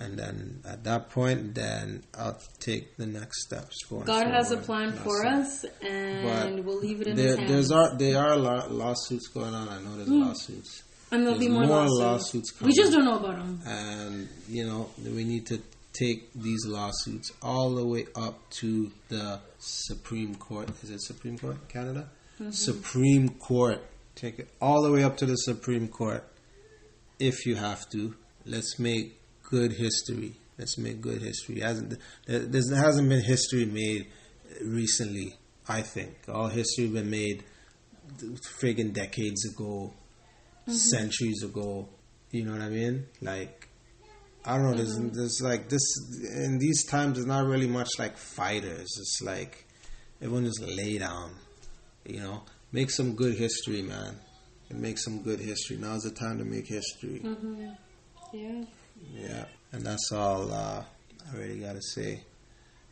And 0.00 0.16
then 0.16 0.60
at 0.64 0.84
that 0.84 1.10
point, 1.10 1.56
then 1.56 2.04
I'll 2.16 2.38
take 2.60 2.96
the 2.98 3.06
next 3.06 3.42
steps. 3.46 3.74
God 4.04 4.28
has 4.28 4.52
a 4.52 4.56
plan 4.56 4.92
for 4.92 5.26
us, 5.26 5.64
and 5.82 6.56
But 6.58 6.64
we'll 6.64 6.78
leave 6.78 7.00
it 7.00 7.08
in 7.08 7.16
There, 7.16 7.26
His 7.30 7.36
hands. 7.38 7.50
there's 7.50 7.70
are 7.72 7.96
there 7.96 8.18
are 8.18 8.36
law- 8.36 8.68
lawsuits 8.68 9.26
going 9.26 9.54
on. 9.54 9.68
I 9.68 9.80
know 9.82 9.96
there's 9.96 10.08
lawsuits, 10.08 10.84
and 11.10 11.24
there'll 11.24 11.38
be 11.38 11.46
there's 11.46 11.58
more, 11.58 11.66
more 11.66 11.88
lawsuits. 11.88 12.52
lawsuits 12.52 12.60
We 12.60 12.72
just 12.72 12.92
don't 12.92 13.04
know 13.04 13.18
about 13.18 13.36
them. 13.36 13.60
and 13.66 14.28
you 14.48 14.66
know 14.66 14.90
we 15.04 15.24
need 15.24 15.46
to 15.46 15.60
take 15.92 16.32
these 16.34 16.64
lawsuits 16.66 17.32
all 17.42 17.74
the 17.74 17.84
way 17.86 18.06
up 18.14 18.48
to 18.50 18.90
the 19.08 19.40
Supreme 19.58 20.34
Court. 20.36 20.68
Is 20.82 20.90
it 20.90 21.02
Supreme 21.02 21.38
Court, 21.38 21.68
Canada? 21.68 22.08
Mm-hmm. 22.40 22.50
Supreme 22.50 23.28
Court. 23.30 23.80
Take 24.14 24.38
it 24.38 24.48
all 24.60 24.82
the 24.82 24.92
way 24.92 25.02
up 25.04 25.16
to 25.18 25.26
the 25.26 25.36
Supreme 25.36 25.88
Court, 25.88 26.24
if 27.18 27.46
you 27.46 27.56
have 27.56 27.88
to. 27.90 28.14
Let's 28.44 28.78
make 28.78 29.20
good 29.42 29.72
history. 29.72 30.34
Let's 30.58 30.76
make 30.78 31.00
good 31.00 31.22
history. 31.22 31.60
Hasn't 31.60 31.98
there 32.26 32.40
there 32.40 32.78
hasn't 32.78 33.08
been 33.08 33.22
history 33.22 33.64
made 33.64 34.06
recently? 34.62 35.34
I 35.68 35.82
think 35.82 36.16
all 36.28 36.48
history 36.48 36.86
been 36.88 37.10
made 37.10 37.44
friggin' 38.60 38.92
decades 38.92 39.44
ago, 39.44 39.92
Mm-hmm. 40.68 40.76
centuries 40.76 41.42
ago. 41.42 41.88
You 42.30 42.44
know 42.44 42.52
what 42.52 42.60
I 42.60 42.68
mean? 42.68 43.06
Like 43.22 43.68
I 44.44 44.56
don't 44.56 44.64
know. 44.64 44.74
There's, 44.74 44.98
mm-hmm. 44.98 45.16
there's 45.16 45.40
like 45.42 45.70
this 45.70 45.82
in 46.36 46.58
these 46.58 46.84
times. 46.84 47.14
There's 47.14 47.26
not 47.26 47.46
really 47.46 47.66
much 47.66 47.88
like 47.98 48.18
fighters. 48.18 48.88
It's 49.00 49.20
like 49.22 49.66
everyone 50.20 50.44
just 50.44 50.60
lay 50.60 50.98
down. 50.98 51.30
You 52.04 52.20
know, 52.20 52.42
make 52.70 52.90
some 52.90 53.14
good 53.14 53.36
history, 53.36 53.80
man. 53.80 54.16
And 54.68 54.82
make 54.82 54.98
some 54.98 55.22
good 55.22 55.40
history. 55.40 55.78
Now's 55.78 56.02
the 56.02 56.10
time 56.10 56.36
to 56.36 56.44
make 56.44 56.66
history. 56.66 57.22
Mm-hmm. 57.24 57.70
Yeah. 58.34 58.64
Yeah, 59.14 59.44
and 59.72 59.82
that's 59.82 60.12
all 60.12 60.52
uh, 60.52 60.84
I 61.32 61.36
really 61.36 61.60
gotta 61.60 61.80
say. 61.80 62.24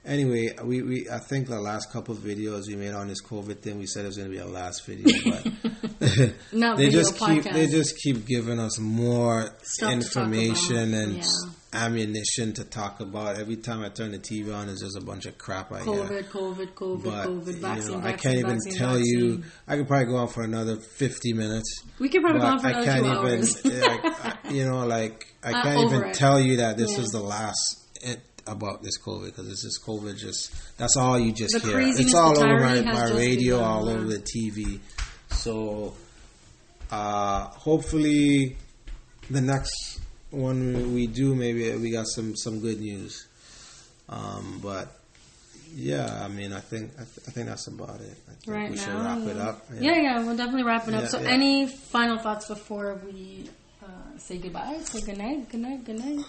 Anyway, 0.06 0.54
we, 0.62 0.82
we 0.82 1.10
I 1.10 1.18
think 1.18 1.48
the 1.48 1.60
last 1.60 1.92
couple 1.92 2.14
of 2.14 2.20
videos 2.22 2.68
we 2.68 2.76
made 2.76 2.94
on 2.94 3.08
this 3.08 3.20
COVID 3.22 3.58
thing, 3.58 3.78
we 3.78 3.86
said 3.86 4.04
it 4.04 4.08
was 4.08 4.16
gonna 4.16 4.30
be 4.30 4.38
our 4.40 4.46
last 4.46 4.86
video, 4.86 5.12
but 5.24 6.32
Not 6.52 6.76
they 6.78 6.90
just 6.90 7.18
keep 7.18 7.42
they 7.42 7.66
just 7.66 7.98
keep 7.98 8.24
giving 8.24 8.60
us 8.60 8.78
more 8.78 9.50
Stuff 9.62 9.90
information 9.92 10.94
and 10.94 11.16
yeah. 11.16 11.22
ammunition 11.72 12.52
to 12.54 12.64
talk 12.64 13.00
about. 13.00 13.36
Every 13.38 13.56
time 13.56 13.82
I 13.82 13.88
turn 13.88 14.12
the 14.12 14.18
TV 14.18 14.54
on, 14.54 14.66
there's 14.68 14.80
just 14.80 14.96
a 14.96 15.00
bunch 15.00 15.26
of 15.26 15.38
crap 15.38 15.72
I 15.72 15.82
hear. 15.82 15.94
COVID, 15.94 16.24
COVID, 16.28 16.74
COVID, 16.74 17.02
But 17.04 17.26
COVID, 17.28 17.54
vaccine, 17.56 17.92
you 17.92 17.98
know, 17.98 18.00
vaccine, 18.00 18.04
I 18.04 18.12
can't 18.12 18.38
even 18.38 18.50
vaccine, 18.58 18.72
tell 18.76 18.94
vaccine. 18.94 19.18
you. 19.18 19.44
I 19.66 19.76
could 19.76 19.88
probably 19.88 20.06
go 20.06 20.16
on 20.18 20.28
for 20.28 20.42
another 20.44 20.76
fifty 20.76 21.32
minutes. 21.32 21.82
We 21.98 22.08
could 22.08 22.22
probably 22.22 22.40
go 22.42 22.46
on 22.46 22.60
for 22.60 22.66
I 22.68 22.70
another 22.70 22.86
can't 22.86 23.04
two 23.04 23.10
even. 23.12 23.26
hours. 23.26 23.64
like, 24.04 24.24
I- 24.46 24.50
you 24.52 24.64
know, 24.64 24.86
like 24.86 25.34
I 25.42 25.50
Uh, 25.52 25.62
can't 25.64 25.80
even 25.92 26.04
it. 26.10 26.14
tell 26.14 26.38
you 26.40 26.58
that 26.58 26.76
this 26.76 26.92
Yeah. 26.92 27.00
is 27.00 27.08
the 27.10 27.20
last 27.20 27.82
it, 28.02 28.20
about 28.46 28.82
this 28.82 28.98
COVID 28.98 29.26
because 29.26 29.48
this 29.48 29.64
is 29.64 29.80
COVID. 29.84 30.16
Just 30.16 30.54
that's 30.78 30.96
all 30.96 31.18
you 31.18 31.32
just 31.32 31.54
The 31.54 31.60
hear. 31.60 31.80
It's 31.80 32.14
all 32.14 32.38
over 32.38 32.60
my, 32.60 32.80
my 32.80 33.10
radio, 33.10 33.56
begun, 33.56 33.70
all 33.70 33.86
yeah. 33.86 33.94
over 33.94 34.04
the 34.04 34.18
TV. 34.18 34.80
So, 35.30 35.94
uh, 36.90 37.46
hopefully, 37.46 38.56
the 39.30 39.40
next 39.40 40.00
one 40.30 40.94
we 40.94 41.06
do, 41.06 41.34
maybe 41.34 41.74
we 41.76 41.90
got 41.90 42.06
some 42.06 42.36
some 42.36 42.60
good 42.60 42.80
news. 42.80 43.26
Um, 44.08 44.60
but 44.62 44.88
yeah, 45.74 46.22
I 46.22 46.28
mean, 46.28 46.52
I 46.52 46.60
think 46.60 46.92
I, 46.94 47.04
th- 47.04 47.26
I 47.26 47.30
think 47.32 47.48
that's 47.48 47.66
about 47.66 48.00
it. 48.00 48.16
I 48.28 48.32
think 48.32 48.54
right 48.54 48.70
we 48.70 48.76
now. 48.76 48.82
should 48.82 48.94
wrap 48.94 49.18
it 49.18 49.36
up. 49.36 49.64
Yeah, 49.80 49.96
yeah, 49.96 50.24
we'll 50.24 50.36
definitely 50.36 50.64
wrap 50.64 50.86
it 50.88 50.94
up. 50.94 51.08
So, 51.08 51.20
yeah. 51.20 51.30
any 51.30 51.66
final 51.66 52.18
thoughts 52.18 52.48
before 52.48 53.00
we 53.04 53.50
uh, 53.82 54.18
say 54.18 54.38
goodbye? 54.38 54.78
Say 54.84 55.00
good 55.00 55.18
night, 55.18 55.48
good 55.50 55.60
night, 55.60 55.84
good 55.84 55.98
night. 55.98 56.24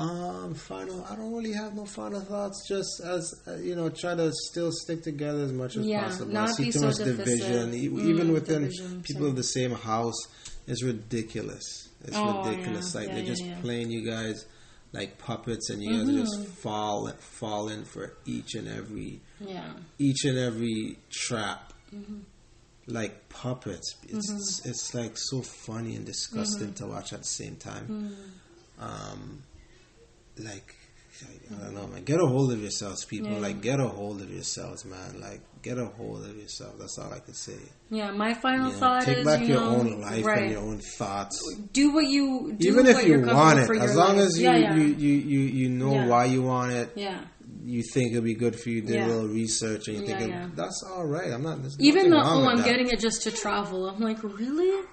Um, 0.00 0.54
final. 0.54 1.04
I 1.04 1.14
don't 1.16 1.32
really 1.32 1.52
have 1.52 1.74
no 1.74 1.84
final 1.84 2.20
thoughts. 2.20 2.66
Just 2.68 3.00
as 3.04 3.34
uh, 3.46 3.56
you 3.56 3.74
know, 3.76 3.88
try 3.90 4.14
to 4.14 4.32
still 4.50 4.70
stick 4.72 5.02
together 5.02 5.42
as 5.42 5.52
much 5.52 5.76
as 5.76 5.84
Yeah, 5.86 6.04
possible. 6.04 6.32
not 6.32 6.48
I 6.48 6.52
see 6.52 6.64
be 6.66 6.72
too 6.72 6.78
so 6.78 6.86
much 6.86 6.96
divisive. 6.96 7.24
division, 7.26 7.74
E- 7.74 7.88
Mm, 7.88 8.08
even 8.08 8.32
within 8.32 8.62
division, 8.62 9.02
people 9.02 9.22
so- 9.22 9.28
of 9.28 9.36
the 9.36 9.42
same 9.42 9.72
house. 9.72 10.16
It's 10.66 10.82
ridiculous. 10.82 11.88
It's 12.04 12.16
Oh, 12.16 12.44
ridiculous. 12.44 12.94
yeah, 12.94 13.00
Like 13.00 13.08
yeah, 13.08 13.14
they're 13.16 13.26
just 13.34 13.44
playing 13.62 13.90
you 13.90 14.04
guys 14.04 14.44
like 14.92 15.18
puppets, 15.18 15.70
and 15.70 15.82
you 15.82 15.90
guys 15.90 16.14
just 16.14 16.40
Mm-hmm. 16.40 16.50
fall 16.62 17.08
fall 17.18 17.68
in 17.68 17.84
for 17.84 18.14
each 18.26 18.54
and 18.54 18.68
every 18.68 19.20
Yeah. 19.40 19.70
each 19.98 20.24
and 20.24 20.38
every 20.38 20.98
trap. 21.10 21.72
Mm-hmm. 21.94 22.18
Like 22.86 23.28
puppets, 23.28 23.94
it's 24.08 24.62
it's 24.64 24.94
like 24.94 25.12
so 25.16 25.42
funny 25.42 25.94
and 25.94 26.04
disgusting 26.06 26.68
Mm-hmm. 26.68 26.86
to 26.86 26.92
watch 26.92 27.12
at 27.12 27.20
the 27.20 27.26
same 27.26 27.56
time. 27.56 28.14
Um, 28.78 29.42
like 30.44 30.76
I 31.52 31.64
don't 31.64 31.74
know, 31.74 31.86
man. 31.88 32.04
Get 32.04 32.18
a 32.20 32.26
hold 32.26 32.52
of 32.52 32.60
yourselves, 32.62 33.04
people. 33.04 33.32
Yeah. 33.32 33.38
Like 33.40 33.60
get 33.60 33.78
a 33.80 33.86
hold 33.88 34.22
of 34.22 34.30
yourselves, 34.32 34.84
man. 34.86 35.20
Like 35.20 35.40
get 35.62 35.76
a 35.76 35.84
hold 35.86 36.24
of 36.24 36.34
yourself. 36.36 36.78
That's 36.78 36.98
all 36.98 37.12
I 37.12 37.18
can 37.18 37.34
say. 37.34 37.58
Yeah, 37.90 38.10
my 38.12 38.32
final 38.32 38.68
You 38.68 38.72
know, 38.72 38.78
thought 38.78 39.02
take 39.04 39.18
is 39.18 39.24
back 39.26 39.40
you 39.40 39.48
your 39.48 39.60
know, 39.60 39.76
own 39.76 40.00
life 40.00 40.24
right. 40.24 40.42
and 40.44 40.50
your 40.52 40.60
own 40.62 40.78
thoughts. 40.78 41.38
do 41.72 41.92
what 41.92 42.06
you 42.06 42.54
do 42.56 42.68
Even 42.68 42.86
if 42.86 43.04
you're 43.06 43.18
you 43.18 43.24
comfortable 43.26 43.38
want 43.38 43.58
it, 43.58 43.82
as 43.82 43.96
long 43.96 44.16
life. 44.16 44.26
as 44.28 44.38
you, 44.38 44.44
yeah, 44.44 44.56
yeah. 44.56 44.74
you, 44.76 44.82
you, 44.84 45.14
you, 45.14 45.40
you 45.40 45.68
know 45.68 45.92
Yeah. 45.92 46.06
why 46.06 46.24
you 46.26 46.42
want 46.42 46.72
it, 46.72 46.92
yeah. 46.96 47.20
you 47.64 47.82
think 47.92 48.12
it'll 48.12 48.22
be 48.24 48.34
good 48.34 48.58
for 48.58 48.70
you, 48.70 48.80
do 48.80 48.94
Yeah. 48.94 49.06
a 49.06 49.08
little 49.08 49.28
research, 49.28 49.88
and 49.88 49.98
you 49.98 50.06
think 50.06 50.20
Yeah, 50.20 50.26
it, 50.26 50.30
yeah. 50.30 50.48
that's 50.54 50.82
all 50.88 51.04
right. 51.06 51.30
I'm 51.30 51.42
not. 51.42 51.58
Even 51.80 52.08
nothing 52.08 52.10
though 52.10 52.46
oh, 52.46 52.48
I'm 52.48 52.58
that. 52.58 52.64
getting 52.64 52.88
it 52.88 53.00
just 53.00 53.22
to 53.24 53.30
travel, 53.30 53.88
I'm 53.90 54.00
like, 54.00 54.22
really? 54.22 54.86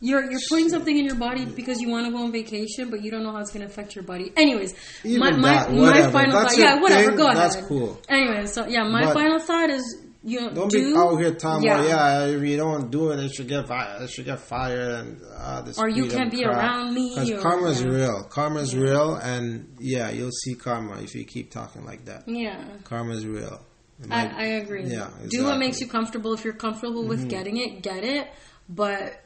You're 0.00 0.30
you're 0.30 0.40
putting 0.48 0.68
something 0.68 0.96
in 0.98 1.04
your 1.04 1.14
body 1.14 1.44
because 1.46 1.80
you 1.80 1.88
want 1.88 2.06
to 2.06 2.12
go 2.12 2.24
on 2.24 2.32
vacation, 2.32 2.90
but 2.90 3.02
you 3.02 3.10
don't 3.10 3.22
know 3.22 3.32
how 3.32 3.38
it's 3.38 3.50
going 3.52 3.64
to 3.66 3.72
affect 3.72 3.94
your 3.94 4.04
body. 4.04 4.32
Anyways, 4.36 4.74
Even 5.04 5.20
my 5.20 5.30
my, 5.30 5.48
that, 5.52 5.72
my 5.72 6.10
final 6.10 6.32
That's 6.40 6.54
thought, 6.56 6.60
yeah, 6.60 6.80
whatever, 6.80 7.08
thing, 7.08 7.16
go 7.16 7.26
ahead. 7.28 7.36
that's 7.38 7.66
cool. 7.66 8.00
Anyways, 8.08 8.52
so 8.52 8.66
yeah, 8.66 8.82
my 8.84 9.04
But- 9.06 9.14
final 9.14 9.38
thought 9.38 9.70
is 9.70 10.00
you 10.26 10.40
know, 10.40 10.50
Don't 10.54 10.70
do 10.70 10.92
be 10.94 10.96
out 10.98 11.16
here 11.18 11.34
talking 11.34 11.66
yeah. 11.66 11.84
about 11.84 12.28
yeah. 12.30 12.34
If 12.36 12.42
you 12.42 12.56
don't 12.56 12.90
do 12.90 13.10
it, 13.10 13.20
it 13.20 13.34
should 13.34 13.46
get 13.46 13.68
fired. 13.68 14.00
It 14.02 14.08
should 14.10 14.24
get 14.24 14.40
fired, 14.40 14.90
and 15.06 15.20
uh, 15.36 15.60
this 15.60 15.78
Or 15.78 15.86
you 15.86 16.06
can't 16.06 16.30
be 16.30 16.42
crap. 16.44 16.56
around 16.56 16.94
me, 16.94 17.10
Because 17.14 17.42
karma's 17.42 17.82
yeah. 17.82 17.88
real. 17.90 18.24
Karma's 18.30 18.74
real, 18.74 19.16
and 19.16 19.74
yeah, 19.78 20.08
you'll 20.10 20.30
see 20.30 20.54
karma 20.54 20.96
if 21.02 21.14
you 21.14 21.24
keep 21.26 21.50
talking 21.50 21.84
like 21.84 22.06
that. 22.06 22.24
Yeah. 22.26 22.56
Karma's 22.84 23.26
real. 23.26 23.60
It 24.02 24.10
I, 24.10 24.26
I 24.28 24.44
agree. 24.62 24.84
Yeah, 24.86 25.10
Do 25.28 25.44
what 25.44 25.58
makes 25.58 25.78
you 25.82 25.88
comfortable. 25.88 26.32
If 26.32 26.42
you're 26.42 26.54
comfortable 26.54 27.04
with 27.06 27.28
getting 27.28 27.58
it, 27.58 27.82
get 27.82 28.02
it. 28.02 28.26
But 28.66 29.20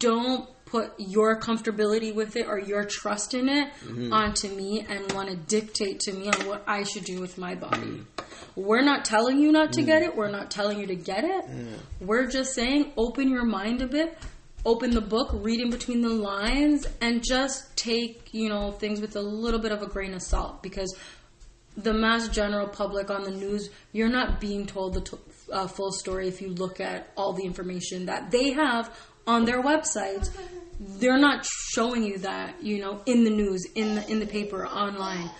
don't 0.00 0.48
put 0.66 0.92
your 0.98 1.38
comfortability 1.38 2.14
with 2.14 2.36
it 2.36 2.46
or 2.46 2.58
your 2.58 2.84
trust 2.84 3.34
in 3.34 3.48
it 3.48 3.72
mm-hmm. 3.84 4.12
onto 4.12 4.48
me 4.48 4.86
and 4.88 5.12
want 5.12 5.28
to 5.28 5.36
dictate 5.36 5.98
to 6.00 6.12
me 6.12 6.28
on 6.28 6.46
what 6.46 6.62
I 6.66 6.84
should 6.84 7.04
do 7.04 7.20
with 7.20 7.38
my 7.38 7.54
body. 7.56 7.82
Mm. 7.82 8.04
We're 8.54 8.82
not 8.82 9.04
telling 9.04 9.40
you 9.40 9.50
not 9.50 9.72
to 9.74 9.82
mm. 9.82 9.86
get 9.86 10.02
it. 10.02 10.16
We're 10.16 10.30
not 10.30 10.50
telling 10.50 10.78
you 10.78 10.86
to 10.86 10.94
get 10.94 11.24
it. 11.24 11.44
We're 12.00 12.26
just 12.26 12.54
saying 12.54 12.92
open 12.96 13.28
your 13.28 13.44
mind 13.44 13.82
a 13.82 13.86
bit. 13.86 14.16
Open 14.64 14.90
the 14.90 15.00
book, 15.00 15.30
read 15.32 15.58
in 15.58 15.70
between 15.70 16.02
the 16.02 16.10
lines, 16.10 16.86
and 17.00 17.24
just 17.24 17.74
take, 17.78 18.28
you 18.34 18.50
know, 18.50 18.72
things 18.72 19.00
with 19.00 19.16
a 19.16 19.22
little 19.22 19.58
bit 19.58 19.72
of 19.72 19.80
a 19.82 19.86
grain 19.86 20.12
of 20.12 20.20
salt 20.20 20.62
because 20.62 20.94
the 21.76 21.94
mass 21.94 22.28
general 22.28 22.68
public 22.68 23.10
on 23.10 23.22
the 23.22 23.30
news, 23.30 23.70
you're 23.92 24.10
not 24.10 24.38
being 24.38 24.66
told 24.66 24.94
the 24.94 25.00
t- 25.00 25.16
uh, 25.50 25.66
full 25.66 25.92
story 25.92 26.28
if 26.28 26.42
you 26.42 26.48
look 26.48 26.78
at 26.80 27.10
all 27.16 27.32
the 27.32 27.44
information 27.44 28.06
that 28.06 28.30
they 28.30 28.52
have 28.52 28.94
on 29.30 29.44
their 29.44 29.62
websites. 29.62 30.28
They're 30.80 31.18
not 31.18 31.46
showing 31.74 32.02
you 32.04 32.18
that, 32.18 32.62
you 32.62 32.80
know, 32.80 33.02
in 33.06 33.24
the 33.24 33.30
news, 33.30 33.64
in 33.74 33.94
the, 33.94 34.10
in 34.10 34.18
the 34.18 34.26
paper, 34.26 34.66
online. 34.66 35.30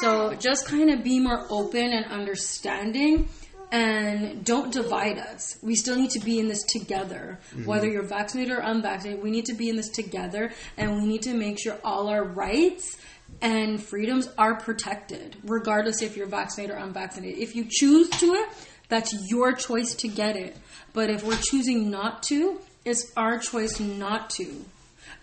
So 0.00 0.34
just 0.34 0.66
kind 0.66 0.90
of 0.90 1.02
be 1.02 1.20
more 1.20 1.46
open 1.48 1.92
and 1.92 2.04
understanding 2.06 3.28
and 3.72 4.44
don't 4.44 4.72
divide 4.72 5.18
us. 5.18 5.58
We 5.62 5.76
still 5.76 5.96
need 5.96 6.10
to 6.10 6.18
be 6.18 6.40
in 6.40 6.48
this 6.48 6.64
together. 6.64 7.38
Mm-hmm. 7.54 7.66
Whether 7.66 7.88
you're 7.88 8.02
vaccinated 8.02 8.52
or 8.52 8.60
unvaccinated, 8.60 9.22
we 9.22 9.30
need 9.30 9.44
to 9.46 9.54
be 9.54 9.68
in 9.68 9.76
this 9.76 9.88
together 9.88 10.50
and 10.76 10.96
we 10.96 11.06
need 11.06 11.22
to 11.22 11.34
make 11.34 11.60
sure 11.60 11.78
all 11.84 12.08
our 12.08 12.24
rights 12.24 12.96
and 13.40 13.80
freedoms 13.80 14.28
are 14.36 14.56
protected, 14.56 15.36
regardless 15.44 16.02
if 16.02 16.16
you're 16.16 16.26
vaccinated 16.26 16.74
or 16.74 16.80
unvaccinated. 16.80 17.38
If 17.38 17.54
you 17.54 17.64
choose 17.70 18.10
to 18.10 18.34
it, 18.34 18.48
that's 18.88 19.14
your 19.30 19.52
choice 19.52 19.94
to 19.94 20.08
get 20.08 20.36
it. 20.36 20.56
But 20.92 21.10
if 21.10 21.24
we're 21.24 21.38
choosing 21.40 21.90
not 21.90 22.24
to, 22.24 22.58
it's 22.90 23.12
our 23.16 23.38
choice 23.38 23.80
not 23.80 24.30
to. 24.30 24.64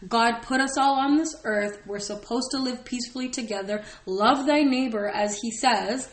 God 0.07 0.41
put 0.41 0.61
us 0.61 0.77
all 0.77 0.99
on 0.99 1.17
this 1.17 1.35
earth. 1.43 1.81
We're 1.85 1.99
supposed 1.99 2.51
to 2.51 2.59
live 2.59 2.85
peacefully 2.85 3.29
together. 3.29 3.83
Love 4.05 4.45
thy 4.45 4.61
neighbor, 4.61 5.07
as 5.07 5.39
he 5.39 5.51
says, 5.51 6.09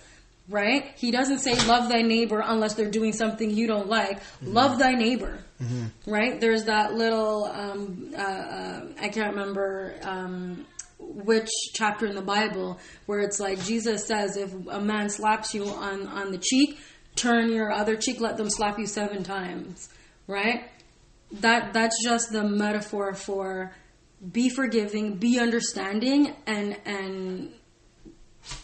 right? 0.48 0.92
He 0.96 1.10
doesn't 1.10 1.40
say 1.40 1.54
love 1.66 1.88
thy 1.88 2.02
neighbor 2.02 2.42
unless 2.44 2.74
they're 2.74 2.90
doing 2.90 3.12
something 3.12 3.50
you 3.50 3.66
don't 3.66 3.88
like. 3.88 4.20
Love 4.42 4.78
thy 4.78 4.92
neighbor, 4.92 5.38
right? 6.06 6.40
There's 6.40 6.64
that 6.64 6.94
little, 6.94 7.44
um, 7.44 8.12
uh, 8.16 8.20
uh, 8.20 8.86
I 9.00 9.08
can't 9.08 9.34
remember. 9.34 9.94
Um, 10.02 10.66
which 10.98 11.50
chapter 11.74 12.06
in 12.06 12.14
the 12.14 12.22
Bible 12.22 12.78
where 13.04 13.20
it's 13.20 13.38
like 13.38 13.62
Jesus 13.64 14.06
says 14.06 14.36
if 14.38 14.52
a 14.68 14.80
man 14.80 15.10
slaps 15.10 15.52
you 15.52 15.66
on 15.66 16.06
on 16.08 16.30
the 16.30 16.38
cheek, 16.38 16.78
turn 17.14 17.52
your 17.52 17.70
other 17.70 17.96
cheek, 17.96 18.20
let 18.20 18.36
them 18.36 18.48
slap 18.48 18.78
you 18.78 18.86
seven 18.86 19.22
times, 19.22 19.90
right? 20.26 20.70
That 21.32 21.72
that's 21.72 22.02
just 22.02 22.32
the 22.32 22.44
metaphor 22.44 23.14
for 23.14 23.74
be 24.32 24.48
forgiving, 24.48 25.16
be 25.16 25.38
understanding, 25.38 26.34
and 26.46 26.76
and 26.84 27.52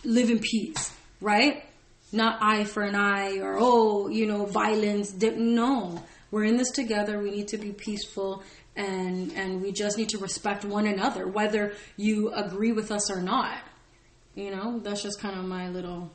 live 0.05 0.31
in 0.31 0.39
peace, 0.39 0.93
right? 1.21 1.65
Not 2.13 2.39
eye 2.43 2.65
for 2.65 2.83
an 2.83 2.95
eye 2.95 3.39
or 3.39 3.57
oh, 3.59 4.09
you 4.09 4.27
know, 4.27 4.47
violence. 4.47 5.13
No, 5.13 6.03
we're 6.31 6.45
in 6.45 6.57
this 6.57 6.71
together. 6.71 7.19
We 7.19 7.31
need 7.31 7.49
to 7.49 7.59
be 7.59 7.73
peaceful, 7.73 8.43
and 8.77 9.33
and 9.33 9.63
we 9.63 9.73
just 9.73 9.99
need 9.99 10.11
to 10.11 10.19
respect 10.19 10.65
one 10.65 10.87
another, 10.87 11.27
whether 11.27 11.75
you 11.97 12.33
agree 12.33 12.73
with 12.73 12.91
us 12.91 13.11
or 13.11 13.21
not. 13.21 13.59
You 14.35 14.51
know, 14.51 14.79
that's 14.79 15.03
just 15.03 15.21
kind 15.21 15.39
of 15.39 15.45
my 15.45 15.69
little 15.69 16.11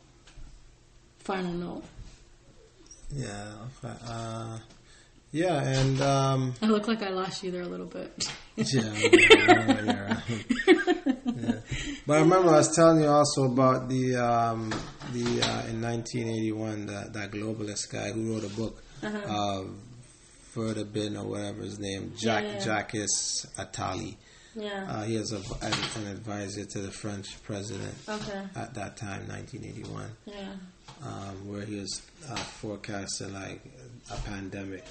final 1.19 1.51
note. 1.51 1.83
Yeah. 3.13 3.53
Okay. 3.83 3.93
Uh, 4.07 4.57
yeah, 5.35 5.61
and 5.61 6.01
um, 6.01 6.53
I 6.61 6.65
look 6.67 6.87
like 6.87 7.03
I 7.03 7.09
lost 7.09 7.43
you 7.43 7.51
there 7.51 7.63
a 7.63 7.67
little 7.67 7.85
bit. 7.87 8.27
yeah, 8.55 8.81
yeah, 8.95 10.19
yeah. 10.27 11.59
But 12.07 12.13
I 12.13 12.19
remember 12.19 12.49
I 12.49 12.57
was 12.63 12.73
telling 12.73 13.01
you 13.01 13.09
also 13.09 13.43
about 13.43 13.89
the 13.89 14.15
um, 14.15 14.69
the 15.11 15.41
uh, 15.43 15.67
in 15.67 15.81
1981 15.81 16.85
that 16.85 17.11
that 17.13 17.31
globalist 17.31 17.91
guy 17.91 18.11
who 18.11 18.31
wrote 18.33 18.45
a 18.45 18.49
book, 18.55 18.81
uh 19.03 19.63
Verda 20.53 20.85
Bin 20.85 21.17
or 21.17 21.25
whatever 21.25 21.63
his 21.63 21.79
name, 21.79 22.13
Jack 22.17 22.45
Uh-huh. 22.45 22.53
Yeah. 22.53 22.63
Jacques 22.63 22.93
Attali. 23.57 24.15
Yeah. 24.55 24.85
Uh, 24.89 25.03
he 25.03 25.17
was 25.17 25.31
a, 25.31 25.37
an, 25.65 26.07
advisor 26.07 26.65
to 26.65 26.79
the 26.79 26.91
French 26.91 27.41
president 27.43 27.93
okay. 28.07 28.41
at 28.55 28.73
that 28.73 28.97
time, 28.97 29.27
1981, 29.27 30.05
Yeah. 30.25 30.33
um, 31.03 31.47
where 31.47 31.65
he 31.65 31.79
was 31.79 32.01
uh, 32.29 32.35
forecasting 32.35 33.33
like 33.33 33.61
a 34.11 34.17
pandemic. 34.21 34.85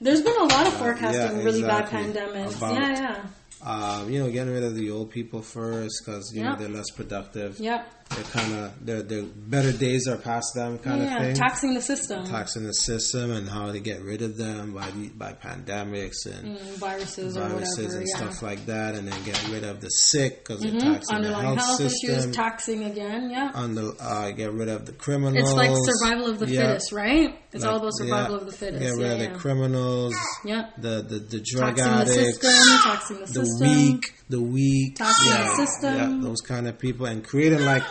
There's 0.00 0.22
been 0.22 0.36
a 0.36 0.44
lot 0.44 0.66
of 0.66 0.72
forecasting 0.74 1.38
yeah, 1.38 1.44
really 1.44 1.62
bad 1.62 1.86
pandemics. 1.86 2.56
About- 2.56 2.74
yeah, 2.74 2.92
yeah. 2.92 3.22
Um, 3.62 4.10
you 4.10 4.18
know, 4.20 4.30
getting 4.30 4.54
rid 4.54 4.62
of 4.64 4.74
the 4.74 4.90
old 4.90 5.10
people 5.10 5.42
first 5.42 6.02
because 6.04 6.32
you 6.34 6.42
know 6.42 6.56
they're 6.56 6.68
less 6.68 6.90
productive. 6.90 7.58
Yep. 7.60 7.86
they're 8.08 8.24
kind 8.24 8.52
of 8.54 8.86
their 8.86 9.02
their 9.02 9.22
better 9.22 9.70
days 9.70 10.08
are 10.08 10.16
past 10.16 10.54
them, 10.54 10.78
kind 10.78 11.02
yeah, 11.02 11.16
of 11.16 11.22
thing. 11.22 11.34
taxing 11.36 11.74
the 11.74 11.80
system, 11.82 12.24
Taxing 12.24 12.64
the 12.64 12.72
system 12.72 13.30
and 13.30 13.48
how 13.48 13.70
to 13.70 13.78
get 13.78 14.00
rid 14.02 14.22
of 14.22 14.36
them 14.38 14.72
by 14.72 14.90
the, 14.92 15.08
by 15.10 15.32
pandemics 15.34 16.24
and 16.26 16.56
Mm, 16.58 16.60
viruses, 16.78 17.36
or 17.36 17.40
viruses 17.48 17.76
whatever. 17.78 17.96
and 17.98 18.06
yeah. 18.08 18.16
stuff 18.16 18.42
like 18.42 18.64
that, 18.66 18.94
and 18.94 19.06
then 19.06 19.22
get 19.24 19.48
rid 19.50 19.62
of 19.64 19.80
the 19.82 19.90
sick 19.90 20.38
because 20.42 20.62
they're 20.62 20.72
Mhm. 20.72 20.80
taxing 20.80 21.08
the 21.20 21.26
Underlying 21.28 21.44
health, 21.58 21.58
health, 21.78 21.78
system. 21.92 22.10
issues, 22.18 22.34
taxing 22.34 22.84
again. 22.84 23.30
Yeah, 23.30 23.50
under, 23.54 23.90
uh, 24.00 24.30
get 24.30 24.52
rid 24.54 24.68
of 24.70 24.86
the 24.86 24.92
criminals. 24.92 25.36
it's 25.50 25.52
like 25.52 25.70
survival 25.76 26.30
of 26.30 26.38
the 26.38 26.48
Yeah. 26.48 26.62
fittest, 26.68 26.92
right? 26.92 27.38
It's 27.52 27.64
all 27.64 27.76
about 27.76 27.90
survival 27.94 28.36
of 28.36 28.46
the 28.46 28.52
fittest. 28.52 28.80
Get 28.82 28.94
rid 28.96 29.18
yeah, 29.18 29.24
of 29.26 29.32
the 29.34 29.38
criminals, 29.38 30.14
yeah. 30.46 30.70
the 30.78 31.02
the, 31.06 31.18
the 31.18 31.40
drug 31.44 31.76
Taxing 31.76 31.84
the 31.84 31.90
addicts, 32.00 32.40
system, 32.40 32.80
taxing 32.82 33.16
the, 33.20 33.26
the 33.26 33.39
system. 33.44 33.68
weak, 33.68 34.14
the 34.28 34.40
weak, 34.40 34.98
yeah, 35.00 35.54
system. 35.56 35.94
yeah, 35.94 36.18
those 36.22 36.40
kind 36.40 36.66
of 36.68 36.78
people, 36.78 37.06
and 37.06 37.24
creating 37.24 37.64
like 37.64 37.82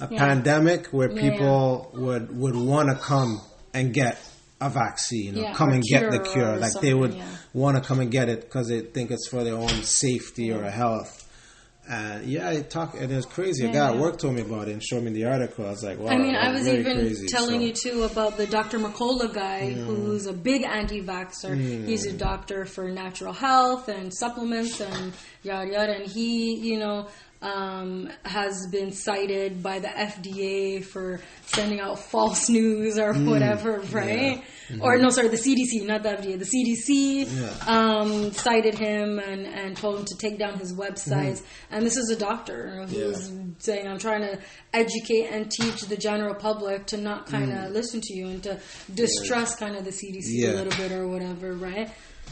a 0.00 0.08
Yeah. 0.10 0.18
pandemic 0.18 0.88
where 0.88 1.08
people 1.08 1.90
would 1.94 2.36
would 2.36 2.56
want 2.56 2.88
to 2.88 2.94
come 2.96 3.40
and 3.72 3.92
get 3.94 4.18
a 4.60 4.70
vaccine 4.70 5.38
or 5.38 5.52
come 5.54 5.70
or 5.70 5.74
and 5.74 5.82
get 5.82 6.10
the 6.10 6.18
cure. 6.18 6.56
Like 6.56 6.72
they 6.80 6.94
would 6.94 7.14
want 7.52 7.76
to 7.76 7.82
come 7.82 8.00
and 8.00 8.10
get 8.10 8.28
it 8.28 8.40
because 8.42 8.68
they 8.68 8.80
think 8.80 9.10
it's 9.10 9.28
for 9.28 9.44
their 9.44 9.54
own 9.54 9.82
safety 9.82 10.50
or 10.52 10.62
health. 10.64 11.25
And 11.88 12.24
yeah, 12.26 12.48
I 12.48 12.62
talk, 12.62 12.94
and 13.00 13.12
it's 13.12 13.26
crazy. 13.26 13.64
a 13.64 13.68
Yeah, 13.68 13.72
guy 13.74 13.88
at 13.90 13.94
yeah. 13.94 14.00
work 14.00 14.18
told 14.18 14.34
me 14.34 14.42
about 14.42 14.66
it 14.68 14.72
and 14.72 14.82
showed 14.82 15.04
me 15.04 15.12
the 15.12 15.26
article. 15.26 15.66
I 15.66 15.70
was 15.70 15.84
like, 15.84 15.98
wow. 16.00 16.10
I 16.10 16.16
mean, 16.18 16.34
I 16.34 16.50
was 16.50 16.66
even 16.66 16.96
crazy. 16.96 17.26
telling 17.28 17.60
So- 17.60 17.66
you 17.66 17.72
too 17.72 18.02
about 18.02 18.36
the 18.36 18.46
Dr. 18.46 18.78
Mercola 18.80 19.32
guy 19.32 19.70
who's 19.70 20.26
a 20.26 20.32
big 20.32 20.64
anti-vaxxer. 20.64 21.54
Hmm. 21.54 21.86
He's 21.86 22.04
a 22.06 22.12
doctor 22.12 22.64
for 22.64 22.90
natural 22.90 23.32
health 23.32 23.88
and 23.88 24.12
supplements 24.12 24.80
and 24.80 25.12
yada 25.44 25.70
yada. 25.70 25.92
And 26.00 26.06
he, 26.10 26.54
you 26.56 26.78
know, 26.78 27.06
um, 27.42 28.10
has 28.24 28.66
been 28.72 28.92
cited 28.92 29.62
by 29.62 29.78
the 29.78 29.88
FDA 29.88 30.82
for 30.84 31.20
sending 31.46 31.80
out 31.80 31.98
false 31.98 32.48
news 32.58 32.98
or 32.98 33.12
Hmm. 33.14 33.30
whatever, 33.30 33.80
right? 33.92 34.42
Or 34.80 34.98
no, 34.98 35.10
sorry, 35.10 35.28
the 35.28 35.36
CDC, 35.36 35.86
not 35.86 36.02
the 36.02 36.08
FDA. 36.10 36.36
The 36.38 36.44
CDC 36.44 37.26
Yeah. 37.30 37.52
um, 37.68 38.32
cited 38.32 38.74
him 38.74 39.18
and, 39.20 39.46
and 39.46 39.76
told 39.76 40.00
him 40.00 40.04
to 40.06 40.16
take 40.18 40.38
down 40.38 40.58
his 40.58 40.72
websites. 40.72 41.42
And 41.70 41.86
this 41.86 41.96
is 41.96 42.10
a 42.10 42.16
doctor 42.16 42.84
who's 42.88 43.30
Yeah. 43.30 43.38
saying, 43.58 43.86
I'm 43.86 43.98
trying 43.98 44.22
to 44.22 44.38
educate 44.72 45.26
and 45.30 45.48
teach 45.50 45.82
the 45.82 45.96
general 45.96 46.34
public 46.34 46.86
to 46.86 46.96
not 46.96 47.26
kind 47.26 47.52
of 47.52 47.70
listen 47.72 48.00
to 48.02 48.14
you 48.14 48.26
and 48.26 48.42
to 48.42 48.58
distrust 48.92 49.58
kind 49.58 49.76
of 49.76 49.84
the 49.84 49.92
CDC 49.92 50.30
Yeah. 50.42 50.50
a 50.50 50.54
little 50.54 50.76
bit 50.76 50.90
or 50.90 51.06
whatever, 51.06 51.52
right? 51.52 51.90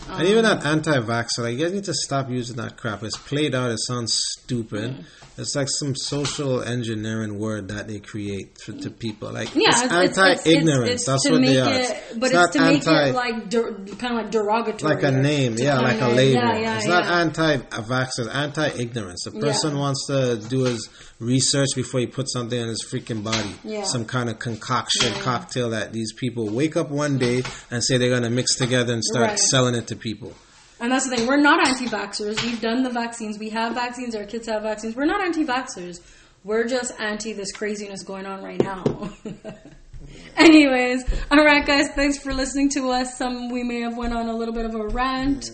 Um, 0.09 0.21
And 0.21 0.29
even 0.29 0.45
that 0.45 0.65
anti-vaxxer, 0.65 1.39
like, 1.39 1.57
you 1.57 1.65
guys 1.65 1.73
need 1.73 1.85
to 1.85 1.95
stop 1.95 2.29
using 2.31 2.57
that 2.57 2.77
crap. 2.77 3.03
It's 3.03 3.17
played 3.17 3.55
out. 3.55 3.71
It 3.71 3.79
sounds 3.81 4.15
stupid. 4.41 5.05
It's 5.37 5.57
like 5.57 5.69
some 5.69 5.97
social 5.97 6.63
engineering 6.63 7.41
word 7.41 7.69
that 7.69 7.89
they 7.89 7.99
create 7.99 8.55
to, 8.67 8.73
to 8.81 8.91
people. 8.91 9.33
Like 9.33 9.53
Yeah, 9.55 9.71
it's, 9.71 9.83
it's, 9.83 10.19
anti-ignorance. 10.19 10.91
It's, 10.91 11.03
it's 11.03 11.07
That's 11.07 11.29
what 11.29 11.41
make 11.41 11.51
they 11.51 11.61
are. 11.61 11.73
It, 11.73 12.21
but 12.21 12.31
it's, 12.33 12.51
to 12.53 12.61
make 12.61 12.87
anti, 12.87 13.09
it 13.09 13.15
like 13.15 13.49
der, 13.51 13.73
kind 13.73 14.17
of 14.17 14.23
like 14.23 14.31
derogatory, 14.31 14.95
like 14.95 15.03
a 15.03 15.11
name, 15.11 15.57
yeah, 15.59 15.81
like 15.81 16.01
a 16.01 16.09
label. 16.09 16.41
Yeah, 16.41 16.57
yeah, 16.59 16.77
it's 16.77 16.87
yeah. 16.87 17.01
not 17.01 17.05
anti-vaxxer. 17.07 18.19
It's 18.19 18.29
anti-ignorance. 18.29 19.25
The 19.25 19.33
person 19.41 19.77
wants 19.77 20.07
to 20.07 20.37
do 20.37 20.65
his 20.65 20.89
research 21.19 21.71
before 21.75 21.99
he 22.01 22.07
puts 22.07 22.33
something 22.33 22.59
in 22.59 22.69
his 22.69 22.85
freaking 22.85 23.25
body. 23.25 23.55
Yeah. 23.65 23.83
Some 23.83 24.05
kind 24.05 24.31
of 24.31 24.39
concoction 24.39 25.13
cocktail 25.15 25.71
that 25.71 25.93
these 25.93 26.13
people 26.13 26.49
wake 26.49 26.77
up 26.77 26.91
one 26.91 27.19
day 27.19 27.43
and 27.73 27.83
say 27.83 27.99
they're 27.99 28.11
gonna 28.11 28.31
mix 28.31 28.55
together 28.55 28.93
and 28.93 29.03
start 29.03 29.25
Right. 29.31 29.39
selling 29.39 29.75
it 29.75 29.89
to 29.89 29.97
people. 29.97 30.33
And 30.81 30.91
that's 30.91 31.09
the 31.09 31.17
thing. 31.17 31.27
We're 31.27 31.37
not 31.37 31.67
anti-vaxxers. 31.67 32.43
We've 32.43 32.61
done 32.61 32.83
the 32.83 32.91
vaccines. 32.91 33.39
We 33.39 33.51
have 33.51 33.75
vaccines. 33.75 34.15
Our 34.15 34.25
kids 34.25 34.49
have 34.49 34.63
vaccines. 34.63 34.97
We're 34.97 35.07
not 35.07 35.21
anti-vaxxers. 35.21 36.01
We're 36.43 36.67
just 36.67 36.99
anti 37.01 37.33
this 37.33 37.53
craziness 37.53 38.03
going 38.03 38.27
on 38.27 38.43
right 38.43 38.61
now. 38.61 38.85
Anyways, 40.37 41.05
all 41.31 41.45
right, 41.45 41.65
guys. 41.65 41.89
Thanks 41.95 42.19
for 42.19 42.35
listening 42.35 42.69
to 42.71 42.91
us. 42.91 43.17
Some 43.17 43.51
we 43.51 43.63
may 43.63 43.81
have 43.81 43.97
went 43.97 44.15
on 44.15 44.29
a 44.29 44.37
little 44.37 44.53
bit 44.53 44.67
of 44.67 44.75
a 44.75 44.89
rant. 44.89 45.51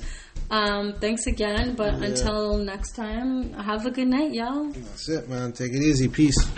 Um, 0.50 0.94
thanks 0.94 1.26
again. 1.26 1.74
But 1.76 1.94
until 1.94 2.56
next 2.56 2.96
time, 2.96 3.52
have 3.52 3.86
a 3.86 3.90
good 3.90 4.08
night, 4.08 4.32
y'all. 4.32 4.68
That's 4.68 5.08
it, 5.08 5.28
man. 5.28 5.52
Take 5.52 5.74
it 5.74 5.82
easy. 5.82 6.08
Peace. 6.08 6.50